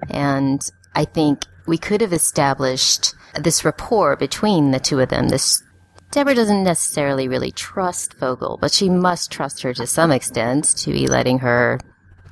And 0.08 0.62
I 0.94 1.04
think 1.04 1.44
we 1.66 1.76
could 1.76 2.00
have 2.00 2.12
established 2.12 3.14
this 3.34 3.64
rapport 3.64 4.16
between 4.16 4.70
the 4.70 4.80
two 4.80 5.00
of 5.00 5.10
them. 5.10 5.28
This 5.28 5.62
Deborah 6.10 6.34
doesn't 6.34 6.64
necessarily 6.64 7.28
really 7.28 7.50
trust 7.52 8.14
Vogel, 8.14 8.58
but 8.60 8.72
she 8.72 8.88
must 8.88 9.30
trust 9.30 9.62
her 9.62 9.74
to 9.74 9.86
some 9.86 10.10
extent 10.10 10.64
to 10.78 10.92
be 10.92 11.06
letting 11.06 11.38
her 11.40 11.78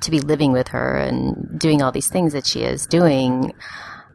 to 0.01 0.11
be 0.11 0.19
living 0.19 0.51
with 0.51 0.69
her 0.69 0.97
and 0.97 1.59
doing 1.59 1.81
all 1.81 1.91
these 1.91 2.09
things 2.09 2.33
that 2.33 2.45
she 2.45 2.61
is 2.61 2.85
doing. 2.85 3.53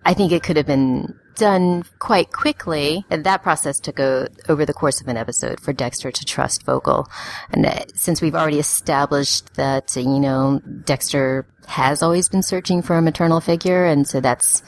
I 0.05 0.15
think 0.15 0.33
it 0.33 0.43
could 0.43 0.57
have 0.57 0.67
been 0.67 1.19
done 1.37 1.85
quite 1.99 2.33
quickly. 2.33 3.05
And 3.11 3.25
that 3.25 3.43
process 3.43 3.79
took 3.79 3.99
a, 3.99 4.29
over 4.49 4.67
the 4.67 4.73
course 4.73 5.01
of 5.01 5.09
an 5.09 5.17
episode 5.17 5.61
for 5.61 5.73
Dexter 5.73 6.11
to 6.11 6.25
trust 6.25 6.65
Vogel. 6.65 7.09
And 7.51 7.67
uh, 7.67 7.85
since 7.95 8.21
we've 8.21 8.35
already 8.35 8.59
established 8.59 9.55
that, 9.55 9.95
you 9.97 10.21
know, 10.21 10.61
Dexter 10.85 11.47
has 11.67 12.03
always 12.03 12.29
been 12.29 12.43
searching 12.43 12.83
for 12.83 12.97
a 12.97 13.03
maternal 13.03 13.41
figure, 13.41 13.85
and 13.85 14.07
so 14.07 14.21
that's 14.21 14.63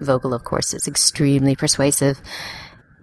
Vogel, 0.00 0.34
of 0.34 0.44
course, 0.44 0.74
is 0.74 0.88
extremely 0.88 1.54
persuasive. 1.54 2.20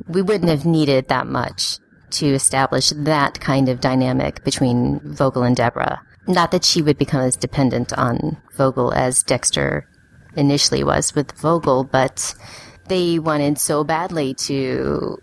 We 0.08 0.22
wouldn't 0.22 0.50
have 0.50 0.66
needed 0.66 1.08
that 1.10 1.28
much 1.28 1.78
to 2.12 2.28
establish 2.28 2.90
that 2.90 3.40
kind 3.40 3.70
of 3.70 3.80
dynamic 3.80 4.44
between 4.44 5.00
Vogel 5.00 5.44
and 5.44 5.56
Deborah. 5.56 6.02
Not 6.28 6.52
that 6.52 6.64
she 6.64 6.82
would 6.82 6.98
become 6.98 7.22
as 7.22 7.36
dependent 7.36 7.94
on 7.94 8.38
Vogel 8.56 8.94
as 8.94 9.24
Dexter 9.24 9.88
initially 10.36 10.84
was 10.84 11.16
with 11.16 11.32
Vogel, 11.34 11.84
but 11.84 12.36
they 12.88 13.20
wanted 13.20 13.58
so 13.58 13.84
badly 13.84 14.34
to 14.36 15.18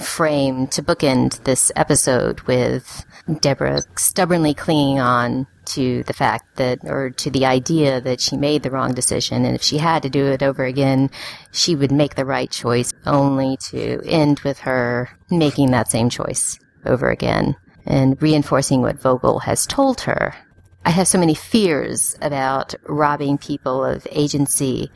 frame, 0.00 0.66
to 0.66 0.82
bookend 0.82 1.42
this 1.44 1.72
episode 1.74 2.40
with 2.42 3.06
Deborah 3.40 3.82
stubbornly 3.96 4.52
clinging 4.52 5.00
on 5.00 5.46
to 5.64 6.02
the 6.04 6.12
fact 6.12 6.56
that, 6.56 6.78
or 6.84 7.10
to 7.10 7.30
the 7.30 7.46
idea 7.46 8.00
that 8.00 8.20
she 8.20 8.36
made 8.36 8.62
the 8.62 8.70
wrong 8.70 8.92
decision. 8.92 9.46
And 9.46 9.54
if 9.54 9.62
she 9.62 9.78
had 9.78 10.02
to 10.02 10.10
do 10.10 10.26
it 10.26 10.42
over 10.42 10.64
again, 10.64 11.10
she 11.52 11.74
would 11.74 11.92
make 11.92 12.16
the 12.16 12.26
right 12.26 12.50
choice 12.50 12.92
only 13.06 13.56
to 13.68 14.02
end 14.04 14.40
with 14.40 14.58
her 14.60 15.10
making 15.30 15.70
that 15.70 15.90
same 15.90 16.10
choice 16.10 16.58
over 16.84 17.08
again 17.10 17.56
and 17.88 18.20
reinforcing 18.22 18.82
what 18.82 19.00
Vogel 19.00 19.40
has 19.40 19.66
told 19.66 20.02
her. 20.02 20.36
I 20.84 20.90
have 20.90 21.08
so 21.08 21.18
many 21.18 21.34
fears 21.34 22.16
about 22.22 22.74
robbing 22.86 23.38
people 23.38 23.84
of 23.84 24.06
agency 24.12 24.92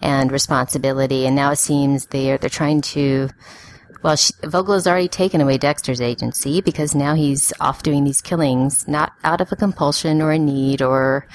and 0.00 0.32
responsibility, 0.32 1.26
and 1.26 1.36
now 1.36 1.50
it 1.50 1.56
seems 1.56 2.06
they're 2.06 2.38
they're 2.38 2.48
trying 2.48 2.80
to. 2.80 3.28
Well, 4.02 4.16
she, 4.16 4.32
Vogel 4.44 4.74
has 4.74 4.86
already 4.86 5.08
taken 5.08 5.40
away 5.40 5.58
Dexter's 5.58 6.00
agency 6.00 6.60
because 6.60 6.94
now 6.94 7.14
he's 7.14 7.52
off 7.60 7.82
doing 7.82 8.04
these 8.04 8.20
killings, 8.20 8.86
not 8.86 9.12
out 9.24 9.40
of 9.40 9.50
a 9.50 9.56
compulsion 9.56 10.22
or 10.22 10.30
a 10.30 10.38
need 10.38 10.80
or 10.80 11.26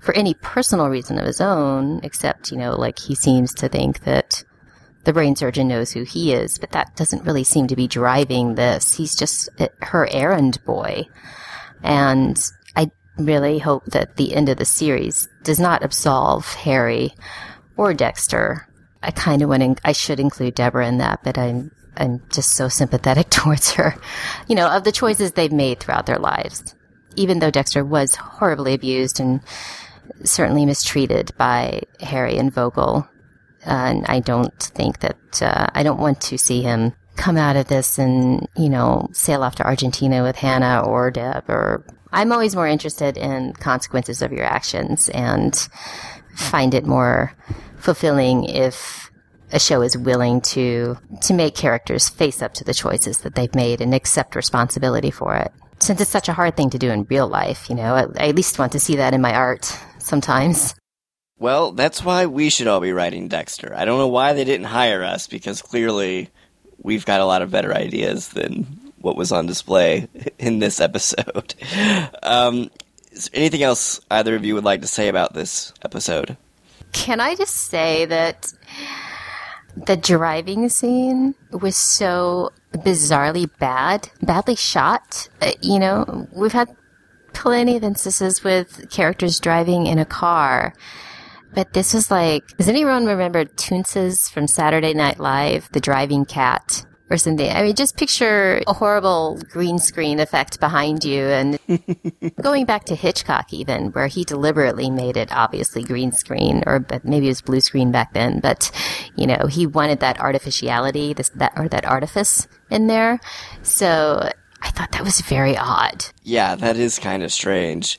for 0.00 0.14
any 0.14 0.34
personal 0.34 0.88
reason 0.88 1.18
of 1.18 1.26
his 1.26 1.40
own, 1.40 2.00
except, 2.04 2.52
you 2.52 2.58
know, 2.58 2.76
like 2.76 2.98
he 2.98 3.14
seems 3.14 3.52
to 3.54 3.68
think 3.68 4.00
that 4.04 4.44
the 5.04 5.12
brain 5.12 5.34
surgeon 5.34 5.68
knows 5.68 5.92
who 5.92 6.02
he 6.02 6.32
is, 6.32 6.58
but 6.58 6.72
that 6.72 6.94
doesn't 6.96 7.24
really 7.24 7.44
seem 7.44 7.66
to 7.68 7.76
be 7.76 7.88
driving 7.88 8.54
this. 8.54 8.94
He's 8.94 9.16
just 9.16 9.48
eh, 9.58 9.68
her 9.80 10.08
errand 10.10 10.62
boy. 10.64 11.06
And 11.82 12.38
I 12.76 12.90
really 13.16 13.58
hope 13.58 13.86
that 13.86 14.16
the 14.16 14.34
end 14.34 14.48
of 14.48 14.58
the 14.58 14.64
series 14.64 15.28
does 15.42 15.58
not 15.58 15.82
absolve 15.82 16.52
Harry 16.54 17.14
or 17.76 17.94
Dexter. 17.94 18.66
I 19.02 19.10
kind 19.10 19.40
of 19.40 19.48
want 19.48 19.78
to, 19.78 19.88
I 19.88 19.92
should 19.92 20.20
include 20.20 20.54
Deborah 20.54 20.86
in 20.86 20.98
that, 20.98 21.20
but 21.24 21.38
I'm, 21.38 21.70
I'm 21.96 22.22
just 22.30 22.52
so 22.52 22.68
sympathetic 22.68 23.30
towards 23.30 23.72
her, 23.72 23.94
you 24.48 24.54
know, 24.54 24.68
of 24.68 24.84
the 24.84 24.92
choices 24.92 25.32
they've 25.32 25.52
made 25.52 25.80
throughout 25.80 26.06
their 26.06 26.18
lives. 26.18 26.74
Even 27.16 27.38
though 27.38 27.50
Dexter 27.50 27.84
was 27.84 28.14
horribly 28.14 28.74
abused 28.74 29.18
and 29.18 29.40
certainly 30.24 30.66
mistreated 30.66 31.32
by 31.38 31.80
Harry 32.00 32.36
and 32.36 32.52
Vogel, 32.52 33.08
and 33.64 34.04
I 34.06 34.20
don't 34.20 34.62
think 34.62 35.00
that, 35.00 35.42
uh, 35.42 35.66
I 35.74 35.82
don't 35.82 36.00
want 36.00 36.20
to 36.22 36.38
see 36.38 36.62
him 36.62 36.92
come 37.16 37.36
out 37.36 37.56
of 37.56 37.68
this 37.68 37.98
and, 37.98 38.48
you 38.56 38.68
know, 38.68 39.08
sail 39.12 39.42
off 39.42 39.56
to 39.56 39.66
Argentina 39.66 40.22
with 40.22 40.36
Hannah 40.36 40.82
or 40.86 41.10
Deb 41.10 41.48
or, 41.48 41.84
I'm 42.12 42.32
always 42.32 42.56
more 42.56 42.66
interested 42.66 43.16
in 43.16 43.52
consequences 43.52 44.20
of 44.20 44.32
your 44.32 44.44
actions 44.44 45.08
and 45.10 45.54
find 46.34 46.74
it 46.74 46.84
more 46.84 47.36
fulfilling 47.78 48.44
if 48.44 49.10
a 49.52 49.58
show 49.58 49.82
is 49.82 49.96
willing 49.96 50.40
to 50.40 50.96
to 51.22 51.34
make 51.34 51.54
characters 51.54 52.08
face 52.08 52.42
up 52.42 52.54
to 52.54 52.64
the 52.64 52.74
choices 52.74 53.18
that 53.18 53.34
they've 53.34 53.54
made 53.54 53.80
and 53.80 53.94
accept 53.94 54.36
responsibility 54.36 55.10
for 55.10 55.34
it. 55.36 55.52
Since 55.80 56.00
it's 56.00 56.10
such 56.10 56.28
a 56.28 56.32
hard 56.32 56.56
thing 56.56 56.70
to 56.70 56.78
do 56.78 56.90
in 56.90 57.06
real 57.08 57.26
life, 57.26 57.68
you 57.70 57.74
know, 57.74 57.94
I, 57.94 58.24
I 58.24 58.28
at 58.28 58.36
least 58.36 58.58
want 58.58 58.72
to 58.72 58.80
see 58.80 58.96
that 58.96 59.14
in 59.14 59.20
my 59.20 59.34
art 59.34 59.76
sometimes. 59.98 60.74
Well, 61.40 61.72
that's 61.72 62.04
why 62.04 62.26
we 62.26 62.50
should 62.50 62.66
all 62.66 62.80
be 62.80 62.92
writing 62.92 63.26
Dexter. 63.26 63.72
I 63.74 63.86
don't 63.86 63.98
know 63.98 64.08
why 64.08 64.34
they 64.34 64.44
didn't 64.44 64.66
hire 64.66 65.02
us 65.02 65.26
because 65.26 65.62
clearly 65.62 66.28
we've 66.82 67.06
got 67.06 67.22
a 67.22 67.24
lot 67.24 67.40
of 67.40 67.50
better 67.50 67.74
ideas 67.74 68.28
than 68.28 68.64
what 68.98 69.16
was 69.16 69.32
on 69.32 69.46
display 69.46 70.06
in 70.38 70.60
this 70.60 70.80
episode. 70.80 71.54
Um, 72.22 72.70
anything 73.32 73.62
else 73.62 74.00
either 74.10 74.36
of 74.36 74.44
you 74.44 74.54
would 74.54 74.64
like 74.64 74.82
to 74.82 74.86
say 74.86 75.08
about 75.08 75.34
this 75.34 75.72
episode? 75.82 76.36
Can 76.92 77.18
I 77.18 77.34
just 77.34 77.54
say 77.56 78.04
that 78.04 78.52
the 79.74 79.96
driving 79.96 80.68
scene 80.68 81.34
was 81.50 81.76
so 81.76 82.52
bizarrely 82.72 83.50
bad, 83.58 84.10
badly 84.22 84.54
shot? 84.54 85.28
Uh, 85.40 85.52
you 85.60 85.78
know, 85.78 86.28
we've 86.32 86.52
had 86.52 86.76
plenty 87.32 87.76
of 87.76 87.82
instances 87.82 88.44
with 88.44 88.90
characters 88.90 89.40
driving 89.40 89.86
in 89.86 89.98
a 89.98 90.04
car. 90.04 90.74
But 91.54 91.72
this 91.72 91.94
was 91.94 92.10
like, 92.10 92.56
does 92.56 92.68
anyone 92.68 93.06
remember 93.06 93.44
Toonces 93.44 94.30
from 94.30 94.46
Saturday 94.46 94.94
Night 94.94 95.18
Live, 95.18 95.68
the 95.72 95.80
driving 95.80 96.24
cat? 96.24 96.84
or 97.10 97.16
something. 97.16 97.50
I 97.50 97.62
mean, 97.62 97.74
just 97.74 97.96
picture 97.96 98.62
a 98.68 98.72
horrible 98.72 99.40
green 99.50 99.78
screen 99.80 100.20
effect 100.20 100.60
behind 100.60 101.04
you 101.04 101.24
and 101.24 101.58
going 102.40 102.66
back 102.66 102.84
to 102.84 102.94
Hitchcock 102.94 103.52
even, 103.52 103.88
where 103.88 104.06
he 104.06 104.24
deliberately 104.24 104.90
made 104.90 105.16
it 105.16 105.32
obviously 105.32 105.82
green 105.82 106.12
screen 106.12 106.62
or 106.66 106.86
maybe 107.02 107.26
it 107.26 107.30
was 107.30 107.42
blue 107.42 107.60
screen 107.60 107.90
back 107.90 108.14
then, 108.14 108.38
but 108.38 108.70
you 109.16 109.26
know, 109.26 109.46
he 109.50 109.66
wanted 109.66 110.00
that 110.00 110.20
artificiality, 110.20 111.12
this, 111.12 111.30
that, 111.30 111.52
or 111.56 111.68
that 111.68 111.84
artifice 111.84 112.46
in 112.70 112.86
there. 112.86 113.18
So 113.62 114.30
I 114.62 114.70
thought 114.70 114.92
that 114.92 115.02
was 115.02 115.20
very 115.22 115.56
odd. 115.56 116.04
Yeah, 116.22 116.54
that 116.54 116.76
is 116.76 117.00
kind 117.00 117.24
of 117.24 117.32
strange. 117.32 117.98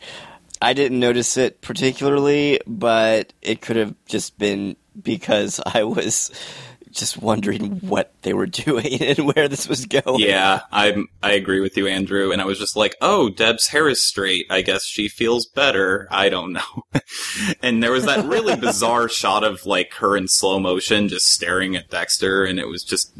I 0.61 0.73
didn't 0.73 0.99
notice 0.99 1.37
it 1.37 1.61
particularly, 1.61 2.59
but 2.67 3.33
it 3.41 3.61
could 3.61 3.77
have 3.77 3.95
just 4.05 4.37
been 4.37 4.75
because 5.01 5.59
I 5.65 5.83
was 5.83 6.31
just 6.91 7.17
wondering 7.17 7.79
what 7.79 8.13
they 8.21 8.33
were 8.33 8.45
doing 8.47 9.01
and 9.01 9.19
where 9.19 9.47
this 9.47 9.67
was 9.67 9.85
going. 9.85 10.21
Yeah, 10.21 10.61
I 10.71 11.03
I 11.23 11.31
agree 11.31 11.59
with 11.59 11.77
you, 11.77 11.87
Andrew. 11.87 12.31
And 12.31 12.41
I 12.41 12.45
was 12.45 12.59
just 12.59 12.75
like, 12.75 12.95
oh, 13.01 13.29
Deb's 13.29 13.67
hair 13.67 13.87
is 13.87 14.03
straight. 14.03 14.45
I 14.49 14.61
guess 14.61 14.85
she 14.85 15.07
feels 15.07 15.45
better. 15.45 16.07
I 16.11 16.29
don't 16.29 16.53
know. 16.53 16.85
and 17.63 17.81
there 17.81 17.91
was 17.91 18.05
that 18.05 18.25
really 18.25 18.55
bizarre 18.59 19.09
shot 19.09 19.43
of 19.43 19.65
like 19.65 19.93
her 19.95 20.17
in 20.17 20.27
slow 20.27 20.59
motion, 20.59 21.07
just 21.07 21.27
staring 21.27 21.75
at 21.75 21.89
Dexter, 21.89 22.43
and 22.43 22.59
it 22.59 22.67
was 22.67 22.83
just 22.83 23.13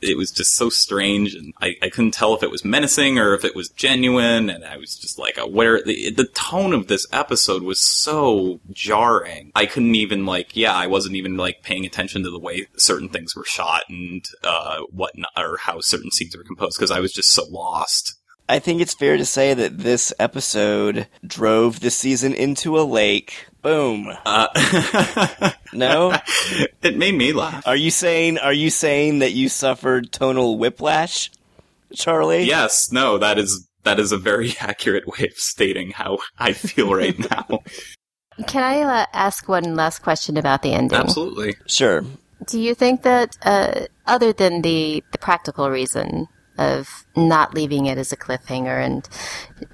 it 0.00 0.16
was 0.16 0.30
just 0.30 0.54
so 0.56 0.68
strange, 0.68 1.34
and 1.34 1.52
I, 1.60 1.76
I 1.82 1.88
couldn't 1.88 2.12
tell 2.12 2.34
if 2.34 2.42
it 2.42 2.50
was 2.50 2.64
menacing 2.64 3.18
or 3.18 3.34
if 3.34 3.44
it 3.44 3.54
was 3.54 3.68
genuine. 3.68 4.50
And 4.50 4.64
I 4.64 4.76
was 4.76 4.96
just 4.96 5.18
like, 5.18 5.38
where 5.48 5.82
the 5.82 6.10
the 6.10 6.26
tone 6.26 6.72
of 6.72 6.86
this 6.86 7.06
episode 7.12 7.62
was 7.62 7.80
so 7.80 8.60
jarring. 8.72 9.52
I 9.54 9.66
couldn't 9.66 9.94
even 9.94 10.26
like, 10.26 10.56
yeah, 10.56 10.74
I 10.74 10.86
wasn't 10.86 11.16
even 11.16 11.36
like 11.36 11.62
paying 11.62 11.84
attention 11.84 12.22
to 12.24 12.30
the 12.30 12.38
way 12.38 12.66
certain 12.76 13.09
things 13.10 13.34
were 13.36 13.44
shot 13.44 13.82
and 13.88 14.24
uh, 14.44 14.80
what 14.90 15.12
or 15.36 15.58
how 15.58 15.80
certain 15.80 16.10
scenes 16.10 16.36
were 16.36 16.44
composed 16.44 16.78
because 16.78 16.90
I 16.90 17.00
was 17.00 17.12
just 17.12 17.30
so 17.30 17.44
lost. 17.48 18.16
I 18.48 18.58
think 18.58 18.80
it's 18.80 18.94
fair 18.94 19.16
to 19.16 19.24
say 19.24 19.54
that 19.54 19.78
this 19.78 20.12
episode 20.18 21.06
drove 21.24 21.78
the 21.78 21.90
season 21.90 22.34
into 22.34 22.80
a 22.80 22.82
lake. 22.82 23.46
Boom. 23.62 24.12
Uh, 24.26 25.52
no, 25.72 26.16
it 26.82 26.96
made 26.96 27.14
me 27.14 27.32
laugh. 27.32 27.64
Are 27.64 27.76
you 27.76 27.92
saying? 27.92 28.38
Are 28.38 28.52
you 28.52 28.70
saying 28.70 29.20
that 29.20 29.32
you 29.32 29.48
suffered 29.48 30.10
tonal 30.10 30.58
whiplash, 30.58 31.30
Charlie? 31.94 32.42
Yes. 32.42 32.90
No. 32.90 33.18
That 33.18 33.38
is 33.38 33.68
that 33.84 34.00
is 34.00 34.10
a 34.10 34.18
very 34.18 34.56
accurate 34.60 35.06
way 35.06 35.26
of 35.26 35.34
stating 35.34 35.92
how 35.92 36.18
I 36.36 36.52
feel 36.52 36.92
right 36.92 37.18
now. 37.30 37.62
Can 38.46 38.62
I 38.62 38.80
uh, 38.80 39.06
ask 39.12 39.48
one 39.48 39.76
last 39.76 40.00
question 40.00 40.36
about 40.36 40.62
the 40.62 40.72
ending? 40.72 40.98
Absolutely. 40.98 41.54
Sure. 41.66 42.04
Do 42.46 42.58
you 42.58 42.74
think 42.74 43.02
that, 43.02 43.36
uh, 43.42 43.86
other 44.06 44.32
than 44.32 44.62
the, 44.62 45.04
the 45.12 45.18
practical 45.18 45.70
reason 45.70 46.26
of 46.58 47.06
not 47.16 47.54
leaving 47.54 47.86
it 47.86 47.98
as 47.98 48.12
a 48.12 48.16
cliffhanger 48.16 48.84
and 48.84 49.08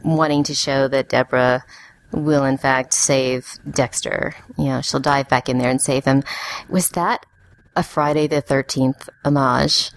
wanting 0.05 0.43
to 0.45 0.55
show 0.55 0.89
that 0.89 1.09
Deborah 1.09 1.65
will 2.13 2.45
in 2.45 2.57
fact 2.57 2.93
save 2.93 3.59
Dexter, 3.69 4.35
you 4.57 4.67
know, 4.67 4.81
she'll 4.81 5.01
dive 5.01 5.29
back 5.29 5.49
in 5.49 5.59
there 5.59 5.71
and 5.71 5.81
save 5.81 6.05
him, 6.05 6.23
was 6.69 6.91
that 6.91 7.27
a 7.75 7.83
Friday 7.83 8.27
the 8.27 8.43
13th 8.43 9.09
homage? 9.25 9.91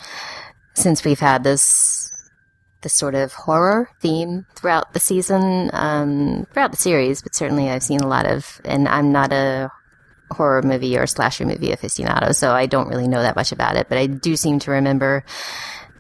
Since 0.74 1.04
we've 1.04 1.20
had 1.20 1.44
this 1.44 2.10
the 2.82 2.90
sort 2.90 3.16
of 3.16 3.34
horror 3.34 3.90
theme 4.02 4.46
throughout 4.56 4.94
the 4.94 5.00
season, 5.00 5.70
um, 5.74 6.48
throughout 6.54 6.72
the 6.72 6.78
series, 6.78 7.22
but 7.22 7.36
certainly 7.36 7.70
I've 7.70 7.84
seen 7.84 8.00
a 8.00 8.08
lot 8.08 8.26
of, 8.26 8.62
and 8.64 8.88
I'm 8.88 9.12
not 9.12 9.34
a 9.34 9.70
horror 10.32 10.62
movie 10.62 10.98
or 10.98 11.08
slasher 11.08 11.46
movie 11.46 11.70
aficionado, 11.70 12.36
so 12.36 12.52
I 12.52 12.66
don't 12.66 12.88
really 12.88 13.08
know 13.08 13.22
that 13.22 13.36
much 13.36 13.52
about 13.52 13.76
it, 13.76 13.90
but 13.90 13.98
I 13.98 14.08
do 14.08 14.36
seem 14.36 14.60
to 14.60 14.72
remember 14.72 15.24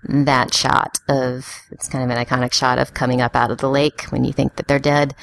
that 0.03 0.53
shot 0.53 0.97
of, 1.07 1.47
it's 1.71 1.89
kind 1.89 2.03
of 2.03 2.15
an 2.15 2.23
iconic 2.23 2.53
shot 2.53 2.79
of 2.79 2.93
coming 2.93 3.21
up 3.21 3.35
out 3.35 3.51
of 3.51 3.57
the 3.57 3.69
lake 3.69 4.03
when 4.09 4.23
you 4.23 4.33
think 4.33 4.55
that 4.55 4.67
they're 4.67 4.79
dead. 4.79 5.13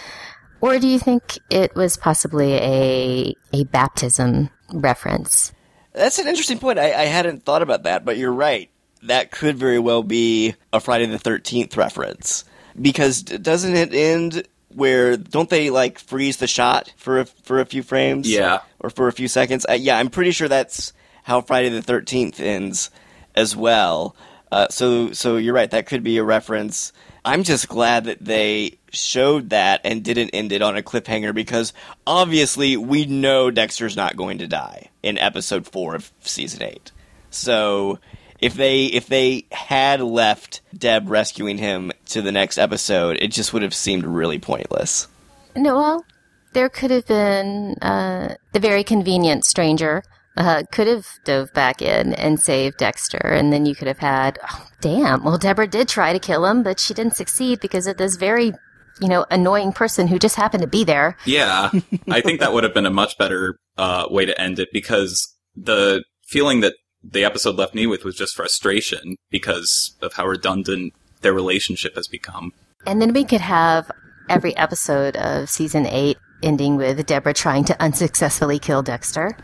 Or 0.60 0.78
do 0.78 0.88
you 0.88 0.98
think 0.98 1.38
it 1.50 1.74
was 1.74 1.96
possibly 1.96 2.54
a, 2.54 3.34
a 3.52 3.64
baptism 3.64 4.50
reference? 4.72 5.52
That's 5.92 6.18
an 6.18 6.28
interesting 6.28 6.58
point. 6.58 6.78
I, 6.78 6.92
I 6.92 7.04
hadn't 7.04 7.44
thought 7.44 7.62
about 7.62 7.84
that, 7.84 8.04
but 8.04 8.18
you're 8.18 8.32
right. 8.32 8.70
That 9.02 9.30
could 9.30 9.56
very 9.56 9.78
well 9.78 10.02
be 10.02 10.54
a 10.72 10.80
Friday 10.80 11.06
the 11.06 11.18
13th 11.18 11.76
reference. 11.76 12.44
Because 12.80 13.22
doesn't 13.22 13.74
it 13.74 13.94
end 13.94 14.46
where 14.76 15.16
don't 15.16 15.48
they 15.48 15.70
like 15.70 15.98
freeze 15.98 16.36
the 16.36 16.46
shot 16.46 16.92
for 16.96 17.20
a, 17.20 17.24
for 17.24 17.60
a 17.60 17.66
few 17.66 17.82
frames? 17.82 18.30
Yeah. 18.30 18.60
Or 18.78 18.90
for 18.90 19.08
a 19.08 19.12
few 19.12 19.26
seconds? 19.26 19.64
Uh, 19.68 19.72
yeah, 19.72 19.98
I'm 19.98 20.10
pretty 20.10 20.30
sure 20.30 20.48
that's 20.48 20.92
how 21.22 21.40
Friday 21.40 21.70
the 21.70 21.80
13th 21.80 22.38
ends 22.38 22.90
as 23.34 23.56
well. 23.56 24.14
Uh, 24.52 24.68
so 24.68 25.12
so 25.12 25.38
you're 25.38 25.54
right. 25.54 25.70
That 25.70 25.86
could 25.86 26.02
be 26.02 26.18
a 26.18 26.24
reference. 26.24 26.92
I'm 27.24 27.42
just 27.42 27.68
glad 27.68 28.04
that 28.04 28.24
they 28.24 28.78
showed 28.92 29.50
that 29.50 29.80
and 29.82 30.04
didn't 30.04 30.30
end 30.30 30.52
it 30.52 30.62
on 30.62 30.76
a 30.76 30.82
cliffhanger 30.82 31.34
because 31.34 31.72
obviously 32.06 32.76
we 32.76 33.06
know 33.06 33.50
Dexter's 33.50 33.96
not 33.96 34.16
going 34.16 34.38
to 34.38 34.46
die 34.46 34.90
in 35.02 35.18
episode 35.18 35.66
four 35.66 35.96
of 35.96 36.12
season 36.20 36.62
eight. 36.62 36.92
So 37.30 37.98
if 38.38 38.54
they 38.54 38.84
if 38.86 39.06
they 39.06 39.46
had 39.52 40.00
left 40.00 40.62
Deb 40.76 41.08
rescuing 41.08 41.58
him 41.58 41.92
to 42.06 42.22
the 42.22 42.32
next 42.32 42.58
episode, 42.58 43.16
it 43.20 43.28
just 43.28 43.52
would 43.52 43.62
have 43.62 43.74
seemed 43.74 44.04
really 44.04 44.38
pointless. 44.38 45.08
No, 45.54 45.76
well, 45.76 46.04
there 46.52 46.68
could 46.68 46.90
have 46.90 47.06
been 47.06 47.74
uh, 47.82 48.34
the 48.52 48.60
very 48.60 48.84
convenient 48.84 49.44
stranger 49.44 50.02
uh, 50.36 50.64
could 50.70 50.86
have 50.86 51.06
dove 51.24 51.52
back 51.54 51.80
in 51.80 52.12
and 52.14 52.40
saved 52.40 52.76
Dexter, 52.76 53.18
and 53.18 53.52
then 53.52 53.66
you 53.66 53.74
could 53.74 53.88
have 53.88 53.98
had, 53.98 54.38
oh, 54.50 54.66
damn, 54.80 55.24
well, 55.24 55.38
Deborah 55.38 55.66
did 55.66 55.88
try 55.88 56.12
to 56.12 56.18
kill 56.18 56.44
him, 56.44 56.62
but 56.62 56.78
she 56.78 56.94
didn't 56.94 57.16
succeed 57.16 57.60
because 57.60 57.86
of 57.86 57.96
this 57.96 58.16
very, 58.16 58.52
you 59.00 59.08
know, 59.08 59.24
annoying 59.30 59.72
person 59.72 60.06
who 60.06 60.18
just 60.18 60.36
happened 60.36 60.62
to 60.62 60.68
be 60.68 60.84
there. 60.84 61.16
Yeah, 61.24 61.70
I 62.10 62.20
think 62.20 62.40
that 62.40 62.52
would 62.52 62.64
have 62.64 62.74
been 62.74 62.86
a 62.86 62.90
much 62.90 63.16
better 63.16 63.58
uh, 63.78 64.06
way 64.10 64.26
to 64.26 64.38
end 64.38 64.58
it 64.58 64.68
because 64.72 65.34
the 65.54 66.04
feeling 66.26 66.60
that 66.60 66.74
the 67.12 67.24
episode 67.24 67.56
left 67.56 67.74
me 67.74 67.86
with 67.86 68.04
was 68.04 68.16
just 68.16 68.34
frustration 68.34 69.16
because 69.30 69.96
of 70.02 70.14
how 70.14 70.26
redundant 70.26 70.92
their 71.20 71.32
relationship 71.32 71.94
has 71.96 72.08
become. 72.08 72.52
And 72.86 73.00
then 73.00 73.12
we 73.12 73.24
could 73.24 73.40
have 73.40 73.90
every 74.28 74.56
episode 74.56 75.16
of 75.16 75.48
season 75.48 75.86
eight 75.86 76.18
ending 76.42 76.76
with 76.76 77.04
Deborah 77.06 77.34
trying 77.34 77.64
to 77.64 77.82
unsuccessfully 77.82 78.58
kill 78.58 78.82
Dexter. 78.82 79.36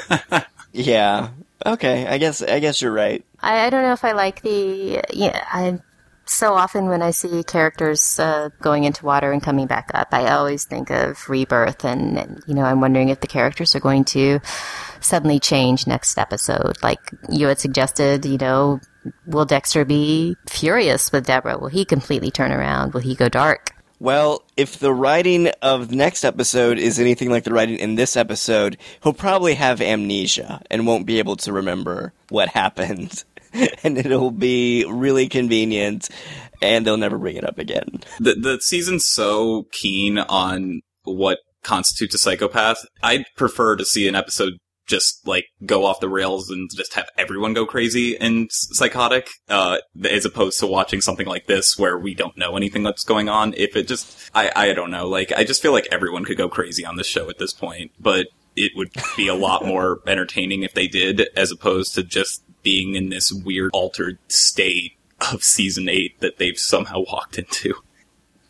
yeah. 0.72 1.28
Okay. 1.66 2.06
I 2.06 2.18
guess 2.18 2.42
I 2.42 2.60
guess 2.60 2.80
you're 2.80 2.92
right. 2.92 3.24
I, 3.40 3.66
I 3.66 3.70
don't 3.70 3.82
know 3.82 3.92
if 3.92 4.04
I 4.04 4.12
like 4.12 4.42
the 4.42 5.02
yeah. 5.12 5.44
I 5.52 5.80
so 6.30 6.54
often 6.54 6.86
when 6.86 7.02
I 7.02 7.10
see 7.10 7.42
characters 7.42 8.18
uh, 8.18 8.50
going 8.60 8.84
into 8.84 9.04
water 9.04 9.32
and 9.32 9.42
coming 9.42 9.66
back 9.66 9.90
up, 9.94 10.08
I 10.12 10.30
always 10.30 10.64
think 10.64 10.90
of 10.90 11.28
rebirth, 11.28 11.84
and, 11.84 12.16
and, 12.16 12.42
you 12.46 12.54
know, 12.54 12.62
I'm 12.62 12.80
wondering 12.80 13.08
if 13.08 13.20
the 13.20 13.26
characters 13.26 13.74
are 13.74 13.80
going 13.80 14.04
to 14.06 14.40
suddenly 15.00 15.40
change 15.40 15.86
next 15.86 16.16
episode. 16.18 16.76
Like 16.82 17.00
you 17.28 17.48
had 17.48 17.58
suggested, 17.58 18.24
you 18.24 18.38
know, 18.38 18.80
will 19.26 19.44
Dexter 19.44 19.84
be 19.84 20.36
furious 20.48 21.10
with 21.10 21.26
Deborah? 21.26 21.58
Will 21.58 21.68
he 21.68 21.84
completely 21.84 22.30
turn 22.30 22.52
around? 22.52 22.94
Will 22.94 23.00
he 23.00 23.14
go 23.16 23.28
dark? 23.28 23.72
Well, 23.98 24.42
if 24.56 24.78
the 24.78 24.94
writing 24.94 25.48
of 25.60 25.90
next 25.90 26.24
episode 26.24 26.78
is 26.78 26.98
anything 26.98 27.28
like 27.28 27.44
the 27.44 27.52
writing 27.52 27.78
in 27.78 27.96
this 27.96 28.16
episode, 28.16 28.78
he'll 29.02 29.12
probably 29.12 29.54
have 29.54 29.82
amnesia 29.82 30.62
and 30.70 30.86
won't 30.86 31.04
be 31.04 31.18
able 31.18 31.36
to 31.36 31.52
remember 31.52 32.14
what 32.30 32.48
happened. 32.48 33.24
and 33.84 33.98
it'll 33.98 34.30
be 34.30 34.84
really 34.88 35.28
convenient 35.28 36.08
and 36.62 36.86
they'll 36.86 36.96
never 36.96 37.18
bring 37.18 37.36
it 37.36 37.44
up 37.44 37.58
again. 37.58 38.00
The 38.18 38.34
the 38.34 38.60
season's 38.60 39.06
so 39.06 39.66
keen 39.72 40.18
on 40.18 40.80
what 41.04 41.38
constitutes 41.62 42.14
a 42.14 42.18
psychopath. 42.18 42.84
I'd 43.02 43.24
prefer 43.36 43.76
to 43.76 43.84
see 43.84 44.08
an 44.08 44.14
episode 44.14 44.54
just 44.90 45.26
like 45.26 45.46
go 45.64 45.84
off 45.86 46.00
the 46.00 46.08
rails 46.08 46.50
and 46.50 46.68
just 46.74 46.94
have 46.94 47.08
everyone 47.16 47.54
go 47.54 47.64
crazy 47.64 48.18
and 48.18 48.48
psychotic, 48.50 49.28
uh, 49.48 49.78
as 50.04 50.24
opposed 50.24 50.58
to 50.58 50.66
watching 50.66 51.00
something 51.00 51.26
like 51.26 51.46
this 51.46 51.78
where 51.78 51.96
we 51.96 52.12
don't 52.12 52.36
know 52.36 52.56
anything 52.56 52.82
that's 52.82 53.04
going 53.04 53.28
on. 53.28 53.54
If 53.56 53.76
it 53.76 53.86
just, 53.86 54.30
I, 54.34 54.50
I 54.54 54.72
don't 54.72 54.90
know, 54.90 55.06
like, 55.06 55.32
I 55.32 55.44
just 55.44 55.62
feel 55.62 55.72
like 55.72 55.86
everyone 55.92 56.24
could 56.24 56.36
go 56.36 56.48
crazy 56.48 56.84
on 56.84 56.96
this 56.96 57.06
show 57.06 57.30
at 57.30 57.38
this 57.38 57.52
point, 57.52 57.92
but 58.00 58.26
it 58.56 58.72
would 58.74 58.90
be 59.16 59.28
a 59.28 59.34
lot 59.34 59.64
more 59.66 60.00
entertaining 60.08 60.64
if 60.64 60.74
they 60.74 60.88
did, 60.88 61.28
as 61.36 61.52
opposed 61.52 61.94
to 61.94 62.02
just 62.02 62.42
being 62.62 62.94
in 62.94 63.08
this 63.08 63.32
weird 63.32 63.70
altered 63.72 64.18
state 64.28 64.94
of 65.32 65.42
season 65.42 65.88
eight 65.88 66.18
that 66.20 66.38
they've 66.38 66.58
somehow 66.58 67.00
walked 67.00 67.38
into. 67.38 67.74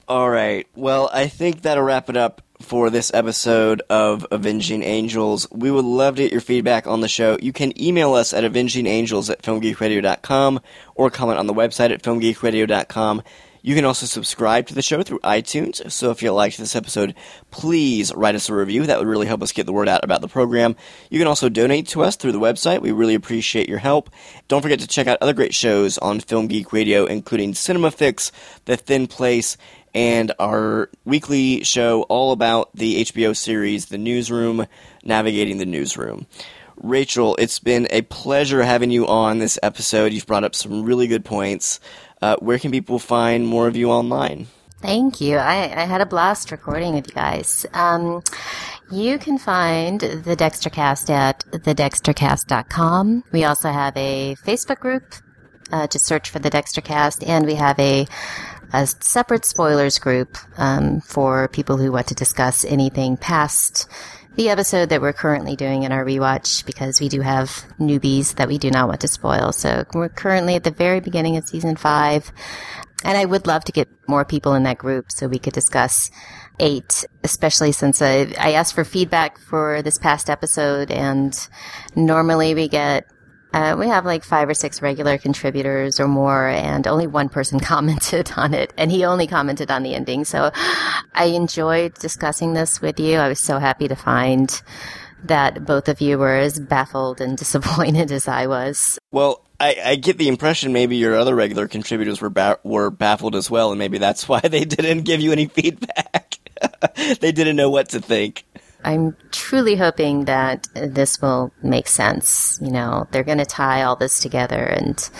All 0.08 0.30
right. 0.30 0.66
Well, 0.74 1.08
I 1.12 1.28
think 1.28 1.62
that'll 1.62 1.84
wrap 1.84 2.10
it 2.10 2.16
up 2.16 2.42
for 2.60 2.90
this 2.90 3.12
episode 3.14 3.82
of 3.88 4.26
Avenging 4.30 4.82
Angels. 4.82 5.46
We 5.50 5.70
would 5.70 5.84
love 5.84 6.16
to 6.16 6.22
get 6.22 6.32
your 6.32 6.40
feedback 6.40 6.86
on 6.86 7.00
the 7.00 7.08
show. 7.08 7.38
You 7.40 7.52
can 7.52 7.80
email 7.80 8.14
us 8.14 8.32
at 8.32 8.44
avengingangels 8.44 9.30
at 9.30 9.42
filmgeekradio.com 9.42 10.60
or 10.94 11.10
comment 11.10 11.38
on 11.38 11.46
the 11.46 11.54
website 11.54 11.90
at 11.90 12.02
filmgeekradio.com. 12.02 13.22
You 13.62 13.74
can 13.74 13.84
also 13.84 14.06
subscribe 14.06 14.66
to 14.68 14.74
the 14.74 14.82
show 14.82 15.02
through 15.02 15.18
iTunes. 15.20 15.90
So 15.90 16.10
if 16.10 16.22
you 16.22 16.32
liked 16.32 16.58
this 16.58 16.76
episode, 16.76 17.14
please 17.50 18.12
write 18.14 18.34
us 18.34 18.48
a 18.48 18.54
review. 18.54 18.86
That 18.86 18.98
would 18.98 19.08
really 19.08 19.26
help 19.26 19.42
us 19.42 19.52
get 19.52 19.66
the 19.66 19.72
word 19.72 19.88
out 19.88 20.04
about 20.04 20.20
the 20.20 20.28
program. 20.28 20.76
You 21.10 21.18
can 21.18 21.28
also 21.28 21.48
donate 21.48 21.88
to 21.88 22.02
us 22.02 22.16
through 22.16 22.32
the 22.32 22.40
website. 22.40 22.80
We 22.80 22.92
really 22.92 23.14
appreciate 23.14 23.68
your 23.68 23.78
help. 23.78 24.10
Don't 24.48 24.62
forget 24.62 24.80
to 24.80 24.86
check 24.86 25.06
out 25.06 25.18
other 25.20 25.34
great 25.34 25.54
shows 25.54 25.98
on 25.98 26.20
Film 26.20 26.46
Geek 26.46 26.72
Radio, 26.72 27.04
including 27.04 27.54
Cinema 27.54 27.90
Fix, 27.90 28.32
The 28.64 28.76
Thin 28.76 29.06
Place, 29.06 29.56
and 29.94 30.32
our 30.38 30.88
weekly 31.04 31.64
show 31.64 32.02
all 32.02 32.32
about 32.32 32.70
the 32.74 33.04
HBO 33.04 33.36
series 33.36 33.86
The 33.86 33.98
Newsroom, 33.98 34.66
Navigating 35.04 35.58
the 35.58 35.66
Newsroom. 35.66 36.26
Rachel, 36.82 37.36
it's 37.36 37.58
been 37.58 37.88
a 37.90 38.00
pleasure 38.02 38.62
having 38.62 38.90
you 38.90 39.06
on 39.06 39.38
this 39.38 39.58
episode. 39.62 40.12
You've 40.12 40.26
brought 40.26 40.44
up 40.44 40.54
some 40.54 40.82
really 40.82 41.06
good 41.08 41.26
points. 41.26 41.78
Uh, 42.22 42.36
where 42.40 42.58
can 42.58 42.70
people 42.70 42.98
find 42.98 43.46
more 43.46 43.66
of 43.66 43.76
you 43.76 43.90
online? 43.90 44.46
Thank 44.80 45.20
you. 45.20 45.36
I, 45.36 45.82
I 45.82 45.84
had 45.84 46.00
a 46.00 46.06
blast 46.06 46.50
recording 46.50 46.94
with 46.94 47.08
you 47.08 47.14
guys. 47.14 47.66
Um, 47.74 48.22
you 48.90 49.18
can 49.18 49.38
find 49.38 50.00
the 50.00 50.36
Dextercast 50.36 51.10
at 51.10 51.44
thedextercast.com. 51.50 53.24
We 53.30 53.44
also 53.44 53.70
have 53.70 53.96
a 53.96 54.36
Facebook 54.44 54.80
group. 54.80 55.14
Uh, 55.70 55.86
just 55.86 56.06
search 56.06 56.30
for 56.30 56.40
the 56.40 56.50
Dextercast, 56.50 57.26
and 57.28 57.46
we 57.46 57.54
have 57.54 57.78
a 57.78 58.06
a 58.72 58.86
separate 58.86 59.44
spoilers 59.44 59.98
group 59.98 60.36
um, 60.56 61.00
for 61.00 61.48
people 61.48 61.76
who 61.76 61.90
want 61.90 62.06
to 62.06 62.14
discuss 62.14 62.64
anything 62.64 63.16
past 63.16 63.88
the 64.36 64.48
episode 64.48 64.88
that 64.90 65.00
we're 65.00 65.12
currently 65.12 65.56
doing 65.56 65.82
in 65.82 65.92
our 65.92 66.04
rewatch 66.04 66.64
because 66.64 67.00
we 67.00 67.08
do 67.08 67.20
have 67.20 67.48
newbies 67.78 68.36
that 68.36 68.48
we 68.48 68.58
do 68.58 68.70
not 68.70 68.88
want 68.88 69.00
to 69.00 69.08
spoil. 69.08 69.52
So 69.52 69.84
we're 69.92 70.08
currently 70.08 70.54
at 70.54 70.64
the 70.64 70.70
very 70.70 71.00
beginning 71.00 71.36
of 71.36 71.48
season 71.48 71.76
five. 71.76 72.32
And 73.04 73.16
I 73.16 73.24
would 73.24 73.46
love 73.46 73.64
to 73.64 73.72
get 73.72 73.88
more 74.06 74.24
people 74.24 74.54
in 74.54 74.64
that 74.64 74.78
group 74.78 75.10
so 75.10 75.26
we 75.26 75.38
could 75.38 75.54
discuss 75.54 76.10
eight, 76.58 77.04
especially 77.24 77.72
since 77.72 78.02
I, 78.02 78.32
I 78.38 78.52
asked 78.52 78.74
for 78.74 78.84
feedback 78.84 79.38
for 79.38 79.82
this 79.82 79.98
past 79.98 80.28
episode 80.28 80.90
and 80.90 81.34
normally 81.96 82.54
we 82.54 82.68
get 82.68 83.06
uh, 83.52 83.76
we 83.78 83.88
have 83.88 84.04
like 84.04 84.24
five 84.24 84.48
or 84.48 84.54
six 84.54 84.80
regular 84.80 85.18
contributors 85.18 85.98
or 85.98 86.08
more, 86.08 86.48
and 86.48 86.86
only 86.86 87.06
one 87.06 87.28
person 87.28 87.60
commented 87.72 88.32
on 88.36 88.54
it, 88.54 88.72
and 88.76 88.90
he 88.90 89.04
only 89.04 89.26
commented 89.26 89.70
on 89.70 89.82
the 89.82 89.94
ending. 89.94 90.24
So 90.24 90.50
I 91.14 91.24
enjoyed 91.26 91.94
discussing 91.94 92.54
this 92.54 92.80
with 92.80 93.00
you. 93.00 93.18
I 93.18 93.28
was 93.28 93.40
so 93.40 93.58
happy 93.58 93.88
to 93.88 93.96
find 93.96 94.60
that 95.24 95.64
both 95.66 95.88
of 95.88 96.00
you 96.00 96.18
were 96.18 96.36
as 96.36 96.58
baffled 96.58 97.20
and 97.20 97.36
disappointed 97.38 98.12
as 98.12 98.28
I 98.28 98.46
was. 98.46 98.98
Well, 99.12 99.44
I, 99.58 99.76
I 99.84 99.96
get 99.96 100.16
the 100.16 100.28
impression 100.28 100.72
maybe 100.72 100.96
your 100.96 101.16
other 101.16 101.34
regular 101.34 101.68
contributors 101.68 102.20
were 102.20 102.30
ba- 102.30 102.58
were 102.62 102.90
baffled 102.90 103.36
as 103.36 103.50
well, 103.50 103.70
and 103.70 103.78
maybe 103.78 103.98
that's 103.98 104.28
why 104.28 104.40
they 104.40 104.64
didn't 104.64 105.02
give 105.02 105.20
you 105.20 105.32
any 105.32 105.46
feedback. 105.46 106.38
they 107.20 107.32
didn't 107.32 107.56
know 107.56 107.70
what 107.70 107.90
to 107.90 108.00
think. 108.00 108.44
I'm 108.84 109.16
truly 109.30 109.76
hoping 109.76 110.24
that 110.24 110.68
this 110.74 111.20
will 111.20 111.52
make 111.62 111.88
sense. 111.88 112.58
You 112.62 112.70
know, 112.70 113.06
they're 113.10 113.24
going 113.24 113.38
to 113.38 113.46
tie 113.46 113.82
all 113.82 113.96
this 113.96 114.20
together, 114.20 114.62
and 114.62 115.10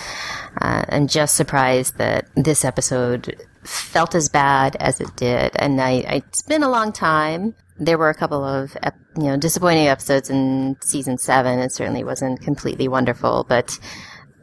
uh, 0.61 0.85
I'm 0.89 1.07
just 1.07 1.35
surprised 1.35 1.99
that 1.99 2.27
this 2.37 2.65
episode 2.65 3.37
felt 3.63 4.15
as 4.15 4.29
bad 4.29 4.77
as 4.77 5.01
it 5.01 5.15
did. 5.17 5.53
And 5.57 5.81
I, 5.81 5.91
I, 6.09 6.23
it's 6.27 6.43
been 6.43 6.63
a 6.63 6.71
long 6.71 6.93
time. 6.93 7.55
There 7.79 7.99
were 7.99 8.11
a 8.11 8.15
couple 8.15 8.45
of 8.45 8.77
you 9.17 9.25
know 9.25 9.37
disappointing 9.37 9.89
episodes 9.89 10.31
in 10.31 10.77
season 10.81 11.19
seven. 11.19 11.59
It 11.59 11.73
certainly 11.73 12.05
wasn't 12.05 12.41
completely 12.41 12.89
wonderful, 12.89 13.45
but 13.49 13.79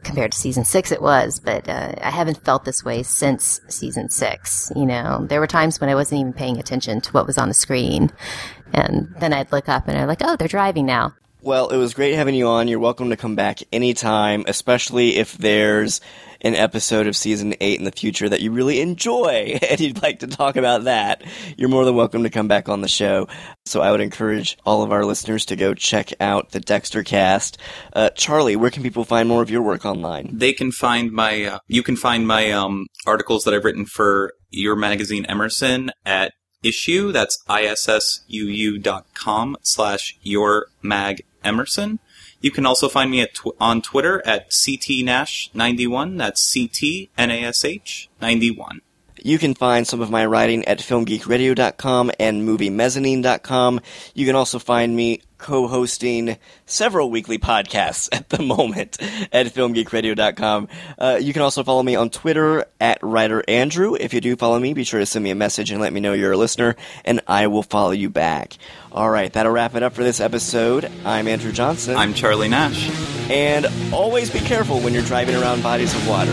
compared 0.02 0.32
to 0.32 0.38
season 0.38 0.64
six 0.64 0.92
it 0.92 1.02
was, 1.02 1.40
but 1.40 1.68
uh, 1.68 1.92
I 2.00 2.10
haven't 2.10 2.44
felt 2.44 2.64
this 2.64 2.84
way 2.84 3.02
since 3.02 3.60
season 3.68 4.08
six. 4.10 4.72
You 4.74 4.86
know, 4.86 5.26
there 5.28 5.40
were 5.40 5.46
times 5.46 5.80
when 5.80 5.90
I 5.90 5.94
wasn't 5.94 6.20
even 6.20 6.32
paying 6.32 6.58
attention 6.58 7.00
to 7.02 7.12
what 7.12 7.26
was 7.26 7.38
on 7.38 7.48
the 7.48 7.54
screen, 7.54 8.10
and 8.72 9.14
then 9.18 9.32
I'd 9.32 9.52
look 9.52 9.68
up 9.68 9.88
and 9.88 9.98
I'm 9.98 10.08
like, 10.08 10.22
oh, 10.22 10.36
they're 10.36 10.48
driving 10.48 10.86
now. 10.86 11.14
Well, 11.40 11.68
it 11.68 11.76
was 11.76 11.94
great 11.94 12.14
having 12.14 12.34
you 12.34 12.48
on. 12.48 12.66
You're 12.66 12.80
welcome 12.80 13.10
to 13.10 13.16
come 13.16 13.36
back 13.36 13.60
anytime, 13.72 14.44
especially 14.48 15.16
if 15.16 15.38
there's 15.38 16.00
an 16.40 16.54
episode 16.54 17.06
of 17.06 17.16
season 17.16 17.54
eight 17.60 17.78
in 17.78 17.84
the 17.84 17.92
future 17.92 18.28
that 18.28 18.40
you 18.40 18.50
really 18.50 18.80
enjoy 18.80 19.58
and 19.70 19.80
you'd 19.80 20.02
like 20.02 20.20
to 20.20 20.26
talk 20.26 20.56
about 20.56 20.84
that. 20.84 21.22
You're 21.56 21.68
more 21.68 21.84
than 21.84 21.94
welcome 21.96 22.24
to 22.24 22.30
come 22.30 22.48
back 22.48 22.68
on 22.68 22.80
the 22.80 22.88
show. 22.88 23.28
So 23.66 23.80
I 23.80 23.90
would 23.90 24.00
encourage 24.00 24.58
all 24.64 24.82
of 24.82 24.92
our 24.92 25.04
listeners 25.04 25.46
to 25.46 25.56
go 25.56 25.74
check 25.74 26.12
out 26.20 26.50
the 26.50 26.60
Dexter 26.60 27.02
cast. 27.02 27.58
Uh, 27.92 28.10
Charlie, 28.10 28.56
where 28.56 28.70
can 28.70 28.82
people 28.82 29.04
find 29.04 29.28
more 29.28 29.42
of 29.42 29.50
your 29.50 29.62
work 29.62 29.84
online? 29.84 30.30
They 30.32 30.52
can 30.52 30.72
find 30.72 31.12
my, 31.12 31.44
uh, 31.44 31.58
you 31.68 31.82
can 31.82 31.96
find 31.96 32.26
my 32.26 32.50
um, 32.50 32.86
articles 33.06 33.44
that 33.44 33.54
I've 33.54 33.64
written 33.64 33.86
for 33.86 34.32
your 34.50 34.76
magazine 34.76 35.24
Emerson 35.26 35.90
at 36.04 36.32
issue. 36.62 37.12
That's 37.12 37.42
issuu 37.48 38.82
dot 38.82 39.06
com 39.14 39.56
slash 39.62 40.18
your 40.22 40.66
mag 40.82 41.24
Emerson. 41.44 41.98
You 42.40 42.50
can 42.50 42.66
also 42.66 42.88
find 42.88 43.10
me 43.10 43.26
tw- 43.26 43.56
on 43.60 43.82
Twitter 43.82 44.24
at 44.26 44.50
ctnash91. 44.50 46.18
That's 46.18 46.40
C-T-N-A-S-H 46.40 48.08
91. 48.20 48.80
You 49.22 49.38
can 49.38 49.54
find 49.54 49.86
some 49.86 50.00
of 50.00 50.10
my 50.10 50.26
writing 50.26 50.64
at 50.66 50.78
filmgeekradio.com 50.78 52.12
and 52.18 52.48
moviemezzanine.com. 52.48 53.80
You 54.14 54.26
can 54.26 54.36
also 54.36 54.58
find 54.58 54.94
me 54.94 55.22
co-hosting 55.38 56.36
several 56.66 57.10
weekly 57.10 57.38
podcasts 57.38 58.08
at 58.12 58.28
the 58.28 58.42
moment 58.42 59.00
at 59.32 59.46
filmgeekradio.com. 59.46 60.68
Uh, 60.98 61.18
you 61.20 61.32
can 61.32 61.42
also 61.42 61.62
follow 61.64 61.82
me 61.82 61.96
on 61.96 62.10
Twitter 62.10 62.66
at 62.80 62.98
writer 63.02 63.42
Andrew. 63.48 63.94
If 63.94 64.12
you 64.12 64.20
do 64.20 64.36
follow 64.36 64.58
me, 64.58 64.74
be 64.74 64.84
sure 64.84 65.00
to 65.00 65.06
send 65.06 65.22
me 65.22 65.30
a 65.30 65.36
message 65.36 65.70
and 65.70 65.80
let 65.80 65.92
me 65.92 66.00
know 66.00 66.12
you're 66.12 66.32
a 66.32 66.36
listener, 66.36 66.76
and 67.04 67.20
I 67.26 67.46
will 67.46 67.62
follow 67.62 67.92
you 67.92 68.10
back. 68.10 68.56
All 68.92 69.08
right, 69.08 69.32
that'll 69.32 69.52
wrap 69.52 69.74
it 69.74 69.82
up 69.82 69.94
for 69.94 70.02
this 70.02 70.20
episode. 70.20 70.90
I'm 71.04 71.28
Andrew 71.28 71.52
Johnson. 71.52 71.96
I'm 71.96 72.14
Charlie 72.14 72.48
Nash. 72.48 72.90
And 73.30 73.66
always 73.92 74.30
be 74.30 74.40
careful 74.40 74.80
when 74.80 74.92
you're 74.94 75.02
driving 75.04 75.36
around 75.36 75.62
bodies 75.62 75.94
of 75.94 76.08
water. 76.08 76.32